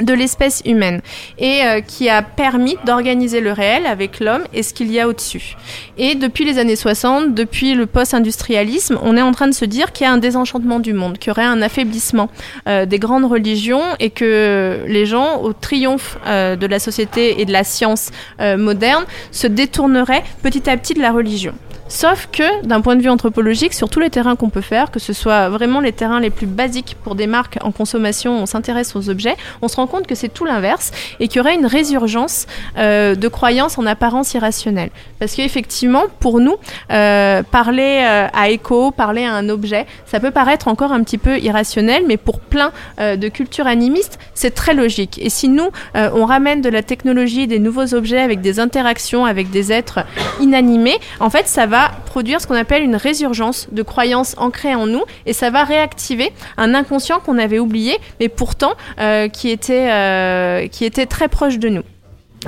de 0.00 0.12
l'espèce 0.14 0.62
humaine 0.64 1.00
et 1.38 1.62
euh, 1.64 1.80
qui 1.80 2.08
a 2.08 2.22
permis 2.22 2.76
d'organiser 2.86 3.40
le 3.40 3.52
réel 3.52 3.86
avec 3.86 4.20
l'homme 4.20 4.44
et 4.52 4.62
ce 4.62 4.72
qu'il 4.72 4.90
y 4.90 5.00
a 5.00 5.08
au-dessus. 5.08 5.56
Et 5.98 6.14
depuis 6.14 6.44
les 6.44 6.58
années 6.58 6.76
60, 6.76 7.34
depuis 7.34 7.74
le 7.74 7.86
post-industrialisme, 7.86 8.98
on 9.02 9.16
est 9.16 9.22
en 9.22 9.32
train 9.32 9.48
de 9.48 9.54
se 9.54 9.64
dire 9.64 9.92
qu'il 9.92 10.06
y 10.06 10.08
a 10.08 10.12
un 10.12 10.18
désenchantement 10.18 10.80
du 10.80 10.92
monde, 10.92 11.18
qu'il 11.18 11.28
y 11.28 11.32
aurait 11.32 11.44
un 11.44 11.62
affaiblissement 11.62 12.30
euh, 12.68 12.86
des 12.86 12.98
grandes 12.98 13.24
religions 13.24 13.82
et 14.00 14.10
que 14.10 14.84
les 14.86 15.06
gens, 15.06 15.40
au 15.40 15.52
triomphe 15.52 16.18
euh, 16.26 16.56
de 16.56 16.66
la 16.66 16.78
société 16.78 17.40
et 17.40 17.44
de 17.44 17.52
la 17.52 17.64
science 17.64 18.10
moderne, 18.40 19.04
se 19.30 19.46
détourneraient 19.46 20.24
petit 20.42 20.68
à 20.68 20.76
petit 20.76 20.94
de 20.94 21.00
la 21.00 21.12
religion. 21.12 21.54
Sauf 21.92 22.30
que, 22.32 22.64
d'un 22.64 22.80
point 22.80 22.96
de 22.96 23.02
vue 23.02 23.10
anthropologique, 23.10 23.74
sur 23.74 23.90
tous 23.90 24.00
les 24.00 24.08
terrains 24.08 24.34
qu'on 24.34 24.48
peut 24.48 24.62
faire, 24.62 24.90
que 24.90 24.98
ce 24.98 25.12
soit 25.12 25.50
vraiment 25.50 25.78
les 25.78 25.92
terrains 25.92 26.20
les 26.20 26.30
plus 26.30 26.46
basiques 26.46 26.96
pour 27.04 27.14
des 27.14 27.26
marques 27.26 27.58
en 27.62 27.70
consommation, 27.70 28.32
on 28.32 28.46
s'intéresse 28.46 28.96
aux 28.96 29.10
objets, 29.10 29.36
on 29.60 29.68
se 29.68 29.76
rend 29.76 29.86
compte 29.86 30.06
que 30.06 30.14
c'est 30.14 30.30
tout 30.30 30.46
l'inverse 30.46 30.90
et 31.20 31.28
qu'il 31.28 31.36
y 31.36 31.40
aurait 31.40 31.54
une 31.54 31.66
résurgence 31.66 32.46
euh, 32.78 33.14
de 33.14 33.28
croyances 33.28 33.76
en 33.76 33.84
apparence 33.84 34.32
irrationnelles. 34.32 34.88
Parce 35.18 35.34
qu'effectivement, 35.34 36.04
pour 36.18 36.40
nous, 36.40 36.56
euh, 36.90 37.42
parler 37.42 38.00
euh, 38.02 38.26
à 38.32 38.48
écho, 38.48 38.90
parler 38.90 39.24
à 39.24 39.34
un 39.34 39.50
objet, 39.50 39.84
ça 40.06 40.18
peut 40.18 40.30
paraître 40.30 40.68
encore 40.68 40.92
un 40.92 41.02
petit 41.02 41.18
peu 41.18 41.38
irrationnel, 41.40 42.04
mais 42.08 42.16
pour 42.16 42.40
plein 42.40 42.72
de 42.98 43.28
cultures 43.28 43.66
animistes, 43.66 44.18
c'est 44.32 44.54
très 44.54 44.72
logique. 44.72 45.18
Et 45.22 45.28
si 45.28 45.48
nous, 45.48 45.70
on 45.94 46.24
ramène 46.24 46.62
de 46.62 46.68
la 46.68 46.82
technologie, 46.82 47.46
des 47.46 47.58
nouveaux 47.58 47.94
objets 47.94 48.20
avec 48.20 48.40
des 48.40 48.60
interactions 48.60 49.26
avec 49.26 49.50
des 49.50 49.72
êtres 49.72 50.00
inanimés, 50.40 50.98
en 51.20 51.28
fait, 51.28 51.46
ça 51.46 51.66
va 51.66 51.81
produire 51.88 52.40
ce 52.40 52.46
qu'on 52.46 52.54
appelle 52.54 52.82
une 52.82 52.96
résurgence 52.96 53.68
de 53.72 53.82
croyances 53.82 54.34
ancrées 54.38 54.74
en 54.74 54.86
nous 54.86 55.04
et 55.26 55.32
ça 55.32 55.50
va 55.50 55.64
réactiver 55.64 56.32
un 56.56 56.74
inconscient 56.74 57.20
qu'on 57.20 57.38
avait 57.38 57.58
oublié, 57.58 57.98
mais 58.20 58.28
pourtant 58.28 58.72
euh, 58.98 59.28
euh, 59.28 59.28
qui 59.28 60.84
était 60.84 61.06
très 61.06 61.28
proche 61.28 61.58
de 61.58 61.68
nous. 61.68 61.82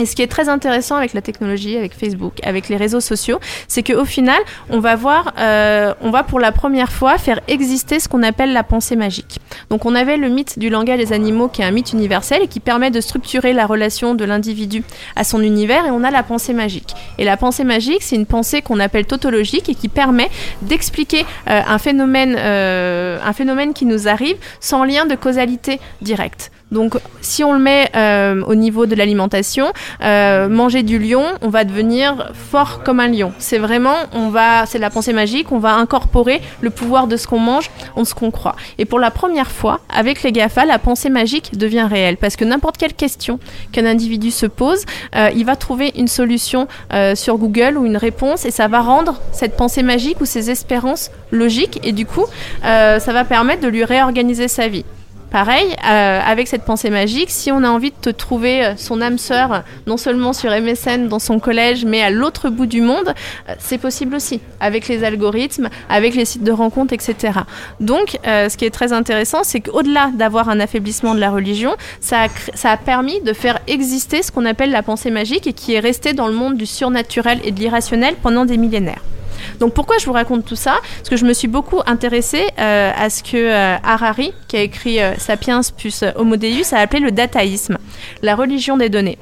Et 0.00 0.06
ce 0.06 0.16
qui 0.16 0.22
est 0.22 0.26
très 0.26 0.48
intéressant 0.48 0.96
avec 0.96 1.14
la 1.14 1.22
technologie, 1.22 1.76
avec 1.76 1.94
Facebook, 1.94 2.34
avec 2.42 2.68
les 2.68 2.76
réseaux 2.76 3.00
sociaux, 3.00 3.38
c'est 3.68 3.82
qu'au 3.82 4.04
final, 4.04 4.40
on 4.70 4.80
va 4.80 4.96
voir, 4.96 5.32
euh, 5.38 5.94
on 6.00 6.10
va 6.10 6.24
pour 6.24 6.40
la 6.40 6.50
première 6.50 6.90
fois 6.90 7.16
faire 7.16 7.40
exister 7.46 8.00
ce 8.00 8.08
qu'on 8.08 8.22
appelle 8.22 8.52
la 8.52 8.64
pensée 8.64 8.96
magique. 8.96 9.38
Donc 9.70 9.86
on 9.86 9.94
avait 9.94 10.16
le 10.16 10.28
mythe 10.28 10.58
du 10.58 10.68
langage 10.68 10.98
des 10.98 11.12
animaux 11.12 11.48
qui 11.48 11.62
est 11.62 11.64
un 11.64 11.70
mythe 11.70 11.92
universel 11.92 12.42
et 12.42 12.48
qui 12.48 12.60
permet 12.60 12.90
de 12.90 13.00
structurer 13.00 13.52
la 13.52 13.66
relation 13.66 14.14
de 14.14 14.24
l'individu 14.24 14.82
à 15.14 15.22
son 15.22 15.40
univers 15.42 15.86
et 15.86 15.90
on 15.90 16.02
a 16.02 16.10
la 16.10 16.22
pensée 16.22 16.54
magique. 16.54 16.94
Et 17.18 17.24
la 17.24 17.36
pensée 17.36 17.64
magique, 17.64 18.02
c'est 18.02 18.16
une 18.16 18.26
pensée 18.26 18.62
qu'on 18.62 18.80
appelle 18.80 19.06
tautologique 19.06 19.68
et 19.68 19.74
qui 19.74 19.88
permet 19.88 20.28
d'expliquer 20.62 21.24
euh, 21.48 21.60
un, 21.66 21.78
phénomène, 21.78 22.34
euh, 22.36 23.18
un 23.24 23.32
phénomène 23.32 23.72
qui 23.74 23.84
nous 23.84 24.08
arrive 24.08 24.36
sans 24.58 24.84
lien 24.84 25.06
de 25.06 25.14
causalité 25.14 25.78
directe. 26.02 26.50
Donc, 26.74 26.96
si 27.20 27.44
on 27.44 27.52
le 27.52 27.60
met 27.60 27.88
euh, 27.94 28.42
au 28.48 28.56
niveau 28.56 28.84
de 28.86 28.96
l'alimentation, 28.96 29.72
euh, 30.02 30.48
manger 30.48 30.82
du 30.82 30.98
lion, 30.98 31.24
on 31.40 31.48
va 31.48 31.62
devenir 31.62 32.32
fort 32.34 32.82
comme 32.82 32.98
un 32.98 33.06
lion. 33.06 33.32
C'est 33.38 33.58
vraiment, 33.58 33.94
on 34.12 34.28
va, 34.28 34.66
c'est 34.66 34.80
la 34.80 34.90
pensée 34.90 35.12
magique, 35.12 35.52
on 35.52 35.60
va 35.60 35.76
incorporer 35.76 36.42
le 36.60 36.70
pouvoir 36.70 37.06
de 37.06 37.16
ce 37.16 37.28
qu'on 37.28 37.38
mange 37.38 37.70
en 37.94 38.04
ce 38.04 38.12
qu'on 38.12 38.32
croit. 38.32 38.56
Et 38.78 38.86
pour 38.86 38.98
la 38.98 39.12
première 39.12 39.52
fois, 39.52 39.80
avec 39.88 40.24
les 40.24 40.32
GAFA, 40.32 40.64
la 40.64 40.80
pensée 40.80 41.10
magique 41.10 41.56
devient 41.56 41.86
réelle 41.88 42.16
parce 42.16 42.34
que 42.34 42.44
n'importe 42.44 42.76
quelle 42.76 42.94
question 42.94 43.38
qu'un 43.70 43.86
individu 43.86 44.32
se 44.32 44.46
pose, 44.46 44.84
euh, 45.14 45.30
il 45.32 45.44
va 45.44 45.54
trouver 45.54 45.92
une 45.96 46.08
solution 46.08 46.66
sur 47.14 47.38
Google 47.38 47.76
ou 47.76 47.86
une 47.86 47.96
réponse 47.96 48.44
et 48.44 48.50
ça 48.50 48.66
va 48.66 48.80
rendre 48.80 49.20
cette 49.30 49.56
pensée 49.56 49.82
magique 49.82 50.20
ou 50.20 50.24
ses 50.24 50.50
espérances 50.50 51.10
logiques 51.30 51.78
et 51.84 51.92
du 51.92 52.04
coup, 52.04 52.24
ça 52.62 52.98
va 52.98 53.24
permettre 53.24 53.62
de 53.62 53.68
lui 53.68 53.84
réorganiser 53.84 54.48
sa 54.48 54.66
vie. 54.66 54.84
Pareil, 55.34 55.74
euh, 55.84 56.20
avec 56.24 56.46
cette 56.46 56.62
pensée 56.62 56.90
magique, 56.90 57.28
si 57.28 57.50
on 57.50 57.64
a 57.64 57.68
envie 57.68 57.90
de 57.90 57.96
te 58.00 58.10
trouver 58.10 58.64
euh, 58.64 58.76
son 58.76 59.00
âme 59.00 59.18
sœur, 59.18 59.64
non 59.88 59.96
seulement 59.96 60.32
sur 60.32 60.52
MSN, 60.52 61.08
dans 61.08 61.18
son 61.18 61.40
collège, 61.40 61.84
mais 61.84 62.02
à 62.02 62.10
l'autre 62.10 62.50
bout 62.50 62.66
du 62.66 62.80
monde, 62.80 63.12
euh, 63.48 63.54
c'est 63.58 63.78
possible 63.78 64.14
aussi, 64.14 64.40
avec 64.60 64.86
les 64.86 65.02
algorithmes, 65.02 65.70
avec 65.88 66.14
les 66.14 66.24
sites 66.24 66.44
de 66.44 66.52
rencontres, 66.52 66.94
etc. 66.94 67.40
Donc, 67.80 68.16
ce 68.24 68.56
qui 68.56 68.64
est 68.64 68.70
très 68.70 68.92
intéressant, 68.92 69.42
c'est 69.42 69.58
qu'au-delà 69.58 70.12
d'avoir 70.14 70.48
un 70.50 70.60
affaiblissement 70.60 71.16
de 71.16 71.20
la 71.20 71.32
religion, 71.32 71.74
ça 72.00 72.26
a, 72.26 72.28
ça 72.54 72.70
a 72.70 72.76
permis 72.76 73.20
de 73.20 73.32
faire 73.32 73.58
exister 73.66 74.22
ce 74.22 74.30
qu'on 74.30 74.44
appelle 74.44 74.70
la 74.70 74.84
pensée 74.84 75.10
magique 75.10 75.48
et 75.48 75.52
qui 75.52 75.74
est 75.74 75.80
resté 75.80 76.12
dans 76.12 76.28
le 76.28 76.34
monde 76.34 76.56
du 76.56 76.66
surnaturel 76.66 77.40
et 77.42 77.50
de 77.50 77.58
l'irrationnel 77.58 78.14
pendant 78.22 78.44
des 78.44 78.56
millénaires. 78.56 79.02
Donc 79.60 79.74
pourquoi 79.74 79.98
je 79.98 80.06
vous 80.06 80.12
raconte 80.12 80.44
tout 80.44 80.56
ça? 80.56 80.78
Parce 80.98 81.08
que 81.08 81.16
je 81.16 81.24
me 81.24 81.32
suis 81.32 81.48
beaucoup 81.48 81.80
intéressée 81.86 82.46
euh, 82.58 82.92
à 82.96 83.10
ce 83.10 83.22
que 83.22 83.36
euh, 83.36 83.76
Harari, 83.82 84.32
qui 84.48 84.56
a 84.56 84.62
écrit 84.62 85.00
euh, 85.00 85.14
Sapiens 85.18 85.60
plus 85.76 86.02
euh, 86.02 86.10
Homo 86.16 86.36
Deus, 86.36 86.72
a 86.72 86.78
appelé 86.78 87.00
le 87.00 87.10
dataïsme, 87.10 87.78
la 88.22 88.34
religion 88.34 88.76
des 88.76 88.88
données. 88.88 89.18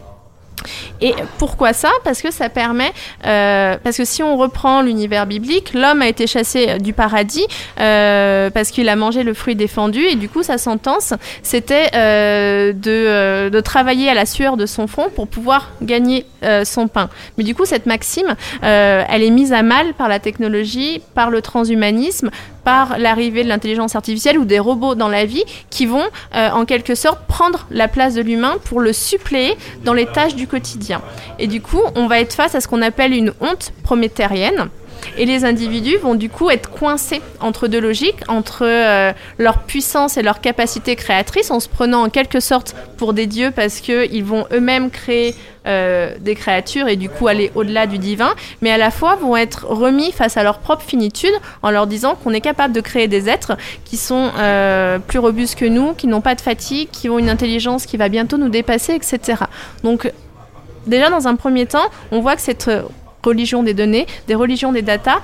Et 1.00 1.14
pourquoi 1.38 1.72
ça? 1.72 1.90
Parce 2.04 2.22
que 2.22 2.30
ça 2.30 2.48
permet, 2.48 2.92
euh, 3.26 3.76
parce 3.82 3.96
que 3.96 4.04
si 4.04 4.22
on 4.22 4.36
reprend 4.36 4.82
l'univers 4.82 5.26
biblique, 5.26 5.74
l'homme 5.74 6.02
a 6.02 6.08
été 6.08 6.26
chassé 6.26 6.66
euh, 6.68 6.78
du 6.78 6.92
paradis 6.92 7.46
euh, 7.80 8.50
parce 8.50 8.70
qu'il 8.70 8.88
a 8.88 8.96
mangé 8.96 9.22
le 9.22 9.34
fruit 9.34 9.54
défendu 9.54 10.00
et 10.00 10.14
du 10.14 10.28
coup 10.28 10.42
sa 10.42 10.58
sentence 10.58 11.14
c'était 11.42 11.90
de, 11.92 13.48
de 13.48 13.60
travailler 13.60 14.08
à 14.08 14.14
la 14.14 14.26
sueur 14.26 14.56
de 14.56 14.66
son 14.66 14.86
front 14.86 15.08
pour 15.14 15.28
pouvoir 15.28 15.70
gagner 15.82 16.26
son 16.64 16.88
pain. 16.88 17.08
Mais 17.36 17.44
du 17.44 17.54
coup 17.54 17.64
cette 17.64 17.86
maxime, 17.86 18.34
elle 18.62 19.22
est 19.22 19.30
mise 19.30 19.52
à 19.52 19.62
mal 19.62 19.94
par 19.94 20.08
la 20.08 20.18
technologie, 20.18 21.02
par 21.14 21.30
le 21.30 21.42
transhumanisme, 21.42 22.30
par 22.64 22.98
l'arrivée 22.98 23.44
de 23.44 23.48
l'intelligence 23.48 23.96
artificielle 23.96 24.38
ou 24.38 24.44
des 24.44 24.58
robots 24.58 24.94
dans 24.94 25.08
la 25.08 25.24
vie 25.24 25.44
qui 25.70 25.86
vont 25.86 26.04
euh, 26.34 26.50
en 26.50 26.64
quelque 26.64 26.94
sorte 26.94 27.26
prendre 27.26 27.66
la 27.70 27.88
place 27.88 28.14
de 28.14 28.22
l'humain 28.22 28.56
pour 28.64 28.80
le 28.80 28.92
suppléer 28.92 29.56
dans 29.84 29.94
les 29.94 30.06
tâches 30.06 30.34
du 30.34 30.46
quotidien. 30.46 31.02
Et 31.38 31.46
du 31.46 31.60
coup, 31.60 31.82
on 31.94 32.06
va 32.06 32.20
être 32.20 32.32
face 32.32 32.54
à 32.54 32.60
ce 32.60 32.68
qu'on 32.68 32.82
appelle 32.82 33.12
une 33.12 33.32
honte 33.40 33.72
prométhérienne. 33.82 34.68
Et 35.16 35.26
les 35.26 35.44
individus 35.44 35.96
vont 35.96 36.14
du 36.14 36.28
coup 36.28 36.50
être 36.50 36.70
coincés 36.70 37.20
entre 37.40 37.68
deux 37.68 37.80
logiques, 37.80 38.22
entre 38.28 38.64
euh, 38.66 39.12
leur 39.38 39.59
puissance 39.61 40.16
et 40.16 40.22
leur 40.22 40.40
capacité 40.40 40.96
créatrice, 40.96 41.50
en 41.50 41.61
se 41.61 41.68
prenant 41.68 42.05
en 42.05 42.09
quelque 42.09 42.40
sorte 42.40 42.74
pour 42.96 43.12
des 43.12 43.26
dieux 43.26 43.50
parce 43.50 43.80
qu'ils 43.80 44.24
vont 44.24 44.46
eux-mêmes 44.53 44.90
créer 44.90 45.34
euh, 45.66 46.14
des 46.18 46.34
créatures 46.34 46.88
et 46.88 46.96
du 46.96 47.09
coup 47.09 47.28
aller 47.28 47.53
au-delà 47.55 47.86
du 47.86 47.98
divin, 47.98 48.34
mais 48.62 48.70
à 48.70 48.78
la 48.78 48.90
fois 48.90 49.14
vont 49.16 49.36
être 49.36 49.66
remis 49.66 50.11
face 50.11 50.36
à 50.36 50.42
leur 50.42 50.59
propre 50.59 50.82
finitude 50.82 51.34
en 51.62 51.70
leur 51.70 51.86
disant 51.86 52.16
qu'on 52.16 52.32
est 52.32 52.40
capable 52.40 52.74
de 52.74 52.80
créer 52.80 53.07
des 53.07 53.28
êtres 53.28 53.57
qui 53.84 53.96
sont 53.96 54.30
euh, 54.38 54.98
plus 54.98 55.18
robustes 55.18 55.59
que 55.59 55.66
nous, 55.66 55.94
qui 55.94 56.09
n'ont 56.09 56.20
pas 56.20 56.34
de 56.34 56.40
fatigue, 56.40 56.88
qui 56.90 57.09
ont 57.09 57.18
une 57.18 57.30
intelligence 57.30 57.86
qui 57.86 57.96
va 57.96 58.09
bientôt 58.09 58.38
nous 58.38 58.48
dépasser, 58.48 58.94
etc. 58.94 59.42
Donc 59.84 60.11
déjà 60.86 61.11
dans 61.11 61.28
un 61.28 61.36
premier 61.36 61.66
temps, 61.66 61.86
on 62.11 62.20
voit 62.20 62.34
que 62.34 62.42
cette 62.42 62.68
religion 63.24 63.62
des 63.62 63.74
données, 63.74 64.06
des 64.26 64.34
religions 64.34 64.72
des 64.72 64.82
data, 64.82 65.20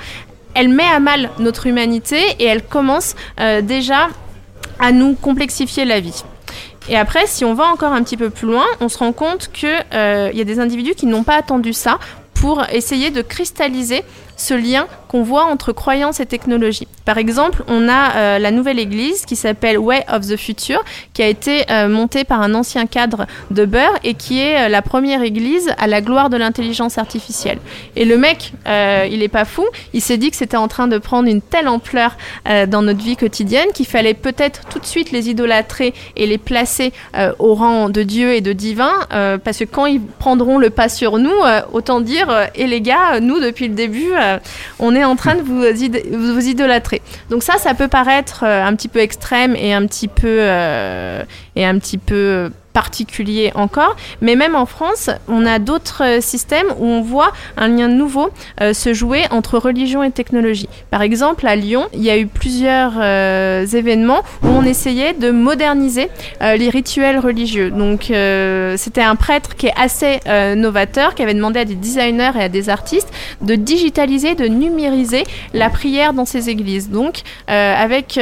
elle 0.55 0.69
met 0.69 0.85
à 0.85 1.01
mal 1.01 1.31
notre 1.39 1.67
humanité 1.67 2.19
et 2.39 2.45
elle 2.45 2.63
commence 2.63 3.15
euh, 3.41 3.61
déjà 3.61 4.09
à 4.79 4.93
nous 4.93 5.15
complexifier 5.15 5.85
la 5.85 6.01
vie. 6.01 6.25
Et 6.89 6.97
après, 6.97 7.27
si 7.27 7.45
on 7.45 7.55
va 7.55 7.65
encore 7.67 7.93
un 7.93 8.03
petit 8.03 8.17
peu 8.17 8.31
plus 8.31 8.47
loin, 8.47 8.65
on 8.81 8.89
se 8.89 8.97
rend 8.97 9.13
compte 9.13 9.51
qu'il 9.53 9.69
y 9.69 10.41
a 10.41 10.45
des 10.45 10.59
individus 10.59 10.95
qui 10.95 11.05
n'ont 11.05 11.23
pas 11.23 11.35
attendu 11.35 11.75
ça 11.75 11.99
pour 12.33 12.65
essayer 12.73 13.11
de 13.11 13.21
cristalliser 13.21 14.05
ce 14.39 14.55
lien 14.55 14.87
qu'on 15.09 15.23
voit 15.23 15.45
entre 15.45 15.73
croyance 15.73 16.21
et 16.21 16.27
technologie. 16.27 16.87
Par 17.05 17.19
exemple, 17.19 17.65
on 17.67 17.89
a 17.89 18.17
euh, 18.17 18.39
la 18.39 18.51
nouvelle 18.51 18.79
église 18.79 19.25
qui 19.25 19.35
s'appelle 19.35 19.79
Way 19.79 20.05
of 20.13 20.27
the 20.27 20.37
Future, 20.37 20.85
qui 21.15 21.23
a 21.23 21.27
été 21.27 21.65
euh, 21.71 21.89
montée 21.89 22.25
par 22.25 22.43
un 22.43 22.55
ancien 22.55 22.87
cadre 22.87 23.27
de 23.51 23.65
Beurre 23.65 23.99
et 24.05 24.15
qui 24.15 24.41
est 24.41 24.67
euh, 24.67 24.69
la 24.69 24.83
première 24.83 25.23
église 25.23 25.73
à 25.79 25.87
la 25.87 26.03
gloire 26.03 26.29
de 26.29 26.37
l'intelligence 26.37 26.99
artificielle. 26.99 27.59
Et 27.97 28.05
le 28.05 28.19
mec, 28.19 28.53
il 28.67 29.23
est 29.23 29.29
pas 29.29 29.45
fou, 29.45 29.65
il 29.95 30.03
s'est 30.03 30.19
dit 30.19 30.31
que 30.31 30.37
c'était 30.37 30.57
en 30.57 30.69
train 30.69 30.87
de 30.87 30.99
prendre 30.99 31.29
une 31.29 31.41
telle 31.41 31.69
ampleur 31.69 32.17
dans 32.69 32.83
notre 32.83 33.03
vie 33.03 33.17
quotidienne 33.17 33.69
qu'il 33.75 33.87
fallait 33.87 34.15
peut-être 34.15 34.67
tout 34.69 34.79
de 34.79 34.85
suite 34.85 35.11
les 35.11 35.31
idolâtrer 35.31 35.95
et 36.17 36.27
les 36.27 36.39
placer 36.39 36.93
au 37.39 37.55
rang 37.55 37.89
de 37.89 38.03
Dieu 38.03 38.35
et 38.35 38.41
de 38.41 38.53
divin, 38.53 38.93
parce 39.11 39.59
que 39.59 39.65
quand 39.65 39.87
ils 39.87 40.01
prendront 40.01 40.59
le 40.59 40.71
pas 40.71 40.89
sur 40.89 41.19
nous, 41.19 41.35
autant 41.73 42.01
dire, 42.01 42.29
et 42.55 42.67
les 42.67 42.81
gars, 42.81 43.21
nous 43.21 43.41
depuis 43.41 43.69
le 43.69 43.75
début, 43.75 44.13
on 44.79 44.95
est 44.95 45.05
en 45.05 45.17
train 45.17 45.35
de 45.35 45.43
vous, 45.43 45.63
vous 46.33 46.49
idolâtrer. 46.49 47.03
Donc 47.31 47.43
ça, 47.43 47.59
ça 47.59 47.75
peut 47.75 47.89
paraître 47.89 48.45
euh, 48.45 48.65
un 48.65 48.75
petit 48.75 48.89
peu 48.89 49.01
extrême 49.01 49.55
et 49.57 49.73
un 49.73 49.87
petit 49.87 50.09
peu, 50.09 50.39
euh, 50.41 51.23
et 51.57 51.65
un 51.65 51.79
petit 51.79 51.99
peu 51.99 52.51
particulier 52.73 53.53
encore. 53.55 53.97
Mais 54.21 54.37
même 54.37 54.55
en 54.55 54.67
France, 54.67 55.11
on 55.29 55.45
a 55.47 55.59
d'autres 55.59 56.03
euh, 56.05 56.21
systèmes 56.21 56.69
où 56.79 56.87
on 56.87 57.01
voit 57.01 57.33
un 57.57 57.69
lien 57.69 57.89
nouveau 57.89 58.31
euh, 58.61 58.73
se 58.73 58.95
jouer 58.95 59.25
entre 59.31 59.59
religion 59.59 60.03
et 60.03 60.11
technologie. 60.11 60.69
Par 60.91 61.03
exemple, 61.03 61.47
à 61.47 61.57
Lyon, 61.57 61.87
il 61.93 62.03
y 62.03 62.11
a 62.11 62.19
eu 62.19 62.27
plusieurs 62.27 62.93
euh, 63.01 63.67
événements 63.67 64.23
où 64.43 64.49
on 64.49 64.65
essayait 64.65 65.13
de 65.13 65.31
moderniser 65.31 66.09
les 66.41 66.69
rituels 66.69 67.19
religieux. 67.19 67.71
Donc, 67.71 68.13
c'était 68.77 69.03
un 69.03 69.17
prêtre 69.17 69.57
qui 69.57 69.67
est 69.67 69.75
assez 69.77 70.21
novateur, 70.57 71.15
qui 71.15 71.23
avait 71.23 71.35
demandé 71.35 71.61
à 71.61 71.65
des 71.65 71.75
designers 71.75 72.33
et 72.37 72.43
à 72.43 72.49
des 72.49 72.69
artistes 72.69 73.11
de 73.41 73.55
digitaliser, 73.55 74.35
de 74.35 74.47
numériser 74.47 75.25
la 75.55 75.71
prière 75.71 76.13
dans 76.13 76.25
ces 76.25 76.49
églises. 76.49 76.91
Donc, 76.91 77.23
avec 77.47 78.19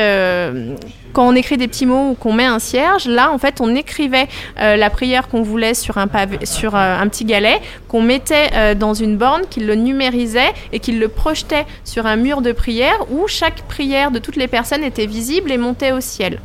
quand 1.16 1.26
on 1.26 1.34
écrit 1.34 1.56
des 1.56 1.66
petits 1.66 1.86
mots 1.86 2.10
ou 2.10 2.14
qu'on 2.14 2.34
met 2.34 2.44
un 2.44 2.58
cierge, 2.58 3.08
là, 3.08 3.32
en 3.32 3.38
fait, 3.38 3.62
on 3.62 3.74
écrivait 3.74 4.28
euh, 4.60 4.76
la 4.76 4.90
prière 4.90 5.28
qu'on 5.28 5.40
voulait 5.40 5.72
sur 5.72 5.96
un, 5.96 6.10
euh, 6.14 7.06
petit 7.06 7.24
galet, 7.24 7.58
qu'on 7.88 8.02
mettait 8.02 8.50
euh, 8.52 8.74
dans 8.74 8.92
une 8.92 9.16
borne, 9.16 9.40
qu'il 9.48 9.66
le 9.66 9.76
numérisait 9.76 10.52
et 10.74 10.78
qu'il 10.78 11.00
le 11.00 11.08
projetait 11.08 11.64
sur 11.84 12.04
un 12.04 12.16
mur 12.16 12.42
de 12.42 12.52
prière 12.52 12.98
où 13.10 13.26
chaque 13.28 13.62
prière 13.62 14.10
de 14.10 14.18
toutes 14.18 14.36
les 14.36 14.46
personnes 14.46 14.84
était 14.84 15.06
visible 15.06 15.50
et 15.50 15.56
montait 15.56 15.92
au 15.92 16.02
ciel. 16.02 16.38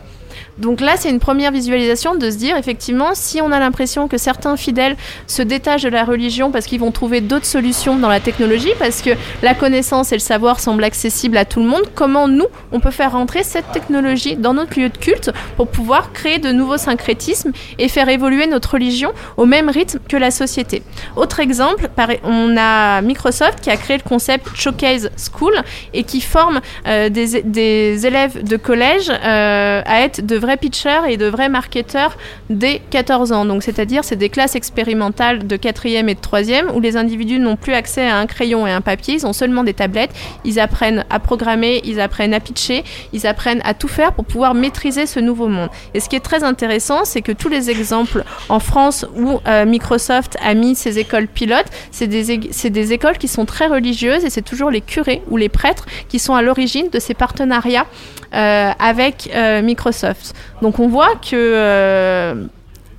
Donc 0.58 0.82
là, 0.82 0.94
c'est 0.98 1.10
une 1.10 1.20
première 1.20 1.52
visualisation 1.52 2.16
de 2.16 2.30
se 2.30 2.38
dire, 2.38 2.58
effectivement, 2.58 3.12
si 3.14 3.42
on 3.42 3.52
a 3.52 3.60
l'impression 3.60 4.08
que 4.08 4.18
certains 4.18 4.58
fidèles 4.58 4.96
se 5.28 5.42
détachent 5.42 5.84
de 5.84 5.90
la 5.90 6.04
religion 6.04 6.52
parce 6.52 6.66
qu'ils 6.66 6.80
vont 6.80 6.92
trouver 6.92 7.22
d'autres 7.22 7.46
solutions 7.46 7.98
dans 7.98 8.10
la 8.10 8.20
technologie, 8.20 8.72
parce 8.80 9.02
que 9.02 9.12
la 9.42 9.54
connaissance 9.54 10.12
et 10.12 10.16
le 10.16 10.20
savoir 10.20 10.60
semblent 10.60 10.84
accessibles 10.84 11.38
à 11.38 11.46
tout 11.46 11.62
le 11.62 11.68
monde, 11.68 11.84
comment 11.96 12.28
nous, 12.28 12.48
on 12.72 12.80
peut 12.80 12.92
faire 12.92 13.14
rentrer 13.14 13.44
cette 13.44 13.72
technologie 13.72 14.36
dans 14.36 14.54
notre 14.54 14.80
lieu 14.80 14.90
de 14.90 14.98
culte 14.98 15.32
pour 15.56 15.68
pouvoir 15.68 16.12
créer 16.12 16.40
de 16.40 16.52
nouveaux 16.52 16.78
syncrétismes 16.78 17.52
et 17.80 17.88
faire 17.88 18.10
évoluer 18.10 18.48
notre 18.48 18.74
religion 18.74 19.14
au 19.38 19.46
même 19.46 19.70
rythme 19.70 20.00
que 20.08 20.18
la 20.18 20.32
société. 20.32 20.84
Autre 21.16 21.40
exemple, 21.40 21.90
on 22.24 22.56
a 22.58 23.02
Microsoft 23.02 23.62
qui 23.62 23.70
a 23.70 23.78
créé 23.78 23.98
le 23.98 24.04
concept 24.08 24.48
Showcase 24.56 25.10
School 25.18 25.54
et 25.94 26.04
qui 26.04 26.22
forme 26.22 26.62
euh, 26.88 27.10
des, 27.10 28.06
élèves 28.06 28.44
de 28.44 28.58
collège 28.58 29.10
euh, 29.10 29.82
à 29.86 30.02
être 30.02 30.26
de 30.26 30.41
vrais 30.42 30.58
pitchers 30.58 31.02
et 31.08 31.18
de 31.18 31.28
vrais 31.28 31.50
marketeurs 31.50 32.18
dès 32.50 32.82
14 32.90 33.32
ans. 33.32 33.46
Donc, 33.46 33.64
c'est-à-dire, 33.64 34.04
c'est 34.04 34.18
des 34.18 34.30
classes 34.30 34.56
expérimentales 34.56 35.48
de 35.48 35.56
4e 35.56 36.10
et 36.10 36.16
de 36.16 36.20
3e 36.20 36.74
où 36.74 36.80
les 36.80 36.98
individus 36.98 37.40
n'ont 37.40 37.56
plus 37.56 37.74
accès 37.74 38.08
à 38.08 38.18
un 38.18 38.26
crayon 38.26 38.68
et 38.68 38.72
un 38.72 38.82
papier, 38.82 39.14
ils 39.16 39.26
ont 39.26 39.34
seulement 39.34 39.64
des 39.64 39.74
tablettes. 39.74 40.12
Ils 40.44 40.60
apprennent 40.60 41.06
à 41.10 41.20
programmer, 41.20 41.82
ils 41.86 42.00
apprennent 42.02 42.34
à 42.34 42.40
pitcher, 42.40 42.84
ils 43.14 43.26
apprennent 43.28 43.62
à 43.64 43.74
tout 43.74 43.88
faire 43.88 44.14
pour 44.14 44.26
pouvoir 44.26 44.54
maîtriser 44.54 45.06
ce 45.06 45.20
nouveau 45.20 45.48
monde. 45.48 45.70
Et 45.94 46.00
ce 46.00 46.10
qui 46.10 46.16
est 46.16 46.22
très 46.22 46.44
intéressant, 46.44 47.06
c'est 47.06 47.22
que 47.22 47.32
tous 47.32 47.50
les 47.50 47.70
exemples 47.70 48.24
en 48.50 48.60
France 48.60 49.06
où 49.16 49.40
euh, 49.48 49.66
Microsoft 49.66 50.38
a 50.42 50.54
mis 50.54 50.76
ses 50.76 51.00
écoles 51.00 51.28
pilotes, 51.28 51.68
c'est 51.92 52.08
des, 52.08 52.94
écoles 52.94 53.18
qui 53.18 53.28
sont 53.28 53.46
très 53.46 53.68
religieuses 53.68 54.26
et 54.26 54.30
c'est 54.30 54.42
toujours 54.42 54.72
les 54.72 54.82
curés 54.82 55.22
ou 55.30 55.38
les 55.38 55.50
prêtres 55.50 55.86
qui 56.10 56.20
sont 56.20 56.34
à 56.34 56.42
l'origine 56.42 56.90
de 56.90 57.00
ces 57.00 57.14
partenariats 57.14 57.86
euh, 58.34 58.72
avec 58.80 59.30
euh, 59.34 59.62
Microsoft. 59.62 60.31
Donc 60.62 60.80
on 60.80 60.88
voit 60.88 61.16
que 61.16 61.36
euh, 61.36 62.36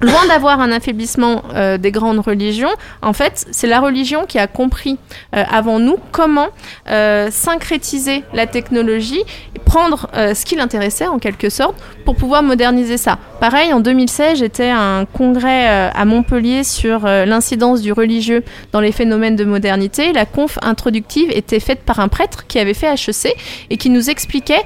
loin 0.00 0.26
d'avoir 0.28 0.60
un 0.60 0.72
affaiblissement 0.72 1.42
des 1.78 1.92
grandes 1.92 2.18
religions, 2.18 2.70
en 3.02 3.12
fait, 3.12 3.46
c'est 3.52 3.68
la 3.68 3.80
religion 3.80 4.26
qui 4.26 4.38
a 4.38 4.48
compris 4.48 4.98
avant 5.32 5.78
nous 5.78 5.96
comment 6.10 6.48
syncrétiser 7.30 8.24
la 8.34 8.46
technologie, 8.46 9.22
prendre 9.64 10.08
ce 10.12 10.44
qui 10.44 10.56
l'intéressait 10.56 11.06
en 11.06 11.18
quelque 11.20 11.50
sorte 11.50 11.76
pour 12.04 12.16
pouvoir 12.16 12.42
moderniser 12.42 12.96
ça. 12.96 13.18
Pareil, 13.40 13.72
en 13.72 13.78
2016, 13.78 14.38
j'étais 14.40 14.70
à 14.70 14.80
un 14.80 15.04
congrès 15.04 15.68
à 15.68 16.04
Montpellier 16.04 16.64
sur 16.64 17.06
l'incidence 17.06 17.80
du 17.80 17.92
religieux 17.92 18.42
dans 18.72 18.80
les 18.80 18.92
phénomènes 18.92 19.36
de 19.36 19.44
modernité. 19.44 20.12
La 20.12 20.26
conf 20.26 20.58
introductive 20.62 21.30
était 21.30 21.60
faite 21.60 21.82
par 21.86 22.00
un 22.00 22.08
prêtre 22.08 22.46
qui 22.48 22.58
avait 22.58 22.74
fait 22.74 22.92
HEC 22.92 23.34
et 23.70 23.76
qui 23.76 23.88
nous 23.88 24.10
expliquait 24.10 24.62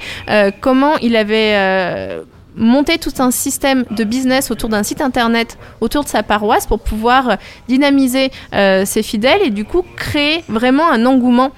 comment 0.61 0.97
il 0.97 1.15
avait 1.15 2.23
euh, 2.57 2.63
monté 2.67 2.97
tout 2.97 3.13
un 3.19 3.31
système 3.31 3.85
de 3.91 4.03
business 4.03 4.51
autour 4.51 4.69
d'un 4.69 4.83
site 4.83 5.01
internet, 5.01 5.57
autour 5.81 6.03
de 6.03 6.09
sa 6.09 6.23
paroisse, 6.23 6.67
pour 6.67 6.79
pouvoir 6.79 7.29
euh, 7.29 7.35
dynamiser 7.67 8.31
euh, 8.53 8.85
ses 8.85 9.03
fidèles 9.03 9.41
et 9.43 9.49
du 9.49 9.65
coup 9.65 9.83
créer 9.95 10.43
vraiment 10.47 10.89
un 10.89 11.05
engouement 11.05 11.51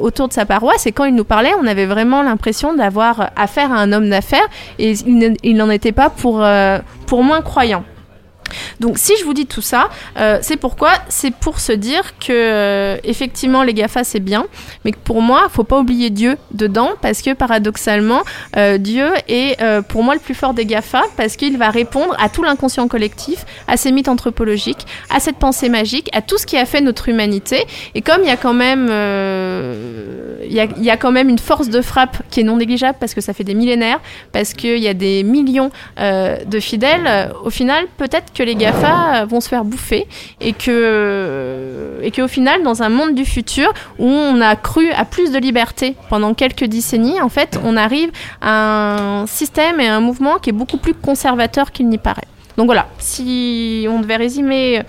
autour 0.00 0.28
de 0.28 0.32
sa 0.32 0.46
paroisse. 0.46 0.86
Et 0.86 0.92
quand 0.92 1.04
il 1.04 1.14
nous 1.14 1.24
parlait, 1.24 1.52
on 1.60 1.66
avait 1.66 1.86
vraiment 1.86 2.22
l'impression 2.22 2.74
d'avoir 2.74 3.30
affaire 3.36 3.72
à 3.72 3.76
un 3.76 3.92
homme 3.92 4.08
d'affaires 4.08 4.48
et 4.78 4.92
il 5.42 5.56
n'en 5.56 5.70
était 5.70 5.92
pas 5.92 6.10
pour, 6.10 6.44
pour 7.06 7.24
moins 7.24 7.42
croyant. 7.42 7.84
Donc 8.80 8.98
si 8.98 9.12
je 9.18 9.24
vous 9.24 9.34
dis 9.34 9.46
tout 9.46 9.62
ça, 9.62 9.88
euh, 10.16 10.38
c'est 10.42 10.56
pourquoi? 10.56 10.90
C'est 11.08 11.34
pour 11.34 11.60
se 11.60 11.72
dire 11.72 12.14
que 12.18 12.32
euh, 12.32 12.96
effectivement 13.04 13.62
les 13.62 13.74
GAFA 13.74 14.04
c'est 14.04 14.20
bien, 14.20 14.46
mais 14.84 14.92
que 14.92 14.98
pour 14.98 15.22
moi, 15.22 15.42
il 15.48 15.50
faut 15.50 15.64
pas 15.64 15.78
oublier 15.78 16.10
Dieu 16.10 16.36
dedans 16.52 16.90
parce 17.00 17.22
que 17.22 17.32
paradoxalement, 17.34 18.22
euh, 18.56 18.78
Dieu 18.78 19.10
est 19.28 19.58
pour 19.88 20.02
moi 20.02 20.14
le 20.14 20.20
plus 20.20 20.34
fort 20.34 20.54
des 20.54 20.66
GAFA 20.66 21.02
parce 21.16 21.36
qu'il 21.36 21.58
va 21.58 21.70
répondre 21.70 22.14
à 22.18 22.28
tout 22.28 22.42
l'inconscient 22.42 22.88
collectif, 22.88 23.44
à 23.68 23.76
ces 23.76 23.92
mythes 23.92 24.08
anthropologiques, 24.08 24.86
à 25.10 25.20
cette 25.20 25.36
pensée 25.36 25.68
magique, 25.68 26.08
à 26.12 26.22
tout 26.22 26.38
ce 26.38 26.46
qui 26.46 26.56
a 26.56 26.66
fait 26.66 26.80
notre 26.80 27.08
humanité. 27.08 27.64
Et 27.94 28.02
comme 28.02 28.22
il 28.22 28.26
y 28.26 28.30
y, 28.30 28.30
a, 30.90 30.96
quand 30.96 31.12
même 31.12 31.28
une 31.28 31.38
force 31.38 31.68
de 31.68 31.80
frappe 31.80 32.22
qui 32.30 32.40
est 32.40 32.44
non 32.44 32.56
négligeable 32.56 32.96
parce 32.98 33.14
que 33.14 33.20
ça 33.20 33.32
fait 33.32 33.44
des 33.44 33.54
millénaires, 33.54 34.00
parce 34.32 34.54
qu'il 34.54 34.78
y 34.78 34.88
a 34.88 34.94
des 34.94 35.22
millions 35.22 35.70
de 35.98 36.60
fidèles, 36.60 37.32
au 37.44 37.50
final, 37.50 37.86
peut-être 37.96 38.32
que 38.32 38.39
que 38.40 38.44
les 38.46 38.54
GAFA 38.54 39.26
vont 39.26 39.42
se 39.42 39.50
faire 39.50 39.66
bouffer 39.66 40.06
et 40.40 40.54
que 40.54 42.00
et 42.02 42.10
qu'au 42.10 42.26
final, 42.26 42.62
dans 42.62 42.82
un 42.82 42.88
monde 42.88 43.14
du 43.14 43.26
futur 43.26 43.70
où 43.98 44.06
on 44.06 44.40
a 44.40 44.56
cru 44.56 44.90
à 44.92 45.04
plus 45.04 45.30
de 45.30 45.38
liberté 45.38 45.94
pendant 46.08 46.32
quelques 46.32 46.64
décennies, 46.64 47.20
en 47.20 47.28
fait, 47.28 47.60
on 47.62 47.76
arrive 47.76 48.10
à 48.40 49.20
un 49.20 49.26
système 49.26 49.78
et 49.78 49.88
un 49.88 50.00
mouvement 50.00 50.38
qui 50.38 50.48
est 50.48 50.54
beaucoup 50.54 50.78
plus 50.78 50.94
conservateur 50.94 51.70
qu'il 51.70 51.90
n'y 51.90 51.98
paraît. 51.98 52.28
Donc 52.56 52.64
voilà, 52.64 52.88
si 52.96 53.86
on 53.90 54.00
devait 54.00 54.16
résumer 54.16 54.80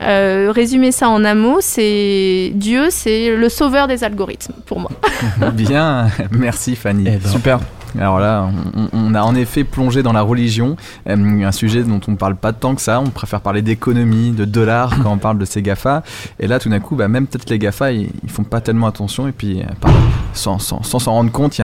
euh, 0.00 0.50
résumer 0.54 0.90
ça 0.90 1.10
en 1.10 1.26
un 1.26 1.34
mot, 1.34 1.58
c'est 1.60 2.52
Dieu, 2.54 2.86
c'est 2.88 3.36
le 3.36 3.48
sauveur 3.50 3.86
des 3.86 4.02
algorithmes 4.02 4.54
pour 4.64 4.80
moi. 4.80 4.90
Bien, 5.52 6.08
merci 6.30 6.74
Fanny. 6.74 7.04
Eh 7.06 7.18
ben, 7.18 7.30
Super. 7.30 7.60
Alors 7.98 8.18
là, 8.18 8.50
on, 8.92 9.14
a 9.14 9.22
en 9.22 9.34
effet 9.34 9.64
plongé 9.64 10.02
dans 10.02 10.12
la 10.12 10.22
religion, 10.22 10.76
euh, 11.08 11.44
un 11.44 11.52
sujet 11.52 11.82
dont 11.82 12.00
on 12.08 12.12
ne 12.12 12.16
parle 12.16 12.36
pas 12.36 12.52
tant 12.52 12.74
que 12.74 12.82
ça. 12.82 13.00
On 13.00 13.10
préfère 13.10 13.40
parler 13.40 13.62
d'économie, 13.62 14.32
de 14.32 14.44
dollars 14.44 14.94
quand 15.02 15.12
on 15.12 15.18
parle 15.18 15.38
de 15.38 15.44
ces 15.44 15.62
GAFA. 15.62 16.02
Et 16.40 16.46
là, 16.46 16.58
tout 16.58 16.68
d'un 16.68 16.80
coup, 16.80 16.96
bah, 16.96 17.08
même 17.08 17.26
peut-être 17.26 17.48
les 17.50 17.58
GAFA, 17.58 17.92
ils, 17.92 18.10
ils, 18.22 18.30
font 18.30 18.44
pas 18.44 18.60
tellement 18.60 18.86
attention. 18.86 19.28
Et 19.28 19.32
puis, 19.32 19.62
euh, 19.62 19.88
sans 20.32 20.58
s'en 20.58 21.12
rendre 21.12 21.30
compte, 21.30 21.63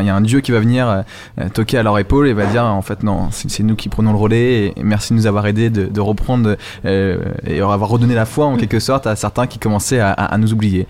Il 0.00 0.06
y 0.06 0.10
a 0.10 0.14
un 0.14 0.20
dieu 0.20 0.40
qui 0.40 0.52
va 0.52 0.60
venir 0.60 1.04
euh, 1.38 1.48
toquer 1.52 1.78
à 1.78 1.82
leur 1.82 1.98
épaule 1.98 2.28
et 2.28 2.32
va 2.32 2.46
dire 2.46 2.64
en 2.64 2.82
fait 2.82 3.02
non, 3.02 3.28
c'est 3.30 3.62
nous 3.62 3.74
qui 3.76 3.88
prenons 3.88 4.12
le 4.12 4.18
relais 4.18 4.66
et 4.76 4.82
merci 4.82 5.12
de 5.12 5.18
nous 5.18 5.26
avoir 5.26 5.46
aidés 5.46 5.70
de, 5.70 5.86
de 5.86 6.00
reprendre 6.00 6.56
euh, 6.84 7.18
et 7.46 7.60
avoir 7.60 7.88
redonné 7.88 8.14
la 8.14 8.24
foi 8.26 8.46
en 8.46 8.56
quelque 8.56 8.78
sorte 8.80 9.06
à 9.06 9.16
certains 9.16 9.46
qui 9.46 9.58
commençaient 9.58 10.00
à, 10.00 10.10
à- 10.12 10.34
à 10.34 10.38
nous 10.38 10.52
oublier. 10.52 10.86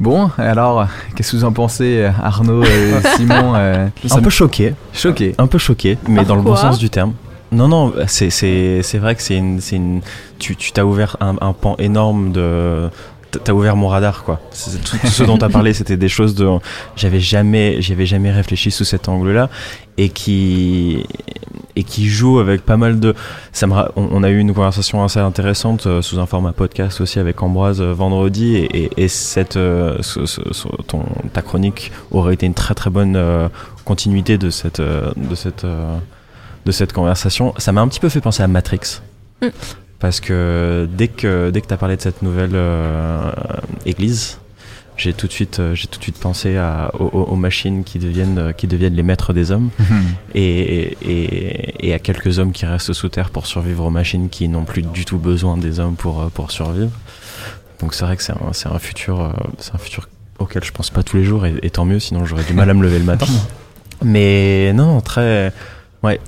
Bon, 0.00 0.30
alors 0.38 0.86
qu'est-ce 1.14 1.32
que 1.32 1.36
vous 1.36 1.44
en 1.44 1.52
pensez, 1.52 2.08
Arnaud, 2.22 2.64
euh, 2.64 3.00
Simon 3.16 3.52
euh, 3.54 3.86
Un 4.10 4.20
peu 4.22 4.30
choqué. 4.30 4.74
Choqué. 4.94 5.34
Un 5.38 5.46
peu 5.46 5.58
choqué, 5.58 5.98
mais 6.08 6.24
dans 6.24 6.36
le 6.36 6.42
bon 6.42 6.56
sens 6.56 6.78
du 6.78 6.88
terme. 6.90 7.12
Non, 7.52 7.66
non, 7.66 7.92
c'est, 8.06 8.30
c'est, 8.30 8.80
c'est 8.82 8.98
vrai 8.98 9.16
que 9.16 9.22
c'est 9.22 9.36
une, 9.36 9.60
c'est 9.60 9.74
une, 9.76 10.02
tu, 10.38 10.54
tu 10.54 10.70
t'as 10.70 10.84
ouvert 10.84 11.16
un, 11.20 11.34
un 11.40 11.52
pan 11.52 11.74
énorme 11.80 12.30
de, 12.30 12.88
t'as 13.30 13.52
ouvert 13.52 13.76
mon 13.76 13.88
radar, 13.88 14.24
quoi. 14.24 14.40
Tout, 14.84 14.96
tout 14.98 15.06
ce 15.06 15.22
dont 15.22 15.38
t'as 15.38 15.48
parlé, 15.48 15.72
c'était 15.72 15.96
des 15.96 16.08
choses 16.08 16.34
de, 16.34 16.48
j'avais 16.96 17.20
jamais, 17.20 17.80
j'y 17.80 17.92
avais 17.92 18.06
jamais 18.06 18.30
réfléchi 18.30 18.70
sous 18.70 18.84
cet 18.84 19.08
angle-là, 19.08 19.48
et 19.98 20.08
qui, 20.08 21.04
et 21.76 21.84
qui 21.84 22.08
joue 22.08 22.38
avec 22.38 22.62
pas 22.62 22.76
mal 22.76 23.00
de, 23.00 23.14
ça 23.52 23.66
me, 23.66 23.74
on, 23.96 24.22
a 24.22 24.30
eu 24.30 24.38
une 24.38 24.52
conversation 24.52 25.04
assez 25.04 25.20
intéressante 25.20 25.86
euh, 25.86 26.02
sous 26.02 26.18
un 26.18 26.26
format 26.26 26.52
podcast 26.52 27.00
aussi 27.00 27.18
avec 27.18 27.42
Ambroise 27.42 27.80
euh, 27.80 27.92
vendredi, 27.92 28.56
et, 28.56 28.84
et, 28.84 29.04
et 29.04 29.08
cette, 29.08 29.56
euh, 29.56 29.98
ta 31.32 31.42
chronique 31.42 31.92
aurait 32.10 32.34
été 32.34 32.46
une 32.46 32.54
très 32.54 32.74
très 32.74 32.90
bonne 32.90 33.18
continuité 33.84 34.38
de 34.38 34.50
cette, 34.50 34.80
de 34.80 35.34
cette, 35.34 35.64
de 35.64 36.72
cette 36.72 36.92
conversation. 36.92 37.54
Ça 37.58 37.72
m'a 37.72 37.80
un 37.80 37.88
petit 37.88 38.00
peu 38.00 38.08
fait 38.08 38.20
penser 38.20 38.42
à 38.42 38.48
Matrix. 38.48 39.00
Mm. 39.42 39.48
Parce 40.00 40.20
que 40.20 40.88
dès 40.90 41.08
que, 41.08 41.50
dès 41.50 41.60
que 41.60 41.66
tu 41.66 41.74
as 41.74 41.76
parlé 41.76 41.96
de 41.96 42.00
cette 42.00 42.22
nouvelle 42.22 42.54
euh, 42.54 43.30
église, 43.84 44.38
j'ai 44.96 45.12
tout 45.12 45.26
de 45.26 45.32
suite, 45.32 45.60
euh, 45.60 45.74
j'ai 45.74 45.88
tout 45.88 45.98
de 45.98 46.02
suite 46.02 46.18
pensé 46.18 46.56
à, 46.56 46.90
aux, 46.98 47.36
machines 47.36 47.84
qui 47.84 47.98
deviennent, 47.98 48.38
euh, 48.38 48.52
qui 48.52 48.66
deviennent 48.66 48.94
les 48.94 49.02
maîtres 49.02 49.34
des 49.34 49.50
hommes 49.50 49.68
et, 50.34 50.96
et, 51.02 51.86
et 51.86 51.94
à 51.94 51.98
quelques 51.98 52.38
hommes 52.38 52.52
qui 52.52 52.64
restent 52.64 52.94
sous 52.94 53.10
terre 53.10 53.28
pour 53.28 53.46
survivre 53.46 53.84
aux 53.84 53.90
machines 53.90 54.30
qui 54.30 54.48
n'ont 54.48 54.64
plus 54.64 54.82
du 54.82 55.04
tout 55.04 55.18
besoin 55.18 55.58
des 55.58 55.80
hommes 55.80 55.96
pour, 55.96 56.30
pour 56.30 56.50
survivre. 56.50 56.92
Donc 57.80 57.92
c'est 57.92 58.04
vrai 58.06 58.16
que 58.16 58.22
c'est 58.22 58.32
un, 58.32 58.52
c'est 58.52 58.68
un 58.68 58.78
futur, 58.78 59.34
c'est 59.58 59.74
un 59.74 59.78
futur 59.78 60.08
auquel 60.38 60.64
je 60.64 60.72
pense 60.72 60.88
pas 60.88 61.02
tous 61.02 61.18
les 61.18 61.24
jours 61.24 61.44
et, 61.44 61.54
et 61.62 61.68
tant 61.68 61.84
mieux, 61.84 62.00
sinon 62.00 62.24
j'aurais 62.24 62.44
du 62.44 62.54
mal 62.54 62.70
à 62.70 62.74
me 62.74 62.82
lever 62.82 62.98
le 62.98 63.04
matin. 63.04 63.26
Mais 64.02 64.72
non, 64.72 65.02
très, 65.02 65.52
ouais, 66.02 66.20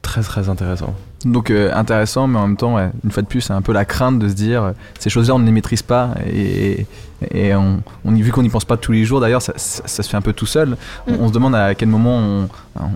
très 0.00 0.22
très 0.22 0.48
intéressant. 0.48 0.94
Donc 1.24 1.50
euh, 1.50 1.70
intéressant, 1.74 2.26
mais 2.26 2.38
en 2.38 2.46
même 2.46 2.56
temps, 2.56 2.76
ouais, 2.76 2.90
une 3.04 3.10
fois 3.10 3.22
de 3.22 3.28
plus, 3.28 3.42
c'est 3.42 3.52
un 3.52 3.62
peu 3.62 3.72
la 3.72 3.84
crainte 3.84 4.18
de 4.18 4.28
se 4.28 4.34
dire 4.34 4.62
euh, 4.62 4.72
ces 4.98 5.10
choses-là, 5.10 5.34
on 5.34 5.38
ne 5.38 5.44
les 5.44 5.52
maîtrise 5.52 5.82
pas 5.82 6.14
et, 6.26 6.86
et 7.32 7.54
on, 7.54 7.82
on 8.04 8.14
y, 8.14 8.22
vu 8.22 8.32
qu'on 8.32 8.42
n'y 8.42 8.48
pense 8.48 8.64
pas 8.64 8.76
tous 8.76 8.92
les 8.92 9.04
jours, 9.04 9.20
d'ailleurs, 9.20 9.42
ça, 9.42 9.52
ça- 9.56 9.82
ça 9.86 10.02
se 10.02 10.08
fait 10.08 10.16
un 10.16 10.20
peu 10.22 10.32
tout 10.32 10.46
seul. 10.46 10.76
On, 11.06 11.12
Mm. 11.12 11.16
on 11.20 11.28
se 11.28 11.32
demande 11.32 11.54
à 11.54 11.74
quel 11.74 11.88
moment 11.88 12.16
on, 12.18 12.48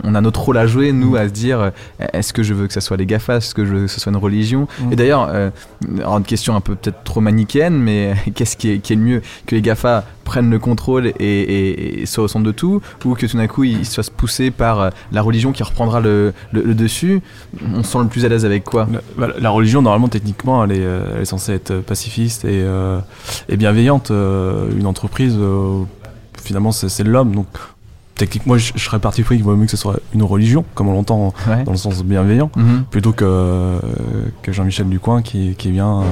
on 0.03 0.15
a 0.15 0.21
notre 0.21 0.41
rôle 0.41 0.57
à 0.59 0.67
jouer, 0.67 0.93
nous, 0.93 1.17
à 1.17 1.25
se 1.29 1.33
dire 1.33 1.61
euh, 1.61 1.71
est-ce 2.13 2.33
que 2.33 2.43
je 2.43 2.55
veux 2.55 2.67
que 2.67 2.73
ça 2.73 2.81
soit 2.81 2.97
les 2.97 3.07
GAFA, 3.07 3.37
est-ce 3.37 3.55
que 3.55 3.65
je 3.65 3.73
veux 3.75 3.81
que 3.83 3.89
ce 3.89 4.01
soit 4.01 4.11
une 4.13 4.19
religion 4.19 4.67
Mm. 4.81 4.93
Et 4.93 4.97
d'ailleurs, 4.97 5.29
euh, 5.33 5.51
alors 5.99 6.19
une 6.19 6.25
question 6.25 6.55
un 6.57 6.61
peu 6.61 6.75
peut-être 6.75 7.03
trop 7.05 7.21
manichéenne, 7.21 7.75
mais 7.77 8.15
qu'est-ce 8.35 8.57
qui 8.57 8.71
est, 8.71 8.79
qui 8.79 8.93
est 8.93 8.97
le 8.97 9.03
mieux 9.03 9.23
Que 9.47 9.55
les 9.55 9.63
GAFA 9.63 10.05
prennent 10.25 10.49
le 10.51 10.59
contrôle 10.59 11.09
et, 11.09 11.13
et, 11.21 12.01
et 12.01 12.07
soient 12.07 12.25
au 12.25 12.29
centre 12.29 12.47
de 12.47 12.51
tout, 12.53 12.81
ou 13.05 13.15
que 13.15 13.27
tout 13.27 13.37
d'un 13.37 13.47
coup 13.47 13.65
ils 13.65 13.85
se 13.85 13.95
fassent 13.97 14.09
pousser 14.11 14.51
par 14.51 14.81
euh, 14.81 14.91
la 15.13 15.21
religion 15.21 15.53
qui 15.53 15.63
reprendra 15.63 16.01
le, 16.01 16.33
le- 16.53 16.63
le 16.63 16.75
dessus? 16.75 17.21
On 17.75 17.83
se 17.83 17.91
sent 17.93 17.99
le 17.99 18.07
plus 18.07 18.25
à 18.25 18.29
l'aise 18.31 18.47
avec 18.47 18.65
quoi? 18.65 18.89
La, 18.91 19.01
bah, 19.29 19.35
la 19.39 19.51
religion, 19.51 19.83
normalement, 19.83 20.09
techniquement, 20.09 20.65
elle 20.65 20.73
est, 20.73 20.77
euh, 20.81 21.13
elle 21.17 21.23
est 21.23 21.27
censée 21.27 21.53
être 21.53 21.75
pacifiste 21.81 22.45
et, 22.47 22.63
euh, 22.63 22.99
et 23.51 23.57
bienveillante. 23.59 24.11
Euh, 24.15 24.71
Une 24.77 24.87
entreprise, 24.87 25.37
euh, 25.39 25.83
finalement, 26.41 26.73
c'est 26.73 27.05
l'homme. 27.05 27.35
Donc, 27.35 27.49
techniquement, 28.17 28.57
je, 28.57 28.73
je 28.77 28.85
serais 28.85 28.99
parti 29.01 29.23
pris 29.23 29.37
qu'il 29.37 29.45
vaut 29.45 29.57
mieux 29.57 29.65
que 29.65 29.71
ce 29.71 29.77
soit 29.77 29.97
une 30.15 30.23
religion, 30.23 30.65
comme 30.75 30.89
on 30.89 30.93
l'entend 30.93 31.35
Ouais. 31.49 31.65
dans 31.65 31.73
le 31.73 31.77
sens 31.79 32.03
bienveillant, 32.05 32.51
Mhm. 32.57 32.85
plutôt 32.91 33.13
que, 33.13 33.25
euh, 33.25 33.79
que 34.43 34.53
Jean-Michel 34.53 34.89
Ducoin 34.89 35.23
qui, 35.23 35.55
qui 35.57 35.71
vient 35.73 36.01
euh, 36.01 36.05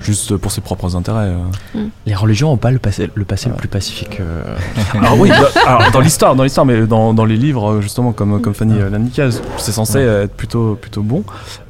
juste 0.00 0.36
pour 0.36 0.52
ses 0.52 0.60
propres 0.60 0.94
intérêts. 0.96 1.32
euh. 1.74 1.86
Les 2.06 2.14
religions 2.14 2.52
ont 2.52 2.56
pas 2.56 2.70
le 2.70 2.78
passé 2.78 3.10
le, 3.14 3.24
passé 3.24 3.48
le 3.48 3.54
plus 3.56 3.68
pacifique. 3.68 4.20
euh, 4.20 4.42
Alors 4.94 5.18
oui, 5.18 5.30
bah, 5.30 5.48
alors, 5.66 5.90
dans 5.90 6.00
l'histoire, 6.00 6.36
dans 6.36 6.44
l'histoire, 6.44 6.64
mais 6.66 6.86
dans, 6.86 7.12
dans 7.12 7.24
les 7.24 7.36
livres 7.36 7.72
euh, 7.72 7.80
justement 7.80 8.12
comme 8.12 8.40
comme 8.40 8.54
Fanny 8.54 8.80
indiqué, 8.80 9.28
c'est 9.56 9.72
censé 9.72 9.98
être 9.98 10.34
plutôt 10.34 10.76
plutôt 10.76 11.02
bon. 11.02 11.24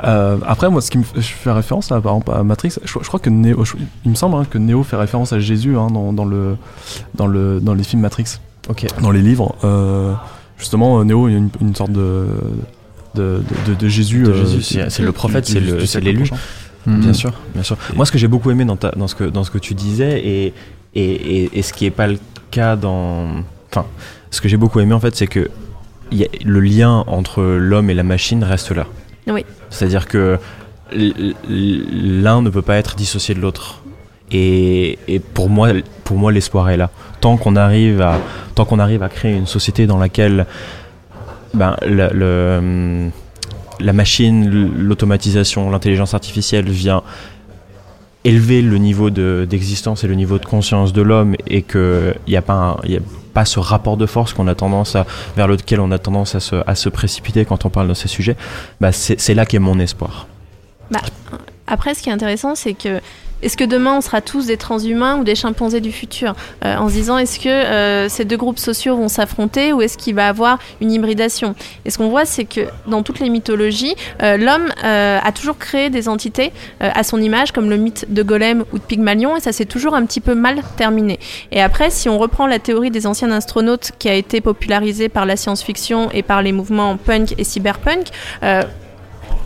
Euh, 0.04 0.36
après, 0.46 0.68
moi, 0.70 0.80
ce 0.82 0.90
qui 0.90 0.98
me 0.98 1.02
fait, 1.02 1.20
je 1.20 1.28
fais 1.32 1.50
référence 1.52 1.90
là, 1.90 2.00
par 2.00 2.12
exemple 2.12 2.32
à 2.32 2.42
Matrix, 2.44 2.74
je, 2.84 2.92
je 3.00 3.06
crois 3.08 3.20
que 3.20 3.30
Neo, 3.30 3.64
je- 3.64 3.74
il 4.04 4.10
me 4.10 4.16
semble 4.16 4.36
hein, 4.36 4.44
que 4.48 4.58
Neo 4.58 4.82
fait 4.82 4.96
référence 4.96 5.32
à 5.32 5.38
Jésus 5.40 5.76
hein, 5.78 5.86
dans, 5.90 6.12
dans 6.12 6.24
le 6.26 6.56
dans 7.14 7.26
le 7.26 7.60
dans 7.60 7.74
les 7.74 7.84
films 7.84 8.02
Matrix, 8.02 8.38
Dans 9.00 9.10
les 9.10 9.22
livres. 9.22 9.54
Euh, 9.64 10.12
justement, 10.58 11.00
euh, 11.00 11.04
Neo, 11.04 11.28
il 11.28 11.32
y 11.32 11.34
a 11.34 11.38
une, 11.38 11.50
une 11.60 11.74
sorte 11.74 11.92
de 11.92 12.26
de, 13.14 13.42
de, 13.66 13.72
de- 13.72 13.78
de 13.78 13.88
Jésus. 13.88 14.22
De 14.24 14.30
euh, 14.30 14.46
Jésus, 14.46 14.62
c'est- 14.90 15.02
le 15.02 15.12
prophète, 15.12 15.46
c'est 15.46 16.00
l'élu. 16.00 16.24
Mhm. 16.86 17.00
Bien 17.00 17.12
sûr, 17.12 17.32
bien 17.54 17.62
sûr. 17.62 17.76
Moi, 17.96 18.06
ce 18.06 18.12
que 18.12 18.18
j'ai 18.18 18.28
beaucoup 18.28 18.50
aimé 18.50 18.64
dans, 18.64 18.76
ta- 18.76 18.92
dans, 18.92 19.08
ce 19.08 19.14
que, 19.14 19.24
dans 19.24 19.44
ce 19.44 19.50
que 19.50 19.58
tu 19.58 19.74
disais, 19.74 20.20
et, 20.26 20.54
et, 20.94 21.02
et, 21.44 21.58
et 21.58 21.62
ce 21.62 21.72
qui 21.72 21.84
n'est 21.84 21.90
pas 21.90 22.06
le 22.06 22.18
cas 22.50 22.76
dans. 22.76 23.42
Enfin, 23.70 23.84
ce 24.30 24.40
que 24.40 24.48
j'ai 24.48 24.56
beaucoup 24.56 24.80
aimé, 24.80 24.92
en 24.94 25.00
fait, 25.00 25.14
c'est 25.16 25.26
que 25.26 25.50
il 26.12 26.18
y 26.18 26.24
a- 26.24 26.28
le 26.44 26.60
lien 26.60 27.04
entre 27.06 27.42
l'homme 27.42 27.90
et 27.90 27.94
la 27.94 28.02
machine 28.04 28.42
reste 28.44 28.70
là. 28.72 28.86
Oui. 29.26 29.44
C'est-à-dire 29.70 30.06
que 30.06 30.38
l'un 31.48 32.42
ne 32.42 32.50
peut 32.50 32.62
pas 32.62 32.76
être 32.76 32.94
dissocié 32.96 33.34
de 33.34 33.40
l'autre. 33.40 33.82
Et, 34.30 34.98
et 35.08 35.18
pour 35.20 35.48
moi, 35.48 35.70
pour 36.04 36.18
moi, 36.18 36.32
l'espoir 36.32 36.68
est 36.70 36.76
là. 36.76 36.90
Tant 37.20 37.36
qu'on 37.36 37.56
arrive 37.56 38.00
à, 38.00 38.18
tant 38.54 38.64
qu'on 38.64 38.78
arrive 38.78 39.02
à 39.02 39.08
créer 39.08 39.34
une 39.36 39.46
société 39.46 39.86
dans 39.86 39.98
laquelle, 39.98 40.46
ben, 41.54 41.76
le, 41.86 42.08
le- 42.12 43.10
la 43.80 43.92
machine, 43.92 44.48
l'automatisation, 44.76 45.70
l'intelligence 45.70 46.14
artificielle 46.14 46.68
vient 46.68 47.02
élever 48.24 48.62
le 48.62 48.78
niveau 48.78 49.10
de- 49.10 49.46
d'existence 49.48 50.02
et 50.04 50.08
le 50.08 50.14
niveau 50.14 50.38
de 50.38 50.44
conscience 50.44 50.92
de 50.92 51.02
l'homme 51.02 51.36
et 51.46 51.62
qu'il 51.62 52.14
n'y 52.26 52.36
a, 52.36 52.42
pas 52.42 52.54
un- 52.82 52.88
y 52.88 52.96
a 52.96 53.00
pas 53.32 53.44
ce 53.44 53.60
rapport 53.60 53.96
de 53.96 54.06
force 54.06 54.32
qu'on 54.32 54.48
a 54.48 54.54
tendance 54.54 54.96
à, 54.96 55.06
vers 55.36 55.46
lequel 55.46 55.80
on 55.80 55.90
a 55.92 55.98
tendance 55.98 56.34
à 56.34 56.40
se, 56.40 56.56
à 56.66 56.74
se 56.74 56.88
précipiter 56.88 57.44
quand 57.44 57.64
on 57.64 57.70
parle 57.70 57.86
de 57.88 57.94
ces 57.94 58.08
sujets, 58.08 58.36
bah 58.80 58.90
c'est 58.92 59.34
là 59.34 59.46
qu'est 59.46 59.60
mon 59.60 59.78
espoir. 59.78 60.26
Après, 61.66 61.94
ce 61.94 62.02
qui 62.02 62.08
est 62.08 62.12
intéressant, 62.12 62.54
c'est 62.54 62.72
que 62.74 63.00
est-ce 63.42 63.56
que 63.56 63.64
demain 63.64 63.96
on 63.96 64.00
sera 64.00 64.20
tous 64.20 64.46
des 64.46 64.56
transhumains 64.56 65.18
ou 65.18 65.24
des 65.24 65.34
chimpanzés 65.34 65.80
du 65.80 65.92
futur? 65.92 66.34
Euh, 66.64 66.76
En 66.76 66.88
se 66.88 66.94
disant, 66.94 67.18
est-ce 67.18 67.38
que 67.38 67.48
euh, 67.48 68.08
ces 68.08 68.24
deux 68.24 68.36
groupes 68.36 68.58
sociaux 68.58 68.96
vont 68.96 69.08
s'affronter 69.08 69.72
ou 69.72 69.80
est-ce 69.80 69.96
qu'il 69.96 70.14
va 70.14 70.28
avoir 70.28 70.58
une 70.80 70.90
hybridation? 70.92 71.54
Et 71.84 71.90
ce 71.90 71.98
qu'on 71.98 72.08
voit, 72.08 72.24
c'est 72.24 72.44
que 72.44 72.62
dans 72.86 73.02
toutes 73.02 73.20
les 73.20 73.28
mythologies, 73.28 73.94
euh, 74.22 74.36
l'homme 74.36 74.68
a 74.82 75.32
toujours 75.32 75.58
créé 75.58 75.90
des 75.90 76.08
entités 76.08 76.52
à 76.80 77.02
son 77.02 77.20
image, 77.20 77.52
comme 77.52 77.70
le 77.70 77.76
mythe 77.76 78.06
de 78.08 78.22
Golem 78.22 78.64
ou 78.72 78.78
de 78.78 78.82
Pygmalion, 78.82 79.36
et 79.36 79.40
ça 79.40 79.52
s'est 79.52 79.64
toujours 79.64 79.94
un 79.94 80.04
petit 80.04 80.20
peu 80.20 80.34
mal 80.34 80.62
terminé. 80.76 81.18
Et 81.52 81.60
après, 81.60 81.90
si 81.90 82.08
on 82.08 82.18
reprend 82.18 82.46
la 82.46 82.58
théorie 82.58 82.90
des 82.90 83.06
anciens 83.06 83.30
astronautes 83.30 83.92
qui 83.98 84.08
a 84.08 84.14
été 84.14 84.40
popularisée 84.40 85.08
par 85.08 85.26
la 85.26 85.36
science-fiction 85.36 86.10
et 86.12 86.22
par 86.22 86.42
les 86.42 86.52
mouvements 86.52 86.96
punk 86.96 87.34
et 87.38 87.44
cyberpunk, 87.44 88.08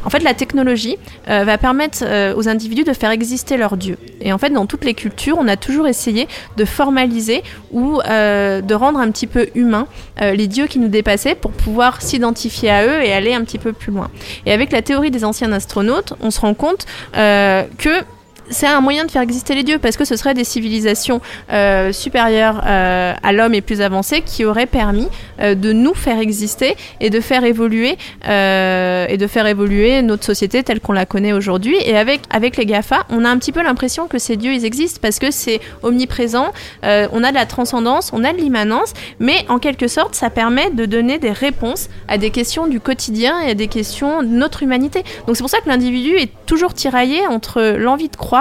en 0.05 0.11
fait, 0.11 0.21
la 0.21 0.35
technologie 0.35 0.97
euh, 1.29 1.45
va 1.45 1.59
permettre 1.59 1.99
euh, 2.03 2.35
aux 2.35 2.49
individus 2.49 2.85
de 2.85 2.93
faire 2.93 3.11
exister 3.11 3.57
leur 3.57 3.77
dieu. 3.77 3.99
Et 4.21 4.33
en 4.33 4.39
fait, 4.39 4.51
dans 4.51 4.67
toutes 4.67 4.85
les 4.85 4.95
cultures, 4.95 5.37
on 5.39 5.49
a 5.49 5.57
toujours 5.57 5.87
essayé 5.87 6.29
de 6.57 6.65
formaliser 6.65 7.43
ou 7.71 8.01
euh, 8.01 8.61
de 8.61 8.75
rendre 8.75 8.99
un 8.99 9.11
petit 9.11 9.27
peu 9.27 9.49
humain 9.55 9.87
les 10.21 10.47
dieux 10.47 10.67
qui 10.67 10.79
nous 10.79 10.89
dépassaient 10.89 11.35
pour 11.35 11.51
pouvoir 11.51 12.01
s'identifier 12.01 12.71
à 12.71 12.87
eux 12.87 13.03
et 13.03 13.13
aller 13.13 13.35
un 13.35 13.43
petit 13.43 13.59
peu 13.59 13.73
plus 13.73 13.93
loin. 13.93 14.09
Et 14.47 14.53
avec 14.53 14.71
la 14.71 14.83
théorie 14.83 15.11
des 15.11 15.25
anciens 15.25 15.53
astronautes, 15.53 16.15
on 16.21 16.31
se 16.31 16.41
rend 16.41 16.55
compte 16.55 16.87
que 17.13 18.05
c'est 18.51 18.67
un 18.67 18.81
moyen 18.81 19.05
de 19.05 19.11
faire 19.11 19.23
exister 19.23 19.55
les 19.55 19.63
dieux 19.63 19.79
parce 19.79 19.97
que 19.97 20.05
ce 20.05 20.17
seraient 20.17 20.35
des 20.35 20.45
civilisations 20.45 21.21
euh, 21.53 21.93
supérieures 21.93 22.63
euh, 22.67 23.15
à 23.23 23.33
l'homme 23.33 23.55
et 23.55 23.61
plus 23.61 23.81
avancées 23.81 24.23
qui 24.23 24.45
auraient 24.45 24.67
permis 24.67 25.09
euh, 25.41 25.55
de 25.55 25.73
nous 25.73 25.95
faire 25.95 26.19
exister 26.19 26.77
et 27.01 27.11
de 27.11 27.21
faire 27.21 27.45
évoluer 27.45 27.97
et 28.25 29.17
de 29.17 29.27
faire 29.27 29.47
évoluer 29.47 30.03
notre 30.03 30.25
société 30.25 30.63
telle 30.63 30.81
qu'on 30.81 30.93
la 30.93 31.07
connaît 31.07 31.33
aujourd'hui. 31.33 31.77
Et 31.85 31.97
avec 31.97 32.21
avec 32.31 32.57
les 32.57 32.67
Gafa, 32.67 33.05
on 33.11 33.25
a 33.25 33.29
un 33.29 33.39
petit 33.39 33.53
peu 33.53 33.63
l'impression 33.63 34.07
que 34.07 34.19
ces 34.19 34.37
dieux 34.37 34.53
ils 34.53 34.65
existent 34.65 35.01
parce 35.03 35.19
que 35.19 35.31
c'est 35.31 35.61
omniprésent. 35.83 36.53
on 36.83 37.25
a 37.25 37.31
de 37.31 37.35
la 37.35 37.47
transcendance, 37.47 38.11
on 38.13 38.25
a 38.25 38.33
de 38.33 38.39
l'immanence, 38.39 38.93
mais 39.19 39.45
en 39.49 39.59
quelque 39.59 39.89
sorte, 39.89 40.15
ça 40.15 40.31
permet 40.31 40.71
de 40.71 40.87
donner 40.87 41.19
des 41.19 41.33
réponses 41.33 41.89
à 42.09 42.19
des 42.19 42.31
questions 42.31 42.67
du 42.67 42.81
quotidien 42.81 43.41
et 43.41 43.51
à 43.51 43.55
des 43.55 43.69
questions 43.69 44.23
de 44.23 44.29
notre 44.29 44.63
humanité. 44.63 45.05
Donc 45.27 45.37
c'est 45.37 45.43
pour 45.43 45.51
ça 45.51 45.61
que 45.61 45.69
l'individu 45.69 46.17
est 46.17 46.31
toujours 46.47 46.75
tiraillé 46.75 47.27
entre 47.27 47.77
l'envie 47.79 48.09
de 48.09 48.17
croire, 48.17 48.32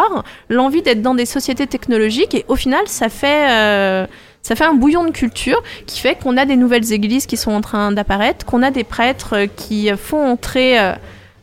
l'envie 0.50 0.82
d'être 0.82 1.02
dans 1.02 1.16
des 1.16 1.26
sociétés 1.26 1.68
technologiques, 1.68 2.36
et 2.36 2.46
au 2.48 2.56
final, 2.56 2.82
ça 2.88 3.10
fait 3.10 3.50
euh, 3.50 4.08
ça 4.42 4.56
fait 4.56 4.64
un 4.64 4.74
bouillon 4.74 5.04
de 5.04 5.12
culture 5.12 5.62
qui 5.86 6.00
fait 6.00 6.16
qu'on 6.16 6.38
a 6.38 6.46
des 6.46 6.56
nouvelles 6.56 6.92
églises 6.94 7.26
qui 7.26 7.38
sont 7.38 7.52
en 7.52 7.62
train 7.62 7.92
d'apparaître, 7.92 8.46
qu'on 8.46 8.64
a 8.64 8.72
des 8.72 8.84
prêtres 8.84 9.36
euh, 9.36 9.48
qui 9.56 9.90
font 9.98 10.26
entrer 10.26 10.78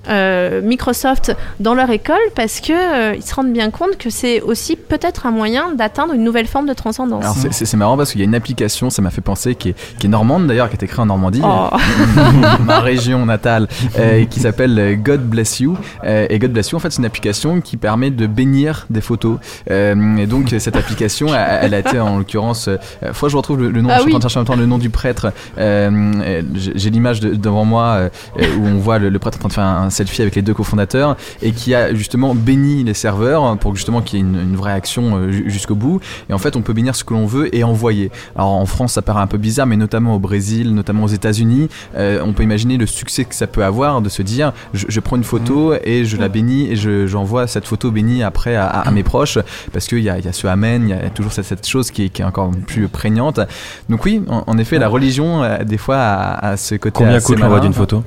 euh, 0.09 0.29
euh, 0.29 0.63
Microsoft 0.63 1.35
dans 1.61 1.75
leur 1.75 1.91
école 1.91 2.17
parce 2.35 2.61
que 2.61 2.73
euh, 2.73 3.15
ils 3.17 3.23
se 3.23 3.35
rendent 3.35 3.53
bien 3.53 3.71
compte 3.71 3.97
que 3.99 4.11
c'est 4.11 4.41
aussi 4.41 4.77
peut-être 4.77 5.27
un 5.27 5.31
moyen 5.31 5.73
d'atteindre 5.75 6.15
une 6.15 6.25
nouvelle 6.25 6.47
forme 6.47 6.67
de 6.67 6.73
transcendance. 6.73 7.23
Alors 7.25 7.37
c'est- 7.37 7.53
c'est 7.53 7.65
c'est 7.67 7.77
marrant 7.77 7.97
parce 7.97 8.13
qu'il 8.13 8.21
y 8.21 8.25
a 8.25 8.27
une 8.27 8.35
application, 8.35 8.91
ça 8.91 9.03
m'a 9.03 9.11
fait 9.11 9.21
penser, 9.21 9.55
qui 9.55 9.71
est, 9.71 9.75
qui 9.99 10.07
est 10.07 10.11
normande 10.11 10.47
d'ailleurs, 10.47 10.69
qui 10.69 10.75
a 10.75 10.77
été 10.77 10.87
créée 10.87 11.01
en 11.03 11.07
Normandie, 11.07 11.41
Oh. 11.45 11.69
ma 12.65 12.81
région 12.81 13.25
natale, 13.27 13.69
euh, 13.99 14.25
qui 14.27 14.41
s'appelle 14.41 14.79
euh, 14.79 14.95
God 14.97 15.23
Bless 15.23 15.61
You. 15.61 15.77
Euh, 16.05 16.27
et 16.31 16.39
God 16.39 16.53
Bless 16.53 16.71
You, 16.71 16.77
en 16.77 16.81
fait, 16.81 16.91
c'est 16.91 16.99
une 16.99 17.05
application 17.07 17.61
qui 17.61 17.77
permet 17.77 18.11
de 18.11 18.27
bénir 18.27 18.87
des 18.91 19.01
photos. 19.01 19.39
Euh, 19.71 20.17
et 20.17 20.27
donc 20.27 20.55
cette 20.59 20.77
application, 20.77 21.29
elle, 21.35 21.59
elle 21.63 21.75
a 21.75 21.79
été 21.81 22.01
en 22.01 22.19
l'occurrence, 22.19 22.69
euh, 22.69 22.77
faut 23.13 23.27
que 23.27 23.33
je 23.33 23.37
retrouve 23.37 23.61
le, 23.61 23.71
le 23.71 23.83
nom, 23.83 23.89
Ah 23.93 23.97
je 23.99 24.03
suis 24.03 24.09
en 24.09 24.11
train 24.11 24.15
oui. 24.15 24.19
de 24.19 24.23
chercher 24.23 24.39
en 24.39 24.41
même 24.43 24.47
temps 24.47 24.57
le 24.57 24.67
nom 24.67 24.79
du 24.79 24.91
prêtre. 24.91 25.33
Euh, 25.59 25.91
euh, 26.23 26.43
J'ai 26.55 26.91
l'image 26.91 27.21
de- 27.21 27.35
devant 27.35 27.65
moi 27.65 27.85
euh, 27.85 28.09
euh, 28.41 28.45
où 28.59 28.67
on 28.67 28.79
voit 28.79 28.99
le, 28.99 29.09
le 29.09 29.19
prêtre 29.19 29.37
en 29.39 29.41
train 29.41 29.49
de 29.49 29.53
faire 29.55 29.65
un 29.65 29.91
selfie 29.99 30.23
avec 30.23 30.35
les 30.35 30.43
deux 30.43 30.55
cofondateurs 30.55 31.17
et 31.43 31.53
qui 31.53 31.75
a 31.75 31.93
justement 31.95 32.35
béni 32.35 32.85
les 32.85 32.95
serveurs 32.95 33.57
pour 33.59 33.75
justement 33.77 34.01
qu'il 34.01 34.19
y 34.19 34.23
ait 34.23 34.25
une, 34.25 34.41
une 34.41 34.57
vraie 34.57 34.73
action 34.73 35.17
euh, 35.17 35.31
ju- 35.33 35.45
jusqu'au 35.51 35.75
bout. 35.75 36.01
Et 36.31 36.33
en 36.33 36.39
fait, 36.39 36.57
on 36.57 36.63
peut 36.63 36.73
bénir 36.73 36.95
ce 36.97 37.05
que 37.05 37.15
l'on 37.15 37.27
veut 37.27 37.55
et 37.55 37.65
envoyer. 37.65 38.11
Alors 38.37 38.51
en 38.53 38.67
France, 38.67 38.93
ça 38.95 39.03
paraît 39.03 39.21
un 39.21 39.27
peu 39.27 39.39
bizarre, 39.39 39.67
mais 39.67 39.77
notamment 39.77 40.15
au 40.15 40.19
Brésil, 40.19 40.75
notamment 40.75 41.05
aux 41.05 41.09
États-Unis, 41.09 41.69
euh, 41.97 42.23
on 42.25 42.33
peut 42.33 42.43
imaginer 42.43 42.77
le 42.79 42.87
succès 42.87 43.25
que 43.25 43.35
ça 43.35 43.47
peut 43.47 43.65
avoir 43.65 44.01
de 44.01 44.09
se 44.09 44.23
dire 44.23 44.53
je, 44.75 44.87
je 44.89 45.01
prends 45.01 45.17
une 45.17 45.25
photo 45.25 45.75
et 45.85 46.05
je 46.05 46.17
la 46.17 46.29
bénis 46.29 46.71
et 46.71 46.77
je- 46.77 47.07
j'envoie 47.07 47.47
cette 47.47 47.67
photo 47.67 47.91
bénie 47.91 48.23
après 48.23 48.57
à, 48.57 48.67
à- 48.67 48.89
à 48.89 48.91
mes 48.91 49.03
proches 49.03 49.39
parce 49.73 49.87
qu'il 49.87 50.01
y 50.01 50.09
a, 50.11 50.19
il 50.19 50.25
y 50.25 50.29
a 50.29 50.33
ce 50.33 50.47
amen, 50.47 50.83
il 50.85 50.91
y 50.91 50.93
a 50.93 51.11
toujours 51.11 51.33
cette, 51.33 51.45
cette 51.47 51.67
chose 51.67 51.91
qui 51.91 52.05
est, 52.05 52.09
qui 52.09 52.23
est 52.23 52.25
encore 52.25 52.51
plus 52.67 52.89
prégnante. 52.89 53.41
Donc 53.89 54.05
oui, 54.05 54.23
en, 54.29 54.45
en 54.47 54.59
effet, 54.59 54.79
la 54.79 54.89
religion, 54.89 55.43
euh, 55.43 55.65
des 55.65 55.79
fois, 55.79 55.97
a, 55.99 56.51
a 56.51 56.57
ce 56.57 56.75
côté. 56.77 56.95
Combien 56.99 57.21
coûte 57.21 57.39
l'envoi 57.41 57.61
d'une 57.61 57.73
photo? 57.73 58.05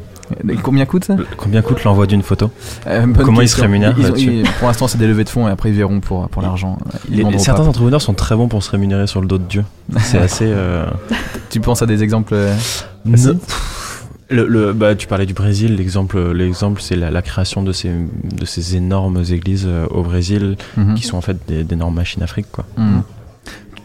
Combien 0.64 0.86
coûte 0.86 1.06
ça 1.06 1.16
Combien 1.38 1.62
coûte 1.62 1.84
l'envoi 1.84 2.08
d'une 2.08 2.22
photo 2.24 2.50
Euh, 2.88 3.06
Comment 3.24 3.42
ils 3.42 3.50
se 3.50 3.60
rémunèrent 3.62 3.94
Ils 3.98 4.02
ont- 4.06 4.08
là-dessus 4.10 4.32
ils- 4.34 4.50
Pour 4.60 4.68
l'instant, 4.68 4.88
c'est 4.88 4.98
des 4.98 5.08
levées 5.08 5.24
de 5.24 5.30
fonds 5.30 5.48
et 5.48 5.52
après 5.52 5.70
ils 5.70 5.76
verront 5.76 6.00
pour, 6.00 6.28
pour 6.30 6.42
l'argent. 6.42 6.78
Certains 7.38 7.66
entrepreneurs 7.68 8.02
sont 8.02 8.14
très 8.14 8.36
bons 8.36 8.48
pour 8.48 8.64
se 8.64 8.72
rémunérer 8.72 9.08
sur 9.08 9.22
le 9.22 9.28
dos 9.28 9.38
de 9.38 9.44
Dieu. 9.44 9.64
C'est 10.00 10.18
assez. 10.28 10.46
euh, 10.48 10.86
Tu 11.50 11.60
penses 11.60 11.82
à 11.82 11.86
des 11.86 12.04
exemples 12.04 12.34
euh, 12.34 12.56
Facile. 13.10 13.38
Le, 14.30 14.48
le- 14.48 14.72
bah, 14.72 14.96
tu 14.96 15.08
parlais 15.08 15.26
du 15.26 15.34
Brésil, 15.34 15.76
l'exemple, 15.76 16.32
l'exemple 16.32 16.82
c'est 16.82 16.96
la, 16.96 17.12
la 17.12 17.22
création 17.22 17.64
de 17.64 17.74
ces, 17.74 17.90
de 17.90 18.46
ces 18.46 18.78
énormes 18.78 19.22
églises 19.30 19.68
au 19.90 20.04
Brésil 20.04 20.56
mhm. 20.78 20.94
qui 20.94 21.04
sont 21.04 21.18
en 21.18 21.22
fait 21.22 21.38
d'énormes 21.50 21.96
machines 21.96 22.24
afriques. 22.24 22.48
Quoi. 22.50 22.66
Mhm. 22.78 23.04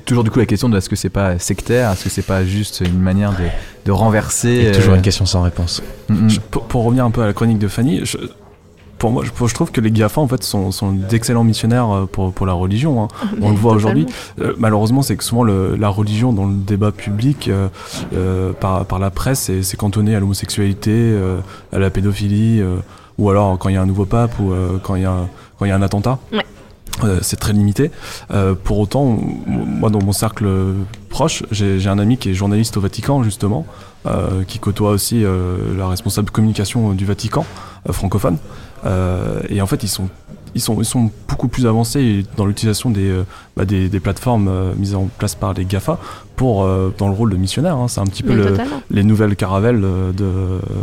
Toujours 0.06 0.24
du 0.24 0.30
coup 0.30 0.38
la 0.38 0.46
question 0.46 0.68
de 0.68 0.76
est-ce 0.78 0.88
que 0.88 0.96
c'est 0.96 1.10
pas 1.10 1.38
sectaire, 1.38 1.90
est-ce 1.90 2.04
que 2.04 2.10
c'est 2.10 2.22
pas 2.22 2.44
juste 2.44 2.80
une 2.80 2.98
manière 3.00 3.32
de, 3.32 3.44
de 3.84 3.92
renverser 3.92 4.66
Et 4.68 4.72
toujours 4.72 4.92
euh, 4.94 4.96
une 4.96 5.02
question 5.02 5.26
sans 5.26 5.42
réponse. 5.42 5.82
mhm. 6.08 6.30
Je- 6.30 6.40
pour, 6.40 6.62
pour 6.64 6.84
revenir 6.84 7.04
un 7.04 7.10
peu 7.10 7.22
à 7.22 7.26
la 7.26 7.32
chronique 7.32 7.58
de 7.58 7.66
Fanny, 7.68 8.00
je- 8.04 8.16
pour 8.98 9.10
moi, 9.10 9.24
je, 9.26 9.46
je 9.46 9.54
trouve 9.54 9.70
que 9.72 9.80
les 9.82 9.90
GAFA 9.90 10.20
en 10.22 10.28
fait 10.28 10.42
sont, 10.42 10.70
sont 10.70 10.90
d'excellents 10.92 11.44
missionnaires 11.44 11.90
euh, 11.94 12.06
pour, 12.06 12.32
pour 12.32 12.46
la 12.46 12.54
religion. 12.54 13.02
hein. 13.02 13.08
On 13.42 13.50
le 13.50 13.56
voit 13.56 13.72
aujourd'hui. 13.74 14.06
Euh, 14.40 14.54
malheureusement, 14.58 15.02
c'est 15.02 15.16
que 15.16 15.24
souvent 15.24 15.42
le- 15.42 15.76
la 15.76 15.88
religion 15.88 16.32
dans 16.32 16.46
le 16.46 16.54
débat 16.54 16.92
public, 16.92 17.48
euh, 17.48 17.68
euh, 18.14 18.52
par, 18.52 18.86
par 18.86 18.98
la 18.98 19.10
presse, 19.10 19.50
c'est- 19.60 19.76
cantonné 19.76 20.14
à 20.14 20.20
l'homosexualité, 20.20 20.92
euh, 20.94 21.38
à 21.72 21.78
la 21.78 21.90
pédophilie, 21.90 22.60
euh, 22.60 22.76
ou 23.18 23.28
alors 23.28 23.58
quand 23.58 23.68
il 23.68 23.74
y 23.74 23.78
a 23.78 23.82
un 23.82 23.86
nouveau 23.86 24.04
pape 24.06 24.38
ou 24.38 24.52
euh, 24.52 24.78
quand 24.82 24.94
il 24.94 25.02
y 25.02 25.04
a 25.04 25.10
un- 25.10 25.28
quand 25.58 25.64
il 25.64 25.68
y 25.68 25.72
a 25.72 25.76
un 25.76 25.82
attentat. 25.82 26.18
Ouais. 26.32 26.44
Euh, 27.04 27.18
c'est 27.22 27.36
très 27.36 27.52
limité. 27.52 27.90
Euh, 28.30 28.54
pour 28.54 28.78
autant, 28.78 29.18
moi 29.46 29.90
dans 29.90 30.02
mon 30.02 30.12
cercle 30.12 30.46
proche, 31.10 31.42
j'ai 31.50 31.86
un 31.88 31.98
ami 31.98 32.16
qui 32.16 32.30
est 32.30 32.34
journaliste 32.34 32.76
au 32.76 32.80
Vatican 32.80 33.22
justement, 33.22 33.66
euh, 34.06 34.44
qui 34.46 34.58
côtoie 34.58 34.90
aussi 34.90 35.24
euh, 35.24 35.76
la 35.76 35.88
responsable 35.88 36.30
communication 36.30 36.92
du 36.92 37.04
Vatican 37.04 37.44
euh, 37.88 37.92
francophone. 37.92 38.38
Euh, 38.86 39.40
et 39.48 39.60
en 39.60 39.66
fait, 39.66 39.82
ils 39.82 39.88
sont 39.88 40.08
ils 40.54 40.60
sont, 40.62 40.78
ils 40.80 40.86
sont 40.86 41.10
beaucoup 41.28 41.48
plus 41.48 41.66
avancés 41.66 42.24
dans 42.38 42.46
l'utilisation 42.46 42.88
des, 42.88 43.12
bah, 43.58 43.66
des, 43.66 43.90
des 43.90 44.00
plateformes 44.00 44.48
euh, 44.48 44.72
mises 44.78 44.94
en 44.94 45.06
place 45.18 45.34
par 45.34 45.52
les 45.52 45.66
GAFA 45.66 45.98
pour, 46.34 46.64
euh, 46.64 46.94
dans 46.96 47.08
le 47.08 47.14
rôle 47.14 47.30
de 47.30 47.36
missionnaire. 47.36 47.76
hein. 47.76 47.88
C'est 47.88 48.00
un 48.00 48.06
petit 48.06 48.22
peu 48.22 48.32
le- 48.36 48.56
les 48.90 49.04
nouvelles 49.04 49.36
caravelles 49.36 49.82
de, 49.82 50.12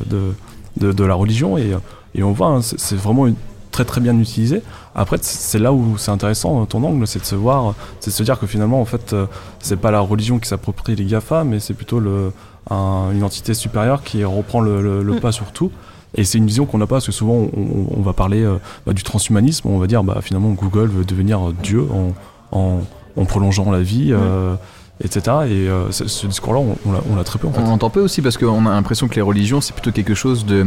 de, 0.10 0.34
de, 0.80 0.92
de 0.92 1.04
la 1.04 1.16
religion. 1.16 1.58
Et, 1.58 1.72
et 2.14 2.22
on 2.22 2.34
voit, 2.34 2.50
hein, 2.50 2.62
c'est 2.62 2.96
vraiment 2.96 3.26
une- 3.26 3.34
très 3.74 3.84
très 3.84 4.00
bien 4.00 4.18
utilisé. 4.18 4.62
Après, 4.96 5.18
c'est 5.22 5.60
là 5.60 5.74
où 5.74 5.98
c'est 5.98 6.12
intéressant 6.12 6.62
euh, 6.62 6.66
ton 6.66 6.82
angle, 6.86 7.06
c'est 7.08 7.20
de 7.20 7.26
se 7.26 7.36
voir, 7.36 7.74
c'est 8.00 8.12
de 8.12 8.16
se 8.16 8.24
dire 8.24 8.40
que 8.40 8.48
finalement, 8.48 8.80
en 8.80 8.86
fait, 8.86 9.12
euh, 9.12 9.26
c'est 9.60 9.76
pas 9.76 9.92
la 9.92 10.00
religion 10.00 10.40
qui 10.40 10.48
s'approprie 10.48 10.96
les 10.96 11.04
GAFA, 11.06 11.44
mais 11.44 11.60
c'est 11.60 11.74
plutôt 11.74 12.00
le, 12.00 12.32
un- 12.70 13.10
une 13.12 13.24
entité 13.24 13.54
supérieure 13.54 14.04
qui 14.04 14.24
reprend 14.24 14.62
le, 14.62 14.82
le- 14.82 15.04
le 15.04 15.14
Mm. 15.16 15.20
pas 15.20 15.32
sur 15.34 15.52
tout. 15.52 15.72
Et 16.16 16.24
c'est 16.24 16.38
une 16.38 16.46
vision 16.46 16.66
qu'on 16.68 16.78
n'a 16.78 16.86
pas, 16.86 16.96
parce 16.98 17.08
que 17.08 17.12
souvent 17.12 17.34
on, 17.34 17.50
on- 17.58 17.88
on 17.98 18.02
va 18.04 18.14
parler 18.14 18.44
euh, 18.44 18.58
bah, 18.86 18.94
du 18.94 19.02
transhumanisme, 19.04 19.68
on 19.68 19.80
va 19.80 19.88
dire 19.88 20.04
bah, 20.04 20.20
finalement 20.22 20.52
Google 20.52 20.88
veut 20.90 21.06
devenir 21.06 21.40
Dieu 21.64 21.84
en, 21.92 22.14
en, 22.58 22.80
en 23.18 23.26
prolongeant 23.26 23.72
la 23.72 23.82
vie, 23.82 24.10
euh, 24.14 24.54
etc. 25.04 25.22
Et 25.48 25.68
euh, 25.70 25.92
ce, 25.92 26.08
ce 26.08 26.28
discours-là, 26.28 26.60
on, 26.60 26.78
on 26.86 27.16
l'a- 27.16 27.24
très 27.24 27.40
peu 27.40 27.48
en 27.48 27.52
fait. 27.54 27.62
On 27.62 27.68
entend 27.72 27.90
peu 27.90 28.02
aussi 28.02 28.22
parce 28.22 28.38
qu'on 28.38 28.66
a 28.66 28.70
l'impression 28.72 29.08
que 29.08 29.16
les 29.16 29.22
religions 29.22 29.62
c'est 29.62 29.74
plutôt 29.74 29.92
quelque 29.92 30.14
chose 30.14 30.46
de, 30.46 30.66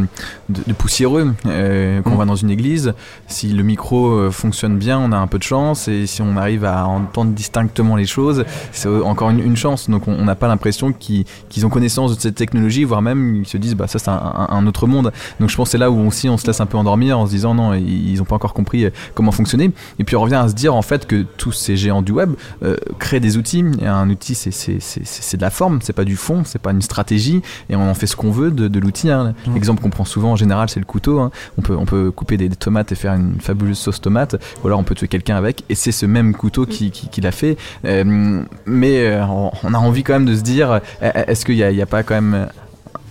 de, 0.49 0.61
de 0.67 0.73
poussiéreux. 0.73 1.33
Euh, 1.45 2.01
quand 2.01 2.11
on 2.11 2.15
Mm. 2.15 2.17
va 2.17 2.25
dans 2.25 2.35
une 2.35 2.49
église, 2.49 2.93
si 3.27 3.49
le 3.49 3.63
micro 3.63 4.07
euh, 4.09 4.31
fonctionne 4.31 4.77
bien, 4.77 4.99
on 4.99 5.11
a 5.11 5.17
un 5.17 5.27
peu 5.27 5.37
de 5.37 5.43
chance 5.43 5.87
et 5.87 6.07
si 6.07 6.21
on 6.21 6.35
arrive 6.35 6.65
à 6.65 6.85
entendre 6.87 7.31
distinctement 7.31 7.95
les 7.95 8.05
choses, 8.05 8.43
c'est 8.71 8.89
encore 8.89 9.29
une, 9.29 9.39
une 9.39 9.55
chance. 9.55 9.89
Donc 9.89 10.07
on 10.07 10.23
n'a 10.25 10.35
pas 10.35 10.47
l'impression 10.47 10.91
qu'ils 10.93 11.25
ont 11.63 11.69
connaissance 11.69 12.15
de 12.15 12.19
cette 12.21 12.35
technologie, 12.35 12.83
voire 12.83 13.01
même 13.01 13.35
ils 13.35 13.47
se 13.47 13.57
disent 13.57 13.75
bah 13.75 13.87
ça 13.87 13.99
c'est 13.99 14.09
un, 14.09 14.13
un- 14.13 14.47
un 14.49 14.67
autre 14.67 14.87
monde. 14.87 15.11
Donc 15.39 15.49
je 15.49 15.55
pense 15.55 15.67
que 15.69 15.71
c'est 15.73 15.77
là 15.77 15.89
où 15.91 16.05
aussi 16.07 16.27
on 16.29 16.37
se 16.37 16.47
laisse 16.47 16.59
un 16.59 16.65
peu 16.65 16.77
endormir 16.77 17.19
en 17.19 17.25
se 17.25 17.31
disant 17.31 17.53
non 17.53 17.73
ils 17.73 18.09
ils 18.11 18.21
ont 18.21 18.25
pas 18.25 18.35
encore 18.35 18.53
compris 18.53 18.87
comment 19.13 19.31
fonctionner. 19.31 19.71
Et 19.99 20.03
puis 20.03 20.15
on 20.15 20.21
revient 20.21 20.35
à 20.35 20.47
se 20.47 20.53
dire 20.53 20.73
en 20.75 20.81
fait 20.81 21.05
que 21.07 21.23
tous 21.37 21.51
ces 21.51 21.77
géants 21.77 22.01
du 22.01 22.11
web 22.11 22.31
euh, 22.63 22.75
créent 22.99 23.19
des 23.19 23.37
outils. 23.37 23.63
Et 23.81 23.85
un 23.87 24.09
outil 24.09 24.16
c'est 24.21 24.51
c'est- 24.51 25.37
de 25.37 25.41
la 25.41 25.49
forme, 25.49 25.79
c'est 25.81 25.93
pas 25.93 26.05
du 26.05 26.15
fond, 26.15 26.43
c'est 26.45 26.61
pas 26.61 26.71
une 26.71 26.81
stratégie 26.81 27.41
et 27.69 27.75
on 27.75 27.89
en 27.89 27.93
fait 27.93 28.07
ce 28.07 28.15
qu'on 28.15 28.31
veut 28.31 28.51
de, 28.51 28.67
de 28.67 28.79
l'outil. 28.79 29.09
hein. 29.11 29.33
Mm. 29.47 29.53
L'exemple 29.53 29.81
qu'on 29.81 29.89
prend 29.89 30.05
souvent 30.05 30.31
en 30.31 30.35
général 30.35 30.69
c'est 30.69 30.79
le 30.79 30.85
couteau. 30.85 31.19
hein. 31.19 31.31
On 31.57 31.61
peut 31.61 31.75
on 31.77 31.85
peut 31.85 32.11
couper 32.11 32.37
des, 32.37 32.49
des 32.49 32.55
tomates 32.55 32.91
et 32.91 32.95
faire 32.95 33.13
une 33.13 33.39
fabuleuse 33.39 33.77
sauce 33.77 34.01
tomate, 34.01 34.35
ou 34.63 34.67
alors 34.67 34.79
on 34.79 34.83
peut 34.83 34.95
tuer 34.95 35.07
quelqu'un 35.07 35.35
avec 35.35 35.63
et 35.69 35.75
c'est 35.75 35.91
ce 35.91 36.05
même 36.05 36.33
couteau 36.33 36.65
qui, 36.65 36.91
qui, 36.91 37.09
qui 37.09 37.21
l'a 37.21 37.31
fait. 37.31 37.57
Euh, 37.85 38.41
mais 38.65 39.05
euh, 39.07 39.25
on 39.25 39.51
on 39.63 39.73
a 39.73 39.77
envie 39.77 40.03
quand 40.03 40.13
même 40.13 40.25
de 40.25 40.35
se 40.35 40.41
dire 40.41 40.71
euh, 40.71 40.79
est-ce 41.27 41.45
qu'il 41.45 41.55
y 41.55 41.63
a, 41.81 41.85
pas 41.85 42.03
quand 42.03 42.15
même 42.15 42.47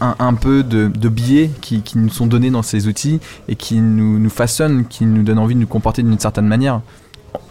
un, 0.01 0.15
un 0.19 0.35
peu 0.35 0.63
de, 0.63 0.89
de 0.89 1.09
biais 1.09 1.51
qui, 1.61 1.83
qui 1.83 1.99
nous 1.99 2.09
sont 2.09 2.27
donnés 2.27 2.51
dans 2.51 2.63
ces 2.63 2.87
outils 2.89 3.21
et 3.49 3.57
qui 3.57 3.81
nous, 3.81 4.19
nous 4.19 4.31
façonnent, 4.31 4.85
qui 4.87 5.05
nous 5.07 5.23
donnent 5.23 5.39
envie 5.39 5.55
de 5.55 5.61
nous 5.61 5.67
comporter 5.67 6.03
d'une 6.03 6.19
certaine 6.19 6.47
manière? 6.47 6.81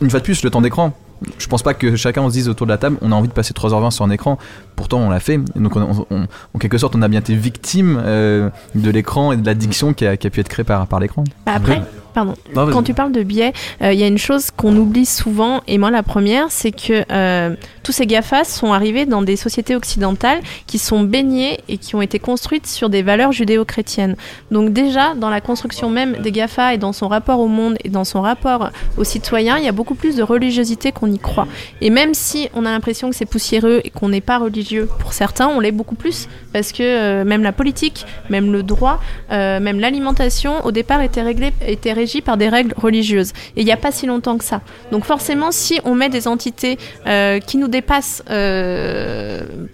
Une 0.01 0.09
fois 0.09 0.19
de 0.19 0.25
plus, 0.25 0.43
le 0.43 0.49
temps 0.49 0.61
d'écran. 0.61 0.93
Je 1.37 1.47
pense 1.47 1.63
pas 1.63 1.73
que 1.73 1.95
chacun 1.95 2.21
on 2.21 2.29
se 2.29 2.33
dise 2.33 2.49
autour 2.49 2.67
de 2.67 2.71
la 2.71 2.77
table, 2.77 2.97
on 3.01 3.11
a 3.11 3.15
envie 3.15 3.27
de 3.27 3.33
passer 3.33 3.53
3h20 3.53 3.91
sur 3.91 4.05
un 4.05 4.09
écran. 4.09 4.37
Pourtant, 4.75 4.99
on 4.99 5.09
l'a 5.09 5.19
fait. 5.19 5.35
Et 5.55 5.59
donc, 5.59 5.75
on- 5.75 6.05
on- 6.09 6.27
en 6.53 6.59
quelque 6.59 6.77
sorte, 6.77 6.95
on 6.95 7.01
a 7.01 7.07
bien 7.07 7.19
été 7.19 7.35
victime 7.35 8.01
euh, 8.03 8.49
de 8.75 8.89
l'écran 8.89 9.31
et 9.31 9.37
de 9.37 9.45
l'addiction 9.45 9.93
qui 9.93 10.05
a, 10.05 10.17
qui 10.17 10.27
a 10.27 10.29
pu 10.29 10.39
être 10.41 10.49
créée 10.49 10.65
par, 10.65 10.85
par 10.87 10.99
l'écran. 10.99 11.23
Bah 11.45 11.53
après, 11.55 11.81
pardon. 12.13 12.33
Non. 12.55 12.69
Quand 12.71 12.83
tu 12.83 12.93
parles 12.93 13.11
de 13.11 13.23
biais, 13.23 13.51
euh, 13.81 13.91
il 13.93 13.99
y 13.99 14.03
a 14.03 14.07
une 14.07 14.17
chose 14.17 14.49
qu'on 14.51 14.75
oublie 14.77 15.05
souvent, 15.05 15.61
et 15.67 15.77
moi 15.77 15.91
la 15.91 16.01
première, 16.03 16.45
c'est 16.49 16.71
que 16.71 17.03
euh, 17.11 17.55
tous 17.83 17.91
ces 17.91 18.05
GAFA 18.05 18.43
sont 18.45 18.71
arrivés 18.73 19.05
dans 19.05 19.21
des 19.21 19.35
sociétés 19.35 19.75
occidentales 19.75 20.39
qui 20.65 20.77
sont 20.79 21.01
baignées 21.01 21.59
et 21.67 21.77
qui 21.77 21.95
ont 21.95 22.01
été 22.01 22.19
construites 22.19 22.67
sur 22.67 22.89
des 22.89 23.01
valeurs 23.03 23.31
judéo-chrétiennes. 23.33 24.15
Donc 24.51 24.71
déjà, 24.73 25.13
dans 25.15 25.29
la 25.29 25.41
construction 25.41 25.89
même 25.89 26.13
des 26.21 26.31
GAFA 26.31 26.73
et 26.73 26.77
dans 26.77 26.93
son 26.93 27.07
rapport 27.09 27.39
au 27.39 27.47
monde 27.47 27.75
et 27.83 27.89
dans 27.89 28.05
son 28.05 28.21
rapport 28.21 28.69
aux 28.97 29.03
citoyens, 29.03 29.57
il 29.57 29.65
y 29.65 29.67
a 29.67 29.73
beaucoup 29.73 29.95
plus 29.95 30.15
de 30.15 30.23
religiosité 30.23 30.91
qu'on 30.93 31.11
y 31.11 31.19
croit. 31.19 31.47
Et 31.81 31.89
même 31.89 32.13
si 32.13 32.47
on 32.53 32.65
a 32.65 32.71
l'impression 32.71 33.09
que 33.09 33.15
c'est 33.15 33.25
poussiéreux 33.25 33.81
et 33.83 33.89
qu'on 33.89 34.09
n'est 34.09 34.21
pas 34.21 34.37
religieux, 34.39 34.64
pour 34.99 35.13
certains, 35.13 35.47
on 35.47 35.59
l'est 35.59 35.71
beaucoup 35.71 35.95
plus, 35.95 36.27
parce 36.53 36.71
que 36.71 36.83
euh, 36.83 37.23
même 37.25 37.43
la 37.43 37.51
politique, 37.51 38.05
même 38.29 38.51
le 38.51 38.63
droit, 38.63 38.99
euh, 39.31 39.59
même 39.59 39.79
l'alimentation, 39.79 40.65
au 40.65 40.71
départ, 40.71 41.01
était, 41.01 41.21
réglé, 41.21 41.53
était 41.65 41.93
régie 41.93 42.21
par 42.21 42.37
des 42.37 42.49
règles 42.49 42.73
religieuses. 42.77 43.31
Et 43.55 43.61
il 43.61 43.65
n'y 43.65 43.71
a 43.71 43.77
pas 43.77 43.91
si 43.91 44.05
longtemps 44.05 44.37
que 44.37 44.43
ça. 44.43 44.61
Donc 44.91 45.05
forcément, 45.05 45.51
si 45.51 45.79
on 45.85 45.95
met 45.95 46.09
des 46.09 46.27
entités 46.27 46.77
euh, 47.07 47.39
qui 47.39 47.57
nous 47.57 47.67
dépassent 47.67 48.23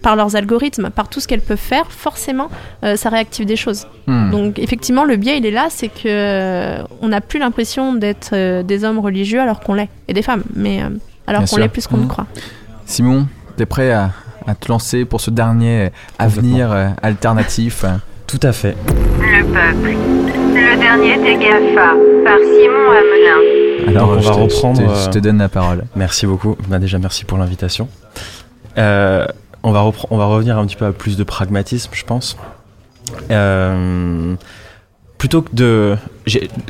par 0.02 0.16
leurs 0.16 0.36
algorithmes, 0.36 0.90
par 0.90 1.08
tout 1.08 1.20
ce 1.20 1.28
qu'elles 1.28 1.40
peuvent 1.40 1.58
faire, 1.58 1.90
forcément, 1.90 2.48
ça 2.82 3.08
réactive 3.08 3.46
des 3.46 3.56
choses. 3.56 3.86
Hmm. 4.06 4.30
Donc 4.30 4.58
effectivement, 4.58 5.04
le 5.04 5.16
biais, 5.16 5.38
il 5.38 5.46
est 5.46 5.50
là, 5.50 5.66
c'est 5.70 5.88
que 5.88 6.82
on 7.00 7.08
n'a 7.08 7.20
plus 7.20 7.38
l'impression 7.38 7.94
d'être 7.94 8.62
des 8.62 8.84
hommes 8.84 8.98
religieux 8.98 9.40
alors 9.40 9.60
qu'on 9.60 9.74
l'est, 9.74 9.88
et 10.08 10.12
des 10.12 10.22
femmes, 10.22 10.42
mais 10.54 10.80
alors 11.26 11.44
qu'on 11.44 11.56
l'est 11.56 11.68
plus 11.68 11.86
qu'on 11.86 11.96
ne 11.96 12.02
Mhm. 12.02 12.08
croit. 12.08 12.26
Simon, 12.86 13.26
t'es 13.56 13.66
prêt 13.66 13.92
à, 13.92 14.10
à 14.46 14.54
te 14.54 14.68
lancer 14.68 15.04
pour 15.04 15.20
ce 15.20 15.30
dernier 15.30 15.90
avenir 16.18 16.70
euh, 16.72 16.88
alternatif 17.02 17.84
euh, 17.84 17.88
Tout 18.26 18.40
à 18.42 18.52
fait. 18.52 18.76
Le 19.20 19.44
peuple. 19.44 19.96
Le 20.54 20.78
dernier 20.78 21.16
des 21.18 21.36
GAFA 21.44 21.92
par 22.24 22.38
Simon 22.38 22.90
Hamelin. 22.90 23.88
Alors, 23.88 24.08
Donc, 24.08 24.18
on 24.18 24.20
va 24.20 24.20
te- 24.20 24.26
je 24.26 24.32
reprendre, 24.32 24.78
te- 24.78 24.90
euh, 24.90 25.04
je 25.04 25.10
te 25.10 25.18
donne 25.18 25.38
la 25.38 25.48
parole. 25.48 25.84
Merci 25.96 26.26
beaucoup. 26.26 26.56
Bah, 26.68 26.78
déjà, 26.78 26.98
merci 26.98 27.24
pour 27.24 27.38
l'invitation. 27.38 27.88
Euh, 28.78 29.26
on, 29.62 29.72
va 29.72 29.84
on 30.10 30.16
va 30.16 30.24
revenir 30.26 30.58
un 30.58 30.66
petit 30.66 30.76
peu 30.76 30.86
à 30.86 30.92
plus 30.92 31.16
de 31.16 31.24
pragmatisme, 31.24 31.90
je 31.92 32.04
pense. 32.04 32.36
Euh, 33.30 34.34
plutôt 35.22 35.42
que 35.42 35.54
de. 35.54 35.96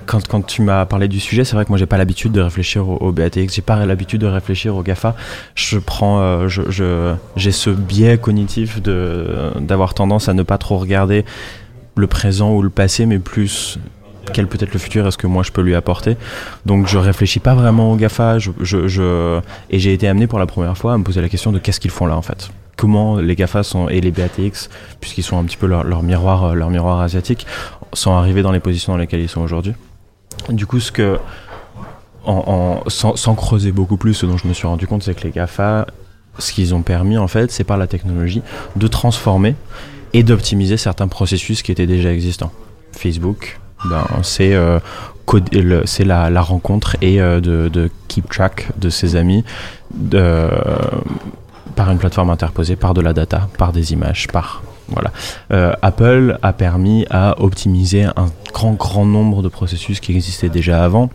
Quand, 0.05 0.29
quand 0.29 0.43
tu 0.43 0.61
m'as 0.61 0.85
parlé 0.85 1.09
du 1.09 1.21
sujet, 1.21 1.43
c'est 1.43 1.55
vrai 1.55 1.65
que 1.65 1.71
moi 1.71 1.79
j'ai 1.79 1.87
pas 1.87 1.97
l'habitude 1.97 2.33
de 2.33 2.43
réfléchir 2.43 2.87
au, 2.87 2.97
au 2.97 3.11
BATX, 3.11 3.55
j'ai 3.55 3.63
pas 3.63 3.87
l'habitude 3.87 4.21
de 4.21 4.27
réfléchir 4.27 4.77
au 4.77 4.83
GAFA. 4.83 5.17
Je 5.55 5.79
prends. 5.79 6.21
euh, 6.21 7.15
j'ai 7.35 7.51
ce 7.51 7.71
biais 7.71 8.19
cognitif 8.19 8.83
d'avoir 8.83 9.95
tendance 9.95 10.29
à 10.29 10.35
ne 10.35 10.43
pas 10.43 10.59
trop 10.59 10.77
regarder 10.77 11.25
le 11.97 12.07
présent 12.07 12.53
ou 12.53 12.61
le 12.61 12.69
passé, 12.69 13.07
mais 13.07 13.19
plus 13.19 13.79
quel 14.35 14.47
peut 14.49 14.59
être 14.61 14.75
le 14.75 14.79
futur, 14.79 15.07
est-ce 15.07 15.17
que 15.17 15.27
moi 15.27 15.43
je 15.43 15.51
peux 15.51 15.63
lui 15.63 15.75
apporter. 15.75 16.19
Donc 16.67 16.89
je 16.89 16.99
réfléchis 16.99 17.41
pas 17.41 17.55
vraiment 17.55 17.91
au 17.91 17.97
GAFA, 17.97 18.37
et 18.37 19.79
j'ai 19.79 19.93
été 19.95 20.09
amené 20.09 20.27
pour 20.27 20.39
la 20.39 20.47
première 20.47 20.77
fois 20.77 20.93
à 20.93 20.99
me 20.99 21.05
poser 21.05 21.23
la 21.23 21.31
question 21.31 21.53
de 21.53 21.59
qu'est-ce 21.59 21.81
qu'ils 21.81 21.91
font 21.91 22.05
là 22.05 22.19
en 22.19 22.23
fait. 22.23 22.51
Comment 22.77 23.19
les 23.19 23.37
GAFA 23.37 23.63
sont, 23.63 23.89
et 23.89 24.01
les 24.01 24.11
BATX, 24.11 24.69
puisqu'ils 25.01 25.23
sont 25.23 25.39
un 25.39 25.45
petit 25.45 25.57
peu 25.57 25.67
leur, 25.67 26.03
miroir, 26.03 26.45
euh, 26.45 26.55
leur 26.55 26.71
miroir 26.71 27.01
asiatique, 27.01 27.47
sont 27.93 28.13
arrivés 28.13 28.43
dans 28.43 28.53
les 28.53 28.61
positions 28.61 28.93
dans 28.93 28.99
lesquelles 28.99 29.21
ils 29.21 29.29
sont 29.29 29.43
aujourd'hui. 29.43 29.75
Du 30.49 30.67
coup, 30.67 30.81
ce 30.81 30.91
que, 30.91 31.19
sans, 32.89 33.35
creuser 33.35 33.73
beaucoup 33.73 33.97
plus, 33.97 34.15
ce 34.15 34.27
dont 34.27 34.37
je 34.37 34.49
me 34.49 34.55
suis 34.55 34.67
rendu 34.67 34.87
compte, 34.87 35.03
c'est 35.03 35.15
que 35.15 35.25
les 35.25 35.31
GAFA, 35.31 35.87
ce 36.39 36.53
qu'ils 36.53 36.75
ont 36.75 36.83
permis 36.83 37.19
en 37.19 37.29
fait, 37.29 37.51
c'est 37.51 37.65
par 37.65 37.77
la 37.77 37.87
technologie 37.87 38.43
de 38.77 38.87
transformer 38.87 39.55
et 40.15 40.23
d'optimiser 40.23 40.77
certains 40.77 41.09
processus 41.09 41.63
qui 41.63 41.73
étaient 41.73 41.87
déjà 41.87 42.13
existants. 42.13 42.53
Facebook, 42.93 43.61
ben, 43.89 44.05
c'est 44.23 44.55
euh, 44.55 44.79
la, 46.01 46.43
rencontre 46.43 46.97
et 47.01 47.21
euh, 47.21 47.41
de, 47.41 47.69
de 47.69 47.91
keep 48.09 48.29
track 48.29 48.69
de 48.79 48.91
ses 48.91 49.17
amis 49.17 49.45
de, 49.95 50.49
par 51.75 51.91
une 51.91 51.99
plateforme 51.99 52.31
interposée, 52.31 52.77
par 52.77 52.95
de 52.95 53.01
la 53.01 53.13
data, 53.13 53.49
par 53.59 53.73
des 53.73 53.93
images, 53.93 54.29
par 54.29 54.63
voilà. 54.89 55.11
Euh, 55.53 55.73
Apple 55.81 56.39
a 56.43 56.53
permis 56.53 57.07
à 57.11 57.41
optimiser 57.41 58.05
un 58.05 58.27
grand 58.53 58.73
grand 58.73 59.07
nombre 59.07 59.43
de 59.43 59.49
processus 59.49 60.01
qui 60.01 60.13
existaient 60.13 60.51
déjà 60.51 60.85
avant 60.85 61.09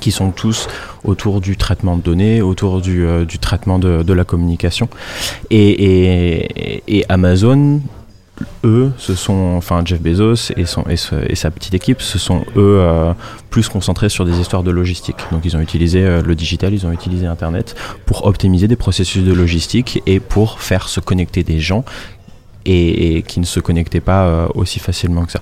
qui 0.00 0.10
sont 0.10 0.32
tous 0.32 0.68
autour 1.02 1.40
du 1.40 1.56
traitement 1.56 1.96
de 1.96 2.02
données, 2.02 2.42
autour 2.42 2.82
du, 2.82 3.06
euh, 3.06 3.24
traitement 3.40 3.78
de, 3.78 4.12
la 4.12 4.24
communication. 4.24 4.88
Et 5.50 7.06
Amazon, 7.08 7.80
eux, 8.64 8.90
ce 8.98 9.14
sont, 9.14 9.54
enfin 9.56 9.82
Jeff 9.84 10.00
Bezos 10.00 10.52
et, 10.56 10.64
son, 10.66 10.82
et, 10.88 10.96
ce- 10.96 11.34
sa 11.34 11.50
petite 11.50 11.74
équipe, 11.74 12.00
se 12.02 12.18
sont 12.18 12.40
eux 12.56 12.78
euh, 12.80 13.12
plus 13.50 13.68
concentrés 13.68 14.08
sur 14.08 14.24
des 14.24 14.38
histoires 14.38 14.62
de 14.62 14.70
logistique. 14.70 15.16
Donc 15.32 15.44
ils 15.44 15.56
ont 15.56 15.60
utilisé 15.60 16.04
euh, 16.04 16.22
le 16.22 16.34
digital, 16.34 16.72
ils 16.74 16.86
ont 16.86 16.92
utilisé 16.92 17.26
Internet 17.26 17.74
pour 18.06 18.26
optimiser 18.26 18.68
des 18.68 18.76
processus 18.76 19.24
de 19.24 19.32
logistique 19.32 20.02
et 20.06 20.20
pour 20.20 20.60
faire 20.60 20.88
se 20.88 21.00
connecter 21.00 21.42
des 21.42 21.60
gens 21.60 21.84
et, 22.64 23.16
et 23.18 23.22
qui 23.22 23.40
ne 23.40 23.44
se 23.46 23.60
connectaient 23.60 24.00
pas 24.00 24.26
euh, 24.26 24.46
aussi 24.54 24.78
facilement 24.78 25.24
que 25.24 25.32
ça. 25.32 25.40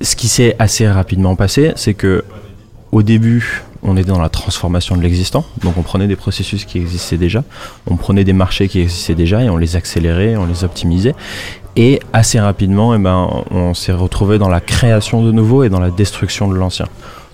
Ce 0.00 0.16
qui 0.16 0.28
s'est 0.28 0.56
assez 0.58 0.88
rapidement 0.88 1.36
passé, 1.36 1.72
c'est 1.76 1.94
que 1.94 2.24
au 2.92 3.02
début, 3.02 3.62
on 3.82 3.96
était 3.96 4.08
dans 4.10 4.20
la 4.20 4.28
transformation 4.28 4.96
de 4.96 5.02
l'existant. 5.02 5.44
Donc 5.62 5.76
on 5.78 5.82
prenait 5.82 6.06
des 6.06 6.16
processus 6.16 6.64
qui 6.64 6.78
existaient 6.78 7.16
déjà, 7.16 7.44
on 7.86 7.96
prenait 7.96 8.24
des 8.24 8.32
marchés 8.32 8.68
qui 8.68 8.80
existaient 8.80 9.14
déjà 9.14 9.42
et 9.42 9.50
on 9.50 9.56
les 9.56 9.76
accélérait, 9.76 10.36
on 10.36 10.46
les 10.46 10.64
optimisait. 10.64 11.14
Et 11.76 12.00
assez 12.12 12.40
rapidement, 12.40 12.94
eh 12.94 12.98
ben, 12.98 13.28
on 13.50 13.74
s'est 13.74 13.92
retrouvé 13.92 14.38
dans 14.38 14.48
la 14.48 14.60
création 14.60 15.22
de 15.22 15.30
nouveau 15.32 15.62
et 15.64 15.68
dans 15.68 15.80
la 15.80 15.90
destruction 15.90 16.48
de 16.48 16.54
l'ancien. 16.56 16.86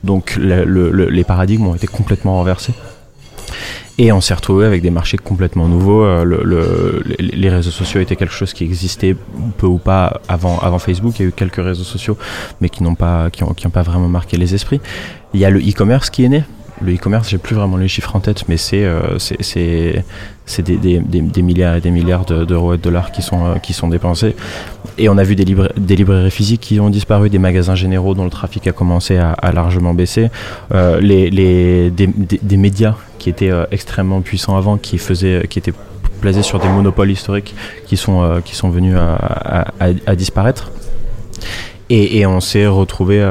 Donc 0.05 0.37
le- 0.37 0.65
le- 0.65 0.91
le- 0.91 1.09
les 1.09 1.25
paradigmes 1.25 1.67
ont 1.67 1.75
été 1.75 1.87
complètement 1.87 2.35
renversés. 2.37 2.75
Et 3.99 4.13
on 4.13 4.21
s'est 4.21 4.35
retrouvé 4.35 4.67
avec 4.67 4.83
des 4.83 4.91
marchés 4.91 5.17
complètement 5.17 5.69
nouveaux. 5.69 6.05
Euh, 6.05 6.25
le- 6.25 6.43
le- 6.45 7.03
les- 7.19 7.49
réseaux 7.49 7.71
sociaux 7.71 8.01
étaient 8.01 8.17
quelque 8.17 8.35
chose 8.35 8.53
qui 8.53 8.65
existait 8.65 9.17
peu 9.57 9.67
ou 9.67 9.79
pas 9.79 10.21
avant, 10.29 10.59
Facebook. 10.79 11.19
Il 11.19 11.23
y 11.23 11.25
a 11.25 11.29
eu 11.29 11.33
quelques 11.33 11.57
réseaux 11.65 11.85
sociaux, 11.85 12.19
mais 12.61 12.69
qui 12.69 12.83
n'ont 12.83 12.95
pas, 12.95 13.31
qui 13.31 13.43
pas 13.71 13.83
vraiment 13.83 14.09
marqué 14.09 14.37
les 14.37 14.55
esprits. 14.55 14.81
Il 15.33 15.41
y 15.41 15.45
a 15.45 15.51
le 15.51 15.61
e-commerce 15.61 16.11
qui 16.11 16.25
est 16.25 16.29
né. 16.29 16.45
Le 16.83 16.95
e-commerce, 16.95 17.31
j'ai 17.31 17.39
plus 17.39 17.57
vraiment 17.57 17.79
les 17.79 17.89
chiffres 17.89 18.15
en 18.17 18.21
tête, 18.21 18.45
mais 18.49 18.59
c'est 18.59 18.85
euh, 18.85 19.17
des, 20.63 21.43
milliards 21.43 21.77
et 21.77 21.81
des 21.81 21.91
milliards 21.91 22.27
de- 22.27 22.45
d'euros 22.45 22.75
et 22.75 22.77
de 22.77 22.83
dollars 22.83 23.13
qui 23.13 23.23
sont, 23.23 23.47
euh, 23.47 23.55
qui 23.57 23.73
sont 23.73 23.89
dépensés. 23.89 24.37
Et 24.99 25.09
on 25.09 25.19
a 25.19 25.25
vu 25.25 25.37
des, 25.37 25.45
libra- 25.45 25.73
des 25.77 25.97
librairies 25.97 26.31
physiques 26.31 26.63
qui 26.63 26.81
ont 26.81 26.91
disparu, 26.91 27.29
des 27.29 27.39
magasins 27.39 27.75
généraux 27.75 28.15
dont 28.15 28.25
le 28.25 28.31
trafic 28.31 28.67
a 28.67 28.73
commencé 28.73 29.19
à, 29.19 29.53
largement 29.53 29.95
baisser, 29.95 30.29
euh, 30.73 31.01
les, 31.01 31.91
des, 31.91 32.57
médias 32.57 32.95
qui 33.19 33.29
étaient 33.29 33.51
euh, 33.51 33.65
extrêmement 33.71 34.23
puissants 34.23 34.57
avant, 34.57 34.79
qui, 34.79 34.97
étaient 34.97 35.73
placés 36.21 36.43
sur 36.43 36.59
des 36.59 36.69
monopoles 36.69 37.11
historiques 37.11 37.55
qui 37.87 37.97
sont, 37.97 38.23
euh, 38.23 38.41
venus 38.65 38.97
à, 38.97 40.17
disparaître. 40.17 40.71
Et, 41.91 42.19
et 42.19 42.27
on 42.27 42.41
s'est 42.41 42.67
retrouvé 42.67 43.23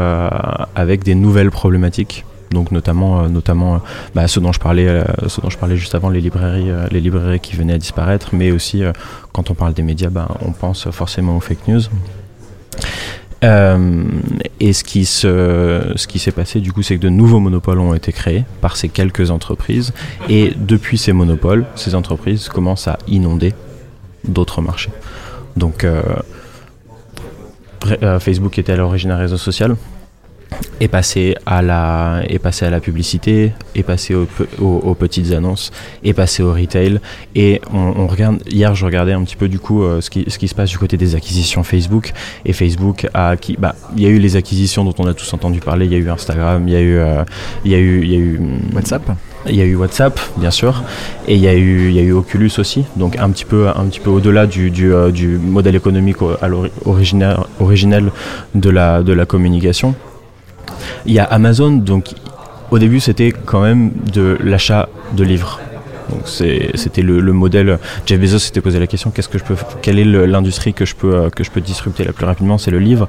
avec 0.76 1.04
des 1.04 1.16
nouvelles 1.16 1.52
problématiques. 1.52 2.26
Donc 2.52 2.72
notamment, 2.72 3.22
euh, 3.22 3.28
notamment 3.28 3.76
euh, 3.76 3.80
bah, 4.14 4.28
ce 4.28 4.40
dont 4.40 4.52
je 4.52 4.60
parlais, 4.60 4.88
euh, 4.88 5.04
ce 5.28 5.42
dont 5.42 5.50
je 5.50 5.58
parlais 5.58 5.78
juste 5.78 5.96
avant, 5.96 6.10
les 6.10 6.22
librairies, 6.22 6.70
les 6.92 7.02
librairies 7.02 7.40
qui 7.40 7.56
venaient 7.56 7.74
à 7.74 7.78
disparaître, 7.78 8.30
mais 8.34 8.52
aussi 8.52 8.84
quand 9.34 9.52
on 9.52 9.54
parle 9.54 9.74
des 9.74 9.84
médias, 9.84 10.10
bah, 10.10 10.28
on 10.42 10.52
pense 10.52 10.90
forcément 10.92 11.38
aux 11.38 11.42
fake 11.42 11.68
news. 11.68 11.82
Et 14.60 14.74
ce 14.74 14.84
qui 14.84 15.06
s'est 15.06 16.32
passé 16.32 16.62
du 16.62 16.72
coup, 16.72 16.82
c'est 16.82 16.96
que 16.96 17.02
de 17.02 17.10
nouveaux 17.10 17.40
monopoles 17.40 17.78
ont 17.80 17.94
été 17.94 18.12
créés 18.12 18.44
par 18.60 18.76
ces 18.76 18.90
quelques 18.90 19.30
entreprises, 19.30 19.94
et 20.30 20.54
depuis 20.56 20.98
ces 20.98 21.14
monopoles, 21.14 21.66
ces 21.76 21.94
entreprises 21.94 22.50
commencent 22.50 22.88
à 22.88 22.98
inonder 23.08 23.54
d'autres 24.28 24.62
marchés. 24.62 24.90
Donc 25.56 25.86
Facebook 28.20 28.58
était 28.58 28.74
à 28.74 28.78
l'origine 28.78 29.12
un 29.12 29.18
réseau 29.18 29.38
social, 29.38 29.76
est 30.80 30.88
passé 30.88 31.36
à 31.46 31.62
la, 31.62 32.22
est 32.28 32.40
passé 32.40 32.66
à 32.66 32.70
la 32.70 32.80
publicité, 32.80 33.52
est 33.76 33.84
passé 33.84 34.14
aux, 34.16 34.26
pe- 34.26 34.48
aux- 34.62 34.80
aux 34.84 34.94
petites 34.96 35.32
annonces, 35.34 35.72
est 36.04 36.14
passé 36.14 36.44
au 36.44 36.54
retail. 36.54 37.00
Et 37.36 37.62
on, 37.74 37.94
on 37.98 38.08
regarde, 38.08 38.38
hier, 38.50 38.74
je 38.76 38.86
regardais 38.86 39.14
un 39.14 39.24
petit 39.24 39.36
peu 39.36 39.48
du 39.48 39.60
coup 39.60 39.84
euh, 39.84 40.02
ce, 40.02 40.10
qui, 40.10 40.26
ce 40.28 40.38
qui 40.38 40.48
se 40.48 40.56
passe 40.56 40.70
du 40.70 40.78
côté 40.78 40.98
des 40.98 41.16
acquisitions 41.16 41.64
Facebook. 41.64 42.14
Et 42.46 42.54
Facebook 42.54 43.08
a, 43.14 43.36
qui, 43.38 43.56
bah, 43.58 43.76
il 43.96 44.04
y 44.04 44.06
a 44.06 44.10
eu 44.10 44.20
les 44.20 44.36
acquisitions 44.36 44.84
dont 44.84 44.96
on 45.00 45.08
a 45.08 45.14
tous 45.14 45.34
entendu 45.34 45.60
parler. 45.60 45.86
Il 45.86 45.92
y 45.92 45.96
a 45.96 46.00
eu 46.00 46.10
Instagram, 46.10 46.68
il 46.68 46.74
y 46.74 46.78
a 46.78 46.82
eu, 46.82 46.98
euh, 46.98 47.24
il 47.64 47.72
y 47.72 47.76
a 47.76 47.80
eu, 47.80 48.02
il 48.04 48.12
y 48.12 48.16
a 48.16 48.20
eu 48.20 48.38
hum, 48.38 48.60
WhatsApp 48.76 49.04
il 49.48 49.54
y 49.56 49.62
a 49.62 49.66
eu 49.66 49.76
WhatsApp, 49.76 50.20
bien 50.38 50.50
sûr, 50.50 50.84
et 51.28 51.36
il 51.36 51.40
y 51.40 51.48
a 51.48 51.54
eu, 51.54 51.90
il 51.90 51.96
y 51.96 52.00
a 52.00 52.02
eu 52.02 52.14
Oculus 52.14 52.50
aussi, 52.58 52.84
donc 52.96 53.16
un 53.20 53.30
petit 53.30 53.46
peu, 53.46 53.68
un 53.68 53.86
petit 53.86 54.00
peu 54.00 54.10
au-delà 54.10 54.48
du, 54.48 54.72
du, 54.72 54.92
euh, 54.92 55.12
du 55.12 55.38
modèle 55.38 55.76
économique 55.76 56.18
original, 56.84 57.38
originel 57.60 58.12
de 58.56 58.70
la, 58.72 59.04
de 59.04 59.14
la 59.14 59.28
communication. 59.28 59.94
Il 61.06 61.14
y 61.14 61.20
a 61.20 61.24
Amazon, 61.24 61.72
donc 61.72 62.14
au 62.72 62.80
début 62.80 63.00
c'était 63.00 63.32
quand 63.32 63.62
même 63.62 63.92
de 64.14 64.38
l'achat 64.44 64.90
de 65.14 65.24
livres. 65.24 65.60
Donc 66.10 66.28
c'était 66.28 67.02
le, 67.02 67.20
le 67.20 67.34
modèle. 67.34 67.80
Jeff 68.06 68.20
Bezos 68.20 68.38
s'était 68.38 68.62
posé 68.62 68.80
la 68.80 68.86
question 68.86 69.10
qu'est-ce 69.10 69.28
que 69.28 69.40
je 69.40 69.44
peux, 69.44 69.56
quelle 69.82 69.98
est 69.98 70.06
l'industrie 70.06 70.72
que 70.74 70.86
je 70.86 70.96
peux 70.96 71.16
euh, 71.16 71.30
que 71.30 71.44
je 71.44 71.50
peux 71.50 71.62
disrupter 71.62 72.04
la 72.04 72.14
plus 72.14 72.26
rapidement? 72.26 72.60
C'est 72.60 72.70
le 72.70 72.78
livre. 72.78 73.08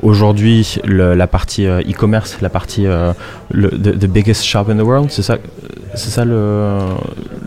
Aujourd'hui, 0.00 0.78
la 0.84 1.26
partie 1.26 1.66
euh, 1.66 1.82
e-commerce, 1.82 2.38
la 2.40 2.48
partie 2.48 2.86
euh, 2.86 3.12
le, 3.50 3.68
the 3.68 4.06
biggest 4.06 4.44
shop 4.44 4.70
in 4.70 4.76
the 4.76 4.82
world, 4.82 5.10
c'est 5.10 5.22
ça, 5.22 5.36
c'est 5.98 6.10
ça 6.10 6.24
le. 6.24 6.78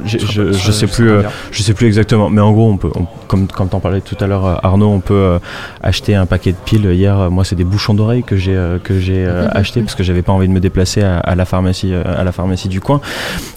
Je, 0.06 0.18
je, 0.20 0.52
je 0.52 0.72
sais 0.72 0.86
plus, 0.88 1.10
euh, 1.10 1.24
je 1.52 1.64
sais 1.64 1.74
plus 1.74 1.88
exactement, 1.88 2.30
mais 2.30 2.42
en 2.42 2.52
gros, 2.52 2.70
on 2.70 2.78
peut, 2.78 2.90
on- 2.96 3.06
comme 3.28 3.48
comme 3.48 3.70
t'en 3.70 3.80
parlais 3.80 4.02
tout 4.02 4.18
à 4.20 4.28
l'heure, 4.28 4.46
euh, 4.46 4.56
Arnaud, 4.62 4.90
on 4.90 5.00
peut 5.00 5.14
euh, 5.14 5.40
acheter 5.82 6.14
un 6.16 6.26
paquet 6.26 6.52
de 6.52 6.58
piles. 6.64 6.86
Hier, 6.86 7.32
moi, 7.32 7.44
c'est 7.46 7.56
des 7.56 7.64
bouchons 7.64 7.94
d'oreilles 7.94 8.24
que 8.24 8.36
j'ai 8.38 8.60
que 8.84 9.00
j'ai 9.00 9.26
acheté 9.52 9.82
parce 9.82 9.96
que 9.96 10.04
j'avais 10.04 10.22
pas 10.22 10.32
envie 10.34 10.48
de 10.48 10.54
me 10.54 10.60
déplacer 10.60 11.02
à, 11.02 11.18
à 11.20 11.34
la 11.36 11.46
pharmacie 11.46 11.94
à 11.94 12.24
la 12.24 12.32
pharmacie 12.32 12.68
du 12.70 12.82
coin. 12.82 13.02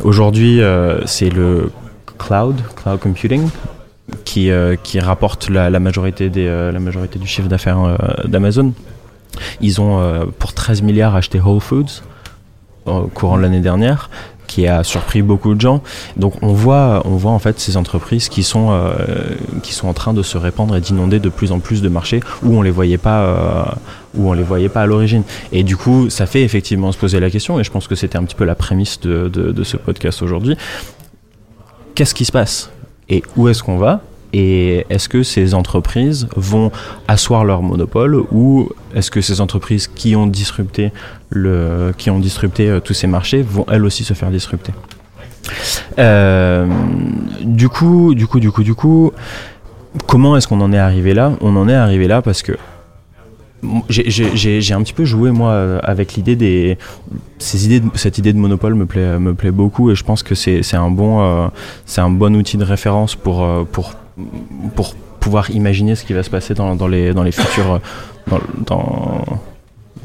Aujourd'hui, 0.02 0.60
c'est 1.06 1.30
le 1.30 1.70
cloud, 2.18 2.56
cloud 2.76 3.00
computing, 3.00 3.48
qui, 4.24 4.50
euh, 4.50 4.76
qui 4.80 5.00
rapporte 5.00 5.48
la, 5.50 5.70
la 5.70 5.80
majorité 5.80 6.28
des, 6.30 6.46
euh, 6.46 6.70
la 6.70 6.78
majorité 6.78 7.18
du 7.18 7.26
chiffre 7.26 7.48
d'affaires 7.48 7.82
euh, 7.82 7.96
d'Amazon. 8.26 8.72
Ils 9.60 9.80
ont 9.80 10.00
pour 10.38 10.52
13 10.52 10.82
milliards 10.82 11.16
acheté 11.16 11.40
Whole 11.40 11.60
Foods 11.60 12.02
au 12.86 13.08
courant 13.08 13.36
de 13.38 13.42
l'année 13.42 13.58
dernière 13.60 14.10
qui 14.54 14.68
a 14.68 14.84
surpris 14.84 15.20
beaucoup 15.20 15.52
de 15.56 15.60
gens. 15.60 15.82
Donc 16.16 16.34
on 16.40 16.52
voit, 16.52 17.02
on 17.06 17.16
voit 17.16 17.32
en 17.32 17.40
fait 17.40 17.58
ces 17.58 17.76
entreprises 17.76 18.28
qui 18.28 18.44
sont, 18.44 18.68
euh, 18.70 18.94
qui 19.64 19.72
sont 19.72 19.88
en 19.88 19.94
train 19.94 20.14
de 20.14 20.22
se 20.22 20.38
répandre 20.38 20.76
et 20.76 20.80
d'inonder 20.80 21.18
de 21.18 21.28
plus 21.28 21.50
en 21.50 21.58
plus 21.58 21.82
de 21.82 21.88
marchés 21.88 22.20
où 22.44 22.56
on 22.56 22.62
les 22.62 22.70
voyait 22.70 22.96
pas, 22.96 23.22
euh, 23.22 23.64
où 24.16 24.30
on 24.30 24.32
les 24.32 24.44
voyait 24.44 24.68
pas 24.68 24.82
à 24.82 24.86
l'origine. 24.86 25.24
Et 25.50 25.64
du 25.64 25.76
coup, 25.76 26.08
ça 26.08 26.26
fait 26.26 26.42
effectivement 26.42 26.92
se 26.92 26.98
poser 26.98 27.18
la 27.18 27.30
question, 27.30 27.58
et 27.58 27.64
je 27.64 27.70
pense 27.72 27.88
que 27.88 27.96
c'était 27.96 28.16
un 28.16 28.22
petit 28.22 28.36
peu 28.36 28.44
la 28.44 28.54
prémisse 28.54 29.00
de, 29.00 29.64
ce 29.64 29.76
podcast 29.76 30.22
aujourd'hui. 30.22 30.56
Qu'est-ce 31.96 32.14
qui 32.14 32.24
se 32.24 32.32
passe? 32.32 32.70
Et 33.08 33.24
où 33.36 33.48
est-ce 33.48 33.64
qu'on 33.64 33.78
va? 33.78 34.02
Et 34.36 34.84
est-ce 34.90 35.08
que 35.08 35.22
ces 35.22 35.54
entreprises 35.54 36.26
vont 36.36 36.72
asseoir 37.06 37.44
leur 37.44 37.62
monopole 37.62 38.16
ou 38.32 38.68
est-ce 38.96 39.10
que 39.10 39.20
ces 39.20 39.40
entreprises 39.40 39.86
qui 39.86 40.16
ont 40.16 40.26
disrupté, 40.26 40.92
le, 41.30 41.92
qui 41.96 42.10
ont 42.10 42.18
disrupté 42.18 42.68
euh, 42.68 42.80
tous 42.80 42.94
ces 42.94 43.06
marchés 43.06 43.42
vont 43.42 43.64
elles 43.70 43.84
aussi 43.84 44.02
se 44.02 44.12
faire 44.14 44.30
disrupter? 44.30 44.72
Euh, 45.98 46.66
Du 47.42 47.68
coup, 47.68 48.14
du 48.14 48.26
coup, 48.26 48.40
du 48.40 48.50
coup, 48.50 48.62
du 48.64 48.74
coup, 48.74 49.12
comment 50.08 50.36
est-ce 50.36 50.48
qu'on 50.48 50.60
en 50.60 50.72
est 50.72 50.78
arrivé 50.78 51.14
là? 51.14 51.32
On 51.40 51.54
en 51.56 51.68
est 51.68 51.74
arrivé 51.74 52.08
là 52.08 52.20
parce 52.22 52.42
que 52.42 52.52
j'ai- 53.88 54.72
un 54.74 54.82
petit 54.82 54.92
peu 54.92 55.04
joué 55.04 55.30
moi 55.30 55.78
avec 55.82 56.14
l'idée 56.14 56.36
des 56.36 56.76
ces 57.38 57.64
idées 57.66 57.80
de- 57.80 57.90
cette 57.94 58.18
idée 58.18 58.32
de 58.32 58.38
monopole 58.38 58.74
me 58.74 58.84
plaît 58.84 59.18
me 59.18 59.32
plaît 59.34 59.52
beaucoup 59.52 59.90
et 59.90 59.94
je 59.94 60.04
pense 60.04 60.22
que 60.22 60.34
c'est 60.34 60.74
un 60.76 60.90
bon 60.90 61.22
euh, 61.22 61.46
c'est 61.86 62.00
un 62.02 62.10
bon 62.10 62.34
outil 62.36 62.56
de 62.58 62.64
référence 62.64 63.14
pour 63.14 63.46
pour 63.72 63.92
pour 64.74 64.94
pouvoir 65.20 65.50
imaginer 65.50 65.94
ce 65.94 66.04
qui 66.04 66.12
va 66.12 66.22
se 66.22 66.30
passer 66.30 66.54
dans, 66.54 66.86
les 66.86 67.14
dans 67.14 67.22
les 67.22 67.32
futurs 67.32 67.80
euh, 68.32 68.38
dans, 68.66 69.24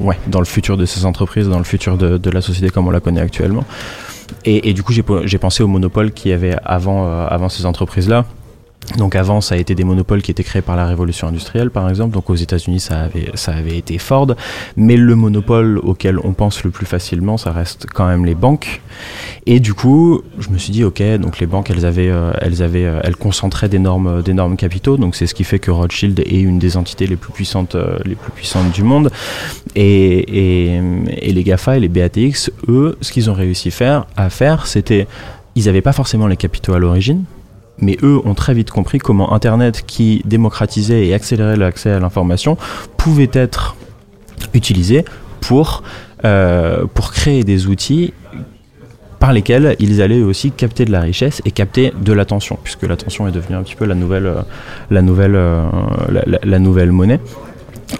ouais 0.00 0.18
dans 0.26 0.38
le 0.38 0.46
futur 0.46 0.76
de 0.76 0.86
ces 0.86 1.04
entreprises 1.04 1.48
dans 1.48 1.58
le 1.58 1.64
futur 1.64 1.98
de, 1.98 2.16
de 2.16 2.30
la 2.30 2.40
société 2.40 2.70
comme 2.70 2.88
on 2.88 2.90
la 2.90 3.00
connaît 3.00 3.20
actuellement. 3.20 3.64
Et, 4.44 4.72
du 4.72 4.82
coup 4.82 4.92
j'ai 4.92 5.38
pensé 5.38 5.62
au 5.62 5.66
monopole 5.66 6.12
qu'il 6.12 6.30
y 6.30 6.34
avait 6.34 6.56
avant 6.64 7.06
euh, 7.06 7.26
avant 7.28 7.48
ces 7.48 7.66
entreprises 7.66 8.08
là 8.08 8.24
donc 8.96 9.14
avant, 9.14 9.40
ça 9.40 9.54
a 9.54 9.58
été 9.58 9.74
des 9.74 9.84
monopoles 9.84 10.20
qui 10.22 10.30
étaient 10.30 10.42
créés 10.42 10.62
par 10.62 10.74
la 10.74 10.86
révolution 10.86 11.28
industrielle, 11.28 11.70
par 11.70 11.88
exemple. 11.88 12.12
Donc 12.12 12.28
aux 12.28 12.34
États-Unis, 12.34 12.80
ça 12.80 13.08
avait, 13.46 13.76
été 13.76 13.98
Ford. 13.98 14.34
Mais 14.76 14.96
le 14.96 15.14
monopole 15.14 15.78
auquel 15.78 16.18
on 16.18 16.32
pense 16.32 16.64
le 16.64 16.70
plus 16.70 16.86
facilement, 16.86 17.36
ça 17.36 17.52
reste 17.52 17.86
quand 17.92 18.06
même 18.06 18.24
les 18.24 18.34
banques. 18.34 18.80
Et 19.46 19.60
du 19.60 19.74
coup, 19.74 20.22
je 20.38 20.48
me 20.50 20.58
suis 20.58 20.72
dit, 20.72 20.82
ok, 20.82 21.02
donc 21.18 21.38
les 21.38 21.46
banques, 21.46 21.70
elles 21.70 21.86
avaient, 21.86 22.10
euh, 22.10 22.32
elles 22.40 22.62
avaient, 22.62 22.84
euh, 22.84 23.00
elles 23.04 23.16
concentraient 23.16 23.68
d'énormes, 23.68 24.22
d'énormes 24.22 24.56
capitaux. 24.56 24.96
Donc 24.96 25.14
c'est 25.14 25.26
ce 25.26 25.34
qui 25.34 25.44
fait 25.44 25.60
que 25.60 25.70
Rothschild 25.70 26.18
est 26.20 26.40
une 26.40 26.58
des 26.58 26.76
entités 26.76 27.06
les 27.06 27.16
plus 27.16 27.32
puissantes, 27.32 27.76
euh, 27.76 27.98
les 28.04 28.16
plus 28.16 28.32
puissantes 28.32 28.72
du 28.72 28.82
monde. 28.82 29.10
Et, 29.76 30.80
les 31.22 31.44
Gafa 31.44 31.76
et 31.76 31.80
les 31.80 31.88
BATX, 31.88 32.50
eux, 32.68 32.98
ce 33.00 33.12
qu'ils 33.12 33.30
ont 33.30 33.34
réussi 33.34 33.72
à 34.16 34.30
faire, 34.30 34.66
c'était, 34.66 35.06
ils 35.54 35.66
n'avaient 35.66 35.80
pas 35.80 35.92
forcément 35.92 36.26
les 36.26 36.36
capitaux 36.36 36.74
à 36.74 36.78
l'origine 36.78 37.24
mais 37.80 37.96
eux 38.02 38.20
ont 38.24 38.34
très 38.34 38.54
vite 38.54 38.70
compris 38.70 38.98
comment 38.98 39.32
Internet, 39.32 39.84
qui 39.86 40.22
démocratisait 40.24 41.06
et 41.06 41.14
accélérait 41.14 41.56
l'accès 41.56 41.90
à 41.90 41.98
l'information, 41.98 42.56
pouvait 42.96 43.30
être 43.32 43.76
utilisé 44.54 45.04
pour, 45.40 45.82
euh, 46.24 46.84
pour 46.94 47.12
créer 47.12 47.44
des 47.44 47.66
outils 47.66 48.12
par 49.18 49.32
lesquels 49.32 49.76
ils 49.78 50.00
allaient 50.00 50.22
aussi 50.22 50.50
capter 50.50 50.86
de 50.86 50.92
la 50.92 51.00
richesse 51.00 51.42
et 51.44 51.50
capter 51.50 51.92
de 52.00 52.12
l'attention, 52.12 52.58
puisque 52.62 52.84
l'attention 52.84 53.28
est 53.28 53.32
devenue 53.32 53.56
un 53.56 53.62
petit 53.62 53.74
peu 53.74 53.84
la 53.84 53.94
nouvelle, 53.94 54.26
euh, 54.26 54.42
la 54.90 55.02
nouvelle, 55.02 55.34
euh, 55.34 55.64
la, 56.42 56.58
nouvelle 56.58 56.90
monnaie. 56.90 57.20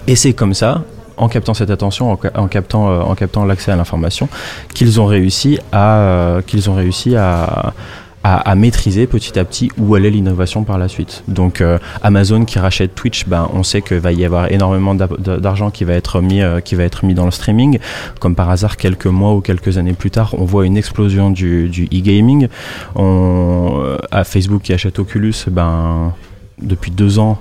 Et 0.07 0.17
c'est 0.17 0.33
comme 0.33 0.55
ça, 0.55 0.83
en 1.19 1.29
captant 1.29 1.53
cette 1.53 1.71
attention, 1.71 2.13
en, 2.13 2.19
en 2.37 2.49
captant, 2.49 3.03
en 3.03 3.15
captant 3.15 3.45
l'accès 3.45 3.71
à 3.71 3.77
l'information, 3.77 4.31
qu'ils 4.73 4.99
ont 4.99 5.07
réussi 5.07 5.59
à, 5.73 6.39
qu'ils 6.47 6.71
ont 6.71 6.75
réussi 6.75 7.17
à, 7.17 7.75
à, 8.23 8.55
maîtriser 8.55 9.07
petit 9.07 9.39
à 9.39 9.45
petit 9.45 9.71
où 9.79 9.95
allait 9.95 10.11
l'innovation 10.11 10.65
par 10.65 10.79
la 10.79 10.89
suite. 10.89 11.23
Donc 11.29 11.61
euh, 11.61 11.79
Amazon 12.03 12.45
qui 12.45 12.59
rachète 12.59 12.95
Twitch, 12.95 13.27
ben, 13.27 13.49
on 13.55 13.63
sait 13.63 13.81
qu'il 13.81 13.99
va 13.99 14.13
y 14.13 14.25
avoir 14.25 14.53
énormément 14.53 14.95
d'a- 14.95 15.09
d'argent 15.39 15.71
qui 15.71 15.85
va 15.85 15.95
être 15.95 16.21
mis 16.21 16.43
euh, 16.43 16.61
qui 16.61 16.75
va 16.75 16.85
être 16.85 17.05
mis 17.05 17.15
dans 17.15 17.25
le 17.25 17.31
streaming. 17.31 17.79
Comme 18.19 18.35
par 18.35 18.51
hasard, 18.51 18.77
quelques 18.77 19.07
mois 19.07 19.35
ou 19.35 19.41
quelques 19.41 19.79
années 19.79 19.95
plus 19.95 20.11
tard, 20.11 20.35
on 20.39 20.45
voit 20.45 20.67
une 20.67 20.77
explosion 20.77 21.31
du, 21.31 21.71
e-gaming. 21.93 22.49
Euh, 22.97 23.97
à 24.11 24.25
Facebook 24.25 24.63
qui 24.63 24.73
achète 24.73 24.99
Oculus, 24.99 25.35
ben 25.51 26.13
depuis 26.61 26.91
deux 26.91 27.19
ans, 27.19 27.39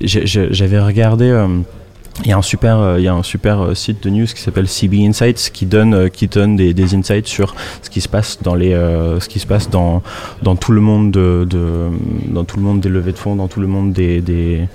j'avais 0.00 0.80
regardé. 0.80 1.46
Il 2.20 2.28
y 2.28 2.32
a 2.32 2.36
un 2.36 2.42
super, 2.42 2.78
euh, 2.78 2.98
il 3.00 3.04
y 3.04 3.08
a 3.08 3.14
un 3.14 3.22
super 3.22 3.60
euh, 3.64 3.74
site 3.74 4.02
de 4.04 4.10
news 4.10 4.26
qui 4.26 4.40
s'appelle 4.40 4.68
CB 4.68 5.06
Insights 5.06 5.50
qui 5.52 5.66
donne, 5.66 5.94
euh, 5.94 6.08
qui 6.08 6.28
donne 6.28 6.56
des, 6.56 6.74
des 6.74 6.94
insights 6.94 7.26
sur 7.26 7.54
ce 7.82 7.88
qui 7.90 8.00
se 8.00 8.08
passe 8.08 8.38
dans 8.42 8.54
les, 8.54 8.70
ce 8.72 9.28
qui 9.28 9.38
se 9.38 9.46
passe 9.46 9.70
dans, 9.70 10.02
dans 10.42 10.54
tout 10.56 10.72
le 10.72 10.80
monde 10.80 11.10
de, 11.10 11.46
de- 11.48 11.88
dans 12.28 12.44
tout 12.44 12.58
le 12.58 12.62
monde 12.62 12.80
des 12.80 12.88
levées 12.90 13.12
de 13.12 13.18
fonds, 13.18 13.34
dans 13.34 13.48
tout 13.48 13.60
le 13.60 13.66
monde 13.66 13.92
des, 13.92 14.20
des 14.20 14.68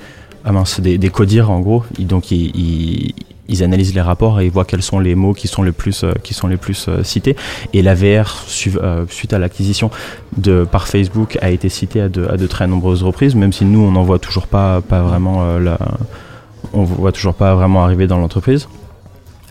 ah 0.45 0.51
mince, 0.51 0.79
des, 0.79 0.97
des 0.97 1.09
codires 1.09 1.51
en 1.51 1.59
gros. 1.59 1.83
Donc 1.99 2.31
ils, 2.31 3.13
ils, 3.47 3.63
analysent 3.63 3.93
les 3.93 4.01
rapports 4.01 4.41
et 4.41 4.45
ils 4.45 4.51
voient 4.51 4.65
quels 4.65 4.81
sont 4.83 4.99
les 4.99 5.13
mots 5.15 5.33
qui 5.33 5.47
sont 5.47 5.61
les 5.63 5.71
plus, 5.71 6.05
qui 6.23 6.33
sont 6.33 6.47
les 6.47 6.57
plus 6.57 6.89
cités. 7.03 7.35
Et 7.73 7.81
la 7.81 7.93
VR, 7.95 8.43
suite 8.47 9.33
à 9.33 9.39
l'acquisition 9.39 9.89
de 10.37 10.65
par 10.69 10.87
Facebook, 10.87 11.37
a 11.41 11.49
été 11.51 11.69
citée 11.69 12.01
à 12.01 12.09
de, 12.09 12.27
à 12.27 12.35
de 12.37 12.47
très 12.47 12.67
nombreuses 12.67 13.03
reprises, 13.03 13.35
même 13.35 13.53
si 13.53 13.63
nous 13.63 13.79
on 13.81 13.91
n'en 13.91 14.03
voit 14.03 14.19
toujours 14.19 14.47
pas, 14.47 14.81
pas 14.81 15.01
vraiment 15.01 15.57
la 15.59 15.77
on 16.73 16.83
voit 16.83 17.11
toujours 17.11 17.33
pas 17.33 17.55
vraiment 17.55 17.83
arriver 17.83 18.07
dans 18.07 18.17
l'entreprise. 18.17 18.67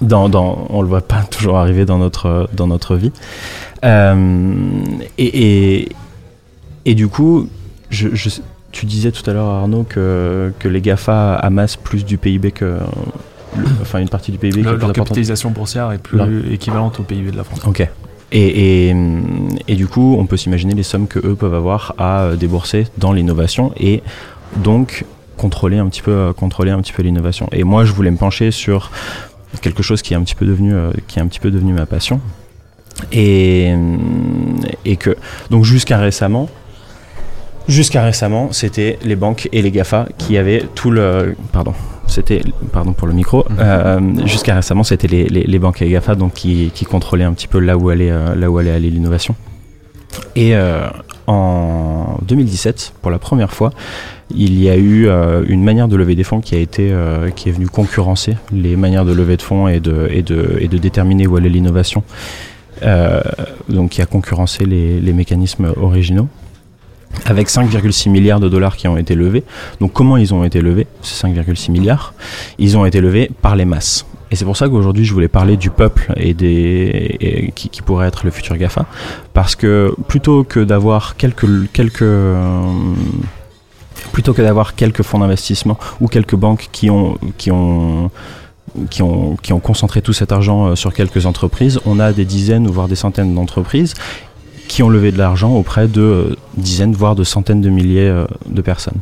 Dans, 0.03 0.29
dans, 0.29 0.67
on 0.71 0.83
le 0.83 0.89
voit 0.89 1.01
pas 1.01 1.23
toujours 1.31 1.57
arriver 1.59 1.85
dans 1.85 1.99
notre, 1.99 2.49
dans 2.55 2.67
notre 2.67 2.97
vie. 2.97 3.12
Euh, 3.85 4.55
et, 5.19 5.79
et, 5.81 5.89
et 6.85 6.95
du 6.95 7.09
coup, 7.09 7.49
je, 7.91 8.09
je- 8.14 8.31
tu 8.73 8.85
disais 8.87 9.11
tout 9.12 9.29
à 9.29 9.33
l'heure, 9.33 9.47
Arnaud, 9.49 9.85
que, 9.89 10.53
que 10.59 10.69
les 10.69 10.81
GAFA 10.81 11.35
amassent 11.37 11.77
plus 11.77 12.05
du 12.05 12.19
PIB 12.19 12.51
que. 12.53 12.79
le- 13.57 13.64
enfin, 13.83 14.01
une 14.01 14.09
partie 14.09 14.33
du 14.33 14.39
PIB 14.39 14.61
est 14.61 14.62
Leur, 14.62 14.93
capitalisation 14.93 15.51
boursière 15.51 15.93
est 15.93 15.99
plus 15.99 16.53
équivalente 16.53 17.01
au 17.01 17.03
PIB 17.03 17.31
de 17.31 17.37
la 17.37 17.45
France. 17.45 17.61
Ok. 17.67 17.89
Et, 18.33 18.89
et, 18.91 18.97
et 19.69 19.77
du 19.77 19.87
coup, 19.87 20.17
on 20.19 20.27
peut 20.27 20.37
s'imaginer 20.37 20.75
les 20.75 20.83
sommes 20.83 21.07
que 21.07 21.21
eux 21.21 21.37
peuvent 21.37 21.55
avoir 21.55 21.95
à 21.97 22.23
euh, 22.23 22.37
débourser 22.37 22.89
dans 22.99 23.12
l'innovation 23.12 23.73
et 23.79 24.03
donc 24.57 25.05
contrôler 25.37 25.78
un 25.78 25.89
petit 25.89 26.03
peu, 26.03 26.11
euh, 26.11 26.32
contrôler 26.32 26.70
un 26.70 26.80
petit 26.80 26.93
peu 26.93 27.03
l'innovation. 27.03 27.49
Et 27.53 27.64
moi, 27.64 27.84
je 27.84 27.93
voulais 27.93 28.11
me 28.11 28.16
pencher 28.16 28.51
sur 28.51 28.91
quelque 29.61 29.82
chose 29.82 30.03
qui 30.03 30.14
est 30.14 30.16
un 30.16 30.22
petit 30.22 30.34
peu 30.34 30.47
devenu, 30.47 30.74
euh, 30.74 30.93
qui 31.07 31.18
est 31.18 31.22
un 31.22 31.26
petit 31.26 31.41
peu 31.41 31.51
devenu 31.51 31.72
ma 31.72 31.87
passion. 31.87 32.20
Et, 33.12 33.74
et 34.87 34.97
que 34.97 35.16
donc 35.51 35.64
jusqu'à 35.64 35.99
récemment, 35.99 36.49
jusqu'à 37.68 38.03
récemment, 38.03 38.53
c'était 38.53 38.99
les 39.05 39.16
banques 39.16 39.49
et 39.53 39.61
les 39.61 39.70
Gafa 39.70 40.07
qui 40.16 40.39
avaient 40.39 40.64
tout 40.74 40.91
le, 40.91 41.37
pardon, 41.53 41.74
c'était, 42.07 42.41
pardon 42.72 42.93
pour 42.93 43.07
le 43.07 43.12
micro, 43.12 43.45
euh, 43.59 44.01
jusqu'à 44.24 44.55
récemment, 44.55 44.82
c'était 44.82 45.09
les, 45.09 45.24
les, 45.26 45.43
les 45.43 45.59
banques 45.59 45.82
et 45.82 45.84
les 45.84 45.91
Gafa 45.91 46.14
donc 46.14 46.32
qui, 46.32 46.70
qui 46.74 46.87
contrôlaient 46.87 47.24
un 47.24 47.34
petit 47.34 47.49
peu 47.49 47.59
là 47.59 47.76
où 47.76 47.91
allait, 47.91 48.11
euh, 48.11 48.34
là 48.34 48.51
où 48.51 48.57
allait 48.59 48.70
aller 48.70 48.89
l'innovation. 48.89 49.34
Et 50.34 50.55
euh, 50.55 50.87
en 51.27 52.18
2017, 52.22 52.95
pour 53.03 53.11
la 53.11 53.18
première 53.18 53.53
fois, 53.53 53.72
il 54.35 54.61
y 54.61 54.68
a 54.68 54.77
eu 54.77 55.09
euh, 55.09 55.45
une 55.47 55.62
manière 55.62 55.89
de 55.89 55.97
lever 55.97 56.14
des 56.14 56.24
fonds 56.24 56.41
qui 56.41 56.55
a 56.55 56.59
été, 56.59 56.91
euh, 56.93 57.31
qui 57.31 57.49
est 57.49 57.53
venue 57.53 57.68
concurrencer 57.68 58.37
les 58.53 58.77
manières 58.77 59.05
de 59.05 59.12
lever 59.12 59.37
de 59.37 59.43
fonds 59.43 59.68
et 59.68 59.81
de, 59.81 60.09
et 60.11 60.22
de, 60.22 60.57
et 60.61 60.68
de 60.68 60.79
déterminer 60.79 61.27
où 61.27 61.37
allait 61.37 61.49
l'innovation. 61.49 62.03
Euh, 62.83 63.22
donc, 63.68 63.93
qui 63.93 64.03
a 64.03 64.07
concurrencé 64.07 64.66
les, 64.66 65.01
les 65.01 65.12
mécanismes 65.14 65.72
originaux 65.81 66.29
avec 67.24 67.49
5,6 67.49 68.11
milliards 68.11 68.41
de 68.41 68.49
dollars 68.49 68.77
qui 68.77 68.89
ont 68.89 68.97
été 68.97 69.14
levés. 69.14 69.45
Donc 69.81 69.93
comment 69.93 70.16
ils 70.16 70.35
ont 70.35 70.45
été 70.45 70.61
levés, 70.61 70.87
ces 71.01 71.27
5,6 71.27 71.70
milliards? 71.70 72.12
Ils 72.59 72.77
ont 72.77 72.85
été 72.85 73.01
levés 73.01 73.31
par 73.41 73.57
les 73.57 73.64
masses. 73.64 74.07
Et 74.31 74.37
c'est 74.37 74.45
pour 74.45 74.57
ça 74.57 74.68
qu'aujourd'hui 74.68 75.05
je 75.05 75.12
voulais 75.12 75.29
parler 75.29 75.57
du 75.57 75.70
peuple 75.70 76.12
et 76.16 76.35
des 76.35 77.53
qui, 77.55 77.68
qui 77.68 77.83
pourrait 77.83 78.09
être 78.09 78.24
le 78.24 78.31
futur 78.31 78.57
Gafa, 78.57 78.87
parce 79.33 79.55
que 79.55 79.95
plutôt 80.09 80.45
que 80.45 80.61
d'avoir 80.61 81.16
quelques 81.16 81.47
quelques 81.72 82.03
euh, 82.03 82.62
plutôt 84.12 84.33
que 84.35 84.43
d'avoir 84.43 84.74
quelques 84.74 85.03
fonds 85.03 85.20
d'investissement 85.20 85.79
ou 86.01 86.09
quelques 86.09 86.35
banques 86.35 86.68
qui 86.72 86.91
ont 86.91 87.18
qui 87.39 87.51
ont 87.51 88.11
qui 88.91 89.01
ont, 89.03 89.37
qui 89.37 89.53
ont 89.53 89.61
concentré 89.61 90.03
tout 90.03 90.12
cet 90.12 90.33
argent 90.33 90.66
euh, 90.66 90.74
sur 90.74 90.93
quelques 90.93 91.24
entreprises, 91.24 91.81
on 91.87 92.01
a 92.01 92.12
des 92.12 92.24
dizaines 92.24 92.66
voire 92.66 92.89
des 92.89 92.97
centaines 92.97 93.35
d'entreprises 93.35 93.95
qui 94.66 94.83
ont 94.83 94.89
levé 94.89 95.12
de 95.12 95.18
l'argent 95.18 95.55
auprès 95.55 95.87
de 95.87 96.01
euh, 96.01 96.37
dizaines, 96.57 96.93
voire 96.93 97.14
de 97.14 97.22
centaines 97.22 97.61
de 97.61 97.70
milliers 97.70 98.24
de 98.47 98.62
personnes. 98.62 98.99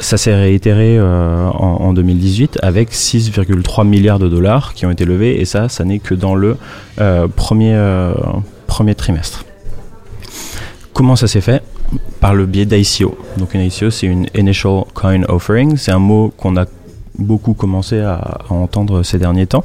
Ça 0.00 0.16
s'est 0.16 0.34
réitéré 0.34 0.96
euh, 0.96 1.48
en, 1.48 1.88
en 1.88 1.92
2018 1.92 2.60
avec 2.62 2.92
6,3 2.92 3.84
milliards 3.86 4.20
de 4.20 4.28
dollars 4.28 4.74
qui 4.74 4.86
ont 4.86 4.90
été 4.92 5.04
levés 5.04 5.40
et 5.40 5.44
ça, 5.44 5.68
ça 5.68 5.84
n'est 5.84 5.98
que 5.98 6.14
dans 6.14 6.36
le 6.36 6.56
euh, 7.00 7.26
premier, 7.26 7.74
euh, 7.74 8.12
premier 8.68 8.94
trimestre. 8.94 9.44
Comment 10.92 11.16
ça 11.16 11.26
s'est 11.26 11.40
fait? 11.40 11.62
Par 12.20 12.34
le 12.34 12.46
biais 12.46 12.64
d'ICO. 12.64 13.18
Donc 13.38 13.54
une 13.54 13.62
ICO, 13.62 13.90
c'est 13.90 14.06
une 14.06 14.26
Initial 14.36 14.84
Coin 14.94 15.22
Offering. 15.28 15.76
C'est 15.76 15.92
un 15.92 15.98
mot 15.98 16.32
qu'on 16.36 16.56
a 16.56 16.66
beaucoup 17.18 17.54
commencé 17.54 17.98
à, 17.98 18.14
à 18.14 18.52
entendre 18.52 19.02
ces 19.02 19.18
derniers 19.18 19.48
temps 19.48 19.64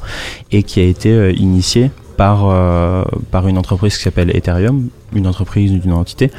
et 0.50 0.64
qui 0.64 0.80
a 0.80 0.84
été 0.84 1.32
initié 1.34 1.92
par, 2.16 2.48
euh, 2.48 3.02
par 3.30 3.48
une 3.48 3.58
entreprise 3.58 3.96
qui 3.96 4.04
s'appelle 4.04 4.34
Ethereum, 4.34 4.88
une 5.14 5.26
entreprise 5.26 5.72
d'une 5.72 5.92
entité, 5.92 6.30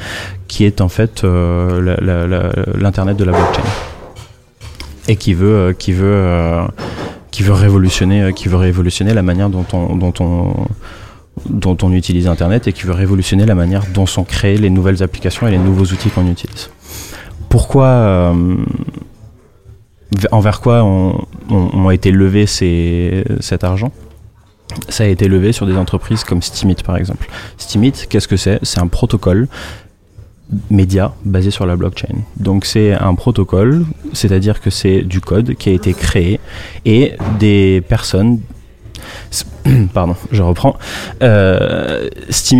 qui 0.48 0.64
est 0.64 0.80
en 0.80 0.88
fait 0.88 1.24
euh, 1.24 1.96
l'internet 2.78 3.16
de 3.16 3.24
la 3.24 3.32
blockchain 3.32 3.62
et 5.08 5.16
qui 5.16 5.34
veut, 5.34 5.54
euh, 5.54 5.72
qui 5.72 5.92
veut, 5.92 6.66
qui 7.30 7.42
veut 7.42 7.52
révolutionner, 7.52 8.32
qui 8.34 8.48
veut 8.48 8.56
révolutionner 8.56 9.14
la 9.14 9.22
manière 9.22 9.50
dont 9.50 9.66
on, 9.72 9.96
dont 9.96 10.14
on 10.20 10.54
dont 11.50 11.76
on 11.82 11.92
utilise 11.92 12.28
Internet 12.28 12.66
et 12.66 12.72
qui 12.72 12.84
veut 12.84 12.94
révolutionner 12.94 13.44
la 13.44 13.54
manière 13.54 13.82
dont 13.92 14.06
sont 14.06 14.24
créées 14.24 14.56
les 14.56 14.70
nouvelles 14.70 15.02
applications 15.02 15.46
et 15.46 15.50
les 15.50 15.58
nouveaux 15.58 15.84
outils 15.84 16.08
qu'on 16.08 16.26
utilise. 16.26 16.70
Pourquoi, 17.50 18.34
envers 20.32 20.62
quoi 20.62 20.82
ont 20.82 21.26
on, 21.50 21.90
été 21.90 22.10
levés 22.10 22.46
ces, 22.46 23.22
cet 23.40 23.64
argent? 23.64 23.92
Ça 24.88 25.04
a 25.04 25.06
été 25.06 25.28
levé 25.28 25.52
sur 25.52 25.66
des 25.66 25.76
entreprises 25.76 26.24
comme 26.24 26.42
Steemit 26.42 26.76
par 26.84 26.96
exemple. 26.96 27.28
Steemit, 27.58 27.92
qu'est-ce 28.08 28.28
que 28.28 28.36
c'est? 28.36 28.58
C'est 28.62 28.80
un 28.80 28.88
protocole 28.88 29.48
média 30.70 31.12
basé 31.24 31.50
sur 31.50 31.66
la 31.66 31.76
blockchain. 31.76 32.18
Donc 32.36 32.64
c'est 32.64 32.92
un 32.92 33.14
protocole, 33.14 33.84
c'est-à-dire 34.12 34.60
que 34.60 34.70
c'est 34.70 35.02
du 35.02 35.20
code 35.20 35.54
qui 35.54 35.70
a 35.70 35.72
été 35.72 35.92
créé 35.92 36.40
et 36.84 37.14
des 37.38 37.82
personnes 37.88 38.40
Pardon, 39.94 40.16
je 40.32 40.42
reprends. 40.42 40.76
Euh, 41.22 42.08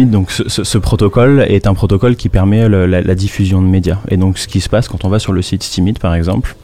donc 0.06 0.30
ce, 0.30 0.78
protocole 0.78 1.44
est 1.48 1.66
un 1.66 1.74
protocole 1.74 2.16
qui 2.16 2.28
permet 2.28 2.68
la 2.68 3.14
diffusion 3.14 3.62
de 3.62 3.66
médias. 3.66 3.98
Et 4.08 4.16
donc 4.16 4.38
ce 4.38 4.48
qui 4.48 4.60
se 4.60 4.68
passe 4.68 4.88
quand 4.88 5.04
on 5.04 5.08
va 5.08 5.18
sur 5.18 5.32
le 5.32 5.42
site 5.42 5.62
Steemit 5.62 5.94
par 5.94 6.14
exemple, 6.14 6.56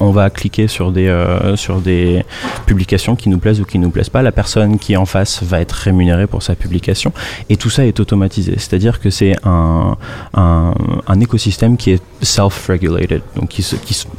on 0.00 0.10
va 0.10 0.30
cliquer 0.30 0.68
sur 0.68 0.92
des, 0.92 1.08
euh, 1.08 1.56
sur 1.56 1.80
des 1.80 2.24
publications 2.66 3.16
qui 3.16 3.28
nous 3.28 3.38
plaisent 3.38 3.60
ou 3.60 3.64
qui 3.64 3.78
nous 3.78 3.90
plaisent 3.90 4.08
pas. 4.08 4.22
La 4.22 4.32
personne 4.32 4.78
qui 4.78 4.94
est 4.94 4.96
en 4.96 5.06
face 5.06 5.42
va 5.42 5.60
être 5.60 5.72
rémunérée 5.72 6.26
pour 6.26 6.42
sa 6.42 6.54
publication. 6.54 7.12
Et 7.48 7.56
tout 7.56 7.70
ça 7.70 7.86
est 7.86 8.00
automatisé. 8.00 8.54
C'est-à-dire 8.56 9.00
que 9.00 9.10
c'est 9.10 9.34
un, 9.44 9.96
un, 10.34 11.20
écosystème 11.20 11.76
qui 11.76 11.92
est 11.92 12.02
self-regulated, 12.22 13.22
donc 13.36 13.48
qui, 13.48 13.64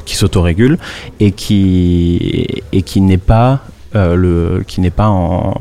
qui, 0.04 0.16
s'autorégule 0.16 0.78
et 1.20 1.32
qui, 1.32 2.62
n'est 2.96 3.18
pas, 3.18 3.60
euh, 3.94 4.14
le, 4.14 4.64
en 4.98 5.54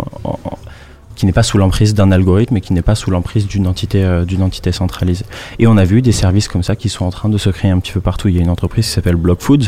qui 1.17 1.25
n'est 1.25 1.33
pas 1.33 1.43
sous 1.43 1.57
l'emprise 1.57 1.93
d'un 1.93 2.11
algorithme 2.11 2.55
et 2.57 2.61
qui 2.61 2.73
n'est 2.73 2.83
pas 2.83 2.95
sous 2.95 3.11
l'emprise 3.11 3.47
d'une 3.47 3.67
entité, 3.67 4.03
euh, 4.03 4.23
entité 4.39 4.71
centralisée. 4.71 5.25
Et 5.59 5.67
on 5.67 5.75
a 5.75 5.83
vu 5.83 6.01
des 6.01 6.11
services 6.11 6.47
comme 6.47 6.63
ça 6.63 6.75
qui 6.75 6.89
sont 6.89 7.05
en 7.05 7.09
train 7.09 7.27
de 7.27 7.37
se 7.37 7.49
créer 7.49 7.71
un 7.71 7.79
petit 7.79 7.91
peu 7.91 8.01
partout. 8.01 8.27
Il 8.27 8.35
y 8.35 8.39
a 8.39 8.41
une 8.41 8.49
entreprise 8.49 8.85
qui 8.85 8.91
s'appelle 8.91 9.15
Block 9.15 9.41
Foods. 9.41 9.67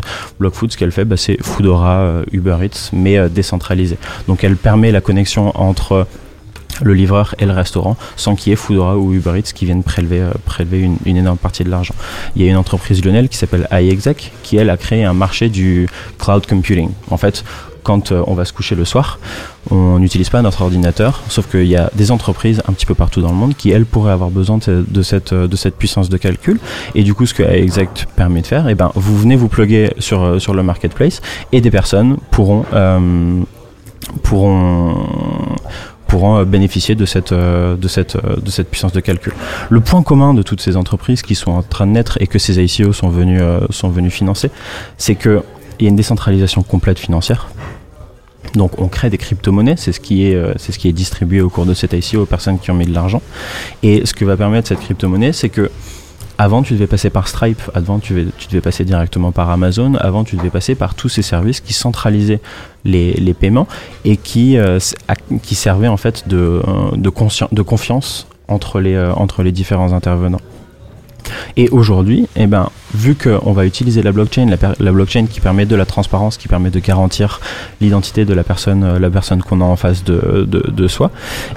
Ce 0.69 0.77
qu'elle 0.77 0.91
fait, 0.91 1.05
bah, 1.05 1.17
c'est 1.17 1.41
Foodora, 1.41 1.97
euh, 1.99 2.23
Uber 2.31 2.57
Eats, 2.61 2.91
mais 2.93 3.17
euh, 3.17 3.29
décentralisé. 3.29 3.97
Donc 4.27 4.43
elle 4.43 4.55
permet 4.55 4.91
la 4.91 5.01
connexion 5.01 5.51
entre 5.59 6.05
le 6.83 6.93
livreur 6.93 7.35
et 7.39 7.45
le 7.45 7.51
restaurant 7.51 7.97
sans 8.15 8.35
qu'il 8.35 8.51
y 8.51 8.53
ait 8.53 8.55
Foodora 8.55 8.97
ou 8.97 9.13
Uber 9.13 9.39
Eats 9.39 9.51
qui 9.53 9.65
viennent 9.65 9.83
prélever, 9.83 10.21
euh, 10.21 10.87
une 11.05 11.17
énorme 11.17 11.37
partie 11.37 11.63
de 11.63 11.69
l'argent. 11.69 11.95
Il 12.35 12.43
y 12.43 12.47
a 12.47 12.51
une 12.51 12.57
entreprise 12.57 13.03
lyonnaise 13.03 13.27
qui 13.27 13.37
s'appelle 13.37 13.67
iExec 13.71 14.31
qui 14.43 14.57
elle 14.57 14.69
a 14.69 14.77
créé 14.77 15.03
un 15.03 15.13
marché 15.13 15.49
du 15.49 15.87
cloud 16.19 16.45
computing. 16.45 16.91
En 17.09 17.17
fait, 17.17 17.43
quand 17.83 18.11
euh, 18.11 18.23
on 18.27 18.33
va 18.33 18.45
se 18.45 18.53
coucher 18.53 18.75
le 18.75 18.85
soir, 18.85 19.19
on 19.71 19.99
n'utilise 19.99 20.29
pas 20.29 20.41
notre 20.41 20.61
ordinateur, 20.61 21.21
sauf 21.29 21.49
qu'il 21.49 21.67
y 21.67 21.75
a 21.75 21.89
des 21.95 22.11
entreprises 22.11 22.61
un 22.67 22.73
petit 22.73 22.85
peu 22.85 22.95
partout 22.95 23.21
dans 23.21 23.29
le 23.29 23.35
monde 23.35 23.55
qui, 23.55 23.71
elles, 23.71 23.85
pourraient 23.85 24.11
avoir 24.11 24.29
besoin 24.29 24.57
de, 24.57 25.01
cette, 25.01 25.33
de 25.33 25.55
cette 25.55 25.75
puissance 25.75 26.09
de 26.09 26.17
calcul. 26.17 26.59
Et 26.95 27.03
du 27.03 27.13
coup, 27.13 27.25
ce 27.25 27.33
que 27.33 27.43
iExec 27.43 28.07
permet 28.15 28.41
de 28.41 28.47
faire, 28.47 28.67
eh 28.67 28.75
ben, 28.75 28.91
vous 28.95 29.17
venez 29.17 29.35
vous 29.35 29.47
plugger 29.47 29.93
sur, 29.99 30.23
euh, 30.23 30.39
sur 30.39 30.53
le 30.53 30.63
marketplace 30.63 31.21
et 31.51 31.61
des 31.61 31.71
personnes 31.71 32.17
pourront, 32.31 32.65
euh, 32.73 33.41
pourront, 34.23 34.95
pourront 36.09 36.39
euh, 36.39 36.45
bénéficier 36.45 36.95
de 36.95 37.05
cette, 37.05 37.31
euh, 37.31 37.77
de, 37.77 37.87
cette, 37.87 38.17
euh, 38.17 38.35
de 38.35 38.49
cette 38.49 38.69
puissance 38.69 38.91
de 38.91 38.99
calcul. 38.99 39.33
Le 39.69 39.79
point 39.79 40.03
commun 40.03 40.33
de 40.33 40.41
toutes 40.41 40.59
ces 40.59 40.75
entreprises 40.75 41.21
qui 41.21 41.35
sont 41.35 41.51
en 41.51 41.61
train 41.63 41.87
de 41.87 41.91
naître 41.91 42.17
et 42.19 42.27
que 42.27 42.39
ces 42.39 42.59
ICO 42.59 42.91
sont 42.91 43.09
venus, 43.09 43.39
euh, 43.41 43.61
sont 43.69 43.89
venus 43.89 44.11
financer, 44.11 44.51
c'est 44.97 45.15
qu'il 45.79 45.85
y 45.85 45.89
a 45.89 45.91
une 45.91 45.95
décentralisation 45.95 46.61
complète 46.61 46.99
financière. 46.99 47.47
Donc 48.53 48.79
on 48.79 48.87
crée 48.87 49.09
des 49.09 49.17
crypto-monnaies, 49.17 49.75
c'est 49.77 49.91
ce, 49.91 49.99
qui 49.99 50.25
est, 50.25 50.35
euh, 50.35 50.53
c'est 50.57 50.71
ce 50.71 50.79
qui 50.79 50.89
est 50.89 50.93
distribué 50.93 51.41
au 51.41 51.49
cours 51.49 51.65
de 51.65 51.73
cette 51.73 51.93
ICO 51.93 52.21
aux 52.21 52.25
personnes 52.25 52.59
qui 52.59 52.69
ont 52.69 52.73
mis 52.73 52.85
de 52.85 52.93
l'argent. 52.93 53.21
Et 53.81 54.05
ce 54.05 54.13
que 54.13 54.25
va 54.25 54.35
permettre 54.35 54.67
cette 54.67 54.81
crypto-monnaie, 54.81 55.33
c'est 55.33 55.49
que 55.49 55.71
avant 56.37 56.61
tu 56.63 56.73
devais 56.73 56.87
passer 56.87 57.09
par 57.09 57.27
Stripe, 57.27 57.61
avant 57.73 57.99
tu 57.99 58.13
devais, 58.13 58.61
passer 58.61 58.85
directement 58.85 59.31
par 59.31 59.49
Amazon, 59.49 59.95
avant 59.95 60.23
tu 60.23 60.35
devais 60.35 60.49
passer 60.49 60.75
par 60.75 60.95
tous 60.95 61.09
ces 61.09 61.21
services 61.21 61.59
qui 61.59 61.73
centralisaient 61.73 62.39
les, 62.85 63.13
les 63.13 63.33
paiements 63.33 63.67
et 64.05 64.15
qui, 64.15 64.57
euh, 64.57 64.79
qui 65.43 65.55
servaient 65.55 65.89
en 65.89 65.97
fait 65.97 66.27
de, 66.29 66.61
euh, 66.65 66.95
de, 66.95 67.61
confiance 67.61 68.27
entre 68.47 68.79
les, 68.79 68.97
entre 68.97 69.43
les 69.43 69.51
différents 69.51 69.91
intervenants. 69.91 70.41
Et 71.57 71.69
aujourd'hui, 71.69 72.27
eh 72.35 72.47
ben, 72.47 72.69
vu 72.93 73.15
qu'on 73.15 73.53
va 73.53 73.65
utiliser 73.65 74.01
la 74.01 74.11
blockchain, 74.11 74.47
la, 74.79 74.91
blockchain 74.91 75.25
qui 75.25 75.39
permet 75.39 75.65
de 75.65 75.75
la 75.75 75.85
transparence, 75.85 76.37
qui 76.37 76.47
permet 76.47 76.69
de 76.69 76.79
garantir 76.79 77.39
l'identité 77.81 78.25
de 78.25 78.33
la 78.33 78.43
personne, 78.43 78.83
euh, 78.83 78.99
la 78.99 79.09
personne 79.09 79.41
qu'on 79.41 79.61
a 79.61 79.65
en 79.65 79.75
face 79.75 80.03
de, 80.03 80.87
soi, 80.87 81.11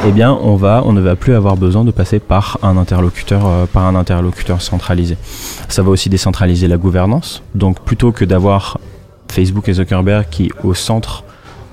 eh 0.07 0.25
on 0.25 0.93
ne 0.93 1.01
va 1.01 1.17
plus 1.17 1.35
avoir 1.35 1.57
besoin 1.57 1.85
de 1.85 1.91
passer 1.91 2.19
par 2.19 2.59
un 2.63 2.77
interlocuteur, 2.77 3.47
euh, 3.47 3.67
par 3.67 3.87
un 3.87 3.95
interlocuteur 3.95 4.61
centralisé. 4.61 5.17
Ça 5.69 5.83
va 5.83 5.91
aussi 5.91 6.09
décentraliser 6.09 6.69
la 6.69 6.77
gouvernance. 6.77 7.43
Donc, 7.55 7.81
plutôt 7.81 8.13
que 8.13 8.25
d'avoir 8.25 8.79
Facebook 9.31 9.69
et 9.69 9.75
Zuckerberg 9.75 10.27
qui, 10.31 10.51
au 10.63 10.75
centre 10.75 11.25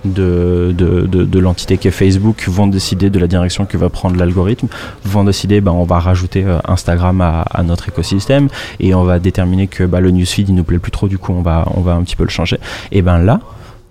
de, 0.06 0.74
de, 0.76 1.06
de, 1.06 1.24
de 1.26 1.40
l'entité 1.40 1.78
qu'est 1.78 1.92
Facebook 1.92 2.48
vont 2.48 2.68
décider 2.68 3.10
de 3.10 3.20
la 3.20 3.28
direction 3.28 3.66
que 3.66 3.78
va 3.78 3.90
prendre 3.90 4.16
l'algorithme, 4.16 4.68
vont 5.04 5.24
décider 5.24 5.62
bah, 5.62 5.72
on 5.72 5.84
va 5.84 6.00
rajouter 6.00 6.46
euh, 6.46 6.60
Instagram 6.68 7.22
à, 7.22 7.64
notre 7.64 7.90
écosystème 7.90 8.48
et 8.80 8.94
on 8.94 9.04
va 9.04 9.20
déterminer 9.20 9.68
que 9.68 9.84
bah, 9.84 10.00
le 10.00 10.12
newsfeed 10.12 10.50
il 10.50 10.56
nous 10.56 10.64
plaît 10.64 10.80
plus 10.80 10.92
trop 10.92 11.08
du 11.08 11.18
coup 11.18 11.34
on 11.34 11.42
va, 11.42 11.66
on 11.76 11.82
va 11.82 11.94
un 11.94 12.04
petit 12.04 12.16
peu 12.16 12.24
le 12.24 12.30
changer. 12.30 12.60
Et 12.92 13.02
ben 13.02 13.20
là 13.20 13.40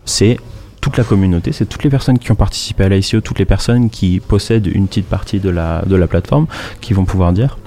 c'est 0.04 0.38
toute 0.80 0.96
la 0.96 1.04
communauté, 1.04 1.52
c'est 1.52 1.66
toutes 1.66 1.84
les 1.84 1.90
personnes 1.90 2.18
qui 2.18 2.32
ont 2.32 2.36
participé 2.36 2.84
à 2.84 2.88
l'ICO, 2.88 3.20
toutes 3.20 3.38
les 3.38 3.44
personnes 3.44 3.90
qui 3.90 4.20
possèdent 4.20 4.66
une 4.66 4.86
petite 4.86 5.06
partie 5.06 5.40
de 5.40 5.50
la, 5.50 5.82
de 5.86 5.96
la 5.96 6.06
plateforme 6.06 6.46
qui 6.80 6.92
vont 6.92 7.04
pouvoir 7.04 7.32
dire 7.32 7.58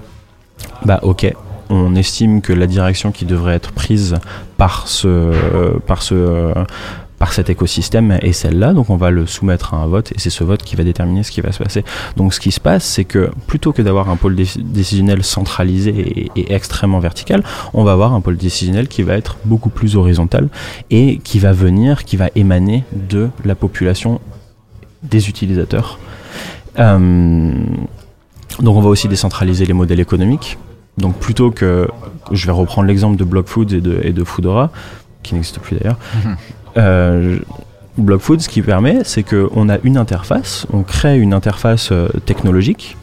bah 0.85 0.99
ok 1.03 1.31
on 1.71 1.95
estime 1.95 2.41
que 2.41 2.51
la 2.51 2.67
direction 2.67 3.11
qui 3.11 3.25
devrait 3.25 3.55
être 3.55 3.71
prise 3.71 4.17
par 4.57 4.87
ce, 4.87 5.31
par 5.87 6.03
ce, 6.03 6.13
euh, 6.13 6.53
par 7.21 7.33
cet 7.33 7.51
écosystème 7.51 8.17
est 8.23 8.31
celle-là, 8.31 8.73
donc 8.73 8.89
on 8.89 8.95
va 8.95 9.11
le 9.11 9.27
soumettre 9.27 9.75
à 9.75 9.77
un 9.77 9.85
vote 9.85 10.11
et 10.11 10.15
c'est 10.17 10.31
ce 10.31 10.43
vote 10.43 10.63
qui 10.63 10.75
va 10.75 10.83
déterminer 10.83 11.21
ce 11.21 11.29
qui 11.29 11.39
va 11.41 11.51
se 11.51 11.61
passer. 11.63 11.85
Donc 12.17 12.33
ce 12.33 12.39
qui 12.39 12.51
se 12.51 12.59
passe, 12.59 12.83
c'est 12.83 13.05
que 13.05 13.29
plutôt 13.45 13.73
que 13.73 13.83
d'avoir 13.83 14.09
un 14.09 14.15
pôle 14.15 14.35
dé- 14.35 14.47
décisionnel 14.57 15.23
centralisé 15.23 15.91
et, 15.91 16.31
et 16.35 16.51
extrêmement 16.51 16.97
vertical, 16.97 17.43
on 17.75 17.83
va 17.83 17.91
avoir 17.91 18.13
un 18.15 18.21
pôle 18.21 18.37
décisionnel 18.37 18.87
qui 18.87 19.03
va 19.03 19.13
être 19.13 19.37
beaucoup 19.45 19.69
plus 19.69 19.95
horizontal 19.97 20.49
et 20.89 21.19
qui 21.19 21.37
va 21.37 21.51
venir, 21.51 22.05
qui 22.05 22.17
va 22.17 22.29
émaner 22.33 22.85
de 22.91 23.29
la 23.45 23.53
population 23.53 24.19
des 25.03 25.29
utilisateurs. 25.29 25.99
Euh, 26.79 27.53
donc 28.61 28.75
on 28.77 28.81
va 28.81 28.89
aussi 28.89 29.07
décentraliser 29.07 29.67
les 29.67 29.73
modèles 29.73 29.99
économiques. 29.99 30.57
Donc 30.97 31.19
plutôt 31.19 31.51
que, 31.51 31.87
je 32.31 32.47
vais 32.47 32.51
reprendre 32.51 32.87
l'exemple 32.87 33.15
de 33.15 33.25
Block 33.25 33.47
Foods 33.47 33.75
et 33.75 33.79
de, 33.79 34.01
et 34.03 34.11
de 34.11 34.23
Foodora, 34.23 34.71
qui 35.21 35.35
n'existe 35.35 35.59
plus 35.59 35.77
d'ailleurs. 35.77 35.99
Euh, 36.77 37.39
Block 37.97 38.21
Foods, 38.21 38.39
ce 38.39 38.49
qui 38.49 38.61
permet, 38.61 38.99
c'est 39.03 39.23
qu'on 39.23 39.69
a 39.69 39.77
une 39.83 39.97
interface, 39.97 40.65
on 40.71 40.83
crée 40.83 41.19
une 41.19 41.33
interface 41.33 41.91
euh, 41.91 42.07
technologique 42.25 42.97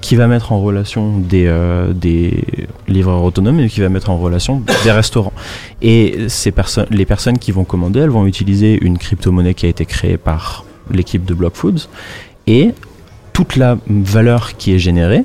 qui 0.00 0.16
va 0.16 0.26
mettre 0.26 0.50
en 0.50 0.60
relation 0.60 1.16
des, 1.16 1.46
euh, 1.46 1.92
des 1.92 2.44
livreurs 2.88 3.22
autonomes 3.22 3.60
et 3.60 3.68
qui 3.68 3.80
va 3.80 3.88
mettre 3.88 4.10
en 4.10 4.18
relation 4.18 4.60
des 4.84 4.90
restaurants. 4.90 5.32
Et 5.80 6.28
ces 6.28 6.52
les 6.90 7.06
personnes 7.06 7.38
qui 7.38 7.52
vont 7.52 7.62
commander, 7.62 8.00
elles 8.00 8.10
vont 8.10 8.26
utiliser 8.26 8.78
une 8.82 8.98
crypto-monnaie 8.98 9.54
qui 9.54 9.66
a 9.66 9.68
été 9.68 9.86
créée 9.86 10.16
par 10.16 10.64
l'équipe 10.90 11.24
de 11.24 11.34
Block 11.34 11.54
Foods 11.54 11.88
et 12.48 12.72
toute 13.32 13.54
la 13.54 13.78
valeur 13.86 14.56
qui 14.56 14.74
est 14.74 14.78
générée 14.80 15.22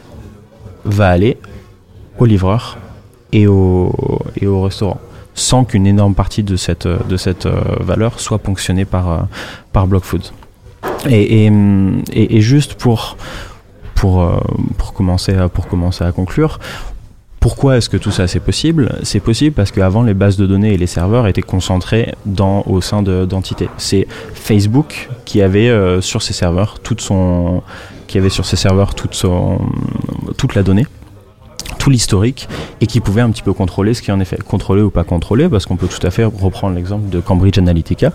va 0.85 1.09
aller 1.09 1.37
au 2.19 2.25
livreur 2.25 2.77
et 3.31 3.47
au, 3.47 3.91
et 4.39 4.45
au 4.45 4.61
restaurant 4.61 5.01
sans 5.38 5.63
qu'une 5.63 5.88
énorme 5.88 6.15
partie 6.15 6.43
de 6.43 6.55
cette, 6.57 6.88
de 6.88 7.15
cette 7.15 7.45
euh, 7.45 7.61
valeur 7.79 8.19
soit 8.19 8.39
ponctionnée 8.39 8.85
par, 8.85 9.09
euh, 9.09 9.17
par 9.71 9.88
Block 9.88 10.03
Foods. 10.03 10.33
Et, 11.09 11.45
et, 11.45 12.41
juste 12.41 12.73
pour, 12.73 13.17
pour, 13.95 14.21
euh, 14.21 14.39
pour, 14.77 14.93
commencer 14.93 15.35
à, 15.35 15.47
pour 15.47 15.67
commencer 15.67 16.03
à 16.03 16.11
conclure, 16.11 16.59
pourquoi 17.39 17.77
est-ce 17.77 17.88
que 17.88 17.97
tout 17.97 18.11
ça 18.11 18.27
c'est 18.27 18.39
possible? 18.39 18.97
C'est 19.03 19.19
possible 19.19 19.53
parce 19.55 19.71
qu'avant 19.71 20.01
les 20.01 20.15
bases 20.15 20.38
de 20.38 20.47
données 20.47 20.73
et 20.73 20.77
les 20.77 20.88
serveurs 20.88 21.27
étaient 21.27 21.43
concentrés 21.43 22.15
dans, 22.25 22.63
au 22.65 22.81
sein 22.81 23.03
de- 23.03 23.25
d'entités. 23.25 23.69
C'est 23.77 24.07
Facebook 24.33 25.09
qui 25.23 25.41
avait 25.41 25.69
euh, 25.69 26.01
sur 26.01 26.23
ses 26.23 26.33
serveurs 26.33 26.79
toute 26.79 26.99
son, 26.99 27.61
qui 28.07 28.17
avait 28.17 28.29
sur 28.29 28.45
ses 28.45 28.55
serveurs 28.55 28.95
toute, 28.95 29.13
son, 29.13 29.61
toute 30.38 30.55
la 30.55 30.63
donnée 30.63 30.88
tout 31.78 31.89
l'historique 31.89 32.47
et 32.82 32.88
qui 32.88 32.99
pouvait 32.99 33.22
un 33.22 33.30
petit 33.30 33.41
peu 33.41 33.53
contrôler 33.53 33.93
ce 33.93 34.01
qui 34.01 34.11
en 34.11 34.20
est 34.20 34.26
fait. 34.26 34.41
Contrôler 34.43 34.82
ou 34.82 34.89
pas 34.89 35.03
contrôler, 35.03 35.49
parce 35.49 35.65
qu'on 35.65 35.76
peut 35.76 35.88
tout 35.88 36.05
à 36.05 36.11
fait 36.11 36.26
reprendre 36.26 36.76
l'exemple 36.76 37.09
de 37.09 37.20
Cambridge 37.20 37.57
Analytica, 37.57 38.11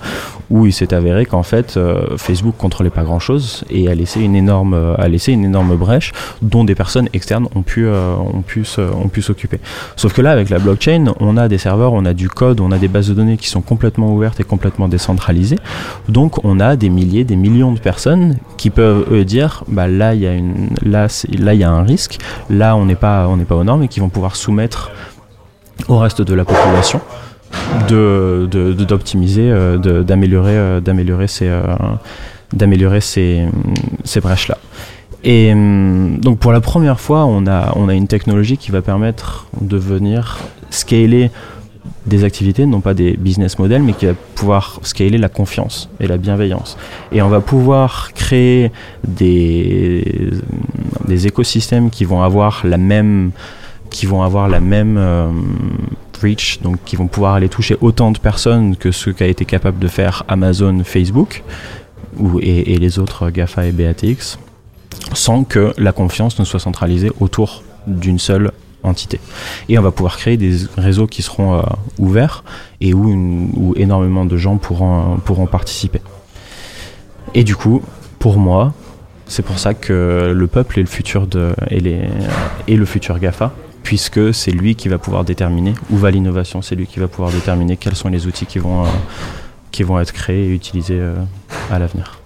où 0.50 0.66
il 0.66 0.72
s'est 0.72 0.94
avéré 0.94 1.26
qu'en 1.26 1.42
fait 1.42 1.76
euh, 1.76 2.16
Facebook 2.16 2.54
contrôlait 2.56 2.90
pas 2.90 3.02
grand 3.02 3.18
chose 3.18 3.64
et 3.70 3.88
a 3.88 3.94
laissé 3.94 4.20
une 4.20 4.36
énorme, 4.36 4.94
a 4.98 5.08
laissé 5.08 5.32
une 5.32 5.44
énorme 5.44 5.76
brèche 5.76 6.12
dont 6.40 6.64
des 6.64 6.74
personnes 6.74 7.08
externes 7.12 7.48
ont 7.54 7.62
pu, 7.62 7.86
euh, 7.86 8.14
ont 8.16 8.42
pu, 8.42 8.64
ont 8.78 9.08
pu 9.08 9.22
s'occuper. 9.22 9.60
Sauf 9.96 10.12
que 10.12 10.22
là, 10.22 10.30
avec 10.32 10.50
la 10.50 10.58
blockchain, 10.58 11.14
on 11.20 11.36
a 11.36 11.48
des 11.48 11.58
serveurs, 11.58 11.92
on 11.92 12.04
a 12.04 12.14
du 12.14 12.28
code, 12.28 12.60
on 12.60 12.72
a 12.72 12.78
des 12.78 12.88
bases 12.88 13.08
de 13.08 13.14
données 13.14 13.36
qui 13.36 13.48
sont 13.48 13.62
complètement 13.62 14.12
ouvertes 14.12 14.40
et 14.40 14.44
complètement 14.44 14.88
décentralisées. 14.88 15.58
Donc 16.08 16.44
on 16.44 16.60
a 16.60 16.76
des 16.76 16.90
milliers, 16.90 17.24
des 17.24 17.36
millions 17.36 17.72
de 17.72 17.78
personnes 17.78 18.36
qui 18.56 18.70
peuvent 18.70 19.24
dire, 19.24 19.64
bah 19.68 19.88
là 19.88 20.14
il 20.14 20.20
y 20.20 20.26
a 20.26 20.34
une, 20.34 20.68
là 20.84 21.08
il 21.26 21.58
y 21.58 21.64
a 21.64 21.70
un 21.70 21.82
risque, 21.82 22.18
là 22.50 22.76
on 22.76 22.86
n'est 22.86 22.94
pas, 22.94 23.28
pas 23.44 23.56
aux 23.56 23.64
normes 23.64 23.82
et 23.84 23.88
qui 23.88 24.00
vont 24.00 24.08
pouvoir 24.08 24.36
soumettre 24.36 24.90
au 25.88 25.98
reste 25.98 26.22
de 26.22 26.34
la 26.34 26.44
population 26.44 27.00
de 27.88 28.48
de- 28.50 28.72
de- 28.72 28.84
d'optimiser, 28.84 29.50
euh, 29.50 30.02
d'améliorer, 30.02 30.56
euh, 30.56 30.80
d'améliorer 30.80 31.26
ces, 31.28 31.48
euh, 31.48 31.62
d'améliorer 32.52 33.00
ces, 33.00 33.46
ces 34.04 34.20
brèches 34.20 34.48
là. 34.48 34.58
Et 35.24 35.52
hum, 35.52 36.18
donc 36.18 36.38
pour 36.38 36.52
la 36.52 36.60
première 36.60 36.98
fois, 37.00 37.24
on 37.26 37.46
a, 37.46 37.72
on 37.76 37.88
a 37.88 37.94
une 37.94 38.08
technologie 38.08 38.56
qui 38.56 38.70
va 38.70 38.82
permettre 38.82 39.46
de 39.60 39.76
venir 39.76 40.38
scaler 40.70 41.30
des 42.06 42.24
activités, 42.24 42.66
non 42.66 42.80
pas 42.80 42.94
des 42.94 43.16
business 43.16 43.58
models, 43.58 43.82
mais 43.82 43.92
qui 43.92 44.06
va 44.06 44.14
pouvoir 44.34 44.80
scaler 44.82 45.18
la 45.18 45.28
confiance 45.28 45.88
et 46.00 46.06
la 46.06 46.16
bienveillance. 46.16 46.76
Et 47.12 47.22
on 47.22 47.28
va 47.28 47.40
pouvoir 47.40 48.12
créer 48.12 48.72
des, 49.06 50.30
des 51.06 51.26
écosystèmes 51.26 51.90
qui 51.90 52.04
vont 52.04 52.22
avoir 52.22 52.66
la 52.66 52.76
même, 52.76 53.30
qui 53.90 54.06
vont 54.06 54.22
avoir 54.22 54.48
la 54.48 54.60
même 54.60 54.96
euh, 54.98 55.28
reach, 56.20 56.60
donc 56.60 56.78
qui 56.84 56.96
vont 56.96 57.06
pouvoir 57.06 57.34
aller 57.34 57.48
toucher 57.48 57.76
autant 57.80 58.10
de 58.10 58.18
personnes 58.18 58.76
que 58.76 58.90
ce 58.90 59.10
qu'a 59.10 59.26
été 59.26 59.44
capable 59.44 59.78
de 59.78 59.88
faire 59.88 60.24
Amazon, 60.28 60.82
Facebook 60.84 61.42
ou, 62.18 62.40
et, 62.40 62.72
et 62.72 62.78
les 62.78 62.98
autres 62.98 63.30
GAFA 63.30 63.66
et 63.66 63.72
BATX, 63.72 64.38
sans 65.14 65.44
que 65.44 65.72
la 65.78 65.92
confiance 65.92 66.38
ne 66.38 66.44
soit 66.44 66.60
centralisée 66.60 67.10
autour 67.20 67.62
d'une 67.86 68.18
seule 68.18 68.52
entité. 68.82 69.20
Et 69.68 69.78
on 69.78 69.82
va 69.82 69.90
pouvoir 69.90 70.16
créer 70.16 70.36
des 70.36 70.56
réseaux 70.76 71.06
qui 71.06 71.22
seront 71.22 71.58
euh, 71.58 71.62
ouverts 71.98 72.44
et 72.80 72.94
où, 72.94 73.74
énormément 73.76 74.24
de 74.24 74.36
gens 74.36 74.56
pourront, 74.56 75.18
pourront 75.24 75.46
participer. 75.46 76.00
Et 77.34 77.44
du 77.44 77.56
coup, 77.56 77.82
pour 78.18 78.38
moi, 78.38 78.74
c'est 79.26 79.42
pour 79.42 79.58
ça 79.58 79.74
que 79.74 80.32
le 80.34 80.46
peuple 80.46 80.78
est 80.78 80.82
le 80.82 80.88
futur 80.88 81.26
de 81.26 81.54
le 82.68 82.84
futur 82.84 83.18
Gafa, 83.18 83.52
puisque 83.82 84.34
c'est 84.34 84.50
lui 84.50 84.74
qui 84.74 84.88
va 84.88 84.98
pouvoir 84.98 85.24
déterminer 85.24 85.74
où 85.90 85.96
va 85.96 86.10
l'innovation, 86.10 86.62
c'est 86.62 86.74
lui 86.74 86.86
qui 86.86 86.98
va 86.98 87.08
pouvoir 87.08 87.30
déterminer 87.30 87.76
quels 87.76 87.96
sont 87.96 88.08
les 88.08 88.26
outils 88.26 88.46
qui 88.46 88.58
vont, 88.58 88.84
euh, 88.84 90.00
être 90.00 90.12
créés 90.12 90.46
et 90.46 90.54
utilisés 90.54 90.98
euh, 90.98 91.16
à 91.70 91.78
l'avenir. 91.78 92.21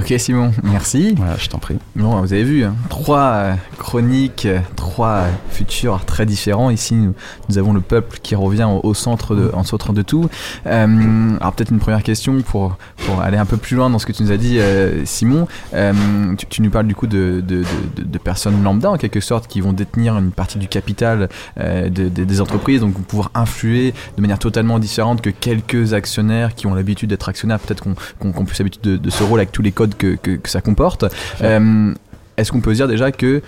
Ok 0.00 0.14
Simon, 0.18 0.50
merci. 0.64 1.14
Voilà, 1.16 1.36
je 1.38 1.48
t'en 1.48 1.58
prie. 1.58 1.76
Bon, 1.94 2.20
vous 2.20 2.32
avez 2.32 2.42
vu, 2.44 2.64
hein, 2.64 2.74
trois 2.88 3.20
euh, 3.34 3.54
chroniques, 3.78 4.44
euh, 4.46 4.58
trois 4.76 5.24
futurs 5.50 6.04
très 6.04 6.26
différents. 6.26 6.70
Ici, 6.70 6.94
nous, 6.94 7.14
nous 7.48 7.58
avons 7.58 7.72
le 7.72 7.80
peuple 7.80 8.18
qui 8.22 8.34
revient 8.34 8.64
au, 8.68 8.80
au 8.82 8.92
centre, 8.94 9.34
de, 9.36 9.50
en 9.54 9.62
centre 9.62 9.92
de 9.92 10.02
tout. 10.02 10.28
Euh, 10.66 11.36
alors 11.40 11.52
peut-être 11.52 11.70
une 11.70 11.78
première 11.78 12.02
question 12.02 12.40
pour, 12.42 12.76
pour 13.06 13.20
aller 13.20 13.36
un 13.38 13.44
peu 13.46 13.56
plus 13.56 13.76
loin 13.76 13.88
dans 13.88 13.98
ce 13.98 14.06
que 14.06 14.12
tu 14.12 14.22
nous 14.24 14.32
as 14.32 14.36
dit, 14.36 14.58
euh, 14.58 15.04
Simon. 15.04 15.46
Euh, 15.74 15.92
tu, 16.36 16.46
tu 16.46 16.62
nous 16.62 16.70
parles 16.70 16.86
du 16.86 16.94
coup 16.94 17.06
de, 17.06 17.42
de, 17.46 17.62
de- 17.96 18.18
personnes 18.18 18.62
lambda 18.62 18.90
en 18.90 18.96
quelque 18.96 19.20
sorte 19.20 19.46
qui 19.46 19.60
vont 19.60 19.74
détenir 19.74 20.16
une 20.16 20.30
partie 20.32 20.58
du 20.58 20.66
capital 20.66 21.28
de- 21.58 21.88
de- 22.08 22.24
des 22.24 22.40
entreprises, 22.40 22.80
donc 22.80 22.94
vont 22.94 23.02
pouvoir 23.02 23.30
influer 23.34 23.92
de 24.16 24.22
manière 24.22 24.38
totalement 24.38 24.78
différente 24.78 25.20
que 25.20 25.28
quelques 25.30 25.92
actionnaires 25.92 26.54
qui 26.54 26.66
ont 26.66 26.74
l'habitude 26.74 27.10
d'être 27.10 27.28
actionnaires, 27.28 27.58
peut-être 27.60 27.82
qu'on 27.82 27.94
qu'on 28.18 28.32
qu'on 28.32 28.44
plus 28.46 28.58
l'habitude 28.58 28.80
de, 28.82 28.96
de 28.96 29.10
ce 29.10 29.22
rôle 29.22 29.40
avec 29.40 29.52
tous 29.52 29.60
les 29.60 29.72
codes 29.72 29.83
que, 29.92 30.16
que- 30.16 30.36
que 30.36 30.48
ça 30.48 30.60
comporte. 30.62 31.04
Euh, 31.42 31.92
Est-ce 32.36 32.50
qu'on 32.50 32.60
peut 32.60 32.72
dire 32.72 32.88
déjà 32.88 33.12
que 33.12 33.42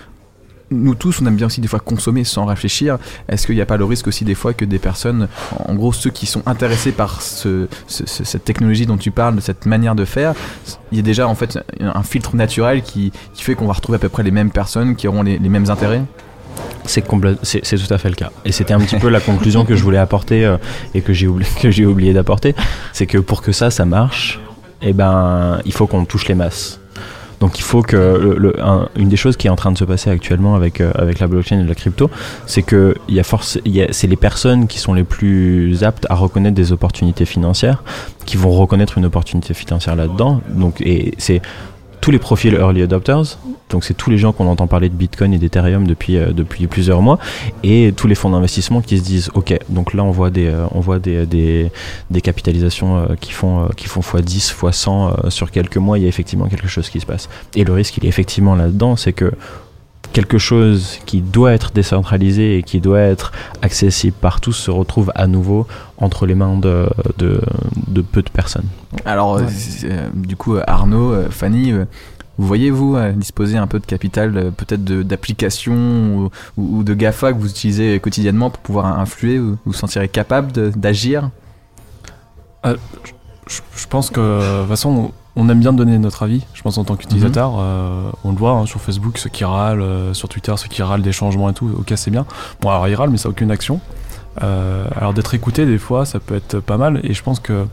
nous 0.72 0.96
tous, 0.96 1.20
on 1.22 1.26
aime 1.26 1.36
bien 1.36 1.46
aussi 1.46 1.60
des 1.60 1.68
fois 1.68 1.78
consommer 1.78 2.24
sans 2.24 2.44
réfléchir? 2.44 2.98
Est-ce 3.28 3.46
qu'il 3.46 3.54
n'y 3.54 3.60
a 3.60 3.66
pas 3.66 3.76
le 3.76 3.84
risque 3.84 4.08
aussi 4.08 4.24
des 4.24 4.34
fois 4.34 4.52
que 4.52 4.64
des 4.64 4.78
personnes, 4.80 5.28
en 5.64 5.74
gros 5.74 5.92
ceux 5.92 6.10
qui 6.10 6.26
sont 6.26 6.42
intéressés 6.46 6.92
par 6.92 7.22
ce, 7.22 7.68
ce- 7.86 8.04
ce- 8.06 8.24
cette 8.24 8.44
technologie 8.44 8.84
dont 8.86 8.96
tu 8.96 9.10
parles, 9.12 9.36
de 9.36 9.40
cette 9.40 9.64
manière 9.66 9.94
de 9.94 10.04
faire, 10.04 10.34
il 10.92 10.96
y 10.98 11.00
a 11.00 11.02
déjà 11.04 11.26
en 11.28 11.34
fait 11.36 11.58
un 11.80 12.02
filtre 12.02 12.34
naturel 12.36 12.82
qui, 12.82 13.12
qui 13.32 13.42
fait 13.44 13.54
qu'on 13.54 13.66
va 13.66 13.72
retrouver 13.74 13.96
à 13.96 13.98
peu 14.00 14.08
près 14.08 14.22
les 14.24 14.32
mêmes 14.32 14.50
personnes 14.50 14.96
qui 14.96 15.06
auront 15.08 15.22
les, 15.22 15.38
les 15.38 15.48
mêmes 15.48 15.70
intérêts? 15.70 16.02
C'est 16.84 17.02
tout 17.02 17.92
à 17.94 17.98
fait 17.98 18.08
le 18.08 18.14
cas. 18.14 18.30
Et 18.44 18.52
c'était 18.52 18.72
un 18.72 18.80
petit 18.80 18.96
peu 18.96 19.08
la 19.08 19.20
conclusion 19.20 19.64
que 19.64 19.74
je 19.76 19.82
voulais 19.82 19.98
apporter 19.98 20.44
euh, 20.46 20.56
et 20.94 21.00
que 21.00 21.12
j'ai 21.12 21.26
oublié, 21.26 21.50
que 21.60 21.70
j'ai 21.70 21.84
oublié 21.86 22.12
d'apporter. 22.12 22.54
C'est 22.92 23.06
que 23.06 23.18
pour 23.18 23.42
que 23.42 23.52
ça, 23.52 23.70
ça 23.70 23.84
marche, 23.84 24.40
eh 24.82 24.92
ben, 24.92 25.60
il 25.64 25.72
faut 25.72 25.86
qu'on 25.86 26.04
touche 26.04 26.28
les 26.28 26.34
masses. 26.34 26.80
Donc 27.40 27.58
il 27.58 27.62
faut 27.62 27.82
que 27.82 28.38
une 28.96 29.08
des 29.08 29.16
choses 29.16 29.36
qui 29.36 29.46
est 29.46 29.50
en 29.50 29.56
train 29.56 29.70
de 29.70 29.76
se 29.76 29.84
passer 29.84 30.08
actuellement 30.10 30.54
avec 30.54 30.80
euh, 30.80 30.90
avec 30.94 31.18
la 31.18 31.26
blockchain 31.26 31.60
et 31.60 31.64
la 31.64 31.74
crypto, 31.74 32.10
c'est 32.46 32.62
que 32.62 32.94
y 33.08 33.20
a 33.20 33.24
force, 33.24 33.58
c'est 33.90 34.06
les 34.06 34.16
personnes 34.16 34.66
qui 34.66 34.78
sont 34.78 34.94
les 34.94 35.04
plus 35.04 35.84
aptes 35.84 36.06
à 36.08 36.14
reconnaître 36.14 36.54
des 36.54 36.72
opportunités 36.72 37.26
financières, 37.26 37.82
qui 38.24 38.36
vont 38.36 38.52
reconnaître 38.52 38.96
une 38.96 39.04
opportunité 39.04 39.52
financière 39.52 39.96
là-dedans. 39.96 40.40
Donc 40.48 40.80
et 40.80 41.12
c'est 41.18 41.42
tous 42.00 42.10
les 42.10 42.18
profils 42.18 42.54
early 42.54 42.82
adopters, 42.82 43.38
donc 43.70 43.84
c'est 43.84 43.94
tous 43.94 44.10
les 44.10 44.18
gens 44.18 44.32
qu'on 44.32 44.46
entend 44.46 44.66
parler 44.66 44.88
de 44.88 44.94
Bitcoin 44.94 45.32
et 45.34 45.38
d'Ethereum 45.38 45.86
depuis, 45.86 46.16
euh, 46.16 46.32
depuis 46.32 46.66
plusieurs 46.66 47.02
mois, 47.02 47.18
et 47.62 47.92
tous 47.96 48.06
les 48.06 48.14
fonds 48.14 48.30
d'investissement 48.30 48.80
qui 48.80 48.98
se 48.98 49.04
disent, 49.04 49.30
ok, 49.34 49.58
donc 49.68 49.92
là 49.94 50.04
on 50.04 50.10
voit 50.10 50.30
des, 50.30 50.46
euh, 50.46 50.66
on 50.72 50.80
voit 50.80 50.98
des, 50.98 51.26
des, 51.26 51.70
capitalisations 52.20 52.98
euh, 52.98 53.06
qui 53.20 53.32
font, 53.32 53.68
qui 53.76 53.86
font 53.86 54.00
x10, 54.00 54.54
x100 54.54 54.88
euh, 55.26 55.30
sur 55.30 55.50
quelques 55.50 55.76
mois, 55.76 55.98
il 55.98 56.02
y 56.02 56.04
a 56.04 56.08
effectivement 56.08 56.46
quelque 56.46 56.68
chose 56.68 56.88
qui 56.88 57.00
se 57.00 57.06
passe. 57.06 57.28
Et 57.54 57.64
le 57.64 57.72
risque, 57.72 57.96
il 57.98 58.04
est 58.04 58.08
effectivement 58.08 58.54
là-dedans, 58.54 58.96
c'est 58.96 59.12
que 59.12 59.32
quelque 60.16 60.38
chose 60.38 60.98
qui 61.04 61.20
doit 61.20 61.52
être 61.52 61.72
décentralisé 61.74 62.56
et 62.56 62.62
qui 62.62 62.80
doit 62.80 63.00
être 63.14 63.32
accessible 63.60 64.16
par 64.18 64.40
tous 64.40 64.54
se 64.54 64.70
retrouve 64.70 65.12
à 65.14 65.26
nouveau 65.26 65.66
entre 65.98 66.24
les 66.24 66.34
mains 66.34 66.56
de, 66.56 66.88
de, 67.18 67.38
de 67.88 68.00
peu 68.00 68.22
de 68.22 68.30
personnes. 68.30 68.64
Alors, 69.04 69.36
euh, 69.36 69.42
euh, 69.84 70.08
du 70.14 70.34
coup, 70.36 70.56
Arnaud, 70.66 71.12
euh, 71.12 71.28
Fanny, 71.28 71.72
euh, 71.72 71.84
vous 72.38 72.46
voyez, 72.46 72.70
vous, 72.70 72.96
euh, 72.96 73.12
disposer 73.12 73.58
un 73.58 73.66
peu 73.66 73.78
de 73.78 73.84
capital, 73.84 74.28
euh, 74.36 74.50
peut-être 74.50 74.82
d'applications 74.84 75.74
ou, 75.76 76.30
ou- 76.56 76.78
ou 76.78 76.82
de 76.82 76.94
GAFA 76.94 77.34
que 77.34 77.38
vous 77.38 77.50
utilisez 77.50 78.00
quotidiennement 78.00 78.48
pour 78.48 78.60
pouvoir 78.60 78.98
influer 78.98 79.38
Vous 79.38 79.58
vous 79.66 79.74
sentirez 79.74 80.08
capable 80.08 80.50
d'agir? 80.80 81.28
Je, 82.64 82.72
je 83.76 83.86
pense 83.86 84.08
que 84.10 84.20
de 84.20 84.60
toute 84.60 84.68
façon, 84.70 85.12
on 85.36 85.48
aime 85.48 85.60
bien 85.60 85.72
donner 85.72 85.98
notre 85.98 86.22
avis. 86.22 86.44
Je 86.54 86.62
pense 86.62 86.78
en 86.78 86.84
tant 86.84 86.96
qu'utilisateur, 86.96 87.54
euh, 87.58 88.10
on 88.24 88.30
le 88.32 88.36
voit 88.36 88.52
hein, 88.52 88.66
sur 88.66 88.80
Facebook, 88.80 89.18
ceux 89.18 89.28
qui 89.30 89.44
râlent, 89.44 89.80
euh, 89.82 90.14
sur 90.14 90.28
Twitter, 90.28 90.54
ceux 90.56 90.68
qui 90.68 90.82
râlent 90.82 91.02
des 91.02 91.12
changements 91.12 91.48
et 91.50 91.54
tout. 91.54 91.70
Ok, 91.78 91.92
c'est 91.96 92.10
bien. 92.10 92.24
Bon, 92.60 92.70
alors 92.70 92.88
ils 92.88 92.94
râlent, 92.94 93.10
mais 93.10 93.18
ça 93.18 93.28
n'a 93.28 93.32
aucune 93.32 93.50
action. 93.50 93.80
Euh, 94.42 94.86
alors 94.96 95.14
d'être 95.14 95.34
écouté, 95.34 95.66
des 95.66 95.78
fois, 95.78 96.04
ça 96.06 96.20
peut 96.20 96.34
être 96.34 96.60
pas 96.60 96.76
mal. 96.78 97.00
Et 97.04 97.14
je 97.14 97.22
pense 97.22 97.40
que 97.40 97.66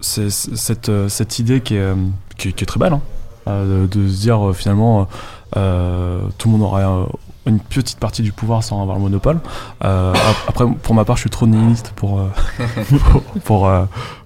c'est 0.00 0.30
cette, 0.30 0.88
euh, 0.88 1.08
cette 1.08 1.38
idée 1.38 1.60
qui 1.60 1.76
est, 1.76 1.80
euh, 1.80 1.94
qui, 2.36 2.48
est- 2.48 2.52
qui 2.52 2.64
est 2.64 2.66
très 2.66 2.78
belle, 2.80 2.92
hein, 2.94 3.00
euh, 3.48 3.86
de, 3.86 4.00
de 4.00 4.08
se 4.08 4.20
dire 4.20 4.52
finalement, 4.54 5.08
euh, 5.56 6.20
tout 6.38 6.48
le 6.48 6.52
monde 6.58 6.62
aura 6.62 7.06
une 7.46 7.60
petite 7.60 7.98
partie 7.98 8.22
du 8.22 8.32
pouvoir 8.32 8.62
sans 8.64 8.80
avoir 8.82 8.96
le 8.96 9.02
monopole. 9.02 9.38
Euh, 9.84 10.12
ap- 10.12 10.18
après, 10.48 10.64
pour 10.82 10.94
ma 10.94 11.04
part, 11.04 11.16
je 11.16 11.22
suis 11.22 11.30
trop 11.30 11.46
nihiliste 11.46 11.92
pour, 11.96 12.18
euh, 12.20 12.28
pour, 13.10 13.22
pour, 13.42 13.68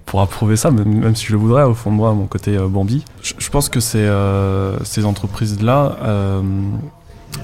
pour 0.09 0.21
approuver 0.21 0.55
ça, 0.57 0.71
même, 0.71 0.87
même 0.99 1.15
si 1.15 1.25
je 1.27 1.31
le 1.33 1.37
voudrais, 1.37 1.63
au 1.63 1.73
fond 1.75 1.91
de 1.91 1.95
moi, 1.95 2.13
mon 2.13 2.25
côté 2.25 2.57
euh, 2.57 2.67
Bambi. 2.67 3.05
Je, 3.21 3.33
je 3.37 3.49
pense 3.51 3.69
que 3.69 3.79
euh, 3.95 4.77
ces 4.83 5.05
entreprises-là, 5.05 5.97
euh, 6.03 6.41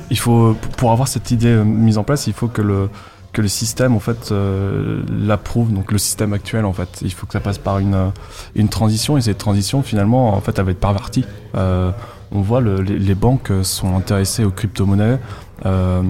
il 0.10 0.18
faut, 0.18 0.56
pour 0.78 0.92
avoir 0.92 1.08
cette 1.08 1.30
idée 1.32 1.48
euh, 1.50 1.64
mise 1.64 1.98
en 2.00 2.04
place, 2.04 2.26
il 2.28 2.34
faut 2.34 2.48
que 2.48 2.64
le, 2.64 2.90
que 3.34 3.42
le 3.42 3.48
système 3.48 3.96
en 3.96 4.00
fait 4.00 4.32
euh, 4.32 5.04
l'approuve 5.10 5.72
donc 5.74 5.92
le 5.92 5.98
système 5.98 6.32
actuel 6.34 6.64
en 6.64 6.72
fait 6.72 7.02
il 7.02 7.12
faut 7.12 7.26
que 7.28 7.34
ça 7.34 7.42
passe 7.42 7.58
par 7.58 7.80
une 7.80 8.12
une 8.56 8.70
transition 8.70 9.18
et 9.18 9.22
cette 9.22 9.40
transition 9.40 9.84
finalement 9.84 10.34
en 10.34 10.40
fait 10.40 10.58
elle 10.58 10.64
va 10.64 10.72
être 10.72 10.80
pervertie 10.80 11.26
Euh, 11.56 11.92
on 12.32 12.40
voit 12.40 12.62
le- 12.62 12.80
les, 12.82 12.98
les 12.98 13.14
banques 13.14 13.52
sont 13.64 13.98
intéressées 13.98 14.46
aux 14.46 14.52
crypto-monnaies 14.52 15.20
euh, 15.66 16.02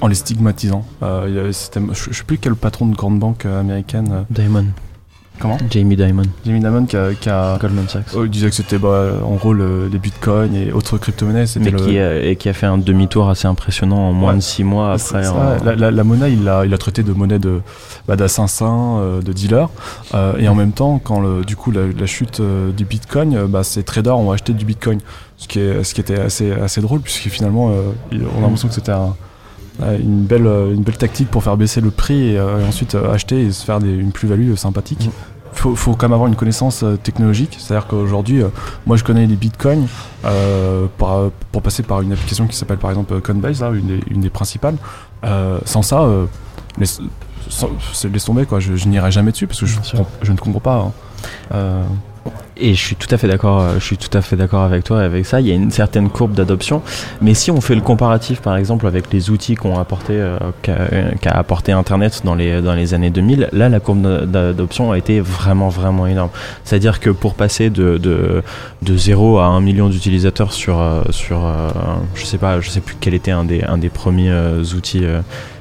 en 0.00 0.06
les 0.06 0.14
stigmatisant 0.14 0.86
Euh, 1.02 1.26
il 1.28 1.34
y 1.34 1.38
a- 1.38 1.52
c'était- 1.52 1.80
je, 1.92 2.10
je 2.10 2.16
sais 2.16 2.24
plus 2.24 2.38
quel 2.38 2.54
patron 2.56 2.86
de 2.86 2.96
grande 2.96 3.18
banque 3.18 3.44
américaine 3.44 4.24
Diamond. 4.30 4.64
Comment 5.38 5.58
Jamie 5.70 5.96
Dimon. 5.96 6.22
Jamie 6.46 6.60
Dimon 6.60 6.86
qui 6.86 6.96
a, 6.96 7.12
qui 7.14 7.28
a- 7.28 7.58
Goldman 7.60 7.88
Sachs. 7.88 8.06
oh, 8.16 8.24
il 8.24 8.30
disait 8.30 8.48
que 8.48 8.54
c'était 8.54 8.78
bah, 8.78 9.12
en 9.24 9.34
gros 9.34 9.52
le- 9.52 9.88
les 9.88 9.98
bitcoins 9.98 10.54
et 10.54 10.72
autres 10.72 10.98
crypto-monnaies 10.98 11.44
Mais 11.60 11.70
le, 11.70 11.78
qui, 11.78 11.98
a, 11.98 12.22
et 12.24 12.36
qui 12.36 12.48
a 12.48 12.52
fait 12.52 12.66
un 12.66 12.78
demi-tour 12.78 13.28
assez 13.28 13.46
impressionnant 13.48 13.96
en 14.08 14.12
moins 14.12 14.30
Ouais. 14.30 14.36
de 14.36 14.42
6 14.42 14.64
mois 14.64 14.92
après. 14.92 15.24
ça, 15.24 15.32
en- 15.60 15.64
la, 15.64 15.74
la- 15.76 15.90
la 15.90 16.04
monnaie, 16.04 16.32
il 16.32 16.44
l'a 16.44 16.64
il 16.64 16.72
a 16.72 16.78
traité 16.78 17.02
de 17.02 17.12
monnaie 17.12 17.38
de 17.38 17.60
bah, 18.08 18.16
d'assassin, 18.16 18.98
euh, 19.00 19.22
de 19.22 19.32
dealer. 19.32 19.68
Euh, 20.14 20.36
et 20.38 20.48
en 20.48 20.54
même 20.54 20.72
temps, 20.72 20.98
quand 21.02 21.20
le, 21.20 21.44
du 21.44 21.56
coup 21.56 21.70
la, 21.70 21.82
la 21.86 22.06
chute 22.06 22.40
euh, 22.40 22.70
du 22.72 22.84
Bitcoin, 22.84 23.34
euh, 23.36 23.46
bah, 23.46 23.64
ces 23.64 23.82
traders 23.82 24.18
ont 24.18 24.30
acheté 24.30 24.52
du 24.52 24.64
Bitcoin, 24.64 25.00
ce 25.36 25.48
qui, 25.48 25.58
est, 25.60 25.82
ce 25.84 25.94
qui 25.94 26.00
était 26.00 26.18
assez, 26.20 26.52
assez 26.52 26.80
drôle 26.80 27.00
puisque 27.00 27.28
finalement, 27.28 27.70
euh, 27.70 27.92
on 28.12 28.38
a 28.38 28.42
l'impression 28.42 28.68
que 28.68 28.74
c'était 28.74 28.92
un- 28.92 28.96
euh, 29.02 29.10
une 29.80 30.22
belle, 30.24 30.46
euh, 30.46 30.72
une 30.74 30.82
belle 30.82 30.96
tactique 30.96 31.28
pour 31.30 31.42
faire 31.42 31.56
baisser 31.56 31.80
le 31.80 31.90
prix 31.90 32.30
et, 32.30 32.38
euh, 32.38 32.60
et 32.60 32.64
ensuite 32.64 32.94
euh, 32.94 33.12
acheter 33.12 33.42
et 33.42 33.52
se 33.52 33.64
faire 33.64 33.80
des- 33.80 33.92
une 33.92 34.12
plus-value 34.12 34.54
sympathique. 34.54 35.10
Faut, 35.52 35.76
faut 35.76 35.92
quand 35.94 36.06
même 36.06 36.14
avoir 36.14 36.28
une 36.28 36.34
connaissance 36.36 36.84
technologique, 37.04 37.56
c'est-à-dire 37.60 37.86
qu'aujourd'hui, 37.86 38.42
euh, 38.42 38.48
moi 38.86 38.96
je 38.96 39.04
connais 39.04 39.24
les 39.26 39.36
bitcoins 39.36 39.86
euh, 40.24 40.86
par- 40.98 41.30
pour 41.52 41.62
passer 41.62 41.82
par 41.84 42.00
une 42.00 42.12
application 42.12 42.46
qui 42.48 42.56
s'appelle 42.56 42.78
par 42.78 42.90
exemple 42.90 43.20
Coinbase, 43.20 43.60
là, 43.60 43.70
une, 43.70 43.86
des, 43.86 44.00
une 44.10 44.20
des 44.20 44.30
principales. 44.30 44.76
Euh, 45.24 45.58
sans 45.64 45.82
ça, 45.82 46.02
euh, 46.02 46.26
laisse, 46.78 47.00
sans- 47.48 47.70
laisse 48.12 48.24
tomber 48.24 48.46
quoi, 48.46 48.58
je, 48.60 48.74
je 48.74 48.88
n'irai 48.88 49.10
jamais 49.12 49.30
dessus 49.30 49.46
parce 49.46 49.60
que 49.60 49.66
je, 49.66 49.78
je 50.22 50.32
ne 50.32 50.36
comprends 50.36 50.60
pas. 50.60 50.92
hein. 51.52 51.82
Et 52.56 52.72
je 52.74 52.80
suis 52.80 52.94
tout 52.94 53.08
à 53.12 53.18
fait 53.18 53.26
d'accord, 53.26 53.60
euh, 53.60 53.74
je 53.80 53.84
suis 53.84 53.96
tout 53.96 54.16
à 54.16 54.20
fait 54.22 54.36
d'accord 54.36 54.62
avec 54.62 54.84
toi 54.84 55.02
et 55.02 55.04
avec 55.04 55.26
ça. 55.26 55.40
Il 55.40 55.48
y 55.48 55.50
a 55.50 55.54
une 55.54 55.72
certaine 55.72 56.08
courbe 56.08 56.34
d'adoption, 56.34 56.82
mais 57.20 57.34
si 57.34 57.50
on 57.50 57.60
fait 57.60 57.74
le 57.74 57.80
comparatif, 57.80 58.40
par 58.40 58.56
exemple, 58.56 58.86
avec 58.86 59.12
les 59.12 59.30
outils 59.30 59.56
qu'ont 59.56 59.76
apporté, 59.78 60.12
euh, 60.14 60.38
qu'a 60.62 60.72
euh, 60.92 61.10
qu'a 61.20 61.32
apporté 61.32 61.72
Internet 61.72 62.22
dans 62.24 62.36
les 62.36 62.62
dans 62.62 62.74
les 62.74 62.94
années 62.94 63.10
2000, 63.10 63.48
là, 63.52 63.68
la 63.68 63.80
courbe 63.80 64.02
d'a- 64.02 64.24
d'adoption 64.26 64.92
a 64.92 64.98
été 64.98 65.20
vraiment 65.20 65.68
vraiment 65.68 66.06
énorme. 66.06 66.30
C'est-à-dire 66.62 67.00
que 67.00 67.10
pour 67.10 67.34
passer 67.34 67.70
de 67.70 67.98
de, 67.98 68.42
de 68.82 68.96
0 68.96 69.38
à 69.38 69.46
1 69.46 69.60
million 69.60 69.88
d'utilisateurs 69.88 70.52
sur 70.52 70.80
sur, 71.10 71.44
euh, 71.44 71.70
je 72.14 72.24
sais 72.24 72.38
pas, 72.38 72.60
je 72.60 72.70
sais 72.70 72.80
plus 72.80 72.94
quel 73.00 73.14
était 73.14 73.32
un 73.32 73.44
des 73.44 73.64
un 73.64 73.78
des 73.78 73.88
premiers 73.90 74.32
outils 74.76 75.02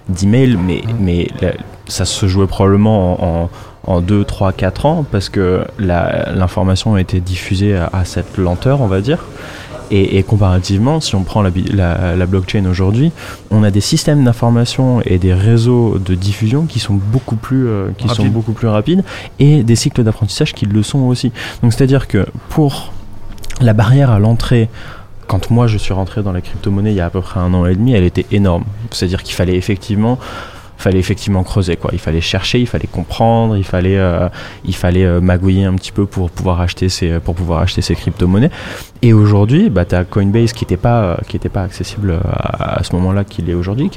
d'email, 0.09 0.57
mais 0.57 0.81
mais 0.99 1.27
la- 1.41 1.53
ça 1.87 2.05
se 2.05 2.27
jouait 2.27 2.47
probablement 2.47 3.23
en, 3.23 3.43
en 3.45 3.49
en 3.85 4.01
2, 4.01 4.23
3, 4.23 4.53
4 4.53 4.85
ans 4.85 5.05
parce 5.11 5.29
que 5.29 5.65
l'information 5.79 6.95
a 6.95 7.01
été 7.01 7.19
diffusée 7.19 7.75
à, 7.75 7.89
à 7.93 8.05
cette 8.05 8.37
lenteur, 8.37 8.81
on 8.81 8.87
va 8.87 9.01
dire. 9.01 9.19
Et, 9.91 10.17
et 10.17 10.23
comparativement, 10.23 11.01
si 11.01 11.13
on 11.15 11.23
prend 11.23 11.41
la, 11.41 11.49
bi- 11.51 11.65
la- 11.71 12.15
la 12.15 12.25
blockchain 12.25 12.65
aujourd'hui, 12.65 13.11
on 13.51 13.63
a 13.63 13.69
des 13.69 13.81
systèmes 13.81 14.23
d'information 14.23 15.01
et 15.05 15.19
des 15.19 15.33
réseaux 15.33 15.99
de 15.99 16.15
diffusion 16.15 16.65
qui 16.65 16.79
sont 16.79 16.93
beaucoup 16.95 17.35
plus, 17.35 17.67
euh, 17.67 17.89
qui 17.97 18.07
sont 18.07 18.15
Rapides. 18.23 18.33
beaucoup 18.33 18.53
plus 18.53 18.67
rapides 18.67 19.03
et 19.39 19.61
des 19.63 19.75
cycles 19.75 20.03
d'apprentissage 20.03 20.53
qui 20.53 20.65
le 20.65 20.81
sont 20.81 20.99
aussi. 21.01 21.31
Donc 21.61 21.73
c'est-à-dire 21.73 22.07
que 22.07 22.25
pour 22.49 22.91
la 23.61 23.73
barrière 23.73 24.09
à 24.09 24.17
l'entrée 24.19 24.69
quand 25.27 25.51
moi 25.51 25.67
je 25.67 25.77
suis 25.77 25.93
rentré 25.93 26.21
dans 26.23 26.31
la 26.31 26.41
crypto-monnaie 26.41 26.91
il 26.91 26.97
y 26.97 27.01
a 27.01 27.05
à 27.05 27.09
peu 27.09 27.21
près 27.21 27.39
un 27.39 27.53
an 27.53 27.65
et 27.65 27.75
demi, 27.75 27.93
elle 27.93 28.03
était 28.03 28.25
énorme. 28.31 28.63
C'est-à-dire 28.91 29.21
qu'il 29.21 29.35
fallait 29.35 29.55
effectivement 29.55 30.17
fallait 30.77 30.99
effectivement 30.99 31.43
creuser 31.43 31.75
quoi. 31.75 31.91
Il 31.93 31.99
fallait 31.99 32.21
chercher, 32.21 32.59
il 32.59 32.67
fallait 32.67 32.87
comprendre, 32.87 33.57
il 33.57 33.63
fallait 33.63 33.97
euh, 33.97 34.29
il 34.65 34.75
fallait 34.75 35.05
euh, 35.05 35.21
magouiller 35.21 35.65
un 35.65 35.75
petit 35.75 35.91
peu 35.91 36.05
pour 36.05 36.29
pouvoir 36.29 36.61
acheter 36.61 36.89
ces 36.89 37.19
pour 37.19 37.35
pouvoir 37.35 37.61
acheter 37.61 37.81
ces 37.81 37.95
crypto-monnaies. 37.95 38.51
Et 39.01 39.13
aujourd'hui, 39.13 39.69
bah 39.69 39.85
as 39.91 40.03
Coinbase 40.03 40.53
qui 40.53 40.63
n'était 40.63 40.77
pas 40.77 41.03
euh, 41.03 41.15
qui 41.27 41.37
était 41.37 41.49
pas 41.49 41.63
accessible 41.63 42.19
à, 42.23 42.83
ce 42.83 42.93
moment-là 42.95 43.23
qu'il 43.23 43.49
est 43.49 43.53
aujourd'hui, 43.53 43.89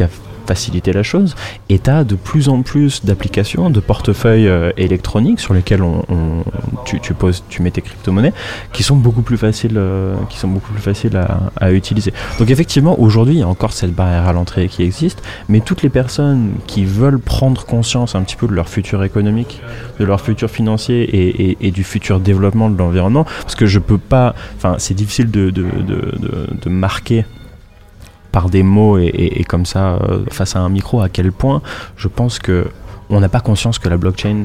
facilité 0.47 0.93
la 0.93 1.03
chose. 1.03 1.35
Et 1.69 1.79
tu 1.79 1.91
as 1.91 2.05
de 2.05 2.15
plus 2.15 2.49
en 2.49 2.63
plus 2.63 3.05
d'applications, 3.05 3.71
de 3.71 3.81
portefeuilles 3.81 4.49
euh, 4.49 4.73
électroniques 4.77 5.41
sur 5.41 5.55
lesquels 5.55 5.83
on, 5.83 6.05
tu, 6.85 7.15
poses, 7.15 7.45
tu 7.49 7.63
mets 7.63 7.71
tes 7.71 7.83
crypto-monnaies, 7.83 8.33
qui 8.73 8.83
sont 8.83 8.97
beaucoup 8.97 9.23
plus 9.23 9.37
faciles, 9.37 9.77
euh, 9.77 10.15
qui 10.29 10.39
sont 10.39 10.49
beaucoup 10.49 10.73
plus 10.73 10.83
faciles 10.83 11.17
à, 11.61 11.73
utiliser. 11.73 12.13
Donc 12.39 12.51
effectivement, 12.51 12.99
aujourd'hui, 13.01 13.35
il 13.35 13.41
y 13.41 13.43
a 13.43 13.49
encore 13.49 13.73
cette 13.73 13.93
barrière 13.93 14.29
à 14.29 14.33
l'entrée 14.33 14.69
qui 14.69 14.83
existe, 14.83 15.23
mais 15.49 15.61
toutes 15.61 15.83
les 15.83 15.89
personnes 15.89 16.53
qui 16.67 16.85
veulent 16.85 17.19
prendre 17.19 17.65
conscience 17.65 18.15
un 18.15 18.23
petit 18.23 18.37
peu 18.37 18.47
de 18.47 18.55
leur 18.55 18.69
futur 18.69 19.03
économique, 19.03 19.61
de 19.99 20.05
leur 20.05 20.21
futur 20.21 20.49
financier 20.49 21.57
et, 21.61 21.71
du 21.71 21.83
futur 21.83 22.21
développement 22.21 22.71
de 22.71 22.79
l'environnement, 22.79 23.25
parce 23.43 23.57
que 23.57 23.67
je 23.67 23.79
peux 23.79 23.99
pas, 23.99 24.35
enfin, 24.57 24.77
c'est 24.79 24.95
difficile 24.95 25.31
de 25.31 26.69
marquer 26.69 27.25
par 28.37 28.51
des 28.51 28.63
mots 28.63 28.99
et, 28.99 29.07
et- 29.25 29.41
et 29.41 29.45
comme 29.45 29.65
ça 29.65 29.83
euh, 29.95 30.25
face 30.39 30.57
à 30.57 30.61
un 30.61 30.69
micro 30.79 30.97
à 31.01 31.09
quel 31.09 31.31
point 31.33 31.59
je 31.97 32.09
pense 32.19 32.35
que 32.47 32.57
on 33.09 33.19
n'a 33.21 33.31
pas 33.37 33.41
conscience 33.51 33.79
que 33.79 33.89
la 33.89 33.97
blockchain 33.97 34.39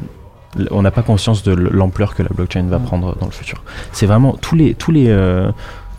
on 0.78 0.82
n'a 0.82 0.92
pas 0.92 1.02
conscience 1.12 1.44
de 1.44 1.54
l'ampleur 1.80 2.10
que 2.16 2.24
la 2.24 2.30
blockchain 2.38 2.64
va 2.76 2.80
prendre 2.80 3.08
dans 3.20 3.26
le 3.26 3.32
futur. 3.42 3.60
C'est 3.92 4.06
vraiment 4.12 4.34
tous 4.46 4.56
les 4.62 4.70
tous 4.82 4.92
les 4.98 5.08
euh, 5.10 5.52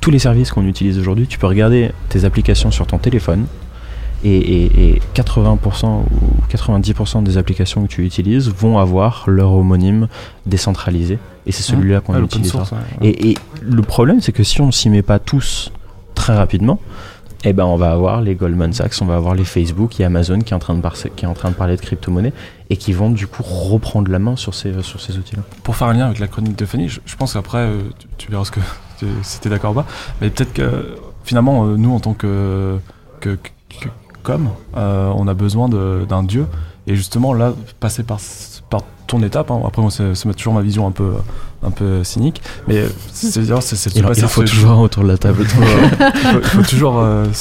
tous 0.02 0.10
les 0.10 0.18
services 0.18 0.50
qu'on 0.52 0.66
utilise 0.74 0.96
aujourd'hui. 0.98 1.26
Tu 1.26 1.38
peux 1.38 1.46
regarder 1.46 1.90
tes 2.10 2.24
applications 2.24 2.70
sur 2.70 2.86
ton 2.86 2.98
téléphone 2.98 3.44
et, 4.24 4.36
et- 4.56 4.88
et 4.96 5.02
80% 5.14 5.86
ou 5.86 6.54
90% 6.56 7.22
des 7.22 7.36
applications 7.36 7.82
que 7.82 7.88
tu 7.94 8.04
utilises 8.06 8.48
vont 8.62 8.78
avoir 8.78 9.24
leur 9.26 9.50
homonyme 9.52 10.08
décentralisé 10.46 11.18
et 11.46 11.52
c'est 11.52 11.62
celui-là 11.72 12.00
qu'on 12.00 12.14
Ouais, 12.14 12.20
l'open 12.20 12.38
utilisera. 12.40 12.64
source, 12.64 12.72
ouais. 13.00 13.08
Et, 13.08 13.30
et 13.32 13.38
le 13.60 13.82
problème, 13.82 14.20
c'est 14.22 14.32
que 14.32 14.44
si 14.44 14.60
on 14.62 14.70
s'y 14.70 14.88
met 14.90 15.02
pas 15.02 15.18
tous 15.18 15.72
très 16.14 16.34
rapidement, 16.36 16.78
eh 17.44 17.52
ben 17.52 17.64
on 17.64 17.76
va 17.76 17.90
avoir 17.90 18.20
les 18.20 18.34
Goldman 18.34 18.72
Sachs, 18.72 19.00
on 19.00 19.06
va 19.06 19.16
avoir 19.16 19.34
les 19.34 19.44
Facebook 19.44 19.98
et 20.00 20.04
Amazon 20.04 20.40
qui 20.40 20.52
est 20.52 20.56
en 20.56 20.60
train 20.60 20.74
de, 20.74 20.80
parler 21.54 21.76
de 21.76 21.80
crypto-monnaie 21.80 22.32
et 22.70 22.76
qui 22.76 22.92
vont 22.92 23.10
du 23.10 23.26
coup 23.26 23.42
reprendre 23.42 24.10
la 24.10 24.18
main 24.18 24.36
sur 24.36 24.54
ces, 24.54 24.70
outils-là. 24.76 25.42
Pour 25.64 25.76
faire 25.76 25.88
un 25.88 25.94
lien 25.94 26.06
avec 26.06 26.18
la 26.20 26.28
chronique 26.28 26.56
de 26.56 26.64
Fanny, 26.64 26.88
je, 26.88 27.16
pense 27.16 27.34
qu'après, 27.34 27.58
euh, 27.58 27.80
tu, 28.16 28.30
verras 28.30 28.44
ce 28.44 28.52
que, 28.52 28.60
si 29.22 29.48
d'accord 29.48 29.72
ou 29.72 29.74
pas, 29.74 29.86
mais 30.20 30.30
peut-être 30.30 30.52
que 30.52 30.96
finalement, 31.24 31.66
euh, 31.66 31.76
nous 31.76 31.92
en 31.92 32.00
tant 32.00 32.14
que, 32.14 32.78
comme, 34.22 34.50
euh, 34.76 35.12
on 35.16 35.26
a 35.26 35.34
besoin 35.34 35.68
d'un 35.68 36.22
dieu, 36.22 36.46
et 36.86 36.94
justement 36.94 37.34
là, 37.34 37.54
passer 37.80 38.04
par, 38.04 38.20
par 38.70 38.82
ton 39.06 39.22
étape, 39.22 39.50
hein, 39.50 39.60
après 39.66 39.82
moi 39.82 39.90
c'est 39.90 40.34
toujours 40.34 40.54
ma 40.54 40.62
vision 40.62 40.86
un 40.86 40.92
peu, 40.92 41.14
un 41.64 41.70
peu 41.70 42.02
cynique, 42.04 42.42
mais 42.66 42.84
c'est-à-dire 43.12 43.62
c'est 43.62 43.76
Il, 43.94 44.04
il 44.16 44.22
faut 44.28 44.42
toujours 44.42 44.78
autour 44.80 45.02
de 45.04 45.08
la 45.08 45.18
table. 45.18 45.42
il 45.42 45.48
faut, 46.42 46.62
toujours. 46.62 46.98
euh, 46.98 47.24
en 47.26 47.34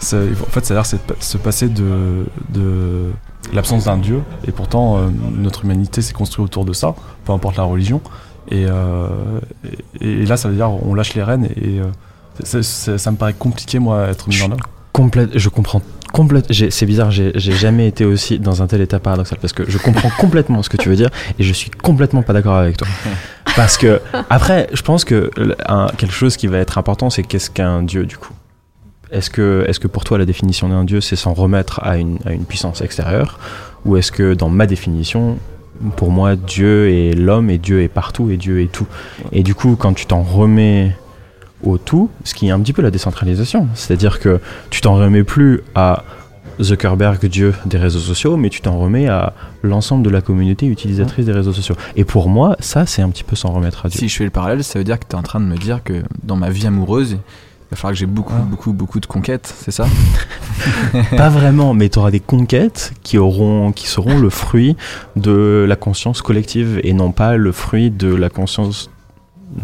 fait, 0.00 0.64
c'est-à-dire 0.64 0.86
se 1.20 1.36
passer 1.38 1.68
de, 1.68 2.24
de 2.50 3.10
l'absence 3.52 3.84
d'un 3.84 3.96
dieu, 3.98 4.20
et 4.46 4.52
pourtant 4.52 4.98
euh, 4.98 5.08
notre 5.36 5.64
humanité 5.64 6.02
s'est 6.02 6.12
construite 6.12 6.44
autour 6.46 6.64
de 6.64 6.72
ça, 6.72 6.94
peu 7.24 7.32
importe 7.32 7.56
la 7.56 7.64
religion. 7.64 8.00
Et, 8.50 8.66
euh, 8.68 9.08
et, 10.00 10.22
et 10.22 10.26
là, 10.26 10.36
ça 10.36 10.48
veut 10.48 10.54
dire 10.54 10.70
on 10.70 10.94
lâche 10.94 11.14
les 11.14 11.22
rênes, 11.22 11.44
et 11.56 11.80
euh, 11.80 11.84
c'est- 12.44 12.62
c'est- 12.62 12.96
ça 12.98 13.10
me 13.10 13.16
paraît 13.16 13.34
compliqué, 13.34 13.78
moi, 13.78 14.04
à 14.04 14.08
être 14.10 14.28
mis 14.28 14.40
en 14.42 14.52
œuvre. 14.52 14.60
Complète, 14.98 15.38
je 15.38 15.48
comprends 15.48 15.80
complètement. 16.12 16.52
C'est 16.70 16.86
bizarre, 16.86 17.12
j'ai 17.12 17.32
jamais 17.38 17.86
été 17.86 18.04
aussi 18.04 18.40
dans 18.40 18.64
un 18.64 18.66
tel 18.66 18.80
état 18.80 18.98
paradoxal 18.98 19.38
parce 19.40 19.52
que 19.52 19.62
je 19.70 19.78
comprends 19.78 20.10
complètement 20.18 20.60
ce 20.64 20.68
que 20.68 20.76
tu 20.76 20.88
veux 20.88 20.96
dire 20.96 21.08
et 21.38 21.44
je 21.44 21.52
suis 21.52 21.70
complètement 21.70 22.22
pas 22.22 22.32
d'accord 22.32 22.56
avec 22.56 22.76
toi. 22.78 22.88
Parce 23.54 23.78
que 23.78 24.00
après, 24.28 24.68
je 24.72 24.82
pense 24.82 25.04
que 25.04 25.30
un- 25.68 25.86
quelque 25.96 26.12
chose 26.14 26.36
qui 26.36 26.48
va 26.48 26.58
être 26.58 26.78
important, 26.78 27.10
c'est 27.10 27.22
qu'est-ce 27.22 27.48
qu'un 27.48 27.82
dieu 27.84 28.06
du 28.06 28.16
coup? 28.16 28.32
Est-ce 29.12 29.30
que, 29.30 29.64
est 29.68 29.78
que 29.78 29.86
pour 29.86 30.02
toi 30.02 30.18
la 30.18 30.24
définition 30.24 30.68
d'un 30.68 30.82
dieu, 30.82 31.00
c'est 31.00 31.14
s'en 31.16 31.32
remettre 31.32 31.80
à 31.84 31.96
une, 31.96 32.18
à 32.26 32.32
une 32.32 32.44
puissance 32.44 32.80
extérieure? 32.80 33.38
Ou 33.84 33.96
est-ce 33.96 34.10
que 34.10 34.34
dans 34.34 34.48
ma 34.48 34.66
définition, 34.66 35.38
pour 35.96 36.10
moi, 36.10 36.34
Dieu 36.34 36.90
est 36.90 37.14
l'homme 37.14 37.50
et 37.50 37.58
Dieu 37.58 37.82
est 37.82 37.88
partout 37.88 38.30
et 38.30 38.36
Dieu 38.36 38.62
est 38.62 38.70
tout? 38.72 38.86
Et 39.30 39.44
du 39.44 39.54
coup, 39.54 39.76
quand 39.76 39.92
tu 39.92 40.06
t'en 40.06 40.22
remets 40.22 40.96
au 41.64 41.78
tout, 41.78 42.10
ce 42.24 42.34
qui 42.34 42.48
est 42.48 42.50
un 42.50 42.60
petit 42.60 42.72
peu 42.72 42.82
la 42.82 42.90
décentralisation, 42.90 43.68
c'est-à-dire 43.74 44.20
que 44.20 44.40
tu 44.70 44.80
t'en 44.80 44.94
remets 44.94 45.24
plus 45.24 45.62
à 45.74 46.04
Zuckerberg, 46.60 47.24
Dieu 47.26 47.54
des 47.66 47.78
réseaux 47.78 48.00
sociaux, 48.00 48.36
mais 48.36 48.50
tu 48.50 48.60
t'en 48.60 48.78
remets 48.78 49.08
à 49.08 49.32
l'ensemble 49.62 50.04
de 50.04 50.10
la 50.10 50.20
communauté 50.20 50.66
utilisatrice 50.66 51.26
des 51.26 51.32
réseaux 51.32 51.52
sociaux. 51.52 51.76
Et 51.96 52.04
pour 52.04 52.28
moi, 52.28 52.56
ça, 52.60 52.86
c'est 52.86 53.02
un 53.02 53.10
petit 53.10 53.24
peu 53.24 53.36
s'en 53.36 53.52
remettre 53.52 53.86
à 53.86 53.88
Dieu. 53.88 53.98
Si 53.98 54.08
je 54.08 54.16
fais 54.16 54.24
le 54.24 54.30
parallèle, 54.30 54.64
ça 54.64 54.78
veut 54.78 54.84
dire 54.84 54.98
que 54.98 55.06
tu 55.08 55.14
es 55.14 55.18
en 55.18 55.22
train 55.22 55.40
de 55.40 55.46
me 55.46 55.56
dire 55.56 55.82
que 55.82 56.02
dans 56.24 56.36
ma 56.36 56.50
vie 56.50 56.66
amoureuse, 56.66 57.12
il 57.12 57.70
va 57.70 57.76
falloir 57.76 57.92
que 57.92 57.98
j'ai 57.98 58.06
beaucoup, 58.06 58.34
beaucoup, 58.34 58.72
beaucoup 58.72 58.98
de 58.98 59.06
conquêtes, 59.06 59.54
c'est 59.58 59.70
ça? 59.70 59.86
Pas 61.16 61.28
vraiment, 61.28 61.74
mais 61.74 61.88
tu 61.90 61.98
auras 61.98 62.10
des 62.10 62.20
conquêtes 62.20 62.92
qui, 63.02 63.18
auront, 63.18 63.72
qui 63.72 63.86
seront 63.86 64.18
le 64.18 64.30
fruit 64.30 64.76
de 65.16 65.66
la 65.68 65.76
conscience 65.76 66.22
collective 66.22 66.80
et 66.82 66.92
non 66.94 67.12
pas 67.12 67.36
le 67.36 67.52
fruit 67.52 67.90
de 67.90 68.14
la 68.14 68.30
conscience 68.30 68.90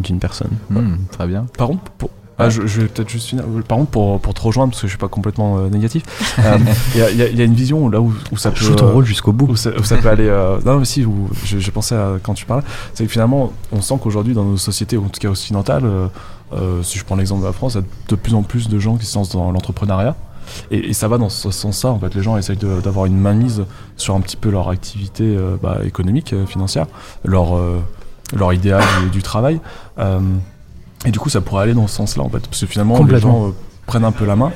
d'une 0.01 0.19
personne. 0.19 0.51
Hmm, 0.71 0.97
Très 1.11 1.27
bien. 1.27 1.47
Par 1.59 1.69
contre, 1.69 1.83
pour- 1.99 2.11
ah, 2.37 2.51
je, 2.51 2.67
je 2.67 2.81
vais 2.81 2.89
peut-être 2.89 3.09
juste 3.09 3.29
finir. 3.29 3.45
Par 3.69 3.79
contre, 3.79 3.93
pour, 3.93 4.21
pour 4.21 4.35
te 4.35 4.41
rejoindre, 4.43 4.73
parce 4.73 4.81
que 4.83 4.89
je 4.89 4.91
suis 4.93 4.99
pas 4.99 5.07
complètement 5.07 5.59
euh, 5.59 5.69
négatif, 5.69 6.03
euh, 6.41 6.59
il 6.95 6.99
y, 7.01 7.03
a- 7.05 7.11
il 7.11 7.17
y 7.21 7.23
il 7.33 7.39
y 7.39 7.43
a 7.43 7.45
une 7.45 7.55
vision 7.55 7.89
là 7.89 8.01
où, 8.01 8.13
où 8.33 8.37
ça 8.37 8.51
peut. 8.51 8.57
Joue 8.57 8.75
ton 8.75 8.89
euh, 8.89 8.93
rôle 8.93 9.05
jusqu'au 9.05 9.33
bout. 9.33 9.47
où 9.47 9.55
ça, 9.57 9.71
où 9.79 9.85
ça 9.85 9.99
peut 9.99 10.09
aller. 10.09 10.27
euh, 10.29 10.59
non, 10.67 10.81
mais 10.81 10.85
si, 10.85 11.05
où 11.05 11.29
je, 11.45 11.59
je 11.61 11.71
pensais 11.71 11.95
à, 11.95 12.15
quand 12.23 12.35
tu 12.35 12.45
parles, 12.45 12.65
c'est 12.93 13.05
que 13.05 13.11
finalement, 13.13 13.53
on 13.71 13.81
sent 13.83 13.95
qu'aujourd'hui, 14.03 14.35
dans 14.35 14.45
nos 14.45 14.57
sociétés, 14.57 14.97
en 14.97 15.03
tout 15.03 15.21
cas 15.21 15.29
occidentales, 15.29 15.85
euh, 15.85 16.09
euh, 16.55 16.83
si 16.83 16.99
je 16.99 17.05
prends 17.05 17.15
l'exemple 17.17 17.43
de 17.43 17.47
la 17.47 17.53
France, 17.53 17.75
il 17.75 17.83
y 17.83 17.85
a 17.85 17.87
de 18.09 18.17
plus 18.17 18.35
en 18.35 18.43
plus 18.43 18.69
de 18.69 18.79
gens 18.81 18.97
qui 18.97 19.07
se 19.07 19.17
lancent 19.17 19.31
dans 19.31 19.53
l'entrepreneuriat. 19.53 20.17
Et, 20.73 20.91
et 20.91 20.93
ça 20.93 21.07
va 21.07 21.19
dans 21.19 21.29
ce 21.31 21.51
sens-là, 21.53 21.91
en 21.91 21.99
fait. 22.01 22.15
Les 22.17 22.23
gens 22.23 22.37
essayent 22.37 22.57
d'avoir 22.59 23.07
une 23.07 23.17
mainmise 23.17 23.65
sur 23.97 24.15
un 24.17 24.21
petit 24.21 24.37
peu 24.37 24.51
leur 24.51 24.69
activité 24.71 25.23
euh, 25.25 25.57
bah, 25.63 25.79
économique, 25.85 26.33
euh, 26.33 26.47
financière, 26.47 26.87
leur, 27.25 27.57
euh, 27.57 27.79
leur 28.35 28.53
idéal 28.53 28.83
du, 29.03 29.11
du 29.11 29.23
travail. 29.23 29.61
Euh, 29.99 30.21
et 31.07 31.11
du 31.11 31.19
coup, 31.19 31.29
ça 31.29 31.41
pourrait 31.41 31.65
aller 31.65 31.75
dans 31.75 31.87
ce 31.87 31.97
sens-là, 31.97 32.23
en 32.23 32.29
fait. 32.29 32.41
Parce 32.47 32.61
que 32.61 32.67
finalement, 32.67 33.03
les 33.05 33.21
gens 33.21 33.49
euh, 33.49 33.51
prennent 33.87 34.05
un 34.05 34.13
peu 34.13 34.25
la 34.25 34.37
main. 34.37 34.53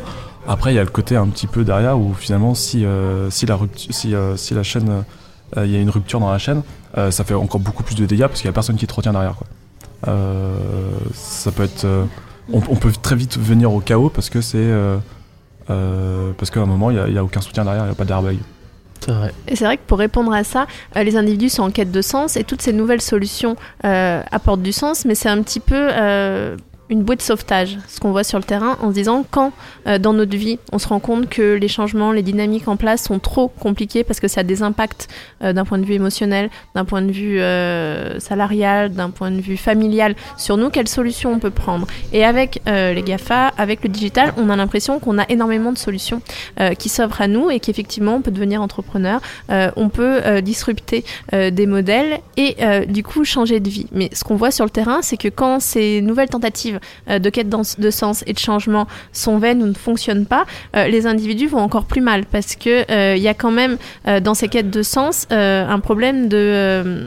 Après, 0.46 0.72
il 0.72 0.76
y 0.76 0.78
a 0.78 0.84
le 0.84 0.90
côté 0.90 1.14
un 1.16 1.26
petit 1.26 1.46
peu 1.46 1.62
derrière 1.62 1.98
où 1.98 2.14
finalement, 2.14 2.55
si, 2.55 2.84
euh, 2.84 3.28
si, 3.30 3.44
la, 3.44 3.59
si, 3.76 4.14
si 4.36 4.55
la 4.55 4.62
chaîne, 4.62 5.05
euh, 5.56 5.66
il 5.66 5.72
y 5.72 5.76
a 5.76 5.80
une 5.80 5.90
rupture 5.90 6.20
dans 6.20 6.30
la 6.30 6.38
chaîne, 6.38 6.62
euh, 6.96 7.10
ça 7.10 7.24
fait 7.24 7.34
encore 7.34 7.60
beaucoup 7.60 7.82
plus 7.82 7.94
de 7.94 8.06
dégâts 8.06 8.26
parce 8.26 8.40
qu'il 8.40 8.48
n'y 8.48 8.52
a 8.52 8.55
personne 8.55 8.76
qui 8.76 8.86
te 8.86 8.94
retient 8.94 9.12
derrière. 9.12 9.34
Quoi. 9.34 9.46
Euh, 10.09 10.56
ça 11.14 11.52
peut 11.52 11.64
être. 11.64 11.86
on, 12.52 12.59
on 12.68 12.76
peut 12.76 12.92
très 12.92 13.16
vite 13.16 13.38
venir 13.38 13.72
au 13.72 13.80
chaos 13.80 14.10
parce 14.10 14.30
que 14.30 14.40
c'est. 14.40 14.70
parce 15.66 16.50
qu'à 16.50 16.60
un 16.60 16.66
moment, 16.66 16.90
il 16.90 17.12
n'y 17.12 17.18
a 17.18 17.24
aucun 17.24 17.40
soutien 17.40 17.64
derrière, 17.64 17.84
il 17.84 17.88
n'y 17.88 17.92
a 17.92 17.96
pas 17.96 18.05
d'airbag. 18.05 18.38
Et 19.47 19.57
c'est 19.57 19.65
vrai 19.65 19.77
que 19.77 19.83
pour 19.87 19.99
répondre 19.99 20.33
à 20.33 20.45
ça, 20.45 20.66
euh, 20.97 21.03
les 21.03 21.16
individus 21.16 21.51
sont 21.51 21.62
en 21.62 21.70
quête 21.70 21.91
de 21.91 22.03
sens 22.03 22.37
et 22.37 22.45
toutes 22.45 22.62
ces 22.62 22.73
nouvelles 22.73 23.01
solutions 23.01 23.57
euh, 23.85 24.23
apportent 24.31 24.62
du 24.62 24.73
sens, 24.73 25.05
mais 25.05 25.15
c'est 25.15 25.29
un 25.29 25.43
petit 25.43 25.61
peu 25.61 25.89
euh, 25.91 26.57
une 26.90 27.02
bouée 27.02 27.16
de 27.16 27.23
sauvetage, 27.23 27.78
ce 27.89 28.01
qu'on 28.01 28.12
voit 28.12 28.24
sur 28.24 28.39
le 28.39 28.44
terrain, 28.44 28.77
en 28.81 28.89
se 28.89 28.94
disant 28.94 29.24
quand 29.31 29.52
euh, 29.86 29.98
dans 29.98 30.12
notre 30.12 30.36
vie 30.36 30.59
on 30.73 30.78
se 30.78 30.89
rend 30.89 31.01
compte 31.01 31.28
que 31.28 31.55
les 31.55 31.69
changements, 31.69 32.12
les 32.12 32.23
dynamiques 32.23 32.69
en 32.69 32.77
place 32.77 33.05
sont 33.05 33.19
trop 33.19 33.48
compliqués 33.48 34.05
parce 34.05 34.20
que 34.20 34.28
ça 34.28 34.40
a 34.40 34.44
des 34.44 34.62
impacts 34.62 35.09
euh, 35.43 35.52
d'un 35.52 35.65
point 35.65 35.78
de 35.78 35.85
vue 35.85 35.94
émotionnel, 35.94 36.51
d'un 36.74 36.85
point 36.85 37.02
de 37.02 37.12
vue 37.12 37.40
euh, 37.40 38.19
salarial, 38.20 38.93
d'un 38.93 39.10
point 39.10 39.31
de 39.31 39.40
vue 39.40 39.56
familial 39.56 40.15
sur 40.36 40.56
nous, 40.56 40.70
quelles 40.70 40.89
solutions 40.89 41.32
on 41.32 41.39
peut 41.39 41.51
prendre. 41.51 41.86
Et 42.12 42.24
avec 42.24 42.60
les 42.66 43.02
GAFA, 43.02 43.48
avec 43.59 43.82
le 43.82 43.89
digital, 43.89 44.32
on 44.36 44.51
a 44.51 44.56
l'impression 44.56 44.98
qu'on 44.98 45.19
a 45.19 45.24
énormément 45.28 45.73
de 45.73 45.78
solutions 45.78 46.20
qui 46.78 46.89
s'offrent 46.89 47.20
à 47.20 47.28
nous 47.28 47.51
et 47.51 47.60
qu'effectivement 47.60 48.15
on 48.15 48.23
peut 48.23 48.31
devenir 48.31 48.62
entrepreneur, 48.62 49.20
on 49.48 49.89
peut 49.89 50.40
disrupter 50.40 51.05
des 51.32 51.66
modèles 51.66 52.20
et 52.36 52.56
du 52.86 53.02
coup 53.02 53.24
changer 53.24 53.60
de 53.60 53.69
vie. 53.69 53.86
Mais 53.93 54.10
ce 54.12 54.24
qu'on 54.24 54.36
voit 54.36 54.51
sur 54.51 54.65
le 54.65 54.70
terrain, 54.70 55.02
c'est 55.02 55.16
que 55.16 55.28
quand 55.28 55.60
ces 55.60 56.01
nouvelles 56.01 56.28
tentatives 56.28 56.77
euh, 57.09 57.18
de 57.18 57.30
quête 57.30 57.48
de 57.48 57.90
sens 57.90 58.24
et 58.26 58.32
de 58.32 58.38
changement 58.38 58.86
sont 59.12 59.38
vaines 59.38 59.62
ou 59.62 59.66
ne 59.66 59.74
fonctionnent 59.74 60.26
pas, 60.26 60.44
euh, 60.76 60.88
les 60.88 61.06
individus 61.06 61.46
vont 61.46 61.60
encore 61.60 61.84
plus 61.84 62.00
mal 62.00 62.24
parce 62.26 62.56
que 62.56 62.90
euh, 62.90 63.16
il 63.16 63.22
y 63.22 63.28
a 63.28 63.34
quand 63.34 63.50
même 63.50 63.76
dans 64.22 64.34
ces 64.34 64.48
quêtes 64.48 64.70
de 64.70 64.82
sens 64.82 65.26
un 65.30 65.80
problème 65.80 66.28
de 66.28 67.06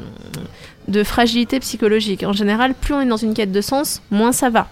de 0.88 1.03
fragilité 1.03 1.60
psychologique. 1.60 2.23
En 2.23 2.34
général, 2.34 2.73
plus 2.73 2.93
on 2.93 3.02
est 3.02 3.06
dans 3.06 3.18
une 3.18 3.34
quête 3.34 3.52
de 3.52 3.61
sens, 3.61 4.02
moins 4.11 4.31
ça 4.31 4.49
va. 4.49 4.68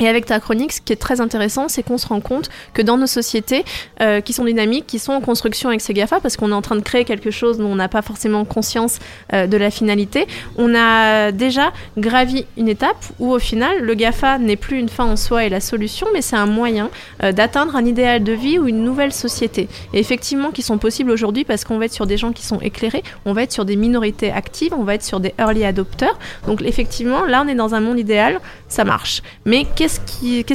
Et 0.00 0.08
avec 0.08 0.26
ta 0.26 0.40
chronique, 0.40 0.72
ce 0.72 0.80
qui 0.80 0.92
est 0.92 0.96
très 0.96 1.20
intéressant, 1.20 1.68
c'est 1.68 1.82
qu'on 1.82 1.98
se 1.98 2.06
rend 2.06 2.20
compte 2.20 2.50
que 2.72 2.82
dans 2.82 2.96
nos 2.96 3.06
sociétés 3.06 3.64
euh, 4.00 4.20
qui 4.20 4.32
sont 4.32 4.44
dynamiques, 4.44 4.86
qui 4.86 4.98
sont 4.98 5.12
en 5.12 5.20
construction 5.20 5.68
avec 5.68 5.80
ces 5.80 5.94
GAFA, 5.94 6.20
parce 6.20 6.36
qu'on 6.36 6.50
est 6.50 6.54
en 6.54 6.62
train 6.62 6.76
de 6.76 6.80
créer 6.80 7.04
quelque 7.04 7.30
chose 7.30 7.58
dont 7.58 7.66
on 7.66 7.76
n'a 7.76 7.88
pas 7.88 8.02
forcément 8.02 8.44
conscience 8.44 8.98
euh, 9.32 9.46
de 9.46 9.56
la 9.56 9.70
finalité, 9.70 10.26
on 10.56 10.74
a 10.74 11.30
déjà 11.30 11.72
gravi 11.96 12.44
une 12.56 12.68
étape 12.68 12.96
où 13.18 13.32
au 13.32 13.38
final, 13.38 13.80
le 13.80 13.94
GAFA 13.94 14.38
n'est 14.38 14.56
plus 14.56 14.78
une 14.78 14.88
fin 14.88 15.04
en 15.04 15.16
soi 15.16 15.44
et 15.44 15.48
la 15.48 15.60
solution, 15.60 16.06
mais 16.12 16.22
c'est 16.22 16.36
un 16.36 16.46
moyen 16.46 16.90
euh, 17.22 17.32
d'atteindre 17.32 17.76
un 17.76 17.84
idéal 17.84 18.24
de 18.24 18.32
vie 18.32 18.58
ou 18.58 18.66
une 18.66 18.82
nouvelle 18.82 19.12
société. 19.12 19.68
Et 19.92 19.98
effectivement, 19.98 20.50
qui 20.50 20.62
sont 20.62 20.78
possibles 20.78 21.10
aujourd'hui 21.10 21.44
parce 21.44 21.64
qu'on 21.64 21.78
va 21.78 21.86
être 21.86 21.92
sur 21.92 22.06
des 22.06 22.16
gens 22.16 22.32
qui 22.32 22.44
sont 22.44 22.60
éclairés, 22.60 23.02
on 23.24 23.32
va 23.32 23.42
être 23.42 23.52
sur 23.52 23.64
des 23.64 23.76
minorités 23.76 24.30
actives, 24.30 24.74
on 24.76 24.84
va 24.84 24.94
être 24.94 25.04
sur 25.04 25.20
des 25.20 25.34
early 25.38 25.64
adopters. 25.64 26.18
Donc 26.46 26.62
effectivement, 26.62 27.24
là, 27.24 27.42
on 27.44 27.48
est 27.48 27.54
dans 27.54 27.74
un 27.74 27.80
monde 27.80 27.98
idéal, 27.98 28.40
ça 28.68 28.84
marche. 28.84 29.22
Mais 29.44 29.66
qu'est-ce, 29.76 29.93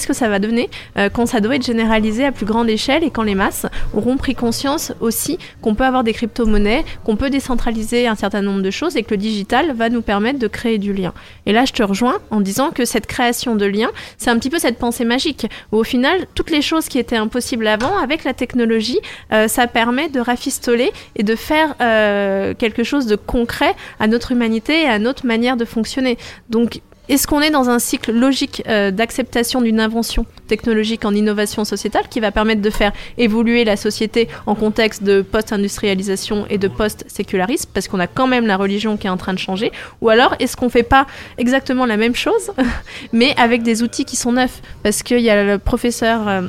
que 0.08 0.14
ça 0.14 0.30
va 0.30 0.40
donner 0.40 0.70
euh, 0.98 1.10
quand 1.10 1.26
ça 1.26 1.40
doit 1.40 1.56
être 1.56 1.66
généralisé 1.66 2.26
à 2.26 2.32
plus 2.32 2.46
grande 2.46 2.70
échelle 2.70 3.04
et 3.04 3.10
quand 3.10 3.24
les 3.24 3.36
masses 3.36 3.66
auront 3.94 4.18
pris 4.18 4.36
conscience 4.36 4.94
aussi 5.00 5.38
qu'on 5.62 5.76
peut 5.76 5.84
avoir 5.84 6.04
des 6.04 6.14
crypto-monnaies, 6.14 6.86
qu'on 7.04 7.16
peut 7.16 7.30
décentraliser 7.30 8.08
un 8.08 8.16
certain 8.16 8.42
nombre 8.42 8.62
de 8.62 8.72
choses 8.72 8.96
et 8.96 9.04
que 9.04 9.12
le 9.12 9.18
digital 9.18 9.74
va 9.74 9.90
nous 9.90 10.02
permettre 10.02 10.40
de 10.40 10.48
créer 10.48 10.78
du 10.78 10.94
lien. 10.94 11.14
Et 11.46 11.52
là, 11.52 11.66
je 11.66 11.74
te 11.74 11.84
rejoins 11.84 12.20
en 12.32 12.42
disant 12.42 12.72
que 12.72 12.86
cette 12.86 13.08
création 13.08 13.56
de 13.56 13.66
lien, 13.66 13.90
c'est 14.18 14.30
un 14.30 14.38
petit 14.38 14.50
peu 14.50 14.60
cette 14.60 14.78
pensée 14.78 15.06
magique 15.06 15.48
où 15.72 15.78
au 15.78 15.84
final, 15.84 16.26
toutes 16.36 16.52
les 16.52 16.62
choses 16.62 16.88
qui 16.88 17.00
étaient 17.00 17.18
impossibles 17.18 17.68
avant, 17.68 17.98
avec 17.98 18.24
la 18.24 18.34
technologie, 18.34 19.00
euh, 19.32 19.48
ça 19.48 19.68
permet 19.68 20.10
de 20.10 20.20
rafistoler 20.20 20.92
et 21.16 21.24
de 21.24 21.36
faire 21.36 21.76
euh, 21.82 22.54
quelque 22.54 22.84
chose 22.84 23.06
de 23.06 23.16
concret 23.16 23.76
à 24.00 24.08
notre 24.08 24.32
humanité 24.32 24.84
et 24.84 24.88
à 24.88 25.00
notre 25.00 25.26
manière 25.26 25.58
de 25.58 25.66
fonctionner. 25.66 26.18
Donc 26.50 26.82
est-ce 27.10 27.28
qu'on 27.28 27.42
est 27.42 27.50
dans 27.50 27.70
un 27.70 27.80
cycle 27.80 28.12
logique 28.12 28.64
euh, 28.68 28.92
d'acceptation 28.92 29.62
d'une 29.62 29.80
invention 29.80 30.26
technologique 30.48 31.06
en 31.06 31.14
innovation 31.14 31.66
sociétale 31.66 32.04
qui 32.10 32.20
va 32.20 32.32
permettre 32.32 32.62
de 32.62 32.70
faire 32.70 32.94
évoluer 33.18 33.66
la 33.66 33.76
société 33.76 34.28
en 34.46 34.56
contexte 34.56 35.04
de 35.04 35.22
post-industrialisation 35.22 36.46
et 36.50 36.58
de 36.58 36.68
post-sécularisme, 36.68 37.70
parce 37.74 37.88
qu'on 37.88 38.00
a 38.00 38.08
quand 38.08 38.28
même 38.28 38.46
la 38.46 38.58
religion 38.58 38.96
qui 38.96 39.08
est 39.08 39.10
en 39.10 39.18
train 39.18 39.34
de 39.34 39.40
changer? 39.40 39.72
Ou 40.02 40.10
alors, 40.10 40.36
est-ce 40.40 40.56
qu'on 40.56 40.70
fait 40.70 40.84
pas 40.84 41.08
exactement 41.38 41.86
la 41.86 41.98
même 41.98 42.16
chose, 42.16 42.52
mais 43.12 43.34
avec 43.38 43.64
des 43.64 43.82
outils 43.82 44.06
qui 44.06 44.16
sont 44.16 44.34
neufs? 44.34 44.62
Parce 44.84 45.04
qu'il 45.04 45.22
y 45.22 45.30
a 45.30 45.44
le 45.44 45.58
professeur... 45.58 46.28
Euh, 46.28 46.42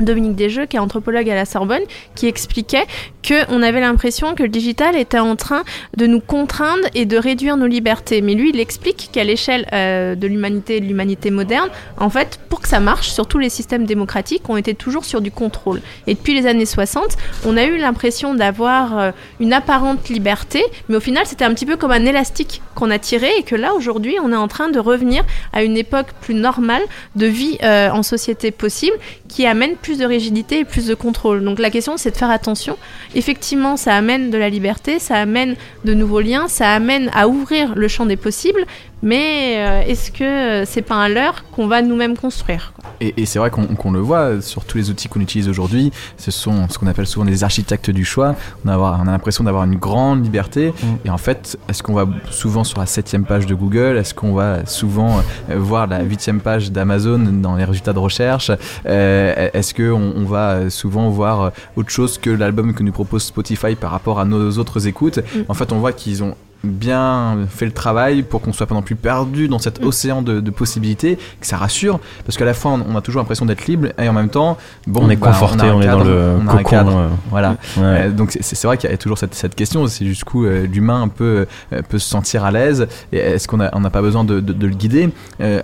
Dominique 0.00 0.36
Desjeux, 0.36 0.66
qui 0.66 0.76
est 0.76 0.80
anthropologue 0.80 1.28
à 1.28 1.34
la 1.34 1.44
Sorbonne, 1.44 1.82
qui 2.14 2.26
expliquait 2.26 2.86
qu'on 3.26 3.62
avait 3.62 3.80
l'impression 3.80 4.34
que 4.34 4.42
le 4.42 4.48
digital 4.48 4.96
était 4.96 5.18
en 5.18 5.36
train 5.36 5.62
de 5.96 6.06
nous 6.06 6.20
contraindre 6.20 6.86
et 6.94 7.04
de 7.04 7.16
réduire 7.16 7.56
nos 7.56 7.66
libertés. 7.66 8.22
Mais 8.22 8.34
lui, 8.34 8.50
il 8.50 8.60
explique 8.60 9.10
qu'à 9.12 9.24
l'échelle 9.24 9.66
euh, 9.72 10.14
de 10.14 10.26
l'humanité 10.26 10.76
et 10.76 10.80
de 10.80 10.86
l'humanité 10.86 11.30
moderne, 11.30 11.68
en 11.98 12.10
fait, 12.10 12.40
pour 12.48 12.60
que 12.60 12.68
ça 12.68 12.80
marche, 12.80 13.10
sur 13.10 13.26
tous 13.26 13.38
les 13.38 13.50
systèmes 13.50 13.84
démocratiques, 13.84 14.42
on 14.48 14.56
était 14.56 14.74
toujours 14.74 15.04
sur 15.04 15.20
du 15.20 15.30
contrôle. 15.30 15.80
Et 16.06 16.14
depuis 16.14 16.34
les 16.34 16.46
années 16.46 16.66
60, 16.66 17.16
on 17.46 17.56
a 17.56 17.64
eu 17.64 17.76
l'impression 17.76 18.34
d'avoir 18.34 18.98
euh, 18.98 19.10
une 19.40 19.52
apparente 19.52 20.08
liberté, 20.08 20.62
mais 20.88 20.96
au 20.96 21.00
final, 21.00 21.26
c'était 21.26 21.44
un 21.44 21.52
petit 21.54 21.66
peu 21.66 21.76
comme 21.76 21.92
un 21.92 22.04
élastique 22.04 22.62
qu'on 22.74 22.90
a 22.90 22.98
tiré 22.98 23.30
et 23.38 23.42
que 23.42 23.56
là, 23.56 23.74
aujourd'hui, 23.74 24.16
on 24.22 24.32
est 24.32 24.36
en 24.36 24.48
train 24.48 24.68
de 24.68 24.78
revenir 24.78 25.24
à 25.52 25.62
une 25.62 25.76
époque 25.76 26.08
plus 26.20 26.34
normale 26.34 26.82
de 27.16 27.26
vie 27.26 27.58
euh, 27.62 27.90
en 27.90 28.02
société 28.02 28.50
possible 28.50 28.96
qui 29.28 29.46
amène 29.46 29.76
plus 29.80 29.98
de 29.98 30.04
rigidité 30.04 30.60
et 30.60 30.64
plus 30.64 30.86
de 30.86 30.94
contrôle. 30.94 31.44
Donc 31.44 31.58
la 31.58 31.70
question, 31.70 31.96
c'est 31.96 32.10
de 32.10 32.16
faire 32.16 32.30
attention. 32.30 32.76
Effectivement, 33.14 33.76
ça 33.76 33.94
amène 33.94 34.30
de 34.30 34.38
la 34.38 34.48
liberté, 34.48 34.98
ça 34.98 35.16
amène 35.16 35.56
de 35.84 35.94
nouveaux 35.94 36.20
liens, 36.20 36.48
ça 36.48 36.72
amène 36.72 37.10
à 37.14 37.28
ouvrir 37.28 37.74
le 37.74 37.88
champ 37.88 38.06
des 38.06 38.16
possibles, 38.16 38.64
mais 39.02 39.56
euh, 39.58 39.82
est-ce 39.90 40.10
que 40.10 40.64
c'est 40.66 40.82
pas 40.82 40.96
un 40.96 41.08
leurre 41.08 41.44
qu'on 41.52 41.66
va 41.66 41.82
nous-mêmes 41.82 42.16
construire 42.16 42.72
Et, 43.00 43.26
c'est 43.26 43.38
vrai 43.38 43.50
qu'on 43.50 43.92
le 43.92 44.00
voit 44.00 44.40
sur 44.40 44.64
tous 44.64 44.78
les 44.78 44.90
outils 44.90 45.08
qu'on 45.08 45.20
utilise 45.20 45.48
aujourd'hui, 45.48 45.92
ce 46.16 46.30
sont 46.30 46.68
ce 46.68 46.78
qu'on 46.78 46.86
appelle 46.86 47.06
souvent 47.06 47.24
des 47.24 47.44
architectes 47.44 47.90
du 47.90 48.04
choix. 48.04 48.34
On 48.64 48.68
a, 48.68 48.76
on 48.76 49.06
a 49.06 49.10
l'impression 49.10 49.44
d'avoir 49.44 49.64
une 49.64 49.76
grande 49.76 50.24
liberté, 50.24 50.70
mm. 50.70 50.86
et 51.06 51.10
en 51.10 51.18
fait, 51.18 51.58
est-ce 51.68 51.82
qu'on 51.82 51.94
va 51.94 52.06
souvent 52.30 52.64
sur 52.64 52.80
la 52.80 52.86
septième 52.86 53.24
page 53.24 53.46
de 53.46 53.54
Google? 53.54 53.96
Est-ce 53.96 54.14
qu'on 54.14 54.34
va 54.34 54.66
souvent 54.66 55.20
euh, 55.50 55.56
voir 55.56 55.86
la 55.86 56.02
huitième 56.02 56.40
page 56.40 56.72
d'Amazon 56.72 57.18
dans 57.18 57.56
les 57.56 57.64
résultats 57.64 57.92
de 57.92 57.98
recherche? 57.98 58.50
Euh, 58.86 59.48
Est-ce 59.52 59.74
qu'on 59.74 60.12
on 60.16 60.24
va 60.24 60.70
souvent 60.70 61.08
voir 61.10 61.52
autre 61.76 61.90
chose 61.90 62.18
que 62.18 62.30
l'album 62.30 62.74
que 62.74 62.82
nous 62.82 62.92
propose 62.92 63.22
Spotify 63.22 63.74
par 63.74 63.90
rapport 63.90 64.18
à 64.18 64.24
nos 64.24 64.50
autres 64.58 64.86
écoutes? 64.86 65.18
Mm. 65.18 65.40
En 65.48 65.54
fait, 65.54 65.72
on 65.72 65.78
voit 65.78 65.92
qu'ils 65.92 66.24
ont 66.24 66.34
bien 66.64 67.38
fait 67.48 67.66
le 67.66 67.72
travail 67.72 68.22
pour 68.22 68.40
qu'on 68.40 68.52
soit 68.52 68.66
pas 68.66 68.74
non 68.74 68.82
plus 68.82 68.96
perdu 68.96 69.48
dans 69.48 69.58
cet 69.58 69.80
mm. 69.80 69.86
océan 69.86 70.22
de, 70.22 70.50
possibilités, 70.50 71.18
que 71.40 71.46
ça 71.46 71.56
rassure, 71.56 72.00
parce 72.24 72.36
qu'à 72.36 72.44
la 72.44 72.54
fois 72.54 72.72
on 72.72 72.96
a 72.96 73.00
toujours 73.00 73.20
l'impression 73.20 73.46
d'être 73.46 73.66
libre 73.66 73.88
et 73.98 74.08
en 74.08 74.12
même 74.12 74.28
temps, 74.28 74.56
bon, 74.86 75.02
on 75.04 75.10
est 75.10 75.16
bah, 75.16 75.28
conforté, 75.28 75.70
on, 75.70 75.80
est 75.80 75.86
dans 75.86 76.02
le 76.02 76.38
cocon. 76.46 76.98
Euh, 76.98 77.08
voilà. 77.30 77.56
Euh, 77.78 78.10
donc 78.10 78.36
c'est 78.40 78.64
vrai 78.64 78.76
qu'il 78.76 78.90
y 78.90 78.92
a 78.92 78.96
toujours 78.96 79.18
cette, 79.18 79.34
cette 79.34 79.54
question, 79.54 79.86
c'est 79.86 80.06
jusqu'où 80.06 80.44
euh, 80.44 80.66
l'humain 80.66 81.02
un 81.02 81.08
peu 81.08 81.46
peut 81.88 81.98
se 81.98 82.08
sentir 82.08 82.44
à 82.44 82.50
l'aise. 82.50 82.88
Et 83.12 83.18
est-ce 83.18 83.46
qu'on 83.46 83.58
n'a 83.58 83.70
on 83.74 83.82
pas 83.82 84.02
besoin 84.02 84.24
de, 84.24 84.40
de, 84.40 84.66
le 84.66 84.74
guider? 84.74 85.10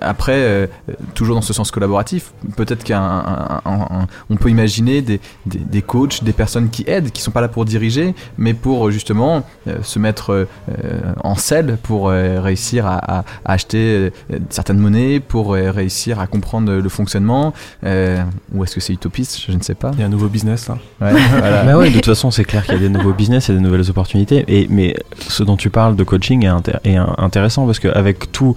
Après, 0.00 0.70
toujours 1.14 1.34
dans 1.34 1.42
ce 1.42 1.52
sens 1.52 1.70
collaboratif, 1.70 2.32
peut-être 2.56 2.84
qu'on 2.84 4.36
peut 4.36 4.50
imaginer 4.50 5.02
des, 5.02 5.20
des, 5.46 5.58
des, 5.58 5.82
coachs, 5.82 6.22
des 6.22 6.32
personnes 6.32 6.70
qui 6.70 6.84
aident, 6.86 7.10
qui 7.10 7.22
sont 7.22 7.30
pas 7.30 7.40
là 7.40 7.48
pour 7.48 7.64
diriger, 7.64 8.14
mais 8.38 8.54
pour 8.54 8.90
justement 8.90 9.44
se 9.82 9.98
mettre 9.98 10.46
euh, 10.83 10.83
en 11.22 11.34
selle 11.36 11.78
pour 11.82 12.08
euh, 12.08 12.40
réussir 12.40 12.86
à, 12.86 13.24
acheter 13.44 14.10
euh, 14.32 14.38
certaines 14.50 14.78
monnaies, 14.78 15.20
pour 15.20 15.52
réussir 15.52 16.20
à 16.20 16.26
comprendre 16.26 16.72
le 16.72 16.88
fonctionnement 16.88 17.52
Ou 17.82 18.64
est-ce 18.64 18.74
que 18.74 18.80
c'est 18.80 18.92
utopiste? 18.92 19.40
Je 19.46 19.52
ne 19.52 19.62
sais 19.62 19.74
pas. 19.74 19.90
Il 19.94 20.00
y 20.00 20.02
a 20.02 20.06
un 20.06 20.10
nouveau 20.10 20.28
business 20.28 20.68
là. 20.68 20.78
Ouais, 21.00 21.12
ouais, 21.74 21.90
de 21.90 21.94
toute 21.94 22.06
façon, 22.06 22.30
c'est 22.30 22.44
clair 22.44 22.64
qu'il 22.64 22.74
y 22.74 22.78
a 22.78 22.80
des 22.80 22.88
nouveaux 22.88 23.12
business, 23.12 23.48
et 23.50 23.52
des 23.52 23.60
nouvelles 23.60 23.88
opportunités. 23.90 24.44
Et, 24.48 24.66
mais 24.70 24.96
ce 25.28 25.42
dont 25.42 25.56
tu 25.56 25.70
parles 25.70 25.96
de 25.96 26.04
coaching 26.04 26.46
est, 26.46 26.88
est 26.88 26.96
intéressant 27.18 27.66
parce 27.66 27.78
qu'avec 27.78 28.32
tout 28.32 28.56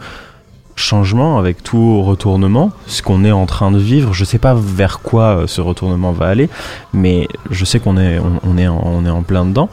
changement, 0.76 1.40
avec 1.40 1.64
tout 1.64 2.04
retournement, 2.04 2.72
ce 2.86 3.02
qu'on 3.02 3.24
est 3.26 3.32
en 3.32 3.48
train 3.48 3.72
de 3.72 3.80
vivre. 3.80 4.14
Je 4.14 4.24
sais 4.24 4.38
pas 4.38 4.56
vers 4.56 4.99
quoi 4.99 5.45
ce 5.48 5.60
retournement 5.60 6.12
va 6.12 6.28
aller, 6.28 6.49
mais 6.94 7.28
je 7.49 7.66
sais 7.66 7.80
qu'on 7.80 7.98
est, 7.98 8.20
on, 8.44 8.58
est, 8.58 8.68
on 8.68 9.06
est 9.06 9.10
en 9.10 9.24
plein 9.24 9.45
dedans 9.45 9.70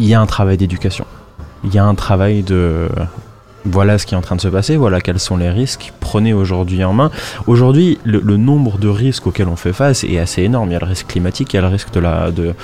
il 0.00 0.06
y 0.06 0.14
a 0.14 0.20
un 0.20 0.26
travail 0.26 0.56
d'éducation. 0.56 1.04
Il 1.64 1.74
y 1.74 1.78
a 1.78 1.84
un 1.84 1.94
travail 1.94 2.42
de 2.42 2.88
voilà 3.64 3.98
ce 3.98 4.06
qui 4.06 4.14
est 4.14 4.16
en 4.16 4.22
train 4.22 4.36
de 4.36 4.40
se 4.40 4.48
passer, 4.48 4.76
voilà 4.76 5.00
quels 5.00 5.18
sont 5.18 5.36
les 5.36 5.50
risques, 5.50 5.92
prenez 6.00 6.32
aujourd'hui 6.32 6.82
en 6.84 6.92
main. 6.92 7.10
Aujourd'hui, 7.46 7.98
le, 8.04 8.20
nombre 8.36 8.78
de 8.78 8.88
risques 8.88 9.26
auxquels 9.26 9.48
on 9.48 9.56
fait 9.56 9.72
face 9.72 10.04
est 10.04 10.18
assez 10.18 10.42
énorme. 10.42 10.70
Il 10.70 10.72
y 10.72 10.76
a 10.76 10.80
le 10.80 10.86
risque 10.86 11.08
climatique, 11.08 11.52
il 11.52 11.56
y 11.56 11.58
a 11.58 11.62
le 11.62 11.68
risque 11.68 11.92
de 11.92 12.00
la, 12.00 12.30
de, 12.30 12.54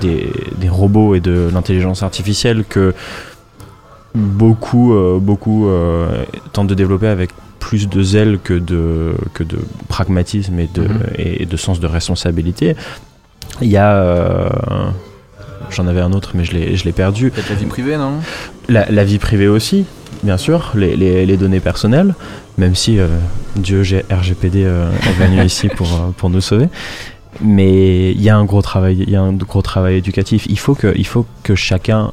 des, 0.00 0.68
robots 0.68 1.14
et 1.14 1.20
de 1.20 1.50
l'intelligence 1.52 2.02
artificielle 2.02 2.64
que 2.68 2.94
beaucoup, 4.14 4.94
euh, 4.94 5.18
beaucoup 5.20 5.68
euh, 5.68 6.24
tentent 6.52 6.68
de 6.68 6.74
développer 6.74 7.08
avec 7.08 7.30
plus 7.58 7.88
de 7.88 8.02
zèle 8.02 8.38
que 8.42 8.54
de, 8.54 9.14
que 9.34 9.42
de 9.42 9.58
pragmatisme 9.88 10.58
et 10.58 10.68
de, 10.72 10.82
mm-hmm. 10.82 11.14
et 11.16 11.46
de 11.46 11.56
sens 11.56 11.80
de 11.80 11.86
responsabilité. 11.86 12.76
Il 13.60 13.68
y 13.68 13.76
a... 13.76 13.94
Euh, 13.94 14.48
J'en 15.72 15.86
avais 15.86 16.00
un 16.00 16.12
autre, 16.12 16.32
mais 16.34 16.44
je 16.44 16.84
l'ai 16.84 16.92
perdu. 16.92 17.30
Peut-être 17.30 17.50
la 17.50 17.56
vie 17.56 17.66
privée, 17.66 17.96
non? 17.96 18.20
La, 18.68 19.04
vie 19.04 19.18
privée 19.18 19.48
aussi, 19.48 19.84
bien 20.22 20.36
sûr, 20.36 20.72
les, 20.74 20.96
les, 20.96 21.36
données 21.36 21.60
personnelles, 21.60 22.14
même 22.58 22.74
si 22.74 22.98
euh, 22.98 23.08
Dieu 23.56 23.82
RGPD 24.10 24.64
euh, 24.64 24.90
est 24.90 25.12
venu 25.12 25.42
ici 25.44 25.68
pour, 25.68 25.88
euh, 25.88 26.10
pour 26.16 26.30
nous 26.30 26.40
sauver. 26.40 26.68
Mais 27.40 28.12
il 28.12 28.20
y 28.20 28.28
a 28.28 28.36
un 28.36 28.44
gros 28.44 28.62
travail, 28.62 28.98
il 29.06 29.10
y 29.10 29.16
a 29.16 29.22
un 29.22 29.32
gros 29.32 29.62
travail 29.62 29.96
éducatif. 29.96 30.46
Il 30.48 30.58
faut 30.58 30.74
que, 30.74 30.92
il 30.96 31.06
faut 31.06 31.26
que 31.42 31.54
chacun 31.54 32.12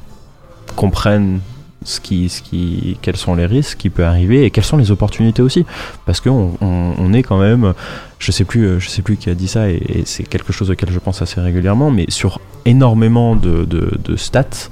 comprenne 0.75 1.39
ce 1.83 1.99
qui, 1.99 2.29
ce 2.29 2.41
qui, 2.41 2.97
quels 3.01 3.15
sont 3.15 3.35
les 3.35 3.45
risques 3.45 3.77
qui 3.77 3.89
peuvent 3.89 4.05
arriver 4.05 4.43
et 4.43 4.51
quelles 4.51 4.63
sont 4.65 4.77
les 4.77 4.91
opportunités 4.91 5.41
aussi. 5.41 5.65
Parce 6.05 6.19
qu'on 6.19 6.53
on, 6.61 7.13
est 7.13 7.23
quand 7.23 7.39
même, 7.39 7.73
je 8.19 8.31
sais 8.31 8.43
plus, 8.43 8.79
je 8.79 8.89
sais 8.89 9.01
plus 9.01 9.17
qui 9.17 9.29
a 9.29 9.35
dit 9.35 9.47
ça 9.47 9.69
et, 9.69 10.03
c'est 10.05 10.23
quelque 10.23 10.53
chose 10.53 10.69
auquel 10.69 10.91
je 10.91 10.99
pense 10.99 11.21
assez 11.21 11.39
régulièrement, 11.39 11.91
mais 11.91 12.05
sur 12.09 12.41
énormément 12.65 13.35
de, 13.35 13.65
de, 13.65 14.15
stats, 14.15 14.69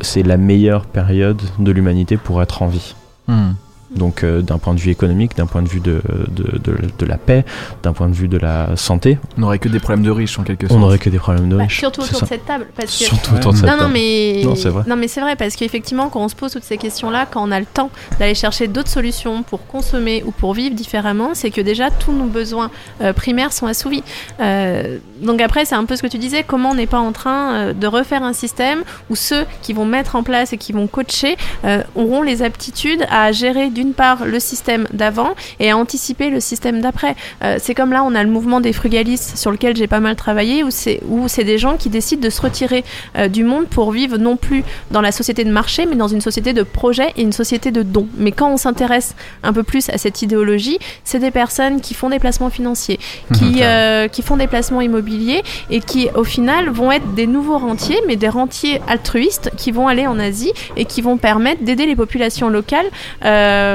c'est 0.00 0.22
la 0.22 0.36
meilleure 0.36 0.86
période 0.86 1.40
de 1.58 1.72
l'humanité 1.72 2.16
pour 2.16 2.42
être 2.42 2.62
en 2.62 2.68
vie. 2.68 2.94
Hmm. 3.28 3.52
Donc 3.94 4.22
euh, 4.22 4.40
d'un 4.42 4.58
point 4.58 4.74
de 4.74 4.80
vue 4.80 4.90
économique, 4.90 5.36
d'un 5.36 5.46
point 5.46 5.62
de 5.62 5.68
vue 5.68 5.80
de, 5.80 6.00
de, 6.28 6.58
de, 6.58 6.76
de 6.98 7.06
la 7.06 7.16
paix, 7.18 7.44
d'un 7.82 7.92
point 7.92 8.08
de 8.08 8.14
vue 8.14 8.28
de 8.28 8.38
la 8.38 8.76
santé, 8.76 9.18
On 9.36 9.40
n'aurait 9.40 9.58
que 9.58 9.68
des 9.68 9.80
problèmes 9.80 10.04
de 10.04 10.10
riches 10.10 10.38
en 10.38 10.42
quelque 10.44 10.68
sorte. 10.68 10.76
on 10.78 10.80
n'aurait 10.80 10.98
que 10.98 11.10
des 11.10 11.18
problèmes 11.18 11.48
de 11.48 11.56
Bah, 11.56 11.64
riches. 11.64 11.78
surtout 11.80 12.02
autour 12.02 12.18
ça. 12.20 12.24
de 12.26 12.28
cette 12.28 12.46
table. 12.46 12.66
Parce 12.76 12.96
que... 12.96 13.04
Surtout 13.04 13.34
autour 13.34 13.52
de 13.52 13.56
cette 13.58 13.66
Non, 13.68 13.76
non, 13.76 13.88
mais 13.88 14.42
Non, 14.44 14.54
c'est 14.54 14.68
vrai. 14.68 14.84
Non, 14.86 14.96
mais 14.96 15.08
c'est 15.08 15.20
vrai 15.20 15.34
parce 15.36 15.56
qu'effectivement, 15.56 16.08
quand 16.08 16.20
on 16.20 16.28
se 16.28 16.36
pose 16.36 16.52
toutes 16.52 16.62
ces 16.64 16.76
questions-là, 16.78 17.26
quand 17.30 17.42
on 17.46 17.50
a 17.50 17.58
le 17.58 17.66
temps 17.66 17.90
d'aller 18.18 18.34
chercher 18.34 18.68
d'autres 18.68 18.88
solutions 18.90 19.42
pour 19.42 19.66
consommer 19.66 20.22
ou 20.24 20.30
pour 20.30 20.54
vivre 20.54 20.74
différemment, 20.74 21.30
c'est 21.34 21.50
que 21.50 21.60
déjà 21.60 21.90
tous 21.90 22.12
nos 22.12 22.26
besoins 22.26 22.70
euh, 23.00 23.12
primaires 23.12 23.52
sont 23.52 23.66
assouvis. 23.66 24.02
Euh, 24.40 24.98
donc 25.20 25.40
après, 25.40 25.64
c'est 25.64 25.74
un 25.74 25.84
peu 25.84 25.96
ce 25.96 26.02
que 26.02 26.06
tu 26.06 26.18
disais. 26.18 26.44
Comment 26.46 26.70
on 26.70 26.74
n'est 26.74 26.86
pas 26.86 26.98
en 27.00 27.12
train 27.12 27.52
euh, 27.54 27.72
de 27.72 27.86
refaire 27.86 28.22
un 28.22 28.32
système 28.32 28.82
où 29.10 29.16
ceux 29.16 29.44
qui 29.62 29.72
vont 29.72 29.84
mettre 29.84 30.16
en 30.16 30.22
place 30.22 30.52
et 30.52 30.58
qui 30.58 30.72
vont 30.72 30.86
coacher 30.86 31.36
euh, 31.64 31.82
auront 31.96 32.22
les 32.22 32.42
aptitudes 32.42 33.04
à 33.10 33.32
gérer 33.32 33.70
d'une 33.80 33.94
part 33.94 34.26
le 34.26 34.38
système 34.40 34.86
d'avant 34.92 35.30
et 35.58 35.70
à 35.70 35.76
anticiper 35.76 36.28
le 36.28 36.40
système 36.40 36.82
d'après. 36.82 37.16
Euh, 37.42 37.56
c'est 37.58 37.74
comme 37.74 37.92
là, 37.92 38.04
on 38.04 38.14
a 38.14 38.22
le 38.22 38.28
mouvement 38.28 38.60
des 38.60 38.74
frugalistes 38.74 39.38
sur 39.38 39.50
lequel 39.50 39.74
j'ai 39.74 39.86
pas 39.86 40.00
mal 40.00 40.16
travaillé, 40.16 40.62
où 40.62 40.70
c'est 40.70 41.00
où 41.08 41.28
c'est 41.28 41.44
des 41.44 41.56
gens 41.56 41.76
qui 41.78 41.88
décident 41.88 42.22
de 42.22 42.28
se 42.28 42.42
retirer 42.42 42.84
euh, 43.16 43.28
du 43.28 43.42
monde 43.42 43.66
pour 43.66 43.90
vivre 43.92 44.18
non 44.18 44.36
plus 44.36 44.64
dans 44.90 45.00
la 45.00 45.12
société 45.12 45.44
de 45.44 45.50
marché, 45.50 45.86
mais 45.86 45.96
dans 45.96 46.08
une 46.08 46.20
société 46.20 46.52
de 46.52 46.62
projet 46.62 47.08
et 47.16 47.22
une 47.22 47.32
société 47.32 47.70
de 47.70 47.82
dons. 47.82 48.08
Mais 48.18 48.32
quand 48.32 48.52
on 48.52 48.58
s'intéresse 48.58 49.14
un 49.42 49.52
peu 49.54 49.62
plus 49.62 49.88
à 49.88 49.96
cette 49.96 50.20
idéologie, 50.20 50.78
c'est 51.04 51.18
des 51.18 51.30
personnes 51.30 51.80
qui 51.80 51.94
font 51.94 52.10
des 52.10 52.18
placements 52.18 52.50
financiers, 52.50 53.00
qui, 53.34 53.62
euh, 53.62 54.08
qui 54.08 54.20
font 54.20 54.36
des 54.36 54.46
placements 54.46 54.82
immobiliers 54.82 55.42
et 55.70 55.80
qui, 55.80 56.08
au 56.14 56.24
final, 56.24 56.68
vont 56.68 56.92
être 56.92 57.14
des 57.14 57.26
nouveaux 57.26 57.58
rentiers, 57.58 58.00
mais 58.06 58.16
des 58.16 58.28
rentiers 58.28 58.80
altruistes 58.88 59.50
qui 59.56 59.70
vont 59.70 59.88
aller 59.88 60.06
en 60.06 60.18
Asie 60.18 60.52
et 60.76 60.84
qui 60.84 61.00
vont 61.00 61.16
permettre 61.16 61.62
d'aider 61.64 61.86
les 61.86 61.96
populations 61.96 62.50
locales 62.50 62.90
euh, 63.24 63.69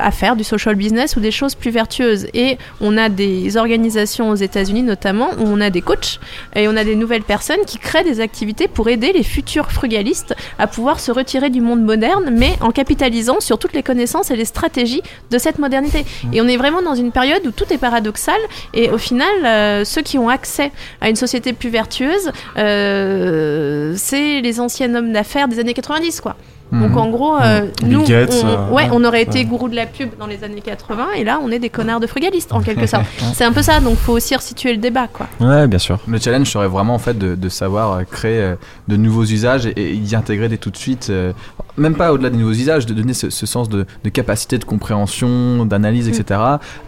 à 0.00 0.10
faire 0.10 0.36
du 0.36 0.44
social 0.44 0.74
business 0.74 1.16
ou 1.16 1.20
des 1.20 1.30
choses 1.30 1.54
plus 1.54 1.70
vertueuses. 1.70 2.26
Et 2.34 2.58
on 2.80 2.96
a 2.96 3.08
des 3.08 3.56
organisations 3.56 4.30
aux 4.30 4.34
États-Unis 4.34 4.82
notamment 4.82 5.30
où 5.38 5.44
on 5.46 5.60
a 5.60 5.70
des 5.70 5.82
coachs 5.82 6.20
et 6.54 6.68
on 6.68 6.76
a 6.76 6.84
des 6.84 6.96
nouvelles 6.96 7.22
personnes 7.22 7.64
qui 7.66 7.78
créent 7.78 8.04
des 8.04 8.20
activités 8.20 8.68
pour 8.68 8.88
aider 8.88 9.12
les 9.12 9.22
futurs 9.22 9.70
frugalistes 9.70 10.34
à 10.58 10.66
pouvoir 10.66 11.00
se 11.00 11.12
retirer 11.12 11.50
du 11.50 11.60
monde 11.60 11.82
moderne, 11.82 12.30
mais 12.32 12.52
en 12.60 12.70
capitalisant 12.70 13.40
sur 13.40 13.58
toutes 13.58 13.72
les 13.72 13.82
connaissances 13.82 14.30
et 14.30 14.36
les 14.36 14.44
stratégies 14.44 15.02
de 15.30 15.38
cette 15.38 15.58
modernité. 15.58 16.04
Et 16.32 16.40
on 16.40 16.48
est 16.48 16.56
vraiment 16.56 16.82
dans 16.82 16.94
une 16.94 17.12
période 17.12 17.46
où 17.46 17.50
tout 17.50 17.72
est 17.72 17.78
paradoxal 17.78 18.40
et 18.74 18.90
au 18.90 18.98
final, 18.98 19.44
euh, 19.44 19.84
ceux 19.84 20.02
qui 20.02 20.18
ont 20.18 20.28
accès 20.28 20.72
à 21.00 21.08
une 21.08 21.16
société 21.16 21.52
plus 21.52 21.70
vertueuse, 21.70 22.30
euh, 22.56 23.94
c'est 23.96 24.40
les 24.40 24.60
anciens 24.60 24.94
hommes 24.94 25.12
d'affaires 25.12 25.48
des 25.48 25.58
années 25.58 25.74
90, 25.74 26.20
quoi. 26.20 26.36
Donc 26.72 26.90
Mhm. 26.92 26.98
en 26.98 27.10
gros, 27.10 27.36
euh, 27.36 27.62
nous, 27.82 28.04
Gates, 28.04 28.32
on, 28.44 28.46
euh, 28.46 28.70
ouais, 28.70 28.88
on 28.92 29.02
aurait 29.04 29.22
été 29.22 29.44
gourou 29.44 29.68
de 29.68 29.74
la 29.74 29.86
pub 29.86 30.10
dans 30.18 30.26
les 30.26 30.44
années 30.44 30.60
80 30.60 31.08
et 31.16 31.24
là, 31.24 31.40
on 31.42 31.50
est 31.50 31.58
des 31.58 31.68
connards 31.70 31.98
de 32.00 32.06
frugalistes 32.06 32.52
en 32.52 32.60
quelque 32.60 32.86
sorte. 32.86 33.04
C'est 33.34 33.44
un 33.44 33.52
peu 33.52 33.62
ça, 33.62 33.80
donc 33.80 33.96
faut 33.96 34.12
aussi 34.12 34.36
resituer 34.36 34.72
le 34.72 34.78
débat, 34.78 35.08
quoi. 35.12 35.26
Ouais, 35.40 35.66
bien 35.66 35.78
sûr. 35.80 35.98
Le 36.06 36.18
challenge 36.18 36.48
serait 36.48 36.68
vraiment 36.68 36.94
en 36.94 36.98
fait 36.98 37.18
de, 37.18 37.34
de 37.34 37.48
savoir 37.48 37.92
euh, 37.92 38.02
créer 38.08 38.54
de 38.88 38.96
nouveaux 38.96 39.24
usages 39.24 39.66
et, 39.66 39.72
et 39.76 39.94
y 39.94 40.14
intégrer 40.14 40.48
dès 40.48 40.58
tout 40.58 40.70
de 40.70 40.76
suite, 40.76 41.08
euh, 41.10 41.32
même 41.80 41.94
pas 41.96 42.12
au-delà 42.12 42.30
des 42.30 42.36
nouveaux 42.38 42.52
usages, 42.52 42.86
de 42.86 42.94
donner 42.94 43.14
ce, 43.14 43.30
ce 43.30 43.46
sens 43.46 43.68
de, 43.68 43.86
de 44.04 44.08
capacité 44.10 44.58
de 44.58 44.64
compréhension, 44.64 45.64
d'analyse, 45.66 46.08
etc. 46.08 46.40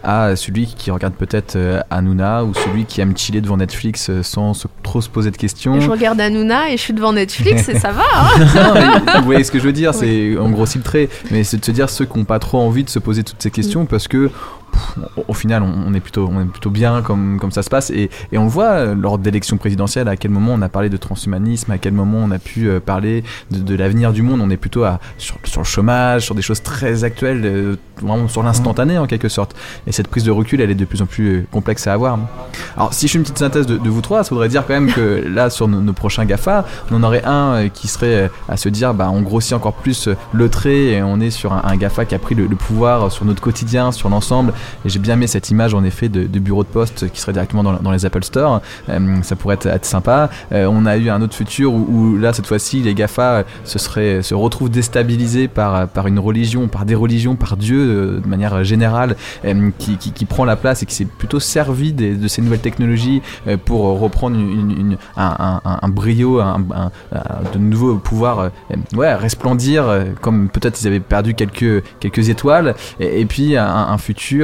à 0.03 0.35
celui 0.35 0.67
qui 0.67 0.91
regarde 0.91 1.13
peut-être 1.15 1.55
euh, 1.55 1.81
Hanouna 1.89 2.43
ou 2.45 2.53
celui 2.53 2.85
qui 2.85 3.01
aime 3.01 3.17
chiller 3.17 3.41
devant 3.41 3.57
Netflix 3.57 4.09
euh, 4.09 4.23
sans 4.23 4.53
se- 4.53 4.67
trop 4.83 5.01
se 5.01 5.09
poser 5.09 5.31
de 5.31 5.37
questions. 5.37 5.79
Je 5.81 5.89
regarde 5.89 6.19
Hanouna 6.21 6.69
et 6.69 6.77
je 6.77 6.81
suis 6.81 6.93
devant 6.93 7.13
Netflix 7.13 7.67
et 7.69 7.79
ça 7.79 7.91
va. 7.91 8.03
hein. 8.13 8.99
Non, 9.13 9.19
vous 9.19 9.25
voyez 9.25 9.43
ce 9.43 9.51
que 9.51 9.59
je 9.59 9.65
veux 9.65 9.73
dire, 9.73 9.93
c'est 9.93 10.37
en 10.37 10.49
gros 10.49 10.65
le 10.75 10.81
trait, 10.81 11.09
mais 11.31 11.43
c'est 11.43 11.57
de 11.57 11.65
se 11.65 11.71
dire 11.71 11.89
ceux 11.89 12.05
qui 12.05 12.17
n'ont 12.17 12.25
pas 12.25 12.39
trop 12.39 12.59
envie 12.59 12.83
de 12.83 12.89
se 12.89 12.99
poser 12.99 13.23
toutes 13.23 13.41
ces 13.41 13.51
questions 13.51 13.85
parce 13.85 14.07
que 14.07 14.29
pff, 14.73 14.97
au- 15.17 15.25
au 15.29 15.33
final 15.33 15.63
on, 15.63 15.71
on 15.87 15.93
est 15.93 15.99
plutôt 16.01 16.29
on 16.31 16.41
est 16.41 16.45
plutôt 16.45 16.69
bien 16.69 17.01
comme 17.01 17.39
comme 17.39 17.51
ça 17.51 17.63
se 17.63 17.69
passe. 17.69 17.89
Et, 17.91 18.09
et 18.31 18.37
on 18.37 18.43
le 18.43 18.49
voit 18.49 18.71
euh, 18.71 18.95
lors 18.95 19.17
d'élections 19.17 19.57
présidentielles 19.57 20.07
à 20.09 20.17
quel 20.17 20.31
moment 20.31 20.51
on 20.53 20.61
a 20.61 20.69
parlé 20.69 20.89
de 20.89 20.97
transhumanisme 20.97 21.71
à 21.71 21.77
quel 21.77 21.93
moment 21.93 22.17
on 22.21 22.31
a 22.31 22.39
pu 22.39 22.67
euh, 22.67 22.79
parler 22.79 23.23
de, 23.51 23.59
de 23.59 23.75
l'avenir 23.75 24.11
du 24.13 24.21
monde. 24.21 24.41
On 24.41 24.49
est 24.49 24.57
plutôt 24.57 24.83
à, 24.83 24.99
sur, 25.17 25.35
sur 25.45 25.61
le 25.61 25.65
chômage 25.65 26.23
sur 26.25 26.35
des 26.35 26.41
choses 26.41 26.61
très 26.61 27.03
actuelles 27.05 27.41
euh, 27.45 27.75
vraiment 28.01 28.27
sur 28.27 28.43
l'instantané 28.43 28.97
en 28.97 29.05
quelque 29.07 29.29
sorte. 29.29 29.55
Et 29.87 29.91
cette 29.91 30.07
prise 30.09 30.23
de 30.23 30.31
recul 30.31 30.59
elle 30.61 30.71
est 30.71 30.75
de 30.75 30.85
plus 30.85 31.01
en 31.01 31.05
plus 31.05 31.47
complexe 31.51 31.87
à 31.87 31.93
avoir. 31.93 32.17
Alors 32.75 32.93
si 32.93 33.07
je 33.07 33.13
fais 33.13 33.17
une 33.19 33.23
petite 33.23 33.37
synthèse 33.39 33.65
de, 33.65 33.77
de 33.77 33.89
vous 33.89 34.01
trois 34.01 34.23
ça 34.23 34.29
voudrait 34.29 34.49
dire 34.49 34.65
quand 34.67 34.73
même 34.73 34.91
que 34.91 35.23
là 35.29 35.49
sur 35.49 35.67
nos, 35.67 35.79
nos 35.81 35.93
prochains 35.93 36.25
GAFA 36.25 36.65
on 36.91 36.95
en 36.95 37.03
aurait 37.03 37.23
un 37.25 37.69
qui 37.69 37.87
serait 37.87 38.29
à 38.49 38.57
se 38.57 38.69
dire 38.69 38.93
bah 38.93 39.09
on 39.11 39.21
grossit 39.21 39.53
encore 39.53 39.73
plus 39.73 40.09
le 40.33 40.49
trait 40.49 40.85
et 40.85 41.03
on 41.03 41.19
est 41.19 41.29
sur 41.31 41.53
un, 41.53 41.61
un 41.65 41.75
GAFA 41.77 42.05
qui 42.05 42.15
a 42.15 42.19
pris 42.19 42.35
le, 42.35 42.47
le 42.47 42.55
pouvoir 42.55 43.11
sur 43.11 43.25
notre 43.25 43.41
quotidien 43.41 43.91
sur 43.91 44.09
l'ensemble 44.09 44.53
et 44.85 44.89
j'ai 44.89 44.99
bien 44.99 45.15
aimé 45.15 45.27
cette 45.27 45.49
image 45.49 45.73
en 45.73 45.83
effet 45.83 46.09
de, 46.09 46.39
bureau 46.39 46.63
de 46.63 46.69
poste 46.69 47.09
qui 47.11 47.19
serait 47.19 47.33
directement 47.33 47.63
dans, 47.63 47.91
les 47.91 48.05
Apple 48.05 48.23
Store. 48.23 48.61
Euh, 48.89 49.21
ça 49.21 49.35
pourrait 49.35 49.59
être, 49.63 49.85
sympa. 49.85 50.29
Euh, 50.51 50.65
on 50.69 50.85
a 50.85 50.97
eu 50.97 51.09
un 51.09 51.21
autre 51.21 51.35
futur 51.35 51.73
où, 51.73 52.17
là 52.17 52.33
cette 52.33 52.47
fois-ci 52.47 52.81
les 52.81 52.93
GAFA 52.93 53.43
euh, 53.65 54.21
se, 54.21 54.33
retrouvent 54.33 54.69
déstabilisés 54.69 55.47
par, 55.47 55.87
par 55.87 56.07
une 56.07 56.19
religion 56.19 56.67
par 56.67 56.85
des 56.85 56.95
religions 56.95 57.35
par 57.35 57.57
Dieu 57.57 58.21
de 58.23 58.27
manière 58.27 58.63
générale 58.63 59.15
qui, 59.77 59.97
qui, 59.97 60.25
prend 60.25 60.45
la 60.45 60.55
place 60.55 60.83
et 60.83 60.85
qui 60.85 60.95
s'est 60.95 61.05
plutôt 61.05 61.39
servi 61.39 61.93
de 61.93 62.27
ces 62.27 62.41
nouvelles 62.41 62.59
technologies 62.59 63.21
pour 63.65 63.99
reprendre 63.99 64.37
un, 65.17 65.89
brio, 65.89 66.39
un, 66.39 66.59
de 67.53 67.59
nouveaux 67.59 67.95
pouvoirs 67.95 68.39
euh, 68.39 68.49
ouais, 68.95 69.13
resplendir, 69.15 69.85
comme 70.21 70.49
peut-être 70.49 70.81
ils 70.81 70.87
avaient 70.87 70.99
perdu 70.99 71.33
quelques, 71.33 71.83
quelques 71.99 72.29
étoiles, 72.29 72.75
et, 72.99 73.25
puis 73.25 73.57
un, 73.57 73.65
un 73.65 73.97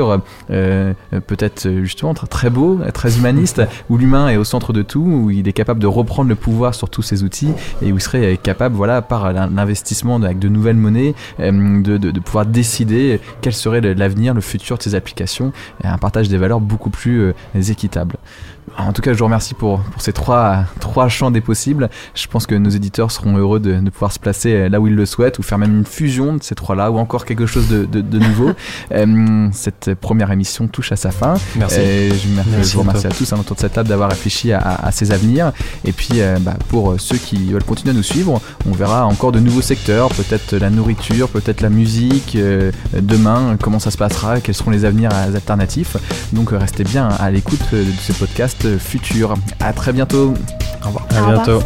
euh, 0.09 0.93
euh, 1.13 1.19
peut-être 1.19 1.65
euh, 1.65 1.83
justement 1.83 2.13
très, 2.13 2.49
beau, 2.49 2.79
très 2.93 3.17
humaniste, 3.17 3.61
où 3.89 3.97
l'humain 3.97 4.29
est 4.29 4.37
au 4.37 4.43
centre 4.43 4.73
de 4.73 4.81
tout, 4.81 4.99
où 5.01 5.29
il 5.31 5.47
est 5.47 5.53
capable 5.53 5.79
de 5.79 5.87
reprendre 5.87 6.29
le 6.29 6.35
pouvoir 6.35 6.73
sur 6.75 6.89
tous 6.89 7.01
ces 7.01 7.23
outils, 7.23 7.51
et 7.81 7.91
où 7.91 7.97
il 7.97 8.01
serait 8.01 8.37
capable, 8.41 8.75
voilà, 8.75 9.01
par 9.01 9.31
l'in- 9.33 9.49
l'investissement 9.49 10.15
avec 10.17 10.39
de 10.39 10.49
nouvelles 10.49 10.75
monnaies, 10.77 11.13
de, 11.39 11.97
de- 11.97 12.19
pouvoir 12.19 12.45
décider 12.45 13.19
quel 13.41 13.53
serait 13.53 13.81
l'avenir, 13.81 14.33
le 14.33 14.41
futur 14.41 14.77
de 14.77 14.83
ces 14.83 14.95
applications, 14.95 15.51
et 15.83 15.87
un 15.87 15.97
partage 15.97 16.29
des 16.29 16.37
valeurs 16.37 16.59
beaucoup 16.59 16.89
plus 16.89 17.33
équitable. 17.55 18.15
En 18.79 18.93
tout 18.93 19.01
cas, 19.01 19.13
je 19.13 19.19
vous 19.19 19.25
remercie 19.25 19.53
pour, 19.53 19.79
pour 19.79 20.01
ces 20.01 20.13
trois, 20.13 20.63
trois 20.79 21.09
champs 21.09 21.31
des 21.31 21.41
possibles. 21.41 21.89
Je 22.15 22.27
pense 22.27 22.47
que 22.47 22.55
nos 22.55 22.69
éditeurs 22.69 23.11
seront 23.11 23.37
heureux 23.37 23.59
de, 23.59 23.73
de 23.79 23.89
pouvoir 23.89 24.11
se 24.11 24.19
placer 24.19 24.53
euh, 24.53 24.69
là 24.69 24.79
où 24.79 24.87
ils 24.87 24.95
le 24.95 25.05
souhaitent 25.05 25.37
ou 25.39 25.43
faire 25.43 25.57
même 25.57 25.75
une 25.79 25.85
fusion 25.85 26.35
de 26.37 26.43
ces 26.43 26.55
trois-là 26.55 26.89
ou 26.91 26.97
encore 26.97 27.25
quelque 27.25 27.45
chose 27.45 27.67
de, 27.67 27.85
de- 27.85 28.01
de 28.01 28.19
nouveau. 28.19 28.51
Euh, 28.91 29.47
cette 29.51 29.93
première 29.95 30.31
émission 30.31 30.67
touche 30.67 30.91
à 30.91 30.95
sa 30.95 31.11
fin. 31.11 31.35
Merci. 31.55 31.77
Euh, 31.79 32.09
je, 32.11 32.27
mer- 32.29 32.45
Merci 32.49 32.71
je 32.71 32.75
vous 32.75 32.81
remercie 32.81 33.05
à 33.05 33.09
à 33.09 33.13
tous 33.13 33.31
hein, 33.33 33.37
autour 33.39 33.55
de 33.55 33.61
cette 33.61 33.73
table 33.73 33.87
d'avoir 33.89 34.09
réfléchi 34.09 34.51
à, 34.51 34.59
à- 34.59 34.87
à 34.87 34.91
ces 34.91 35.11
avenirs. 35.11 35.51
Et 35.85 35.91
puis, 35.91 36.21
euh, 36.21 36.37
bah, 36.39 36.55
pour 36.69 36.95
ceux 36.99 37.17
qui 37.17 37.51
veulent 37.51 37.63
continuer 37.63 37.91
à 37.91 37.93
nous 37.93 38.03
suivre, 38.03 38.41
on 38.67 38.71
verra 38.71 39.05
encore 39.05 39.31
de 39.31 39.39
nouveaux 39.39 39.61
secteurs, 39.61 40.09
peut-être 40.09 40.55
la 40.55 40.69
nourriture, 40.69 41.29
peut-être 41.29 41.61
la 41.61 41.69
musique. 41.69 42.37
demain, 42.99 43.57
comment 43.61 43.79
ça 43.79 43.91
se 43.91 43.97
passera, 43.97 44.39
quels 44.39 44.55
seront 44.55 44.71
les 44.71 44.85
avenirs 44.85 45.11
alternatifs. 45.13 45.97
Donc, 46.33 46.49
restez 46.51 46.83
bien 46.83 47.07
à 47.09 47.29
l'écoute 47.31 47.59
de 47.71 47.85
ce 47.99 48.13
podcast 48.13 48.65
euh, 48.69 48.79
futur. 48.79 49.33
À 49.59 49.73
très 49.73 49.93
bientôt. 49.93 50.33
Au 50.83 50.87
revoir. 50.87 51.05
À 51.09 51.21
Au 51.21 51.25
revoir. 51.27 51.45
bientôt. 51.45 51.65